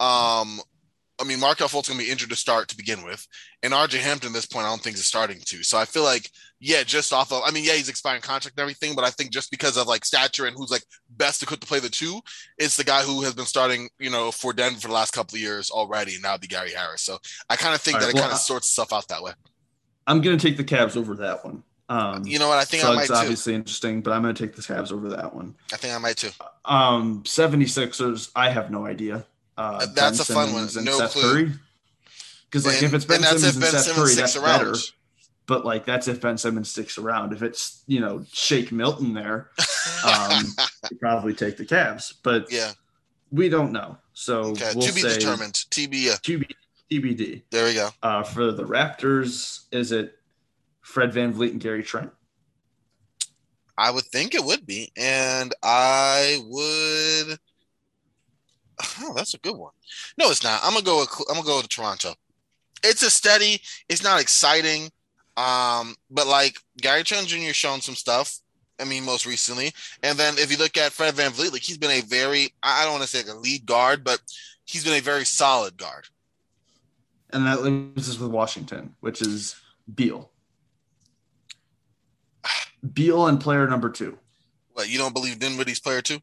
um 0.00 0.60
I 1.20 1.24
mean 1.24 1.40
Markelle 1.40 1.68
Fultz 1.68 1.88
gonna 1.88 1.98
be 1.98 2.10
injured 2.10 2.30
to 2.30 2.36
start 2.36 2.68
to 2.68 2.76
begin 2.76 3.04
with. 3.04 3.26
And 3.62 3.72
RJ 3.72 3.98
Hampton 3.98 4.30
at 4.30 4.34
this 4.34 4.46
point 4.46 4.66
I 4.66 4.70
don't 4.70 4.82
think 4.82 4.96
is 4.96 5.04
starting 5.04 5.38
to. 5.46 5.62
So 5.62 5.78
I 5.78 5.84
feel 5.84 6.02
like, 6.02 6.28
yeah, 6.60 6.82
just 6.82 7.12
off 7.12 7.32
of 7.32 7.42
I 7.44 7.50
mean, 7.50 7.64
yeah, 7.64 7.74
he's 7.74 7.88
expiring 7.88 8.22
contract 8.22 8.56
and 8.58 8.62
everything, 8.62 8.94
but 8.94 9.04
I 9.04 9.10
think 9.10 9.30
just 9.30 9.50
because 9.50 9.76
of 9.76 9.86
like 9.86 10.04
stature 10.04 10.46
and 10.46 10.56
who's 10.56 10.70
like 10.70 10.84
best 11.10 11.42
equipped 11.42 11.62
to 11.62 11.68
play 11.68 11.78
the 11.78 11.88
two, 11.88 12.20
it's 12.58 12.76
the 12.76 12.84
guy 12.84 13.02
who 13.02 13.22
has 13.22 13.34
been 13.34 13.46
starting, 13.46 13.88
you 13.98 14.10
know, 14.10 14.30
for 14.30 14.52
Denver 14.52 14.80
for 14.80 14.88
the 14.88 14.94
last 14.94 15.12
couple 15.12 15.36
of 15.36 15.40
years 15.40 15.70
already, 15.70 16.14
and 16.14 16.22
now 16.22 16.30
it'd 16.30 16.40
be 16.40 16.48
Gary 16.48 16.72
Harris. 16.72 17.02
So 17.02 17.18
I 17.48 17.56
kind 17.56 17.74
of 17.74 17.80
think 17.80 17.96
All 17.96 18.00
that 18.00 18.06
right, 18.06 18.14
it 18.14 18.16
well, 18.16 18.24
kind 18.24 18.34
of 18.34 18.40
sorts 18.40 18.68
stuff 18.68 18.92
out 18.92 19.08
that 19.08 19.22
way. 19.22 19.32
I'm 20.06 20.20
going 20.20 20.36
to 20.36 20.48
take 20.48 20.56
the 20.56 20.64
Cavs 20.64 20.96
over 20.96 21.14
that 21.16 21.44
one. 21.44 21.62
Um, 21.88 22.24
You 22.26 22.38
know 22.38 22.48
what? 22.48 22.58
I 22.58 22.64
think 22.64 22.84
I 22.84 22.94
might 22.94 23.06
too. 23.08 23.14
obviously 23.14 23.54
interesting, 23.54 24.00
but 24.00 24.12
I'm 24.12 24.22
going 24.22 24.34
to 24.34 24.42
take 24.46 24.54
the 24.56 24.62
Cavs 24.62 24.92
over 24.92 25.08
that 25.10 25.34
one. 25.34 25.54
I 25.72 25.76
think 25.76 25.94
I 25.94 25.98
might 25.98 26.16
too. 26.16 26.30
Um, 26.64 27.22
76ers, 27.24 28.30
I 28.34 28.50
have 28.50 28.70
no 28.70 28.86
idea. 28.86 29.26
Uh, 29.58 29.84
That's 29.94 29.94
Ben 29.94 30.12
a 30.12 30.24
fun 30.24 30.52
one. 30.54 30.68
Simmons 30.68 30.76
and 30.76 30.86
No 30.86 30.98
Seth 30.98 31.12
clue. 31.12 31.50
Because 32.46 32.66
like 32.66 32.82
if 32.82 32.94
it's 32.94 33.04
Ben 33.04 33.22
Simmons 33.22 33.44
and 33.44 33.60
Ben 33.60 33.70
Seth 33.70 33.80
Simmons 33.82 33.98
Curry, 33.98 34.12
sticks 34.12 34.34
that's 34.34 34.36
around. 34.36 34.58
better. 34.58 34.74
But 35.46 35.64
like 35.66 35.84
that's 35.84 36.08
if 36.08 36.20
Ben 36.20 36.38
Simmons 36.38 36.70
sticks 36.70 36.98
around. 36.98 37.32
If 37.32 37.42
it's 37.42 37.82
you 37.86 38.00
know 38.00 38.24
Shake 38.32 38.72
Milton 38.72 39.12
there, 39.14 39.50
um, 40.06 40.44
you 40.90 40.96
probably 40.98 41.34
take 41.34 41.56
the 41.56 41.64
Cavs. 41.66 42.14
But 42.22 42.50
yeah. 42.52 42.72
we 43.30 43.48
don't 43.48 43.72
know. 43.72 43.98
So 44.14 44.40
Okay. 44.50 44.70
we'll 44.74 44.86
to 44.86 44.94
be 44.94 45.00
say 45.00 45.14
determined. 45.18 45.54
TB. 45.70 46.20
TB, 46.20 46.46
TBD. 46.90 47.42
There 47.50 47.64
we 47.66 47.74
go. 47.74 47.88
Uh, 48.02 48.22
for 48.22 48.52
the 48.52 48.64
Raptors, 48.64 49.64
is 49.72 49.92
it 49.92 50.18
Fred 50.82 51.12
VanVleet 51.12 51.52
and 51.52 51.60
Gary 51.60 51.82
Trent? 51.82 52.10
I 53.78 53.90
would 53.90 54.04
think 54.04 54.34
it 54.34 54.44
would 54.44 54.66
be, 54.66 54.92
and 54.96 55.54
I 55.62 56.40
would. 56.46 57.38
Oh, 59.00 59.12
that's 59.14 59.34
a 59.34 59.38
good 59.38 59.56
one. 59.56 59.72
No, 60.18 60.30
it's 60.30 60.44
not. 60.44 60.60
I'm 60.62 60.72
gonna 60.72 60.84
go. 60.84 61.00
With, 61.00 61.10
I'm 61.28 61.36
gonna 61.36 61.46
go 61.46 61.56
with 61.58 61.68
Toronto. 61.68 62.14
It's 62.84 63.02
a 63.02 63.10
steady. 63.10 63.60
It's 63.88 64.02
not 64.02 64.20
exciting, 64.20 64.90
um, 65.36 65.94
but 66.10 66.26
like 66.26 66.58
Gary 66.78 67.04
Trent 67.04 67.28
Jr. 67.28 67.52
shown 67.52 67.80
some 67.80 67.94
stuff. 67.94 68.38
I 68.80 68.84
mean, 68.84 69.04
most 69.04 69.26
recently, 69.26 69.72
and 70.02 70.18
then 70.18 70.34
if 70.38 70.50
you 70.50 70.58
look 70.58 70.76
at 70.76 70.92
Fred 70.92 71.14
VanVleet, 71.14 71.52
like 71.52 71.62
he's 71.62 71.78
been 71.78 71.90
a 71.90 72.00
very. 72.00 72.52
I 72.62 72.84
don't 72.84 72.94
want 72.94 73.04
to 73.04 73.08
say 73.08 73.18
like 73.22 73.34
a 73.34 73.38
lead 73.38 73.64
guard, 73.64 74.02
but 74.02 74.20
he's 74.64 74.84
been 74.84 74.98
a 74.98 75.00
very 75.00 75.24
solid 75.24 75.76
guard. 75.76 76.08
And 77.30 77.46
that 77.46 77.62
leaves 77.62 78.10
us 78.10 78.18
with 78.18 78.30
Washington, 78.30 78.94
which 79.00 79.22
is 79.22 79.56
Beal. 79.94 80.31
Beal 82.94 83.26
and 83.26 83.40
player 83.40 83.66
number 83.68 83.88
two. 83.90 84.18
What 84.72 84.88
you 84.88 84.98
don't 84.98 85.12
believe 85.12 85.38
Dinwiddie's 85.38 85.80
player 85.80 86.02
two? 86.02 86.20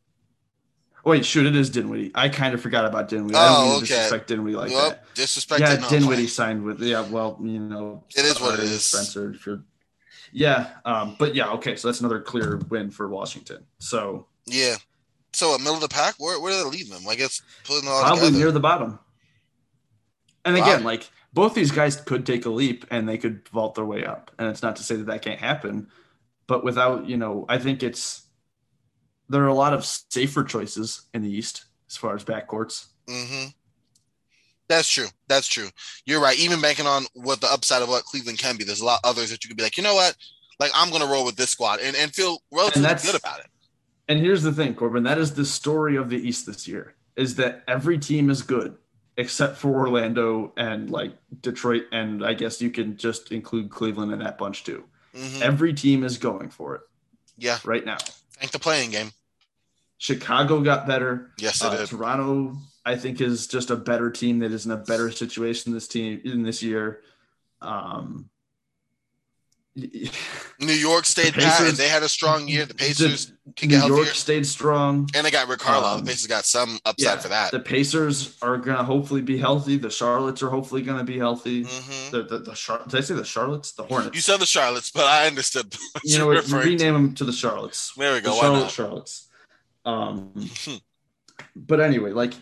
Wait, 1.06 1.26
shoot, 1.26 1.46
it 1.46 1.56
is 1.56 1.70
Dinwiddie. 1.70 2.12
I 2.14 2.28
kind 2.28 2.54
of 2.54 2.62
forgot 2.62 2.86
about 2.86 3.08
Dinwiddie. 3.08 3.36
I 3.38 3.48
Oh, 3.48 3.50
don't 3.54 3.64
mean 3.64 3.70
to 3.72 3.78
okay. 3.78 3.86
disrespect 3.88 4.28
Dinwiddie 4.28 4.58
like 4.58 4.72
well, 4.72 4.90
that. 4.90 5.14
disrespect. 5.16 5.62
Yeah, 5.62 5.90
Dinwiddie 5.90 6.28
signed 6.28 6.64
with. 6.64 6.82
Yeah, 6.82 7.08
well, 7.08 7.38
you 7.42 7.60
know, 7.60 8.04
It 8.16 8.26
is 8.26 8.40
what 8.42 8.56
it 8.56 8.66
is. 8.66 8.84
Spencer. 8.84 9.32
If 9.32 9.46
you're, 9.46 9.64
yeah, 10.34 10.72
um, 10.84 11.16
but 11.18 11.36
yeah, 11.36 11.52
okay, 11.52 11.76
so 11.78 11.88
that's 11.88 12.02
another 12.02 12.20
clear 12.20 12.58
win 12.70 12.92
for 12.92 13.08
Washington. 13.08 13.66
So 13.80 14.28
Yeah. 14.46 14.76
So, 15.32 15.56
middle 15.60 15.76
of 15.76 15.82
the 15.82 15.88
pack, 15.88 16.16
where 16.18 16.40
where 16.42 16.52
do 16.52 16.58
they 16.64 16.70
leave 16.78 16.90
them? 16.90 17.08
I 17.08 17.16
guess 17.16 17.42
putting 17.64 17.88
all 17.88 18.02
probably 18.02 18.26
together. 18.26 18.38
near 18.38 18.52
the 18.52 18.60
bottom. 18.60 19.00
And 20.44 20.58
Wow. 20.58 20.64
again, 20.64 20.84
like 20.84 21.10
both 21.34 21.54
these 21.54 21.72
guys 21.72 21.96
could 21.96 22.26
take 22.26 22.46
a 22.46 22.50
leap 22.50 22.86
and 22.92 23.08
they 23.08 23.18
could 23.18 23.48
vault 23.50 23.76
their 23.76 23.86
way 23.86 24.04
up. 24.06 24.32
And 24.40 24.50
it's 24.50 24.62
not 24.64 24.76
to 24.78 24.84
say 24.84 24.96
that 24.96 25.06
that 25.06 25.22
can't 25.22 25.40
happen, 25.40 25.88
but 26.50 26.64
without, 26.66 27.08
you 27.08 27.16
know, 27.16 27.46
I 27.48 27.60
think 27.60 27.84
it's 27.84 28.24
there 29.30 29.44
are 29.44 29.48
a 29.48 29.54
lot 29.54 29.74
of 29.74 29.86
safer 29.86 30.44
choices 30.44 31.04
in 31.14 31.22
the 31.22 31.30
East 31.30 31.66
as 31.88 31.96
far 31.96 32.16
as 32.16 32.24
backcourts. 32.26 32.88
hmm 33.08 33.46
That's 34.68 34.90
true. 34.90 35.08
That's 35.28 35.48
true. 35.48 35.70
You're 36.06 36.20
right. 36.20 36.38
Even 36.40 36.60
banking 36.60 36.88
on 36.88 37.04
what 37.14 37.40
the 37.40 37.48
upside 37.52 37.84
of 37.84 37.90
what 37.90 38.04
Cleveland 38.04 38.40
can 38.40 38.58
be, 38.58 38.64
there's 38.64 38.82
a 38.82 38.86
lot 38.86 39.00
others 39.04 39.30
that 39.30 39.44
you 39.44 39.48
could 39.48 39.58
be 39.58 39.64
like, 39.64 39.78
you 39.78 39.84
know 39.84 39.94
what? 39.96 40.16
Like 40.60 40.72
I'm 40.76 40.92
gonna 40.92 41.06
roll 41.06 41.24
with 41.24 41.36
this 41.38 41.52
squad 41.52 41.80
and, 41.80 41.96
and 41.96 42.14
feel 42.14 42.40
relatively 42.52 42.82
that's- 42.82 43.06
good 43.06 43.20
about 43.20 43.40
it. 43.40 43.46
And 44.10 44.20
here's 44.20 44.42
the 44.42 44.52
thing, 44.52 44.74
Corbin, 44.74 45.04
that 45.04 45.20
is 45.20 45.36
the 45.36 45.46
story 45.46 45.96
of 45.96 46.10
the 46.10 46.18
East 46.18 46.48
this 46.48 46.68
year 46.68 46.96
is 47.16 47.36
that 47.36 47.64
every 47.68 48.00
team 48.00 48.32
is 48.32 48.42
good 48.42 48.76
except 49.18 49.56
for 49.58 49.70
Orlando 49.76 50.52
and 50.58 50.90
like 50.90 51.14
Detroit. 51.42 51.84
And 51.92 52.26
I 52.26 52.34
guess 52.34 52.60
you 52.60 52.72
can 52.72 52.98
just 52.98 53.32
include 53.32 53.70
Cleveland 53.70 54.12
in 54.12 54.18
that 54.20 54.40
bunch 54.40 54.64
too. 54.64 54.84
Mhm. 55.16 55.42
Every 55.42 55.74
team 55.74 56.04
is 56.04 56.18
going 56.18 56.50
for 56.50 56.76
it 56.76 56.82
Yeah. 57.38 57.60
right 57.64 57.86
now. 57.86 57.98
Thank 58.34 58.52
the 58.52 58.60
playing 58.60 58.92
game. 58.92 59.12
Chicago 59.98 60.62
got 60.62 60.88
better. 60.88 61.32
Yes, 61.38 61.62
it 61.62 61.66
Uh, 61.66 61.78
did. 61.78 61.90
Toronto, 61.90 62.58
I 62.86 62.96
think, 62.96 63.20
is 63.20 63.48
just 63.48 63.70
a 63.70 63.76
better 63.76 64.10
team 64.10 64.40
that 64.40 64.52
is 64.52 64.66
in 64.66 64.72
a 64.72 64.78
better 64.78 65.12
situation 65.12 65.74
this 65.74 65.88
team 65.88 66.22
in 66.24 66.44
this 66.44 66.64
year. 66.64 67.02
Um, 67.62 68.30
New 69.76 70.74
York 71.00 71.06
stayed 71.06 71.34
the 71.34 71.42
pat 71.42 71.62
and 71.62 71.78
they 71.78 71.88
had 71.88 72.04
a 72.04 72.10
strong 72.10 72.48
year. 72.48 72.66
The 72.66 72.74
Pacers 72.74 73.28
the- 73.28 73.54
can 73.56 73.70
New 73.70 73.76
get 73.76 73.80
healthier. 73.80 74.04
York 74.04 74.16
stayed 74.16 74.46
strong. 74.46 75.10
And 75.16 75.26
they 75.26 75.32
got 75.32 75.48
Rick 75.48 75.60
Carlisle. 75.60 75.96
Um, 75.96 76.00
the 76.06 76.12
Pacers 76.12 76.28
got 76.28 76.46
some 76.46 76.80
upside 76.86 77.22
for 77.22 77.30
that. 77.30 77.52
The 77.52 77.60
Pacers 77.60 78.36
are 78.42 78.58
gonna 78.58 78.84
hopefully 78.84 79.22
be 79.22 79.38
healthy. 79.38 79.78
The 79.78 79.88
Charlottes 79.88 80.42
are 80.44 80.50
hopefully 80.50 80.82
gonna 80.82 81.04
be 81.04 81.18
healthy. 81.18 81.64
Mhm. 81.66 82.12
The 82.12 82.24
the, 82.24 82.40
the 82.40 82.54
Char- 82.54 82.84
did 82.88 82.96
I 82.98 83.02
say 83.02 83.14
the 83.16 83.24
Charlottes? 83.24 83.74
The 83.76 83.84
Hornets. 83.84 84.16
You 84.16 84.22
said 84.22 84.38
the 84.40 84.46
Charlottes, 84.46 84.92
but 84.94 85.06
I 85.06 85.28
understood. 85.28 85.76
you 86.04 86.18
know 86.18 86.28
what? 86.28 86.38
Referring 86.38 86.78
to. 86.78 86.84
them 86.84 87.14
to 87.16 87.24
the 87.26 87.32
Charlottes. 87.32 87.96
There 87.96 88.14
we 88.14 88.20
The 88.20 88.26
go. 88.30 88.36
Why 88.36 88.42
Charlotte? 88.42 88.70
Charlottes. 88.70 89.26
Um, 89.86 90.50
but 91.56 91.80
anyway, 91.80 92.12
like, 92.12 92.34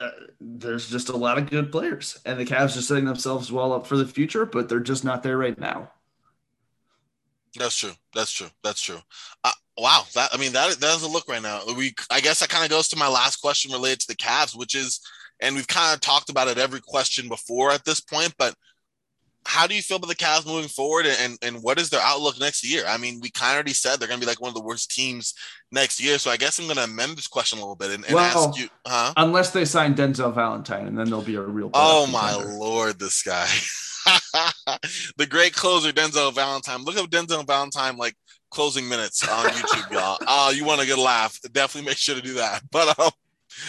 uh, 0.00 0.10
there's 0.40 0.90
just 0.90 1.08
a 1.08 1.16
lot 1.16 1.38
of 1.38 1.48
good 1.50 1.72
players, 1.72 2.18
and 2.24 2.38
the 2.38 2.44
Cavs 2.44 2.76
are 2.76 2.82
setting 2.82 3.04
themselves 3.04 3.50
well 3.50 3.72
up 3.72 3.86
for 3.86 3.96
the 3.96 4.06
future, 4.06 4.44
but 4.46 4.68
they're 4.68 4.78
just 4.80 5.04
not 5.04 5.22
there 5.22 5.38
right 5.38 5.58
now. 5.58 5.90
That's 7.56 7.76
true. 7.76 7.92
That's 8.14 8.32
true. 8.32 8.48
That's 8.62 8.80
true. 8.80 8.98
Uh, 9.44 9.52
Wow, 9.78 10.04
that 10.14 10.30
I 10.32 10.38
mean 10.38 10.52
that 10.54 10.80
that 10.80 10.96
is 10.96 11.04
a 11.04 11.08
look 11.08 11.28
right 11.28 11.42
now. 11.42 11.60
We 11.76 11.94
I 12.10 12.20
guess 12.20 12.40
that 12.40 12.48
kind 12.48 12.64
of 12.64 12.70
goes 12.70 12.88
to 12.88 12.96
my 12.96 13.06
last 13.06 13.36
question 13.36 13.70
related 13.72 14.00
to 14.00 14.08
the 14.08 14.16
Cavs, 14.16 14.56
which 14.56 14.74
is, 14.74 15.00
and 15.40 15.54
we've 15.54 15.68
kind 15.68 15.94
of 15.94 16.00
talked 16.00 16.30
about 16.30 16.48
it 16.48 16.58
every 16.58 16.80
question 16.80 17.28
before 17.28 17.70
at 17.70 17.84
this 17.84 18.00
point, 18.00 18.34
but 18.38 18.54
how 19.46 19.66
do 19.66 19.76
you 19.76 19.82
feel 19.82 19.98
about 19.98 20.08
the 20.08 20.16
Cavs 20.16 20.46
moving 20.46 20.68
forward, 20.68 21.06
and 21.06 21.38
and 21.42 21.62
what 21.62 21.78
is 21.78 21.90
their 21.90 22.00
outlook 22.00 22.40
next 22.40 22.68
year? 22.68 22.84
I 22.88 22.98
mean, 22.98 23.20
we 23.22 23.30
kind 23.30 23.52
of 23.52 23.54
already 23.54 23.72
said 23.72 23.96
they're 23.96 24.08
going 24.08 24.20
to 24.20 24.26
be 24.26 24.30
like 24.30 24.40
one 24.40 24.48
of 24.48 24.54
the 24.56 24.62
worst 24.62 24.90
teams 24.90 25.32
next 25.70 26.02
year, 26.02 26.18
so 26.18 26.30
I 26.30 26.36
guess 26.36 26.58
I'm 26.58 26.66
going 26.66 26.76
to 26.76 26.84
amend 26.84 27.16
this 27.16 27.28
question 27.28 27.58
a 27.58 27.62
little 27.62 27.76
bit 27.76 27.92
and, 27.92 28.04
and 28.04 28.14
Well, 28.14 28.48
ask 28.48 28.58
you, 28.58 28.68
huh? 28.84 29.12
Unless 29.16 29.52
they 29.52 29.64
sign 29.64 29.94
Denzel 29.94 30.34
Valentine, 30.34 30.88
and 30.88 30.98
then 30.98 31.06
there'll 31.06 31.22
be 31.22 31.36
a 31.36 31.40
real. 31.40 31.70
Oh 31.72 32.08
my 32.08 32.32
contender. 32.32 32.58
lord, 32.58 32.98
this 32.98 33.22
guy. 33.22 33.46
the 35.16 35.26
great 35.26 35.52
closer 35.54 35.92
Denzel 35.92 36.34
Valentine. 36.34 36.82
Look 36.84 36.96
up 36.96 37.10
Denzel 37.10 37.46
Valentine 37.46 37.96
like 37.96 38.14
closing 38.50 38.88
minutes 38.88 39.26
on 39.28 39.46
YouTube, 39.50 39.90
y'all. 39.92 40.18
Oh, 40.26 40.50
you 40.50 40.64
want 40.64 40.80
to 40.80 40.86
get 40.86 40.94
a 40.94 40.96
good 40.96 41.02
laugh? 41.04 41.38
Definitely 41.52 41.88
make 41.90 41.98
sure 41.98 42.14
to 42.14 42.22
do 42.22 42.34
that. 42.34 42.62
But 42.70 42.98
um, 42.98 43.10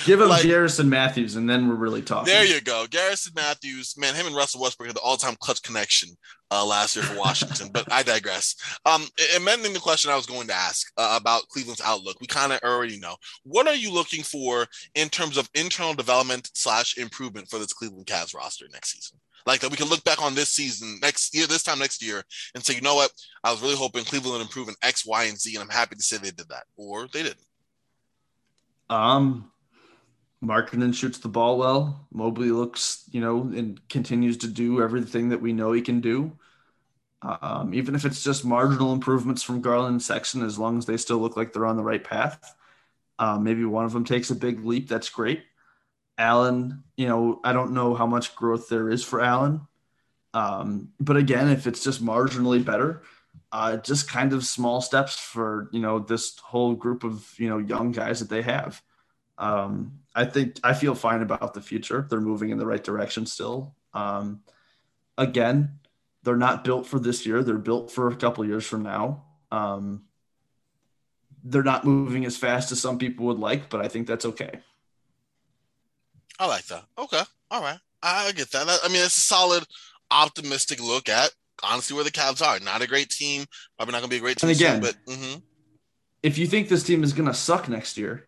Give 0.06 0.22
him 0.22 0.30
like- 0.30 0.44
Garrison 0.44 0.90
Mathews, 0.90 1.36
and 1.36 1.50
then 1.50 1.68
we're 1.68 1.76
really 1.76 2.02
talking. 2.02 2.32
there 2.32 2.46
you 2.46 2.62
go, 2.62 2.86
Garrison 2.90 3.34
Mathews. 3.36 3.96
Man, 3.98 4.14
him 4.14 4.28
and 4.28 4.36
Russell 4.36 4.62
Westbrook 4.62 4.88
had 4.88 4.96
the 4.96 5.00
all-time 5.02 5.36
clutch 5.40 5.64
connection 5.64 6.10
uh, 6.52 6.64
last 6.66 6.96
year 6.96 7.04
for 7.06 7.18
Washington. 7.18 7.70
but 7.74 7.92
I 7.92 8.04
digress. 8.04 8.56
Um, 8.86 9.06
amending 9.38 9.74
the 9.74 9.80
question 9.80 10.12
I 10.12 10.16
was 10.16 10.26
going 10.28 10.48
to 10.48 10.54
ask 10.54 10.92
uh, 10.98 11.18
about 11.20 11.48
Cleveland's 11.48 11.82
outlook, 11.82 12.18
we 12.22 12.28
kind 12.28 12.52
of 12.54 12.60
already 12.64 13.00
know. 13.00 13.16
What 13.44 13.68
are 13.68 13.74
you 13.76 13.92
looking 13.92 14.22
for 14.22 14.68
in 14.96 15.10
terms 15.10 15.38
of 15.38 15.50
internal 15.56 15.94
development 15.94 16.52
slash 16.54 16.98
improvement 16.98 17.48
for 17.50 17.58
this 17.58 17.74
Cleveland 17.74 18.06
Cavs 18.06 18.36
roster 18.36 18.66
next 18.72 18.92
season? 18.92 19.18
Like 19.46 19.62
that 19.62 19.72
we 19.72 19.78
can 19.78 19.88
look 19.88 20.04
back 20.04 20.22
on 20.22 20.36
this 20.36 20.50
season 20.50 21.00
next 21.02 21.36
year, 21.36 21.48
this 21.48 21.64
time 21.64 21.80
next 21.80 22.04
year, 22.04 22.24
and 22.56 22.64
say, 22.64 22.76
you 22.76 22.82
know 22.82 22.96
what? 22.96 23.12
I 23.44 23.52
was 23.52 23.62
really 23.62 23.76
hoping 23.76 24.04
Cleveland 24.04 24.34
would 24.34 24.42
improve 24.42 24.68
in 24.68 24.76
X, 24.84 25.06
Y, 25.06 25.24
and 25.26 25.40
Z, 25.40 25.56
and 25.56 25.64
I'm 25.64 25.70
happy 25.70 25.96
to 25.96 26.04
say 26.04 26.18
they 26.18 26.32
did 26.32 26.50
that, 26.50 26.64
or 26.78 27.08
they 27.08 27.24
didn't. 27.24 27.46
Um, 28.90 29.52
Markkanen 30.44 30.94
shoots 30.94 31.20
the 31.20 31.28
ball 31.28 31.58
well. 31.58 32.08
Mobley 32.12 32.52
looks, 32.52 33.04
you 33.12 33.22
know, 33.22 33.42
and 33.42 33.80
continues 33.90 34.38
to 34.38 34.48
do 34.48 34.82
everything 34.82 35.30
that 35.30 35.42
we 35.42 35.54
know 35.54 35.72
he 35.72 35.82
can 35.82 36.00
do. 36.02 36.38
Um, 37.22 37.74
even 37.74 37.96
if 37.96 38.06
it's 38.06 38.24
just 38.24 38.46
marginal 38.46 38.94
improvements 38.94 39.44
from 39.44 39.62
Garland 39.62 39.94
and 39.94 40.02
Sexton, 40.02 40.44
as 40.44 40.58
long 40.58 40.78
as 40.78 40.86
they 40.86 40.96
still 40.96 41.18
look 41.18 41.36
like 41.36 41.52
they're 41.52 41.66
on 41.66 41.76
the 41.76 41.84
right 41.84 42.04
path. 42.04 42.56
Um, 43.20 43.44
maybe 43.44 43.66
one 43.66 43.84
of 43.84 43.92
them 43.92 44.06
takes 44.06 44.30
a 44.30 44.36
big 44.36 44.64
leap. 44.64 44.88
That's 44.88 45.10
great. 45.10 45.44
Allen, 46.20 46.84
you 46.98 47.08
know, 47.08 47.40
I 47.44 47.54
don't 47.54 47.72
know 47.72 47.96
how 47.96 48.06
much 48.06 48.36
growth 48.36 48.70
there 48.70 48.90
is 48.90 49.04
for 49.04 49.22
Allen. 49.22 49.62
Um, 50.34 50.90
but 51.00 51.18
again, 51.18 51.50
if 51.50 51.66
it's 51.66 51.84
just 51.84 52.06
marginally 52.06 52.64
better, 52.64 53.02
uh, 53.52 53.78
just 53.78 54.08
kind 54.08 54.34
of 54.34 54.46
small 54.46 54.82
steps 54.82 55.18
for, 55.18 55.70
you 55.72 55.80
know, 55.80 55.98
this 55.98 56.38
whole 56.38 56.76
group 56.76 57.04
of, 57.04 57.34
you 57.38 57.50
know, 57.50 57.58
young 57.58 57.92
guys 57.92 58.20
that 58.20 58.30
they 58.30 58.44
have. 58.44 58.82
Um, 59.40 60.00
I 60.14 60.26
think 60.26 60.60
I 60.64 60.74
feel 60.74 60.94
fine 60.94 61.22
about 61.22 61.54
the 61.54 61.62
future. 61.62 62.06
They're 62.08 62.22
moving 62.22 62.50
in 62.50 62.58
the 62.58 62.66
right 62.66 62.84
direction 62.84 63.26
still. 63.26 63.74
Um, 63.94 64.42
again, 65.18 65.80
they're 66.24 66.36
not 66.36 66.64
built 66.64 66.86
for 66.86 67.00
this 67.00 67.26
year. 67.26 67.42
They're 67.42 67.58
built 67.58 67.92
for 67.92 68.10
a 68.10 68.16
couple 68.16 68.46
years 68.46 68.66
from 68.66 68.84
now. 68.84 69.24
Um, 69.52 70.04
they're 71.44 71.64
not 71.64 71.86
moving 71.86 72.26
as 72.26 72.36
fast 72.36 72.72
as 72.74 72.82
some 72.82 72.98
people 72.98 73.28
would 73.28 73.40
like, 73.40 73.70
but 73.70 73.82
I 73.82 73.88
think 73.88 74.06
that's 74.06 74.26
okay. 74.26 74.60
I 76.40 76.48
like 76.48 76.66
that. 76.68 76.86
Okay. 76.98 77.22
All 77.52 77.62
right. 77.62 77.78
I 78.02 78.32
get 78.32 78.52
that. 78.52 78.68
I 78.84 78.88
mean, 78.88 79.04
it's 79.04 79.18
a 79.18 79.22
solid, 79.22 79.64
optimistic 80.12 80.82
look 80.82 81.10
at 81.10 81.32
honestly 81.64 81.94
where 81.96 82.06
the 82.06 82.12
Cavs 82.12 82.42
are. 82.46 82.60
Not 82.60 82.82
a 82.82 82.88
great 82.88 83.10
team. 83.10 83.46
Probably 83.78 83.92
not 83.92 84.00
going 84.00 84.10
to 84.10 84.14
be 84.14 84.18
a 84.18 84.22
great 84.22 84.38
team. 84.38 84.50
And 84.50 84.58
again- 84.58 84.82
soon, 84.82 84.94
but 85.06 85.14
mhm. 85.14 85.42
If 86.22 86.38
you 86.38 86.48
think 86.48 86.68
this 86.68 86.84
team 86.84 87.04
is 87.04 87.14
going 87.14 87.28
to 87.28 87.34
suck 87.34 87.70
next 87.70 87.98
year, 87.98 88.28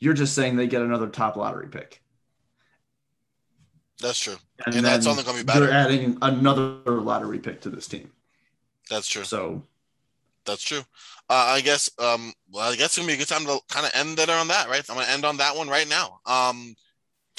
you're 0.00 0.14
just 0.14 0.34
saying 0.34 0.56
they 0.56 0.66
get 0.66 0.82
another 0.82 1.08
top 1.08 1.36
lottery 1.36 1.68
pick. 1.68 2.02
that's 4.00 4.18
true. 4.18 4.36
And 4.66 4.84
that's 4.84 5.06
only 5.06 5.22
gonna 5.22 5.38
be 5.38 5.44
better. 5.44 5.66
They're 5.66 5.74
adding 5.74 6.16
another 6.22 6.80
lottery 6.86 7.38
pick 7.38 7.60
to 7.62 7.70
this 7.70 7.86
team. 7.86 8.10
That's 8.88 9.06
true. 9.06 9.24
So 9.24 9.62
That's 10.46 10.62
true. 10.62 10.80
Uh, 11.28 11.52
I 11.54 11.60
guess. 11.60 11.90
Um. 11.98 12.32
Well, 12.50 12.72
I 12.72 12.76
guess 12.76 12.86
it's 12.86 12.96
gonna 12.96 13.08
be 13.08 13.12
a 13.14 13.18
good 13.18 13.28
time 13.28 13.44
to 13.44 13.60
kind 13.68 13.84
of 13.84 13.92
end 13.94 14.18
it 14.18 14.30
on 14.30 14.48
that, 14.48 14.68
right? 14.70 14.82
I'm 14.88 14.96
gonna 14.96 15.06
end 15.08 15.24
on 15.26 15.36
that 15.36 15.54
one 15.54 15.68
right 15.68 15.86
now. 15.86 16.20
Um. 16.24 16.74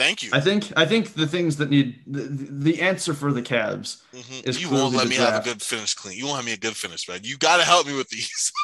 Thank 0.01 0.23
you. 0.23 0.31
I 0.33 0.39
think 0.39 0.73
I 0.75 0.85
think 0.85 1.13
the 1.13 1.27
things 1.27 1.57
that 1.57 1.69
need 1.69 2.01
the, 2.07 2.21
the 2.21 2.81
answer 2.81 3.13
for 3.13 3.31
the 3.31 3.41
Cavs 3.43 4.01
Mhm. 4.13 4.47
is 4.47 4.59
You 4.59 4.71
won't 4.71 4.95
let 4.95 5.07
me 5.07 5.15
have 5.15 5.41
a 5.45 5.47
good 5.47 5.61
finish 5.61 5.93
clean. 5.93 6.17
You 6.17 6.25
won't 6.25 6.37
have 6.37 6.45
me 6.45 6.53
a 6.53 6.57
good 6.57 6.75
finish, 6.75 7.07
man. 7.07 7.19
You 7.21 7.37
got 7.37 7.57
to 7.57 7.63
help 7.63 7.85
me 7.85 7.95
with 7.95 8.09
these. 8.09 8.51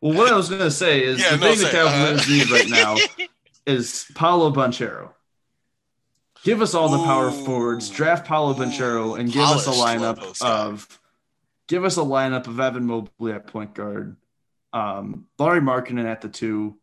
Well, 0.00 0.18
what 0.18 0.30
I 0.30 0.36
was 0.36 0.50
going 0.50 0.60
to 0.60 0.70
say 0.70 1.02
is 1.02 1.18
Yeah, 1.18 1.30
the 1.30 1.36
no, 1.38 1.54
thing 1.54 1.64
the 1.64 1.70
say, 1.70 1.80
uh, 1.80 2.28
need 2.28 2.50
right 2.50 2.68
now 2.68 2.96
is 3.66 4.04
Paolo 4.14 4.52
Banchero. 4.52 5.12
Give 6.42 6.60
us 6.60 6.74
all 6.74 6.90
the 6.90 6.98
power 7.04 7.30
forwards, 7.30 7.88
draft 7.88 8.26
Paolo 8.26 8.52
Ooh, 8.52 8.56
Banchero, 8.56 9.18
and 9.18 9.32
give 9.32 9.42
us 9.42 9.66
a 9.66 9.70
lineup 9.70 10.18
Lobos 10.18 10.42
of 10.42 11.00
give 11.68 11.84
us 11.86 11.96
a 11.96 12.02
lineup 12.02 12.46
of 12.48 12.60
Evan 12.60 12.84
Mobley 12.86 13.32
at 13.32 13.46
point 13.46 13.72
guard, 13.74 14.18
um, 14.74 15.24
Lauri 15.38 15.60
Markkanen 15.62 16.04
at 16.04 16.20
the 16.20 16.28
two, 16.28 16.76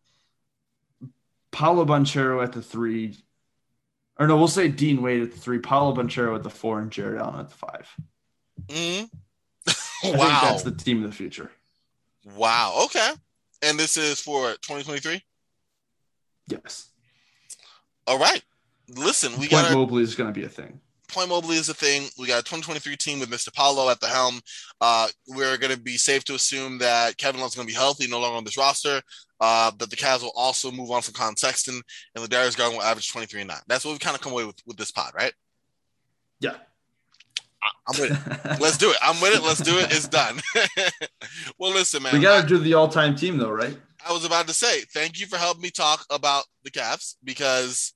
Paolo 1.51 1.85
Banchero 1.85 2.41
at 2.43 2.53
the 2.53 2.61
three, 2.63 3.17
or 4.21 4.27
no, 4.27 4.37
we'll 4.37 4.47
say 4.47 4.67
Dean 4.67 5.01
Wade 5.01 5.23
at 5.23 5.31
the 5.31 5.37
three, 5.39 5.57
Paolo 5.57 5.95
Banchero 5.95 6.35
at 6.35 6.43
the 6.43 6.49
four, 6.51 6.79
and 6.79 6.91
Jarrett 6.91 7.19
Allen 7.19 7.39
at 7.39 7.49
the 7.49 7.55
five. 7.55 7.89
I 9.67 9.73
think 10.03 10.15
wow. 10.15 10.41
that's 10.43 10.61
the 10.61 10.71
team 10.71 11.03
of 11.03 11.09
the 11.09 11.15
future. 11.15 11.49
Wow. 12.35 12.83
Okay. 12.85 13.13
And 13.63 13.79
this 13.79 13.97
is 13.97 14.19
for 14.19 14.51
2023. 14.61 15.23
Yes, 16.49 16.91
All 18.05 18.19
right. 18.19 18.43
Listen, 18.89 19.31
we 19.33 19.47
Point 19.47 19.51
got 19.51 19.65
our 19.71 19.75
Mobley 19.75 20.03
is 20.03 20.13
going 20.13 20.31
to 20.31 20.39
be 20.39 20.45
a 20.45 20.49
thing. 20.49 20.79
Point 21.07 21.29
Mobley 21.29 21.55
is 21.55 21.69
a 21.69 21.73
thing. 21.73 22.07
We 22.19 22.27
got 22.27 22.41
a 22.41 22.43
2023 22.43 22.95
team 22.97 23.19
with 23.21 23.29
Mr. 23.31 23.51
Paolo 23.51 23.89
at 23.89 23.99
the 24.01 24.07
helm. 24.07 24.39
Uh, 24.79 25.07
we're 25.29 25.57
going 25.57 25.73
to 25.73 25.79
be 25.79 25.97
safe 25.97 26.23
to 26.25 26.35
assume 26.35 26.77
that 26.77 27.17
Kevin 27.17 27.41
Love's 27.41 27.55
going 27.55 27.67
to 27.67 27.73
be 27.73 27.77
healthy, 27.77 28.07
no 28.07 28.19
longer 28.19 28.37
on 28.37 28.43
this 28.43 28.57
roster. 28.57 29.01
Uh, 29.41 29.71
that 29.79 29.89
the 29.89 29.95
Cavs 29.95 30.21
will 30.21 30.31
also 30.35 30.69
move 30.69 30.91
on 30.91 31.01
from 31.01 31.15
Collin 31.15 31.35
Sexton, 31.35 31.81
and 32.15 32.23
the 32.23 32.27
Ladarius 32.27 32.55
Garland 32.55 32.77
will 32.77 32.85
average 32.85 33.11
23 33.11 33.41
and 33.41 33.47
9. 33.47 33.57
That's 33.67 33.83
what 33.83 33.93
we 33.93 33.97
kind 33.97 34.15
of 34.15 34.21
come 34.21 34.33
away 34.33 34.45
with 34.45 34.57
with 34.67 34.77
this 34.77 34.91
pod, 34.91 35.13
right? 35.15 35.33
Yeah. 36.39 36.53
I- 37.63 37.69
I'm 37.87 37.99
with 38.01 38.11
it. 38.11 38.61
Let's 38.61 38.77
do 38.77 38.91
it. 38.91 38.97
I'm 39.01 39.19
with 39.19 39.35
it. 39.35 39.43
Let's 39.43 39.61
do 39.61 39.77
it. 39.79 39.91
It's 39.91 40.07
done. 40.07 40.39
well, 41.57 41.71
listen, 41.71 42.03
man. 42.03 42.13
We 42.13 42.19
got 42.19 42.41
to 42.41 42.47
do 42.47 42.59
the 42.59 42.75
all-time 42.75 43.15
team 43.15 43.37
though, 43.37 43.49
right? 43.51 43.75
I 44.07 44.13
was 44.13 44.25
about 44.25 44.47
to 44.47 44.53
say 44.53 44.81
thank 44.93 45.19
you 45.19 45.27
for 45.27 45.37
helping 45.37 45.61
me 45.61 45.69
talk 45.71 46.05
about 46.09 46.45
the 46.63 46.71
Cavs 46.71 47.15
because 47.23 47.93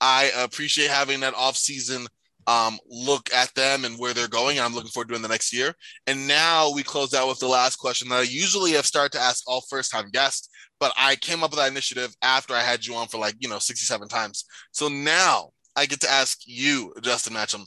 I 0.00 0.30
appreciate 0.36 0.90
having 0.90 1.20
that 1.20 1.34
off-season 1.34 2.06
um, 2.46 2.78
look 2.88 3.32
at 3.32 3.54
them 3.54 3.84
and 3.84 3.98
where 3.98 4.14
they're 4.14 4.28
going. 4.28 4.60
I'm 4.60 4.74
looking 4.74 4.90
forward 4.90 5.08
to 5.08 5.14
doing 5.14 5.22
the 5.22 5.28
next 5.28 5.52
year. 5.52 5.74
And 6.06 6.28
now 6.28 6.72
we 6.72 6.82
close 6.82 7.12
out 7.14 7.28
with 7.28 7.40
the 7.40 7.48
last 7.48 7.76
question 7.76 8.08
that 8.08 8.16
I 8.16 8.22
usually 8.22 8.72
have 8.72 8.86
started 8.86 9.12
to 9.12 9.20
ask 9.20 9.42
all 9.46 9.62
first-time 9.62 10.10
guests, 10.10 10.48
but 10.78 10.92
I 10.96 11.16
came 11.16 11.42
up 11.42 11.50
with 11.50 11.58
that 11.58 11.70
initiative 11.70 12.14
after 12.22 12.54
I 12.54 12.60
had 12.60 12.86
you 12.86 12.94
on 12.94 13.08
for 13.08 13.18
like 13.18 13.36
you 13.40 13.48
know 13.48 13.58
67 13.58 14.08
times. 14.08 14.44
So 14.72 14.88
now 14.88 15.50
I 15.74 15.86
get 15.86 16.00
to 16.00 16.10
ask 16.10 16.40
you, 16.46 16.94
Justin 17.02 17.34
Matcham, 17.34 17.66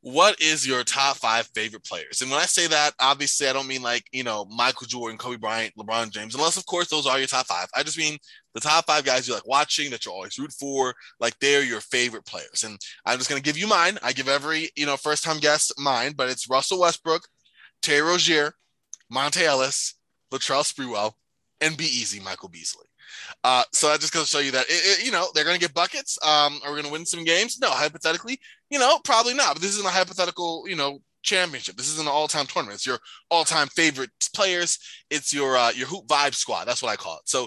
what 0.00 0.40
is 0.40 0.66
your 0.66 0.84
top 0.84 1.16
five 1.16 1.48
favorite 1.54 1.84
players? 1.84 2.22
And 2.22 2.30
when 2.30 2.40
I 2.40 2.46
say 2.46 2.68
that, 2.68 2.92
obviously 3.00 3.48
I 3.48 3.52
don't 3.52 3.66
mean 3.66 3.82
like, 3.82 4.04
you 4.12 4.22
know, 4.22 4.46
Michael 4.46 4.86
Jordan, 4.86 5.18
Kobe 5.18 5.36
Bryant, 5.36 5.74
LeBron 5.76 6.10
James, 6.10 6.34
unless 6.34 6.56
of 6.56 6.66
course 6.66 6.88
those 6.88 7.06
are 7.06 7.18
your 7.18 7.26
top 7.26 7.46
five. 7.46 7.66
I 7.76 7.82
just 7.82 7.98
mean 7.98 8.16
the 8.54 8.60
top 8.60 8.86
five 8.86 9.04
guys 9.04 9.26
you 9.26 9.34
like 9.34 9.46
watching 9.46 9.90
that 9.90 10.06
you 10.06 10.12
always 10.12 10.38
root 10.38 10.52
for, 10.52 10.94
like 11.18 11.36
they're 11.40 11.64
your 11.64 11.80
favorite 11.80 12.24
players. 12.24 12.62
And 12.64 12.78
I'm 13.04 13.18
just 13.18 13.28
gonna 13.28 13.40
give 13.40 13.58
you 13.58 13.66
mine. 13.66 13.98
I 14.02 14.12
give 14.12 14.28
every, 14.28 14.70
you 14.76 14.86
know, 14.86 14.96
first 14.96 15.24
time 15.24 15.38
guest 15.38 15.72
mine, 15.78 16.14
but 16.16 16.30
it's 16.30 16.48
Russell 16.48 16.80
Westbrook, 16.80 17.26
Terry 17.82 18.02
Rozier, 18.02 18.52
Monta 19.12 19.42
Ellis, 19.42 19.94
Latrell 20.32 20.62
Sprewell, 20.62 21.14
and 21.60 21.76
be 21.76 21.84
easy, 21.84 22.20
Michael 22.20 22.48
Beasley. 22.48 22.86
Uh, 23.42 23.62
so 23.72 23.88
that 23.88 24.00
just 24.00 24.12
goes 24.12 24.24
to 24.24 24.36
show 24.36 24.38
you 24.42 24.50
that 24.52 24.66
it, 24.68 25.00
it- 25.00 25.04
you 25.06 25.10
know 25.12 25.28
they're 25.34 25.44
going 25.44 25.58
to 25.58 25.60
get 25.60 25.74
buckets. 25.74 26.18
Um, 26.22 26.60
are 26.64 26.70
we 26.70 26.76
going 26.76 26.84
to 26.84 26.92
win 26.92 27.06
some 27.06 27.24
games? 27.24 27.58
No, 27.60 27.70
hypothetically, 27.70 28.38
you 28.70 28.78
know, 28.78 28.98
probably 29.04 29.34
not. 29.34 29.54
But 29.54 29.62
this 29.62 29.72
isn't 29.74 29.86
a 29.86 29.90
hypothetical, 29.90 30.64
you 30.68 30.76
know, 30.76 31.00
championship. 31.22 31.76
This 31.76 31.88
isn't 31.92 32.06
an 32.06 32.12
all-time 32.12 32.46
tournament. 32.46 32.76
It's 32.76 32.86
your 32.86 32.98
all-time 33.30 33.68
favorite 33.68 34.10
players. 34.34 34.78
It's 35.10 35.32
your 35.32 35.56
uh, 35.56 35.70
your 35.72 35.86
hoop 35.88 36.06
vibe 36.06 36.34
squad. 36.34 36.66
That's 36.66 36.82
what 36.82 36.90
I 36.92 36.96
call 36.96 37.16
it. 37.16 37.28
So 37.28 37.46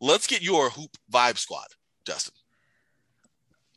let's 0.00 0.26
get 0.26 0.42
your 0.42 0.70
hoop 0.70 0.90
vibe 1.12 1.38
squad, 1.38 1.66
Justin. 2.06 2.34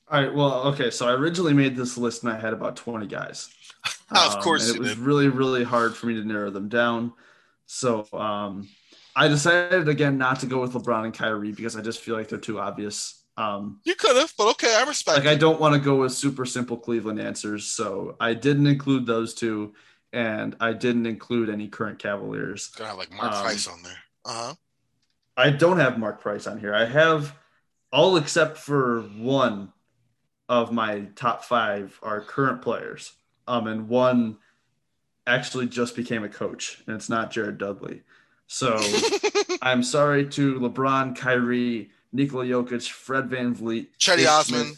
All 0.09 0.21
right. 0.21 0.33
Well, 0.33 0.67
okay. 0.67 0.91
So 0.91 1.07
I 1.07 1.13
originally 1.13 1.53
made 1.53 1.75
this 1.75 1.97
list 1.97 2.23
and 2.23 2.31
I 2.31 2.39
had 2.39 2.53
about 2.53 2.75
20 2.75 3.07
guys. 3.07 3.49
Of 4.11 4.39
course 4.39 4.67
and 4.67 4.75
it 4.75 4.79
was 4.79 4.89
did. 4.89 4.99
really, 4.99 5.27
really 5.29 5.63
hard 5.63 5.95
for 5.95 6.05
me 6.05 6.13
to 6.13 6.23
narrow 6.23 6.51
them 6.51 6.69
down. 6.69 7.11
So 7.65 8.07
um, 8.13 8.69
I 9.15 9.27
decided 9.27 9.87
again 9.87 10.17
not 10.17 10.41
to 10.41 10.45
go 10.45 10.59
with 10.61 10.73
LeBron 10.73 11.05
and 11.05 11.13
Kyrie 11.13 11.51
because 11.53 11.75
I 11.75 11.81
just 11.81 12.01
feel 12.01 12.15
like 12.15 12.27
they're 12.27 12.37
too 12.39 12.59
obvious. 12.59 13.21
Um, 13.37 13.79
You 13.83 13.95
could 13.95 14.15
have, 14.15 14.33
but 14.37 14.47
okay, 14.51 14.75
I 14.75 14.83
respect. 14.83 15.17
like 15.19 15.25
it. 15.25 15.29
I 15.31 15.35
don't 15.35 15.59
want 15.59 15.73
to 15.73 15.79
go 15.79 15.97
with 15.97 16.13
super 16.13 16.45
simple 16.45 16.77
Cleveland 16.77 17.19
answers, 17.19 17.65
so 17.65 18.15
I 18.19 18.33
didn't 18.33 18.67
include 18.67 19.05
those 19.05 19.33
two. 19.33 19.73
and 20.13 20.55
I 20.61 20.71
didn't 20.71 21.05
include 21.07 21.49
any 21.49 21.67
current 21.67 21.99
Cavaliers. 21.99 22.67
Gonna 22.67 22.89
have 22.91 22.97
like 22.97 23.11
Mark 23.11 23.33
Um, 23.33 23.43
Price 23.43 23.67
on 23.67 23.83
there. 23.83 23.97
Uh 24.23 24.47
huh. 24.47 24.53
I 25.35 25.49
don't 25.49 25.79
have 25.79 25.97
Mark 25.99 26.21
Price 26.21 26.47
on 26.47 26.57
here. 26.57 26.73
I 26.73 26.85
have 26.85 27.35
all 27.91 28.15
except 28.15 28.57
for 28.57 29.01
one 29.01 29.73
of 30.47 30.71
my 30.71 31.07
top 31.15 31.43
five 31.43 31.99
are 32.01 32.21
current 32.21 32.61
players. 32.61 33.11
Um, 33.47 33.67
and 33.67 33.89
one 33.89 34.37
actually 35.27 35.67
just 35.67 35.95
became 35.97 36.23
a 36.23 36.29
coach, 36.29 36.81
and 36.87 36.95
it's 36.95 37.09
not 37.09 37.31
Jared 37.31 37.57
Dudley. 37.57 38.03
So 38.47 38.79
I'm 39.61 39.83
sorry 39.83 40.27
to 40.29 40.59
LeBron, 40.59 41.15
Kyrie, 41.15 41.89
Nikola 42.13 42.45
Jokic, 42.45 42.89
Fred 42.89 43.29
Van 43.29 43.53
Vliet, 43.53 43.87
Cedi 43.99 44.27
Osman. 44.27 44.73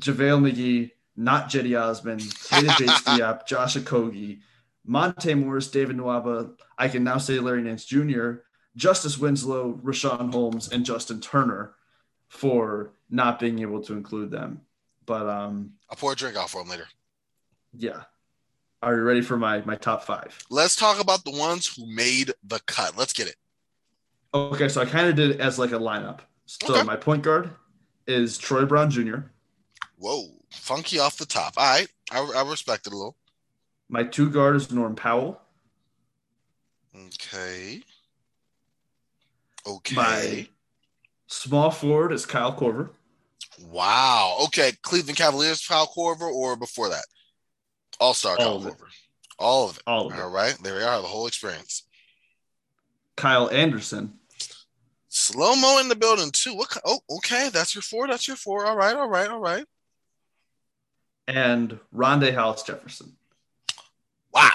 JaVale 0.00 0.52
McGee, 0.52 0.90
not 1.16 1.48
Jetty 1.48 1.74
Osman, 1.76 2.20
Hayden 2.50 2.72
Bates 2.78 3.02
Diop, 3.02 3.46
Josh 3.46 3.76
Okogie, 3.76 4.40
Monte 4.86 5.34
Morris, 5.34 5.68
David 5.68 5.96
Nwaba. 5.96 6.52
I 6.78 6.88
can 6.88 7.02
now 7.04 7.18
say 7.18 7.38
Larry 7.40 7.62
Nance 7.62 7.84
Jr., 7.84 8.34
Justice 8.76 9.18
Winslow, 9.18 9.80
Richaun 9.82 10.32
Holmes, 10.32 10.68
and 10.68 10.84
Justin 10.86 11.20
Turner 11.20 11.74
for 12.28 12.92
not 13.10 13.40
being 13.40 13.58
able 13.60 13.82
to 13.82 13.94
include 13.94 14.30
them. 14.30 14.60
But 15.04 15.28
um, 15.28 15.72
I'll 15.90 15.96
pour 15.96 16.12
a 16.12 16.16
drink 16.16 16.36
out 16.36 16.50
for 16.50 16.60
him 16.62 16.68
later. 16.68 16.86
yeah. 17.76 18.02
Are 18.82 18.94
you 18.94 19.02
ready 19.02 19.20
for 19.22 19.36
my 19.36 19.60
my 19.62 19.74
top 19.76 20.04
five? 20.04 20.38
Let's 20.50 20.76
talk 20.76 21.00
about 21.00 21.24
the 21.24 21.32
ones 21.32 21.66
who 21.66 21.86
made 21.86 22.32
the 22.44 22.60
cut. 22.66 22.96
Let's 22.96 23.12
get 23.12 23.26
it. 23.28 23.36
Okay, 24.32 24.68
so 24.68 24.80
I 24.80 24.84
kind 24.84 25.08
of 25.08 25.16
did 25.16 25.30
it 25.32 25.40
as 25.40 25.58
like 25.58 25.72
a 25.72 25.78
lineup. 25.78 26.20
So 26.46 26.74
Okay. 26.74 26.82
my 26.84 26.96
point 26.96 27.22
guard 27.22 27.50
is 28.06 28.38
Troy 28.38 28.64
Brown 28.64 28.90
Jr. 28.90 29.16
Whoa, 29.96 30.28
funky 30.50 30.98
off 30.98 31.16
the 31.18 31.26
top. 31.26 31.54
All 31.56 31.64
right, 31.64 31.88
I, 32.12 32.20
I 32.36 32.48
respect 32.48 32.86
it 32.86 32.92
a 32.92 32.96
little. 32.96 33.16
My 33.88 34.04
two 34.04 34.30
guard 34.30 34.54
is 34.54 34.70
Norm 34.70 34.94
Powell. 34.94 35.40
Okay. 36.94 37.82
Okay. 39.66 39.94
My 39.96 40.48
small 41.26 41.70
forward 41.70 42.12
is 42.12 42.26
Kyle 42.26 42.54
Korver. 42.54 42.90
Wow. 43.60 44.38
Okay. 44.44 44.72
Cleveland 44.82 45.18
Cavaliers, 45.18 45.66
Kyle 45.66 45.86
Korver, 45.86 46.30
or 46.32 46.56
before 46.56 46.88
that? 46.90 47.04
All 48.00 48.14
star 48.14 48.32
All 48.32 48.38
Kyle 48.38 48.56
of 48.56 48.66
it. 48.66 48.74
All 49.38 49.70
of 49.70 49.76
it. 49.76 49.82
All 49.86 50.06
of 50.06 50.14
it. 50.14 50.20
All 50.20 50.30
right. 50.30 50.56
There 50.62 50.76
we 50.76 50.82
are. 50.82 51.00
The 51.00 51.06
whole 51.08 51.26
experience. 51.26 51.84
Kyle 53.16 53.48
Anderson. 53.50 54.14
Slow 55.08 55.56
mo 55.56 55.78
in 55.80 55.88
the 55.88 55.96
building, 55.96 56.30
too. 56.30 56.54
What? 56.54 56.76
Oh, 56.84 57.00
okay. 57.16 57.50
That's 57.52 57.74
your 57.74 57.82
four. 57.82 58.06
That's 58.08 58.28
your 58.28 58.36
four. 58.36 58.66
All 58.66 58.76
right. 58.76 58.94
All 58.96 59.08
right. 59.08 59.28
All 59.28 59.40
right. 59.40 59.64
and 61.28 61.78
Rondae 61.94 62.34
Hollis 62.34 62.62
Jefferson. 62.62 63.12
Wow. 64.32 64.50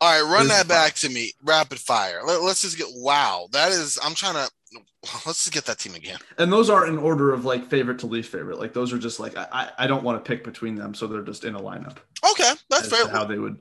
All 0.00 0.22
right. 0.22 0.32
Run 0.32 0.48
that 0.48 0.68
back 0.68 0.94
to 0.96 1.08
me. 1.10 1.32
Rapid 1.42 1.78
fire. 1.78 2.22
Let, 2.24 2.42
let's 2.42 2.62
just 2.62 2.78
get 2.78 2.86
wow. 2.94 3.48
That 3.52 3.72
is, 3.72 3.98
I'm 4.02 4.14
trying 4.14 4.34
to, 4.34 4.50
let's 5.26 5.44
just 5.44 5.52
get 5.52 5.64
that 5.66 5.78
team 5.78 5.94
again. 5.94 6.18
And 6.38 6.52
those 6.52 6.68
aren't 6.70 6.90
in 6.90 6.98
order 6.98 7.32
of 7.32 7.44
like 7.44 7.66
favorite 7.66 7.98
to 8.00 8.06
least 8.06 8.30
favorite. 8.30 8.58
Like 8.58 8.72
those 8.72 8.92
are 8.92 8.98
just 8.98 9.18
like 9.20 9.36
I, 9.36 9.70
I 9.78 9.86
don't 9.86 10.02
want 10.04 10.22
to 10.22 10.28
pick 10.28 10.44
between 10.44 10.74
them, 10.74 10.94
so 10.94 11.06
they're 11.06 11.22
just 11.22 11.44
in 11.44 11.54
a 11.54 11.60
lineup. 11.60 11.96
Okay. 12.32 12.52
That's 12.68 12.88
fair. 12.88 13.08
how 13.08 13.24
they 13.24 13.38
would 13.38 13.58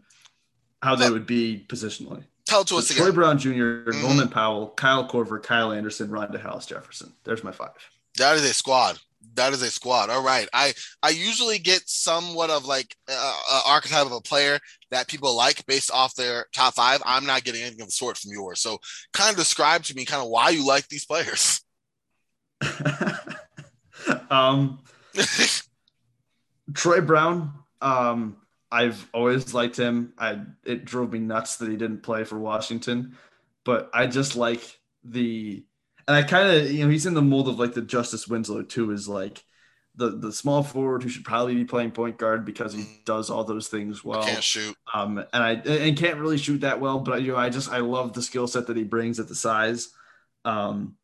how 0.81 0.95
they 0.95 1.09
would 1.09 1.25
be 1.25 1.65
positionally. 1.67 2.23
Tell 2.45 2.61
it 2.61 2.67
to 2.67 2.73
So 2.75 2.77
us 2.79 2.87
Troy 2.89 3.05
again. 3.07 3.15
Brown 3.15 3.37
Jr., 3.37 3.49
Mhm. 3.91 4.01
Norman 4.01 4.27
Powell, 4.29 4.69
Kyle 4.75 5.07
Korver, 5.07 5.41
Kyle 5.41 5.71
Anderson, 5.71 6.07
Rondae 6.09 6.41
Hollis 6.41 6.65
Jefferson. 6.65 7.13
There's 7.23 7.43
my 7.43 7.51
five. 7.51 7.71
That 8.17 8.35
is 8.37 8.43
a 8.43 8.53
squad. 8.53 8.99
That 9.35 9.53
is 9.53 9.61
a 9.61 9.69
squad. 9.69 10.09
All 10.09 10.23
right. 10.23 10.47
I 10.53 10.73
I 11.03 11.09
usually 11.09 11.59
get 11.59 11.81
somewhat 11.87 12.49
of 12.49 12.65
like 12.65 12.95
uh, 13.09 13.39
uh, 13.51 13.61
archetype 13.67 14.05
of 14.05 14.11
a 14.11 14.21
player 14.21 14.59
that 14.91 15.07
people 15.07 15.35
like 15.35 15.65
based 15.65 15.91
off 15.91 16.15
their 16.15 16.45
top 16.53 16.75
five. 16.75 17.01
I'm 17.05 17.25
not 17.25 17.43
getting 17.43 17.61
anything 17.61 17.81
of 17.81 17.87
the 17.87 17.93
sort 17.93 18.17
from 18.17 18.31
yours. 18.31 18.61
So 18.61 18.79
kind 19.13 19.29
of 19.31 19.37
describe 19.37 19.83
to 19.83 19.95
me 19.95 20.05
kind 20.05 20.21
of 20.21 20.29
why 20.29 20.49
you 20.49 20.65
like 20.65 20.87
these 20.87 21.05
players. 21.05 21.61
um, 24.29 24.79
Troy 26.73 27.01
Brown, 27.01 27.53
um, 27.81 28.37
I've 28.71 29.07
always 29.13 29.53
liked 29.53 29.77
him. 29.77 30.13
I 30.17 30.41
it 30.65 30.85
drove 30.85 31.11
me 31.13 31.19
nuts 31.19 31.57
that 31.57 31.69
he 31.69 31.75
didn't 31.75 32.03
play 32.03 32.23
for 32.23 32.37
Washington, 32.37 33.17
but 33.65 33.89
I 33.93 34.07
just 34.07 34.35
like 34.35 34.79
the 35.03 35.63
and 36.09 36.15
I 36.17 36.23
kind 36.23 36.49
of 36.49 36.71
you 36.71 36.83
know 36.83 36.89
he's 36.91 37.05
in 37.05 37.13
the 37.13 37.21
mold 37.21 37.47
of 37.47 37.59
like 37.59 37.73
the 37.75 37.81
Justice 37.83 38.27
Winslow 38.27 38.63
too 38.63 38.91
is 38.91 39.07
like 39.07 39.43
the 39.95 40.09
the 40.09 40.33
small 40.33 40.63
forward 40.63 41.03
who 41.03 41.09
should 41.09 41.23
probably 41.23 41.53
be 41.55 41.65
playing 41.65 41.91
point 41.91 42.17
guard 42.17 42.45
because 42.45 42.73
he 42.73 42.81
Mm. 42.81 43.05
does 43.05 43.29
all 43.29 43.43
those 43.43 43.67
things 43.67 44.03
well. 44.03 44.23
Can't 44.23 44.43
shoot. 44.43 44.75
Um, 44.93 45.19
and 45.19 45.43
I 45.43 45.51
and 45.53 45.95
can't 45.97 46.17
really 46.17 46.37
shoot 46.39 46.61
that 46.61 46.79
well, 46.81 46.99
but 46.99 47.21
you 47.21 47.33
know, 47.33 47.37
I 47.37 47.49
just 47.49 47.69
I 47.69 47.77
love 47.79 48.13
the 48.13 48.21
skill 48.23 48.47
set 48.47 48.67
that 48.67 48.75
he 48.77 48.83
brings 48.83 49.19
at 49.19 49.27
the 49.27 49.35
size. 49.35 49.89
Um, 50.45 50.95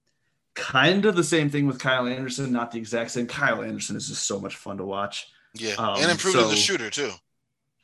kind 0.55 1.05
of 1.05 1.15
the 1.15 1.23
same 1.23 1.49
thing 1.51 1.67
with 1.67 1.79
Kyle 1.79 2.07
Anderson, 2.07 2.51
not 2.51 2.71
the 2.71 2.79
exact 2.79 3.11
same. 3.11 3.27
Kyle 3.27 3.61
Anderson 3.61 3.95
is 3.95 4.07
just 4.07 4.23
so 4.25 4.39
much 4.39 4.55
fun 4.55 4.77
to 4.77 4.85
watch. 4.85 5.27
Yeah. 5.53 5.73
Um, 5.77 5.97
and 6.01 6.09
improved 6.09 6.37
as 6.37 6.51
a 6.51 6.55
shooter 6.55 6.89
too. 6.89 7.11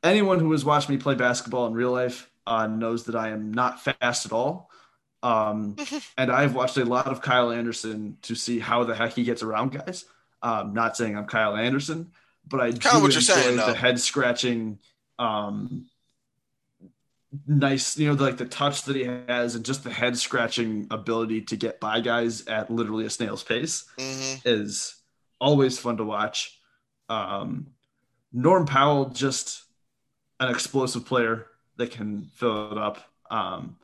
Anyone 0.03 0.39
who 0.39 0.51
has 0.53 0.65
watched 0.65 0.89
me 0.89 0.97
play 0.97 1.13
basketball 1.15 1.67
in 1.67 1.73
real 1.73 1.91
life 1.91 2.27
uh, 2.47 2.65
knows 2.65 3.03
that 3.05 3.15
I 3.15 3.29
am 3.29 3.51
not 3.53 3.83
fast 3.83 4.25
at 4.25 4.31
all. 4.31 4.70
Um, 5.23 5.75
and 6.17 6.31
I've 6.31 6.55
watched 6.55 6.77
a 6.77 6.85
lot 6.85 7.07
of 7.07 7.21
Kyle 7.21 7.51
Anderson 7.51 8.17
to 8.23 8.35
see 8.35 8.59
how 8.59 8.83
the 8.83 8.95
heck 8.95 9.13
he 9.13 9.23
gets 9.23 9.43
around 9.43 9.71
guys. 9.71 10.05
Um, 10.41 10.73
not 10.73 10.97
saying 10.97 11.15
I'm 11.15 11.25
Kyle 11.27 11.55
Anderson, 11.55 12.11
but 12.47 12.59
I 12.59 12.71
Kinda 12.71 12.89
do 12.97 13.01
what 13.01 13.11
you're 13.11 13.21
saying, 13.21 13.57
the 13.57 13.65
though. 13.67 13.73
head 13.73 13.99
scratching, 13.99 14.79
um, 15.19 15.85
nice, 17.47 17.97
you 17.97 18.07
know, 18.07 18.23
like 18.23 18.37
the 18.37 18.45
touch 18.45 18.83
that 18.83 18.95
he 18.95 19.03
has 19.03 19.55
and 19.55 19.63
just 19.63 19.83
the 19.83 19.91
head 19.91 20.17
scratching 20.17 20.87
ability 20.91 21.41
to 21.41 21.55
get 21.55 21.79
by 21.79 22.01
guys 22.01 22.45
at 22.47 22.69
literally 22.71 23.05
a 23.05 23.09
snail's 23.09 23.43
pace 23.43 23.85
hmm 23.97 24.35
is 24.43 24.95
always 25.39 25.77
fun 25.79 25.97
to 25.97 26.03
watch. 26.03 26.57
Um, 27.09 27.67
Norm 28.33 28.65
Powell, 28.65 29.05
just 29.09 29.63
an 30.39 30.49
explosive 30.49 31.05
player 31.05 31.47
that 31.77 31.91
can 31.91 32.29
fill 32.35 32.71
it 32.71 32.77
up. 32.77 32.99
Um, 33.29 33.77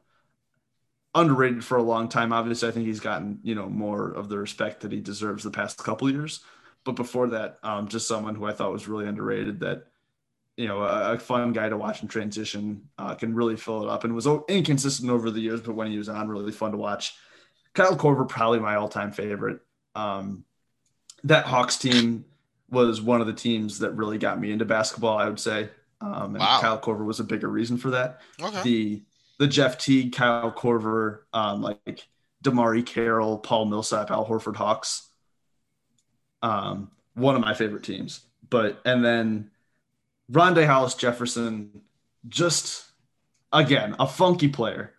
underrated 1.15 1.63
for 1.63 1.77
a 1.77 1.83
long 1.83 2.09
time. 2.09 2.33
Obviously, 2.33 2.69
I 2.69 2.71
think 2.71 2.85
he's 2.85 2.99
gotten 2.99 3.39
you 3.43 3.55
know 3.55 3.67
more 3.67 4.11
of 4.11 4.29
the 4.29 4.37
respect 4.37 4.81
that 4.81 4.91
he 4.91 4.99
deserves 4.99 5.43
the 5.43 5.51
past 5.51 5.77
couple 5.83 6.09
years. 6.09 6.41
But 6.83 6.95
before 6.95 7.27
that, 7.29 7.59
um, 7.63 7.87
just 7.87 8.07
someone 8.07 8.35
who 8.35 8.45
I 8.45 8.53
thought 8.53 8.71
was 8.71 8.87
really 8.87 9.07
underrated. 9.07 9.59
That 9.61 9.87
you 10.55 10.67
know, 10.67 10.81
a, 10.81 11.13
a 11.13 11.19
fun 11.19 11.53
guy 11.53 11.69
to 11.69 11.77
watch 11.77 12.01
in 12.01 12.07
transition, 12.07 12.89
uh, 12.97 13.13
can 13.13 13.35
really 13.35 13.55
fill 13.55 13.83
it 13.83 13.89
up, 13.89 14.03
and 14.03 14.15
was 14.15 14.27
inconsistent 14.49 15.11
over 15.11 15.29
the 15.29 15.39
years. 15.39 15.61
But 15.61 15.75
when 15.75 15.91
he 15.91 15.97
was 15.97 16.09
on, 16.09 16.27
really 16.27 16.51
fun 16.51 16.71
to 16.71 16.77
watch. 16.77 17.15
Kyle 17.73 17.95
Korver, 17.95 18.27
probably 18.27 18.59
my 18.59 18.75
all-time 18.75 19.11
favorite. 19.11 19.59
Um, 19.93 20.45
that 21.23 21.45
Hawks 21.45 21.77
team 21.77 22.25
was 22.69 23.01
one 23.01 23.21
of 23.21 23.27
the 23.27 23.33
teams 23.33 23.79
that 23.79 23.91
really 23.91 24.17
got 24.17 24.39
me 24.39 24.51
into 24.51 24.65
basketball. 24.65 25.17
I 25.17 25.29
would 25.29 25.39
say, 25.39 25.69
um, 26.01 26.35
and 26.35 26.39
Wow. 26.39 26.59
Kyle 26.59 26.79
Korver 26.79 27.05
was 27.05 27.19
a 27.19 27.23
bigger 27.23 27.47
reason 27.47 27.77
for 27.77 27.91
that. 27.91 28.21
Okay. 28.41 28.63
The 28.63 29.03
the 29.37 29.47
Jeff 29.47 29.77
Teague, 29.77 30.13
Kyle 30.13 30.51
Korver, 30.51 31.19
um, 31.33 31.61
like 31.61 32.07
DeMarre 32.43 32.85
Carroll, 32.85 33.37
Paul 33.37 33.65
Millsap, 33.65 34.09
Al 34.11 34.25
Horford 34.25 34.55
Hawks. 34.55 35.07
Um, 36.41 36.91
one 37.15 37.35
of 37.35 37.41
my 37.41 37.53
favorite 37.53 37.83
teams. 37.83 38.21
But 38.49 38.79
and 38.85 39.03
then 39.03 39.51
Rondae 40.31 40.65
Hollis 40.65 40.93
Jefferson, 40.95 41.81
just 42.27 42.85
again 43.51 43.95
a 43.99 44.07
funky 44.07 44.47
player. 44.47 44.93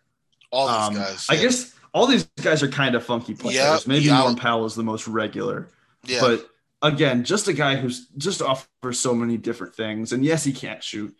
All 0.50 0.66
these 0.66 0.88
Um, 0.88 0.94
guys. 1.04 1.26
I 1.28 1.34
yeah. 1.34 1.42
guess 1.42 1.74
all 1.92 2.06
these 2.06 2.24
guys 2.42 2.62
are 2.62 2.68
kind 2.68 2.94
of 2.94 3.04
funky 3.04 3.34
players. 3.34 3.56
Yeah, 3.56 3.78
Maybe 3.86 4.06
yeah. 4.06 4.18
Norm 4.18 4.36
Powell 4.36 4.64
is 4.66 4.74
the 4.74 4.82
most 4.82 5.08
regular, 5.08 5.68
Yeah. 6.04 6.20
but 6.20 6.50
again, 6.82 7.24
just 7.24 7.48
a 7.48 7.52
guy 7.52 7.76
who's 7.76 8.06
just 8.16 8.42
offers 8.42 8.98
so 8.98 9.14
many 9.14 9.36
different 9.36 9.74
things. 9.74 10.12
And 10.12 10.24
yes, 10.24 10.44
he 10.44 10.52
can't 10.52 10.82
shoot, 10.82 11.14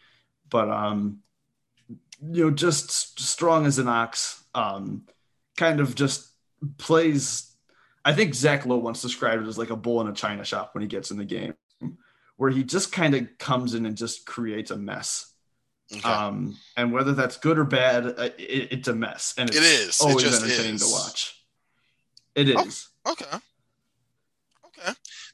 but 0.51 0.69
um, 0.71 1.21
you 2.23 2.45
know, 2.45 2.51
just 2.51 3.21
strong 3.21 3.67
as 3.67 3.79
an 3.79 3.89
ox. 3.89 4.43
Um, 4.55 5.07
kind 5.57 5.81
of 5.81 5.95
just 5.95 6.31
plays. 6.79 7.53
I 8.05 8.15
think 8.15 8.35
Zach 8.35 8.67
Lowe 8.67 8.79
once 8.79 9.03
described 9.03 9.43
it 9.43 9.49
as 9.49 9.59
like 9.59 9.71
a 9.71 9.77
bull 9.77 10.01
in 10.01 10.09
a 10.09 10.13
china 10.13 10.45
shop 10.45 10.75
when 10.75 10.83
he 10.83 10.89
gets 10.89 11.11
in 11.11 11.19
the 11.19 11.25
game, 11.25 11.55
where 12.37 12.51
he 12.51 12.65
just 12.65 12.93
kind 12.93 13.15
of 13.15 13.39
comes 13.39 13.75
in 13.75 13.87
and 13.87 13.97
just 13.97 14.27
creates 14.27 14.71
a 14.71 14.77
mess. 14.77 15.33
Okay. 15.95 16.09
Um, 16.09 16.57
and 16.77 16.93
whether 16.93 17.13
that's 17.13 17.39
good 17.39 17.59
or 17.59 17.65
bad, 17.65 18.07
uh, 18.07 18.31
it, 18.39 18.69
it's 18.73 18.89
a 18.89 18.95
mess, 18.95 19.35
and 19.39 19.49
it's 19.49 19.59
it 19.59 19.63
is. 19.63 20.01
It 20.01 20.05
always 20.05 20.25
just 20.25 20.43
entertaining 20.43 20.75
is. 20.75 20.87
to 20.87 20.93
watch. 20.93 21.35
It 22.35 22.49
is. 22.51 22.89
Okay. 23.07 23.25
Okay. 23.25 23.39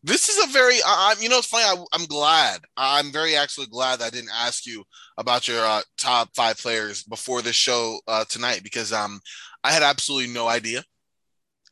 This 0.02 0.28
is 0.28 0.44
a 0.44 0.52
very, 0.52 0.76
I- 0.84 1.14
you 1.20 1.28
know, 1.28 1.38
it's 1.38 1.46
funny. 1.46 1.64
I, 1.64 1.82
I'm 1.92 2.06
glad. 2.06 2.60
I'm 2.76 3.10
very 3.10 3.36
actually 3.36 3.66
glad 3.68 3.98
that 3.98 4.06
I 4.06 4.10
didn't 4.10 4.30
ask 4.34 4.66
you 4.66 4.84
about 5.18 5.48
your 5.48 5.64
uh, 5.64 5.82
top 5.98 6.28
five 6.36 6.58
players 6.58 7.02
before 7.04 7.42
this 7.42 7.56
show 7.56 7.98
uh, 8.06 8.24
tonight 8.28 8.60
because 8.62 8.92
um, 8.92 9.20
I 9.62 9.72
had 9.72 9.82
absolutely 9.82 10.32
no 10.32 10.48
idea. 10.48 10.82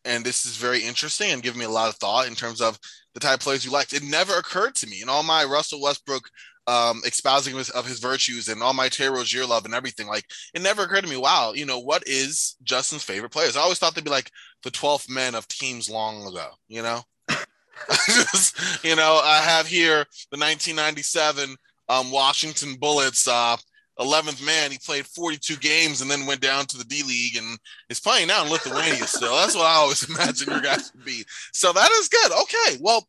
And 0.04 0.24
this 0.24 0.46
is 0.46 0.56
very 0.56 0.80
interesting 0.80 1.30
and 1.30 1.42
giving 1.42 1.60
me 1.60 1.64
a 1.66 1.70
lot 1.70 1.88
of 1.88 1.96
thought 1.96 2.26
in 2.26 2.34
terms 2.34 2.60
of 2.60 2.78
the 3.14 3.20
type 3.20 3.34
of 3.34 3.40
players 3.40 3.64
you 3.64 3.70
liked. 3.70 3.92
It 3.92 4.02
never 4.02 4.36
occurred 4.36 4.74
to 4.76 4.86
me 4.88 5.00
in 5.02 5.08
all 5.08 5.22
my 5.22 5.44
Russell 5.44 5.80
Westbrook 5.82 6.28
um, 6.66 7.02
espousing 7.06 7.58
of, 7.58 7.70
of 7.70 7.86
his 7.86 7.98
virtues 7.98 8.48
and 8.48 8.62
all 8.62 8.72
my 8.72 8.88
Terry 8.88 9.10
Rozier 9.10 9.46
love 9.46 9.64
and 9.64 9.74
everything, 9.74 10.06
like 10.06 10.24
it 10.54 10.62
never 10.62 10.82
occurred 10.82 11.04
to 11.04 11.10
me, 11.10 11.16
wow, 11.16 11.52
you 11.54 11.66
know, 11.66 11.80
what 11.80 12.04
is 12.06 12.56
Justin's 12.62 13.02
favorite 13.02 13.32
players? 13.32 13.56
I 13.56 13.60
always 13.60 13.78
thought 13.78 13.94
they'd 13.94 14.04
be 14.04 14.10
like 14.10 14.30
the 14.62 14.70
12th 14.70 15.08
men 15.10 15.34
of 15.34 15.48
teams 15.48 15.90
long 15.90 16.24
ago, 16.26 16.48
you 16.68 16.82
know? 16.82 17.02
You 18.84 18.96
know, 18.96 19.20
I 19.22 19.38
have 19.38 19.66
here 19.66 20.04
the 20.30 20.38
1997 20.38 21.56
um, 21.88 22.10
Washington 22.10 22.74
Bullets, 22.74 23.28
uh, 23.28 23.56
11th 23.98 24.44
man. 24.44 24.70
He 24.70 24.78
played 24.78 25.06
42 25.06 25.56
games 25.56 26.00
and 26.00 26.10
then 26.10 26.26
went 26.26 26.40
down 26.40 26.66
to 26.66 26.78
the 26.78 26.84
D 26.84 27.02
League 27.02 27.36
and 27.36 27.58
is 27.88 28.00
playing 28.00 28.28
now 28.28 28.44
in 28.44 28.50
Lithuania 28.50 29.06
still. 29.06 29.36
That's 29.36 29.54
what 29.54 29.66
I 29.66 29.74
always 29.74 30.08
imagine 30.08 30.50
your 30.50 30.60
guys 30.60 30.90
would 30.94 31.04
be. 31.04 31.24
So 31.52 31.72
that 31.72 31.90
is 31.92 32.08
good. 32.08 32.32
Okay. 32.32 32.78
Well, 32.80 33.06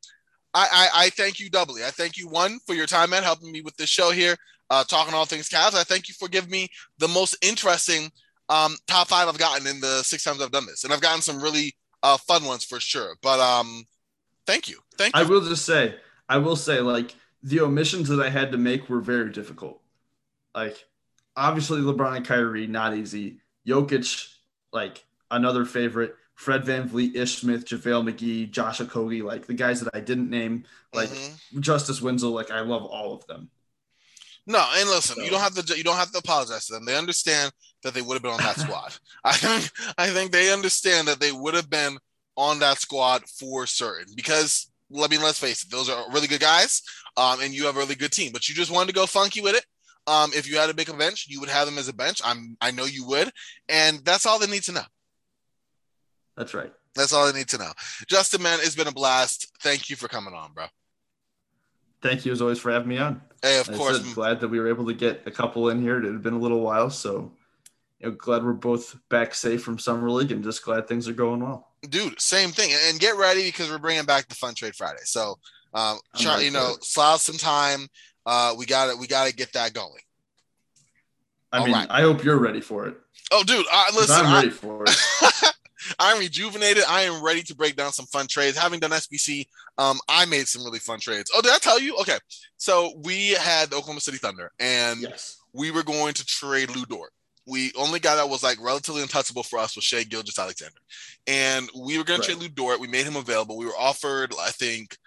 I, 0.53 0.67
I, 0.71 1.05
I, 1.05 1.09
thank 1.09 1.39
you 1.39 1.49
doubly. 1.49 1.83
I 1.83 1.89
thank 1.89 2.17
you 2.17 2.27
one 2.27 2.59
for 2.67 2.75
your 2.75 2.85
time, 2.85 3.09
man, 3.09 3.23
helping 3.23 3.51
me 3.51 3.61
with 3.61 3.75
this 3.77 3.89
show 3.89 4.11
here, 4.11 4.35
uh, 4.69 4.83
talking 4.83 5.13
all 5.13 5.25
things 5.25 5.49
Cavs. 5.49 5.73
I 5.73 5.83
thank 5.83 6.07
you 6.07 6.13
for 6.13 6.27
giving 6.27 6.51
me 6.51 6.69
the 6.99 7.07
most 7.07 7.35
interesting 7.41 8.11
um, 8.49 8.75
top 8.87 9.07
five 9.07 9.27
I've 9.27 9.39
gotten 9.39 9.65
in 9.65 9.79
the 9.79 10.03
six 10.03 10.23
times 10.23 10.41
I've 10.41 10.51
done 10.51 10.67
this, 10.67 10.83
and 10.83 10.93
I've 10.93 11.01
gotten 11.01 11.21
some 11.21 11.41
really 11.41 11.73
uh, 12.03 12.17
fun 12.17 12.45
ones 12.45 12.63
for 12.63 12.79
sure. 12.79 13.15
But 13.23 13.39
um, 13.39 13.83
thank 14.45 14.69
you, 14.69 14.79
thank 14.97 15.15
you. 15.15 15.21
I 15.21 15.25
will 15.25 15.41
just 15.41 15.65
say, 15.65 15.95
I 16.29 16.37
will 16.37 16.55
say, 16.55 16.79
like 16.79 17.15
the 17.41 17.61
omissions 17.61 18.07
that 18.09 18.21
I 18.21 18.29
had 18.29 18.51
to 18.51 18.57
make 18.57 18.89
were 18.89 19.01
very 19.01 19.31
difficult. 19.31 19.81
Like 20.55 20.85
obviously 21.35 21.81
LeBron 21.81 22.17
and 22.17 22.25
Kyrie, 22.25 22.67
not 22.67 22.95
easy. 22.95 23.39
Jokic, 23.67 24.29
like 24.71 25.03
another 25.31 25.65
favorite. 25.65 26.15
Fred 26.35 26.63
VanVleet, 26.63 27.15
Ish 27.15 27.37
Smith, 27.37 27.65
JaVale 27.65 28.11
McGee, 28.11 28.49
Josh 28.49 28.79
Okogie, 28.79 29.23
like 29.23 29.45
the 29.45 29.53
guys 29.53 29.81
that 29.81 29.95
I 29.95 29.99
didn't 29.99 30.31
name, 30.31 30.63
like 30.91 31.09
mm-hmm. 31.09 31.61
Justice 31.61 32.01
Winslow, 32.01 32.31
like 32.31 32.49
I 32.49 32.61
love 32.61 32.83
all 32.83 33.13
of 33.13 33.25
them. 33.27 33.49
No, 34.47 34.67
and 34.75 34.89
listen, 34.89 35.17
so. 35.17 35.21
you 35.21 35.29
don't 35.29 35.39
have 35.39 35.53
to 35.53 35.77
you 35.77 35.83
don't 35.83 35.95
have 35.95 36.11
to 36.11 36.17
apologize 36.17 36.65
to 36.65 36.73
them. 36.73 36.85
They 36.85 36.97
understand 36.97 37.51
that 37.83 37.93
they 37.93 38.01
would 38.01 38.15
have 38.15 38.23
been 38.23 38.31
on 38.31 38.39
that 38.39 38.55
squad. 38.59 38.95
I 39.23 39.33
think 39.33 39.69
I 39.97 40.07
think 40.07 40.31
they 40.31 40.51
understand 40.51 41.07
that 41.07 41.19
they 41.19 41.31
would 41.31 41.53
have 41.53 41.69
been 41.69 41.97
on 42.35 42.59
that 42.59 42.79
squad 42.79 43.23
for 43.27 43.65
certain 43.67 44.13
because 44.15 44.71
let 44.89 45.11
me 45.11 45.17
let's 45.17 45.39
face 45.39 45.63
it, 45.63 45.71
those 45.71 45.89
are 45.89 46.11
really 46.11 46.27
good 46.27 46.41
guys, 46.41 46.81
um, 47.17 47.41
and 47.41 47.53
you 47.53 47.65
have 47.65 47.75
a 47.75 47.79
really 47.79 47.95
good 47.95 48.11
team. 48.11 48.31
But 48.31 48.47
you 48.47 48.55
just 48.55 48.71
wanted 48.71 48.87
to 48.87 48.93
go 48.93 49.05
funky 49.05 49.41
with 49.41 49.55
it. 49.55 49.65
Um, 50.05 50.31
if 50.35 50.49
you 50.49 50.57
had 50.57 50.69
to 50.69 50.75
make 50.75 50.89
a 50.89 50.93
bench, 50.93 51.27
you 51.29 51.39
would 51.39 51.49
have 51.49 51.65
them 51.65 51.77
as 51.77 51.87
a 51.87 51.93
bench. 51.93 52.21
I'm 52.23 52.57
I 52.61 52.71
know 52.71 52.85
you 52.85 53.07
would, 53.07 53.31
and 53.69 53.99
that's 54.05 54.25
all 54.25 54.39
they 54.39 54.47
need 54.47 54.63
to 54.63 54.73
know. 54.73 54.83
That's 56.35 56.53
right. 56.53 56.73
That's 56.95 57.13
all 57.13 57.27
I 57.27 57.31
need 57.31 57.47
to 57.49 57.57
know. 57.57 57.71
Justin, 58.07 58.43
man, 58.43 58.59
it's 58.61 58.75
been 58.75 58.87
a 58.87 58.91
blast. 58.91 59.51
Thank 59.61 59.89
you 59.89 59.95
for 59.95 60.07
coming 60.07 60.33
on, 60.33 60.53
bro. 60.53 60.65
Thank 62.01 62.25
you 62.25 62.31
as 62.31 62.41
always 62.41 62.59
for 62.59 62.71
having 62.71 62.89
me 62.89 62.97
on. 62.97 63.21
Hey, 63.41 63.59
of 63.59 63.71
course. 63.71 63.99
I'm 63.99 64.13
glad 64.13 64.41
that 64.41 64.49
we 64.49 64.59
were 64.59 64.67
able 64.67 64.85
to 64.87 64.93
get 64.93 65.23
a 65.25 65.31
couple 65.31 65.69
in 65.69 65.81
here. 65.81 65.97
It 65.97 66.05
had 66.05 66.21
been 66.21 66.33
a 66.33 66.39
little 66.39 66.61
while, 66.61 66.89
so 66.89 67.31
you 67.99 68.09
know, 68.09 68.15
glad 68.15 68.43
we're 68.43 68.53
both 68.53 68.97
back 69.09 69.33
safe 69.33 69.63
from 69.63 69.79
summer 69.79 70.09
league, 70.11 70.31
and 70.31 70.43
just 70.43 70.63
glad 70.63 70.87
things 70.87 71.07
are 71.07 71.13
going 71.13 71.39
well. 71.41 71.72
Dude, 71.89 72.19
same 72.19 72.51
thing. 72.51 72.71
And 72.87 72.99
get 72.99 73.17
ready 73.17 73.45
because 73.45 73.69
we're 73.69 73.77
bringing 73.77 74.05
back 74.05 74.27
the 74.27 74.35
Fun 74.35 74.55
Trade 74.55 74.75
Friday. 74.75 75.01
So, 75.03 75.37
um, 75.73 75.99
try, 76.15 76.39
you 76.41 76.51
know, 76.51 76.75
slot 76.81 77.19
some 77.19 77.37
time. 77.37 77.87
Uh, 78.25 78.55
we 78.57 78.65
got 78.65 78.91
to 78.91 78.97
We 78.97 79.07
got 79.07 79.27
to 79.27 79.35
get 79.35 79.53
that 79.53 79.73
going. 79.73 79.91
I 81.51 81.59
All 81.59 81.65
mean, 81.65 81.75
right. 81.75 81.87
I 81.89 82.01
hope 82.01 82.23
you're 82.23 82.39
ready 82.39 82.61
for 82.61 82.87
it. 82.87 82.97
Oh, 83.31 83.43
dude, 83.43 83.65
uh, 83.71 83.85
listen, 83.93 84.25
I'm 84.25 84.33
ready 84.33 84.47
I, 84.47 84.51
for 84.51 84.83
it. 84.85 85.53
I'm 85.99 86.19
rejuvenated. 86.19 86.83
I 86.87 87.01
am 87.01 87.23
ready 87.23 87.43
to 87.43 87.55
break 87.55 87.75
down 87.75 87.91
some 87.91 88.05
fun 88.05 88.27
trades. 88.27 88.57
Having 88.57 88.79
done 88.79 88.91
SBC, 88.91 89.47
um, 89.77 89.99
I 90.07 90.25
made 90.25 90.47
some 90.47 90.63
really 90.63 90.79
fun 90.79 90.99
trades. 90.99 91.31
Oh, 91.35 91.41
did 91.41 91.51
I 91.51 91.57
tell 91.57 91.79
you? 91.79 91.95
Okay, 91.97 92.17
so 92.57 92.93
we 93.03 93.31
had 93.31 93.69
the 93.69 93.75
Oklahoma 93.75 93.99
City 93.99 94.17
Thunder, 94.17 94.51
and 94.59 95.01
yes. 95.01 95.37
we 95.53 95.71
were 95.71 95.83
going 95.83 96.13
to 96.13 96.25
trade 96.25 96.75
Lu 96.75 96.85
Dort. 96.85 97.11
We 97.45 97.71
only 97.77 97.99
guy 97.99 98.15
that 98.15 98.29
was 98.29 98.43
like 98.43 98.57
relatively 98.61 99.01
untouchable 99.01 99.43
for 99.43 99.59
us 99.59 99.75
was 99.75 99.83
Shai 99.83 100.03
Gilgeous-Alexander, 100.03 100.79
and 101.27 101.69
we 101.75 101.97
were 101.97 102.03
going 102.03 102.19
right. 102.19 102.29
to 102.29 102.35
trade 102.35 102.41
Lu 102.41 102.49
Dort. 102.49 102.79
We 102.79 102.87
made 102.87 103.05
him 103.05 103.17
available. 103.17 103.57
We 103.57 103.65
were 103.65 103.77
offered, 103.77 104.33
I 104.39 104.51
think, 104.51 104.97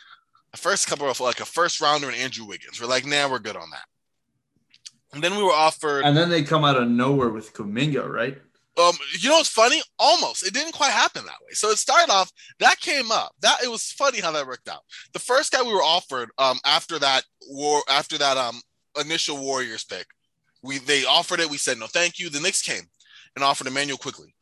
a 0.53 0.57
first 0.57 0.87
couple 0.87 1.09
of 1.09 1.21
like 1.21 1.41
a 1.41 1.47
first 1.47 1.81
rounder 1.81 2.09
and 2.09 2.17
Andrew 2.17 2.47
Wiggins. 2.47 2.81
We're 2.81 2.89
like, 2.89 3.07
nah, 3.07 3.31
we're 3.31 3.39
good 3.39 3.57
on 3.57 3.71
that. 3.71 3.85
And 5.15 5.25
then 5.25 5.37
we 5.37 5.43
were 5.43 5.53
offered, 5.53 6.05
and 6.05 6.17
then 6.17 6.29
they 6.29 6.43
come 6.43 6.65
out 6.65 6.77
of 6.77 6.89
nowhere 6.89 7.31
with 7.31 7.55
Kuminga, 7.55 8.07
right? 8.07 8.37
Um, 8.79 8.95
you 9.19 9.31
know 9.31 9.37
what's 9.37 9.49
funny? 9.49 9.81
Almost. 9.99 10.47
It 10.47 10.53
didn't 10.53 10.75
quite 10.75 10.93
happen 10.93 11.25
that 11.25 11.41
way. 11.47 11.53
So 11.53 11.71
it 11.71 11.79
started 11.79 12.13
off, 12.13 12.31
that 12.61 12.79
came 12.81 13.11
up. 13.11 13.33
That 13.41 13.63
it 13.65 13.71
was 13.71 13.91
funny 13.91 14.21
how 14.21 14.33
that 14.33 14.47
worked 14.47 14.69
out. 14.69 14.81
The 15.15 15.19
first 15.19 15.53
guy 15.53 15.63
we 15.63 15.73
were 15.73 15.83
offered 15.83 16.29
um 16.37 16.59
after 16.65 16.99
that 16.99 17.25
war 17.49 17.81
after 17.89 18.19
that 18.19 18.37
um 18.37 18.61
initial 19.01 19.39
Warriors 19.39 19.85
pick, 19.85 20.07
we 20.67 20.79
they 20.79 21.05
offered 21.05 21.41
it, 21.41 21.51
we 21.51 21.59
said 21.59 21.79
no 21.79 21.87
thank 21.87 22.19
you. 22.19 22.31
The 22.31 22.41
Knicks 22.41 22.63
came 22.63 22.83
and 23.35 23.45
offered 23.45 23.67
Immanuel 23.67 23.99
Quickley, 23.99 24.35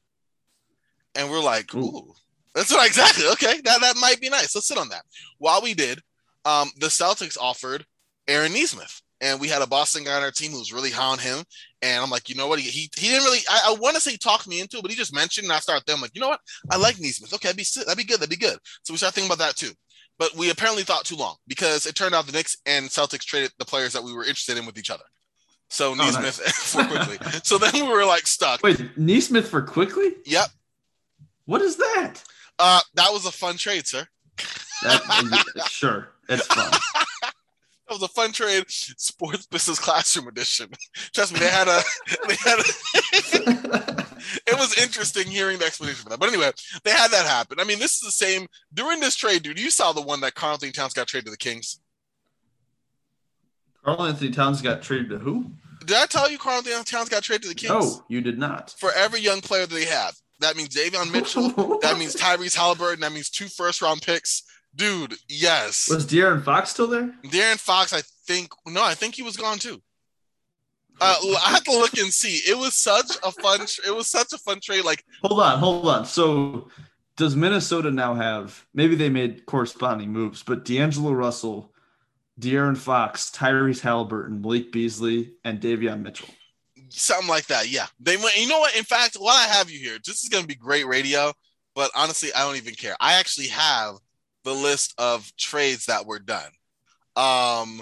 And 1.15 1.31
we're 1.31 1.41
like, 1.41 1.75
ooh, 1.75 1.81
ooh. 1.81 2.15
that's 2.55 2.71
what 2.71 2.87
exactly 2.87 3.27
okay. 3.33 3.61
That 3.63 3.81
that 3.81 3.97
might 4.01 4.21
be 4.21 4.31
nice. 4.31 4.55
Let's 4.55 4.69
sit 4.69 4.79
on 4.79 4.89
that. 4.91 5.03
While 5.39 5.63
we 5.63 5.75
did, 5.75 6.01
um, 6.45 6.71
the 6.79 6.87
Celtics 6.87 7.39
offered 7.41 7.85
Aaron 8.29 8.53
Nesmith 8.53 9.03
and 9.21 9.41
we 9.41 9.49
had 9.49 9.63
a 9.63 9.67
Boston 9.67 10.05
guy 10.05 10.17
on 10.17 10.23
our 10.23 10.31
team 10.31 10.53
who 10.53 10.59
was 10.59 10.73
really 10.73 10.91
high 10.91 11.13
on 11.13 11.19
him. 11.19 11.45
And 11.83 12.03
I'm 12.03 12.11
like, 12.11 12.29
you 12.29 12.35
know 12.35 12.47
what? 12.47 12.61
He 12.61 12.69
he, 12.69 12.91
he 12.97 13.09
didn't 13.09 13.25
really. 13.25 13.41
I, 13.49 13.71
I 13.71 13.77
want 13.79 13.95
to 13.95 14.01
say 14.01 14.13
he 14.13 14.19
talked 14.19 14.47
me 14.47 14.61
into 14.61 14.79
it, 14.79 14.83
but 14.83 14.91
he 14.91 14.97
just 14.97 15.15
mentioned, 15.15 15.45
and 15.45 15.53
I 15.53 15.61
started 15.61 15.87
them 15.87 16.01
like, 16.01 16.15
you 16.15 16.21
know 16.21 16.29
what? 16.29 16.41
I 16.71 16.77
like 16.77 17.01
Nesmith. 17.01 17.33
Okay, 17.33 17.49
that'd 17.49 17.57
be 17.57 17.65
that'd 17.77 17.97
be 17.97 18.05
good. 18.05 18.21
That'd 18.21 18.31
be 18.31 18.37
good. 18.37 18.59
So 18.83 18.93
we 18.93 18.99
started 18.99 19.15
thinking 19.15 19.33
about 19.33 19.45
that 19.45 19.57
too. 19.57 19.73
But 20.19 20.35
we 20.37 20.51
apparently 20.51 20.85
thought 20.85 21.05
too 21.05 21.17
long 21.17 21.37
because 21.49 21.87
it 21.87 21.95
turned 21.95 22.15
out 22.15 22.27
the 22.27 22.33
Knicks 22.33 22.57
and 22.67 22.87
Celtics 22.87 23.25
traded 23.25 23.51
the 23.59 23.65
players 23.65 23.93
that 23.95 24.05
we 24.05 24.13
were 24.13 24.23
interested 24.23 24.57
in 24.57 24.67
with 24.67 24.79
each 24.79 24.91
other. 24.91 25.05
So 25.75 25.91
oh, 25.91 25.95
Nesmith 25.95 26.41
nice. 26.41 26.73
for 26.73 26.85
Quickley. 26.85 27.19
so 27.43 27.59
then 27.59 27.73
we 27.75 27.83
were 27.83 28.05
like 28.05 28.29
stuck. 28.29 28.63
Wait, 28.63 28.97
Nesmith 28.97 29.49
for 29.49 29.61
Quickley? 29.61 30.15
Yep. 30.25 30.47
What 31.47 31.63
is 31.63 31.77
that? 31.79 32.23
Uh, 32.61 32.81
that 32.95 33.13
was 33.13 33.27
a 33.27 33.33
fun 33.33 33.57
trade, 33.57 33.85
sir. 33.85 34.07
That, 34.85 35.67
sure, 35.69 36.11
it's 36.29 36.47
fun. 36.47 36.73
That 37.87 38.01
was 38.01 38.03
a 38.03 38.09
fun 38.09 38.33
trade, 38.33 38.65
sports 38.71 39.47
business 39.47 39.79
classroom 39.79 40.27
edition. 40.27 40.71
Trust 41.13 41.35
me, 41.35 41.41
they 41.41 41.51
had 41.51 41.69
a 41.69 41.83
they 42.29 42.35
had 42.37 42.59
a, 42.59 44.07
it 44.47 44.59
was 44.59 44.79
interesting 44.83 45.27
hearing 45.27 45.59
the 45.59 45.67
explanation 45.67 46.05
for 46.05 46.09
that. 46.09 46.19
But 46.19 46.31
anyway, 46.31 46.51
they 46.83 46.93
had 46.93 47.11
that 47.11 47.27
happen. 47.27 47.61
I 47.61 47.65
mean, 47.65 47.79
this 47.79 47.97
is 47.97 48.01
the 48.01 48.11
same 48.11 48.47
during 48.73 49.01
this 49.01 49.17
trade, 49.17 49.43
dude. 49.43 49.61
You 49.61 49.69
saw 49.69 49.93
the 49.93 50.01
one 50.01 50.21
that 50.21 50.35
Karl-Anthony 50.35 50.73
Towns 50.73 50.95
got 50.95 51.09
traded 51.09 51.27
to 51.27 51.31
the 51.33 51.37
Kings. 51.37 51.79
Karl-Anthony 53.85 54.31
Towns 54.31 54.63
got 54.63 54.81
traded 54.81 55.11
to 55.11 55.19
who? 55.19 55.53
Did 55.85 55.97
I 55.97 56.07
tell 56.07 56.31
you 56.31 56.39
Karl-Anthony 56.39 56.85
Towns 56.85 57.09
got 57.09 57.23
traded 57.23 57.43
to 57.43 57.49
the 57.49 57.55
Kings? 57.55 57.71
No, 57.71 58.05
you 58.09 58.21
did 58.21 58.39
not. 58.39 58.75
For 58.79 58.91
every 58.93 59.21
young 59.21 59.41
player 59.41 59.67
that 59.67 59.75
they 59.75 59.85
have. 59.85 60.15
That 60.41 60.57
means 60.57 60.71
Davion 60.71 61.13
Mitchell. 61.13 61.79
that 61.83 61.99
means 61.99 62.17
Tyrese 62.17 62.57
Halliburton. 62.57 63.01
That 63.01 63.13
means 63.13 63.31
two 63.31 63.47
first 63.47 63.81
round 63.83 64.03
picks 64.03 64.43
dude. 64.77 65.15
Yes. 65.29 65.89
Was 65.89 66.07
De'Aaron 66.07 66.43
Fox 66.43 66.71
still 66.71 66.87
there? 66.87 67.15
De'Aaron 67.25 67.59
Fox, 67.59 67.93
I 67.93 68.03
think. 68.27 68.51
No, 68.67 68.83
I 68.83 68.95
think 68.95 69.15
he 69.15 69.23
was 69.23 69.37
gone 69.37 69.59
too. 69.59 69.81
Uh, 71.01 71.17
I 71.45 71.51
have 71.51 71.65
to 71.65 71.73
look 71.73 71.97
and 71.99 72.13
see. 72.13 72.49
It 72.49 72.57
was 72.57 72.75
such 72.75 73.17
a 73.25 73.33
fun. 73.33 73.63
It 73.87 73.95
was 73.95 74.09
such 74.09 74.33
a 74.33 74.39
fun 74.39 74.61
trade. 74.61 74.85
Like, 74.85 75.05
hold 75.23 75.41
on, 75.41 75.59
hold 75.59 75.89
on. 75.89 76.05
So, 76.05 76.69
does 77.17 77.35
Minnesota 77.35 77.91
now 77.91 78.15
have? 78.15 78.65
Maybe 78.75 78.95
they 78.95 79.09
made 79.09 79.45
corresponding 79.47 80.13
moves, 80.13 80.45
but 80.45 80.65
D'Angelo 80.65 81.13
Russell, 81.13 81.73
De'Aaron 82.41 82.77
Fox, 82.77 83.31
Tyrese 83.31 83.81
Halliburton, 83.81 84.41
Malik 84.41 84.73
Beasley, 84.73 85.33
and 85.45 85.61
Davion 85.61 86.03
Mitchell. 86.03 86.29
Something 86.89 87.29
like 87.29 87.47
that. 87.47 87.69
Yeah, 87.69 87.87
they 88.01 88.17
went. 88.17 88.37
You 88.37 88.49
know 88.49 88.61
what? 88.61 88.77
In 88.77 88.85
fact, 88.85 89.17
while 89.17 89.37
I 89.37 89.47
have 89.47 89.71
you 89.71 89.79
here, 89.79 89.99
this 90.05 90.23
is 90.23 90.29
going 90.29 90.43
to 90.43 90.49
be 90.49 90.55
great 90.55 90.87
radio. 90.87 91.33
But 91.75 91.91
honestly, 91.97 92.33
I 92.35 92.45
don't 92.45 92.57
even 92.57 92.75
care. 92.75 92.97
I 93.01 93.15
actually 93.15 93.49
have 93.49 93.97
the 94.45 94.53
list 94.53 94.95
of 94.99 95.31
trades 95.37 95.87
that 95.87 96.07
were 96.07 96.21
done. 96.21 96.51
Um, 97.17 97.81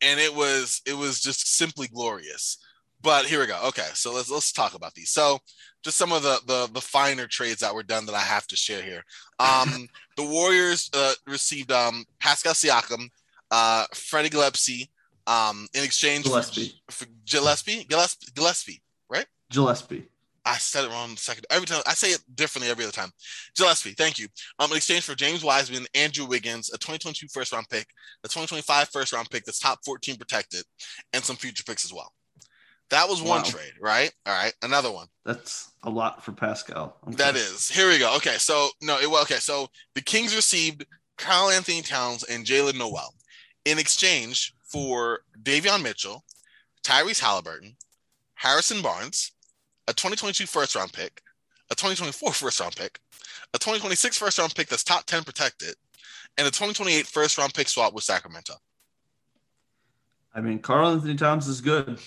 and 0.00 0.20
it 0.20 0.34
was 0.34 0.82
it 0.86 0.94
was 0.94 1.20
just 1.20 1.56
simply 1.56 1.88
glorious. 1.88 2.58
But 3.02 3.26
here 3.26 3.40
we 3.40 3.46
go. 3.46 3.60
Okay, 3.66 3.86
so 3.94 4.12
let's 4.12 4.30
let's 4.30 4.52
talk 4.52 4.74
about 4.74 4.94
these. 4.94 5.10
So 5.10 5.38
just 5.84 5.96
some 5.96 6.12
of 6.12 6.22
the 6.22 6.40
the, 6.46 6.68
the 6.72 6.80
finer 6.80 7.26
trades 7.26 7.60
that 7.60 7.74
were 7.74 7.82
done 7.82 8.06
that 8.06 8.14
I 8.14 8.20
have 8.20 8.46
to 8.48 8.56
share 8.56 8.82
here. 8.82 9.04
Um, 9.38 9.88
the 10.16 10.24
Warriors 10.24 10.90
uh, 10.94 11.14
received 11.26 11.70
um, 11.70 12.04
Pascal 12.18 12.54
Siakam, 12.54 13.08
uh, 13.50 13.84
Freddie 13.94 14.28
Gillespie, 14.28 14.90
um, 15.26 15.66
in 15.74 15.84
exchange 15.84 16.24
Gillespie. 16.24 16.80
for, 16.90 17.04
for 17.04 17.10
Gillespie, 17.24 17.84
Gillespie, 17.84 18.32
Gillespie, 18.34 18.82
right? 19.10 19.26
Gillespie. 19.50 20.08
I 20.44 20.58
said 20.58 20.84
it 20.84 20.90
wrong 20.90 21.10
the 21.10 21.16
second. 21.16 21.44
Every 21.50 21.66
time 21.66 21.82
I 21.86 21.94
say 21.94 22.10
it 22.10 22.22
differently 22.36 22.70
every 22.70 22.84
other 22.84 22.92
time. 22.92 23.10
Gillespie, 23.56 23.94
thank 23.94 24.16
you. 24.18 24.28
Um, 24.60 24.70
in 24.70 24.76
exchange 24.76 25.02
for 25.02 25.16
James 25.16 25.42
Wiseman, 25.42 25.86
Andrew 25.96 26.24
Wiggins, 26.24 26.68
a 26.68 26.78
2022 26.78 27.26
first 27.32 27.52
round 27.52 27.68
pick, 27.68 27.88
a 28.22 28.28
2025 28.28 28.88
first 28.90 29.12
round 29.12 29.28
pick 29.28 29.44
that's 29.44 29.58
top 29.58 29.80
14 29.84 30.16
protected, 30.16 30.62
and 31.12 31.24
some 31.24 31.34
future 31.34 31.64
picks 31.64 31.84
as 31.84 31.92
well. 31.92 32.12
That 32.90 33.08
was 33.08 33.20
one 33.20 33.42
wow. 33.42 33.48
trade, 33.48 33.72
right? 33.80 34.12
All 34.24 34.32
right, 34.32 34.52
another 34.62 34.92
one. 34.92 35.08
That's 35.24 35.72
a 35.82 35.90
lot 35.90 36.24
for 36.24 36.30
Pascal. 36.30 36.96
Okay. 37.08 37.16
That 37.16 37.34
is. 37.34 37.68
Here 37.68 37.88
we 37.88 37.98
go. 37.98 38.14
Okay, 38.16 38.36
so 38.38 38.68
no, 38.80 39.00
it 39.00 39.10
well, 39.10 39.22
okay. 39.22 39.36
So 39.36 39.66
the 39.96 40.00
Kings 40.00 40.36
received 40.36 40.86
Karl-Anthony 41.18 41.82
Towns 41.82 42.22
and 42.22 42.46
Jaylen 42.46 42.78
Nowell 42.78 43.12
in 43.66 43.78
exchange 43.78 44.54
for 44.62 45.20
Davion 45.42 45.82
Mitchell, 45.82 46.24
Tyrese 46.82 47.20
Halliburton, 47.20 47.76
Harrison 48.34 48.80
Barnes, 48.80 49.32
a 49.88 49.92
2022 49.92 50.46
first 50.46 50.74
round 50.76 50.92
pick, 50.92 51.20
a 51.70 51.74
2024 51.74 52.32
first 52.32 52.60
round 52.60 52.76
pick, 52.76 53.00
a 53.52 53.58
2026 53.58 54.16
first 54.16 54.38
round 54.38 54.54
pick 54.54 54.68
that's 54.68 54.84
top 54.84 55.04
10 55.04 55.24
protected, 55.24 55.74
and 56.38 56.46
a 56.46 56.50
2028 56.50 57.06
first 57.06 57.36
round 57.38 57.52
pick 57.54 57.68
swap 57.68 57.92
with 57.92 58.04
Sacramento. 58.04 58.54
I 60.32 60.40
mean, 60.40 60.60
Karl-Anthony 60.60 61.16
Towns 61.16 61.48
is 61.48 61.60
good. 61.60 61.98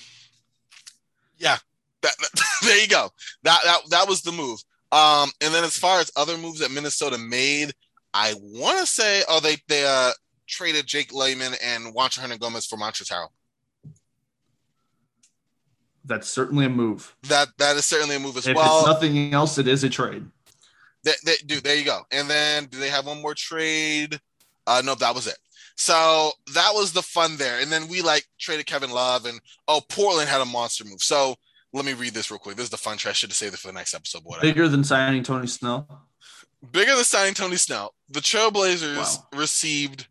Yeah, 1.37 1.57
that, 2.01 2.15
that, 2.19 2.41
there 2.63 2.81
you 2.81 2.87
go. 2.87 3.09
That 3.43 3.59
that 3.63 3.79
that 3.89 4.07
was 4.07 4.21
the 4.21 4.31
move. 4.31 4.59
Um, 4.91 5.29
and 5.41 5.53
then 5.53 5.63
as 5.63 5.77
far 5.77 5.99
as 5.99 6.11
other 6.15 6.37
moves 6.37 6.59
that 6.59 6.71
Minnesota 6.71 7.17
made, 7.17 7.73
I 8.13 8.35
want 8.39 8.79
to 8.79 8.85
say, 8.85 9.23
oh, 9.27 9.39
they 9.39 9.57
they 9.67 9.85
uh 9.85 10.11
traded 10.49 10.87
Jake 10.87 11.13
Layman 11.13 11.53
and 11.63 11.95
Juancho 11.95 12.19
Hernangomez 12.19 12.67
for 12.67 12.77
Montrezl 12.77 13.11
Harrell. 13.11 13.29
That's 16.05 16.27
certainly 16.27 16.65
a 16.65 16.69
move. 16.69 17.15
That 17.23 17.49
that 17.57 17.77
is 17.77 17.85
certainly 17.85 18.15
a 18.15 18.19
move 18.19 18.35
as 18.37 18.47
if 18.47 18.55
well. 18.55 18.81
If 18.81 18.87
nothing 18.87 19.33
else, 19.33 19.57
it 19.57 19.67
is 19.67 19.83
a 19.83 19.89
trade. 19.89 20.25
They, 21.03 21.13
they, 21.23 21.35
dude, 21.45 21.63
there 21.63 21.75
you 21.75 21.85
go. 21.85 22.01
And 22.11 22.29
then 22.29 22.65
do 22.65 22.79
they 22.79 22.89
have 22.89 23.05
one 23.05 23.21
more 23.21 23.35
trade? 23.35 24.19
Uh, 24.67 24.81
no, 24.83 24.95
that 24.95 25.15
was 25.15 25.27
it. 25.27 25.37
So 25.75 26.31
that 26.55 26.71
was 26.73 26.91
the 26.91 27.01
fun 27.01 27.37
there. 27.37 27.61
And 27.61 27.71
then 27.71 27.87
we 27.87 28.01
like 28.01 28.25
traded 28.37 28.65
Kevin 28.65 28.91
Love 28.91 29.25
and 29.25 29.39
oh, 29.67 29.81
Portland 29.87 30.27
had 30.27 30.41
a 30.41 30.45
monster 30.45 30.83
move. 30.83 31.01
So 31.01 31.35
let 31.71 31.85
me 31.85 31.93
read 31.93 32.13
this 32.13 32.31
real 32.31 32.39
quick. 32.39 32.57
This 32.57 32.65
is 32.65 32.69
the 32.69 32.77
fun 32.77 32.97
trash. 32.97 33.19
Should 33.19 33.29
have 33.29 33.37
saved 33.37 33.53
it 33.53 33.59
for 33.59 33.67
the 33.67 33.73
next 33.73 33.93
episode. 33.93 34.23
Whatever. 34.23 34.45
Bigger 34.45 34.67
than 34.67 34.83
signing 34.83 35.23
Tony 35.23 35.47
Snell. 35.47 35.87
Bigger 36.71 36.95
than 36.95 37.05
signing 37.05 37.33
Tony 37.33 37.55
Snell. 37.55 37.93
The 38.09 38.19
Trailblazers 38.19 38.97
wow. 38.97 39.39
received 39.39 40.07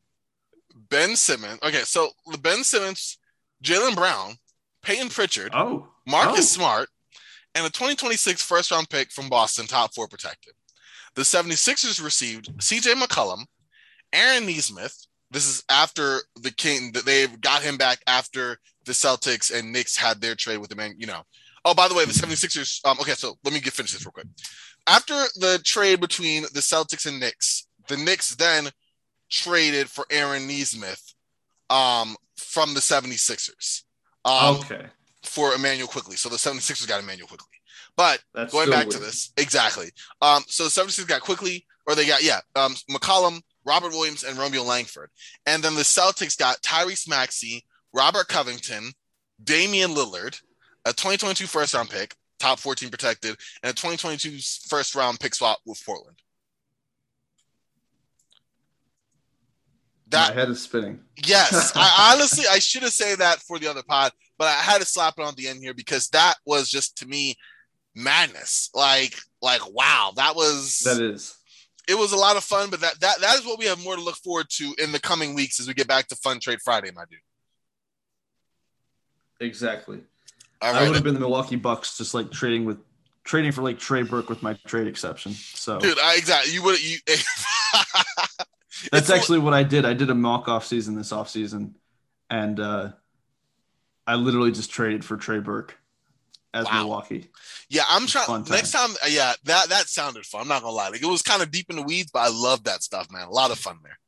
Ben 0.90 1.16
Simmons. 1.16 1.58
Okay, 1.62 1.82
so 1.84 2.10
the 2.26 2.38
Ben 2.38 2.64
Simmons, 2.64 3.18
Jaylen 3.62 3.94
Brown, 3.94 4.34
Payton 4.82 5.08
Pritchard, 5.08 5.52
oh, 5.54 5.88
Marcus 6.06 6.38
oh. 6.56 6.58
Smart, 6.58 6.88
and 7.54 7.66
a 7.66 7.70
2026 7.70 8.42
first 8.42 8.70
round 8.70 8.88
pick 8.88 9.10
from 9.10 9.28
Boston, 9.28 9.66
top 9.66 9.94
four 9.94 10.08
protected. 10.08 10.52
The 11.14 11.22
76ers 11.22 12.02
received 12.02 12.56
CJ 12.58 12.94
McCollum, 12.94 13.44
Aaron 14.12 14.46
Nesmith. 14.46 15.06
This 15.30 15.46
is 15.46 15.64
after 15.68 16.20
the 16.40 16.52
King 16.52 16.92
that 16.92 17.04
they 17.04 17.26
got 17.26 17.62
him 17.62 17.76
back 17.76 17.98
after 18.06 18.58
the 18.86 18.92
Celtics 18.92 19.52
and 19.52 19.72
Knicks 19.72 19.96
had 19.96 20.20
their 20.20 20.34
trade 20.34 20.58
with 20.58 20.70
the 20.70 20.76
man, 20.76 20.94
you 20.96 21.06
know. 21.06 21.22
Oh, 21.64 21.74
by 21.74 21.88
the 21.88 21.94
way, 21.94 22.04
the 22.04 22.12
76ers. 22.12 22.86
Um, 22.86 22.98
okay, 23.00 23.12
so 23.12 23.34
let 23.44 23.52
me 23.52 23.60
get 23.60 23.72
finish 23.72 23.92
this 23.92 24.04
real 24.06 24.12
quick. 24.12 24.26
After 24.86 25.14
the 25.36 25.60
trade 25.64 26.00
between 26.00 26.44
the 26.44 26.60
Celtics 26.60 27.04
and 27.04 27.20
Knicks, 27.20 27.66
the 27.88 27.96
Knicks 27.96 28.34
then 28.36 28.70
traded 29.30 29.88
for 29.88 30.06
Aaron 30.10 30.46
Nesmith 30.46 31.14
um, 31.70 32.16
from 32.36 32.74
the 32.74 32.80
76ers. 32.80 33.82
Um, 34.24 34.56
okay. 34.56 34.86
For 35.24 35.54
Immanuel 35.54 35.88
Quickley. 35.88 36.16
So 36.16 36.28
the 36.28 36.36
76ers 36.36 36.88
got 36.88 37.02
Immanuel 37.02 37.28
Quickley. 37.28 37.46
But 37.96 38.20
That's 38.32 38.52
going 38.52 38.70
back 38.70 38.86
weird. 38.86 38.92
to 38.92 38.98
this, 39.00 39.32
exactly. 39.36 39.90
Um, 40.22 40.44
so 40.46 40.64
the 40.64 40.70
76ers 40.70 41.08
got 41.08 41.20
Quickley, 41.20 41.66
or 41.86 41.94
they 41.94 42.06
got, 42.06 42.22
yeah, 42.22 42.40
um, 42.54 42.74
McCollum, 42.90 43.40
Robert 43.64 43.90
Williams, 43.90 44.22
and 44.22 44.38
Romeo 44.38 44.62
Langford. 44.62 45.10
And 45.46 45.62
then 45.62 45.74
the 45.74 45.82
Celtics 45.82 46.38
got 46.38 46.62
Tyrese 46.62 47.08
Maxey, 47.08 47.64
Robert 47.92 48.28
Covington, 48.28 48.92
Damian 49.42 49.90
Lillard, 49.90 50.40
a 50.84 50.90
2022 50.90 51.46
first 51.46 51.74
round 51.74 51.90
pick, 51.90 52.14
top 52.38 52.58
14 52.58 52.88
protected, 52.88 53.36
and 53.62 53.70
a 53.70 53.74
2022 53.74 54.38
first 54.68 54.94
round 54.94 55.18
pick 55.20 55.34
swap 55.34 55.58
with 55.66 55.84
Portland. 55.84 56.16
That, 60.10 60.34
My 60.34 60.40
head 60.40 60.48
is 60.48 60.62
spinning. 60.62 61.00
Yes, 61.24 61.72
I 61.76 62.12
honestly 62.14 62.44
I 62.50 62.58
should 62.58 62.82
have 62.82 62.92
said 62.92 63.18
that 63.18 63.40
for 63.40 63.58
the 63.58 63.68
other 63.68 63.82
pod, 63.82 64.12
but 64.38 64.46
I 64.46 64.52
had 64.52 64.80
to 64.80 64.86
slap 64.86 65.14
it 65.18 65.24
on 65.24 65.34
the 65.36 65.48
end 65.48 65.60
here 65.60 65.74
because 65.74 66.08
that 66.08 66.36
was 66.46 66.70
just 66.70 66.98
to 66.98 67.06
me 67.06 67.36
madness. 67.94 68.70
Like, 68.74 69.14
like 69.42 69.60
wow, 69.74 70.12
that 70.16 70.34
was 70.34 70.80
that 70.80 71.00
is. 71.00 71.36
It 71.88 71.96
was 71.96 72.12
a 72.12 72.16
lot 72.16 72.36
of 72.36 72.44
fun, 72.44 72.70
but 72.70 72.80
that 72.80 73.00
that 73.00 73.20
that 73.20 73.36
is 73.36 73.44
what 73.44 73.58
we 73.58 73.66
have 73.66 73.82
more 73.82 73.96
to 73.96 74.02
look 74.02 74.16
forward 74.16 74.46
to 74.50 74.74
in 74.78 74.92
the 74.92 75.00
coming 75.00 75.34
weeks 75.34 75.60
as 75.60 75.68
we 75.68 75.74
get 75.74 75.88
back 75.88 76.08
to 76.08 76.16
Fun 76.16 76.40
Trade 76.40 76.60
Friday, 76.62 76.90
my 76.94 77.04
dude. 77.10 77.20
Exactly. 79.40 80.00
I 80.60 80.84
would 80.84 80.94
have 80.94 81.04
been 81.04 81.14
the 81.14 81.20
Milwaukee 81.20 81.56
Bucks, 81.56 81.96
just 81.96 82.14
like 82.14 82.32
trading 82.32 82.64
with 82.64 82.78
trading 83.24 83.52
for 83.52 83.62
like 83.62 83.78
Trey 83.78 84.02
Burke 84.02 84.28
with 84.28 84.42
my 84.42 84.54
trade 84.66 84.86
exception. 84.86 85.32
So 85.32 85.78
dude, 85.78 85.98
I, 85.98 86.16
exactly. 86.16 86.52
You 86.52 86.62
would 86.64 86.82
you. 86.82 86.98
That's 88.92 89.10
actually 89.10 89.38
what 89.40 89.54
I 89.54 89.62
did. 89.62 89.84
I 89.84 89.94
did 89.94 90.10
a 90.10 90.14
mock 90.14 90.48
off 90.48 90.64
season 90.66 90.94
this 90.94 91.12
off 91.12 91.28
season, 91.28 91.76
and 92.30 92.60
uh, 92.60 92.92
I 94.06 94.14
literally 94.16 94.52
just 94.52 94.70
traded 94.70 95.04
for 95.04 95.16
Trey 95.16 95.40
Burke 95.40 95.76
as 96.54 96.64
Wow. 96.66 96.80
Milwaukee. 96.82 97.28
Yeah, 97.68 97.82
I'm 97.88 98.06
trying. 98.06 98.44
Next 98.44 98.70
time, 98.72 98.90
uh, 99.04 99.08
yeah, 99.08 99.34
that 99.44 99.68
that 99.68 99.88
sounded 99.88 100.24
fun. 100.26 100.42
I'm 100.42 100.48
not 100.48 100.62
gonna 100.62 100.74
lie. 100.74 100.88
Like, 100.88 101.02
it 101.02 101.06
was 101.06 101.22
kind 101.22 101.42
of 101.42 101.50
deep 101.50 101.66
in 101.70 101.76
the 101.76 101.82
weeds, 101.82 102.10
but 102.12 102.20
I 102.20 102.28
love 102.28 102.64
that 102.64 102.82
stuff, 102.82 103.10
man. 103.10 103.26
A 103.26 103.30
lot 103.30 103.50
of 103.50 103.58
fun 103.58 103.78
there. 103.82 103.98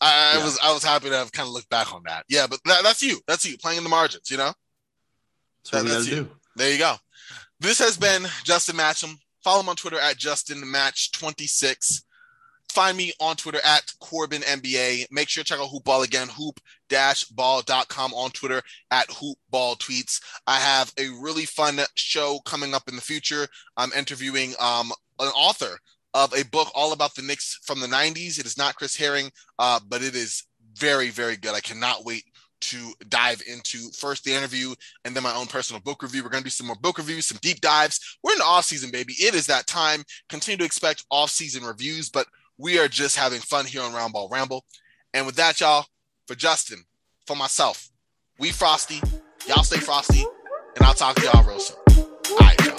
I, 0.00 0.38
I 0.40 0.44
was 0.44 0.58
I 0.62 0.72
was 0.72 0.82
happy 0.84 1.08
to 1.10 1.16
have 1.16 1.32
kind 1.32 1.46
of 1.46 1.52
looked 1.52 1.68
back 1.70 1.94
on 1.94 2.02
that. 2.06 2.24
Yeah, 2.28 2.46
but 2.48 2.60
that, 2.64 2.82
that's 2.82 3.02
you. 3.02 3.20
That's 3.26 3.44
you 3.44 3.58
playing 3.58 3.78
in 3.78 3.84
the 3.84 3.90
margins. 3.90 4.30
You 4.30 4.36
know. 4.38 4.52
That's 5.70 5.84
what 5.84 5.92
That's 5.92 6.08
you. 6.08 6.16
do. 6.24 6.30
There 6.56 6.72
you 6.72 6.78
go. 6.78 6.94
This 7.60 7.78
has 7.78 7.96
been 7.96 8.26
Justin 8.44 8.76
Matcham. 8.76 9.14
Follow 9.44 9.60
him 9.62 9.68
on 9.68 9.76
Twitter 9.76 9.98
at 10.00 10.16
JustinMatch26. 10.16 12.02
Find 12.72 12.96
me 12.96 13.12
on 13.20 13.36
Twitter 13.36 13.60
at 13.66 13.92
Corbin 14.00 14.40
NBA. 14.40 15.08
Make 15.10 15.28
sure 15.28 15.44
to 15.44 15.48
check 15.48 15.60
out 15.60 15.68
Hoop 15.68 15.84
Ball 15.84 16.04
again, 16.04 16.28
hoop-ball.com 16.28 18.14
on 18.14 18.30
Twitter 18.30 18.62
at 18.90 19.06
hoopball 19.08 19.76
tweets. 19.76 20.22
I 20.46 20.56
have 20.58 20.90
a 20.98 21.10
really 21.20 21.44
fun 21.44 21.80
show 21.96 22.38
coming 22.46 22.72
up 22.72 22.88
in 22.88 22.96
the 22.96 23.02
future. 23.02 23.46
I'm 23.76 23.92
interviewing 23.92 24.54
um, 24.58 24.90
an 25.18 25.28
author 25.36 25.76
of 26.14 26.32
a 26.32 26.46
book 26.46 26.68
all 26.74 26.94
about 26.94 27.14
the 27.14 27.20
Knicks 27.20 27.58
from 27.62 27.78
the 27.78 27.86
90s. 27.86 28.38
It 28.38 28.46
is 28.46 28.56
not 28.56 28.76
Chris 28.76 28.96
Herring, 28.96 29.30
uh, 29.58 29.78
but 29.86 30.02
it 30.02 30.14
is 30.14 30.44
very, 30.74 31.10
very 31.10 31.36
good. 31.36 31.54
I 31.54 31.60
cannot 31.60 32.06
wait 32.06 32.24
to 32.62 32.94
dive 33.10 33.42
into 33.46 33.90
first 33.90 34.24
the 34.24 34.32
interview 34.32 34.74
and 35.04 35.14
then 35.14 35.22
my 35.22 35.34
own 35.34 35.46
personal 35.46 35.82
book 35.82 36.02
review. 36.02 36.22
We're 36.22 36.30
going 36.30 36.42
to 36.42 36.46
do 36.46 36.50
some 36.50 36.68
more 36.68 36.76
book 36.76 36.96
reviews, 36.96 37.26
some 37.26 37.38
deep 37.42 37.60
dives. 37.60 38.18
We're 38.22 38.32
in 38.32 38.38
the 38.38 38.44
off 38.44 38.64
season, 38.64 38.90
baby. 38.90 39.12
It 39.18 39.34
is 39.34 39.46
that 39.48 39.66
time. 39.66 40.04
Continue 40.30 40.56
to 40.56 40.64
expect 40.64 41.04
off 41.10 41.28
season 41.28 41.64
reviews, 41.64 42.08
but 42.08 42.26
we 42.62 42.78
are 42.78 42.86
just 42.86 43.16
having 43.16 43.40
fun 43.40 43.66
here 43.66 43.82
on 43.82 43.92
Round 43.92 44.12
Ball 44.12 44.28
Ramble. 44.30 44.64
And 45.12 45.26
with 45.26 45.34
that, 45.34 45.60
y'all, 45.60 45.84
for 46.28 46.36
Justin, 46.36 46.84
for 47.26 47.34
myself, 47.34 47.90
we 48.38 48.52
frosty. 48.52 49.00
Y'all 49.48 49.64
stay 49.64 49.78
frosty, 49.78 50.24
and 50.76 50.86
I'll 50.86 50.94
talk 50.94 51.16
to 51.16 51.22
y'all 51.22 51.44
real 51.44 51.58
soon. 51.58 51.76
All 51.96 52.36
right, 52.38 52.64
y'all. 52.64 52.78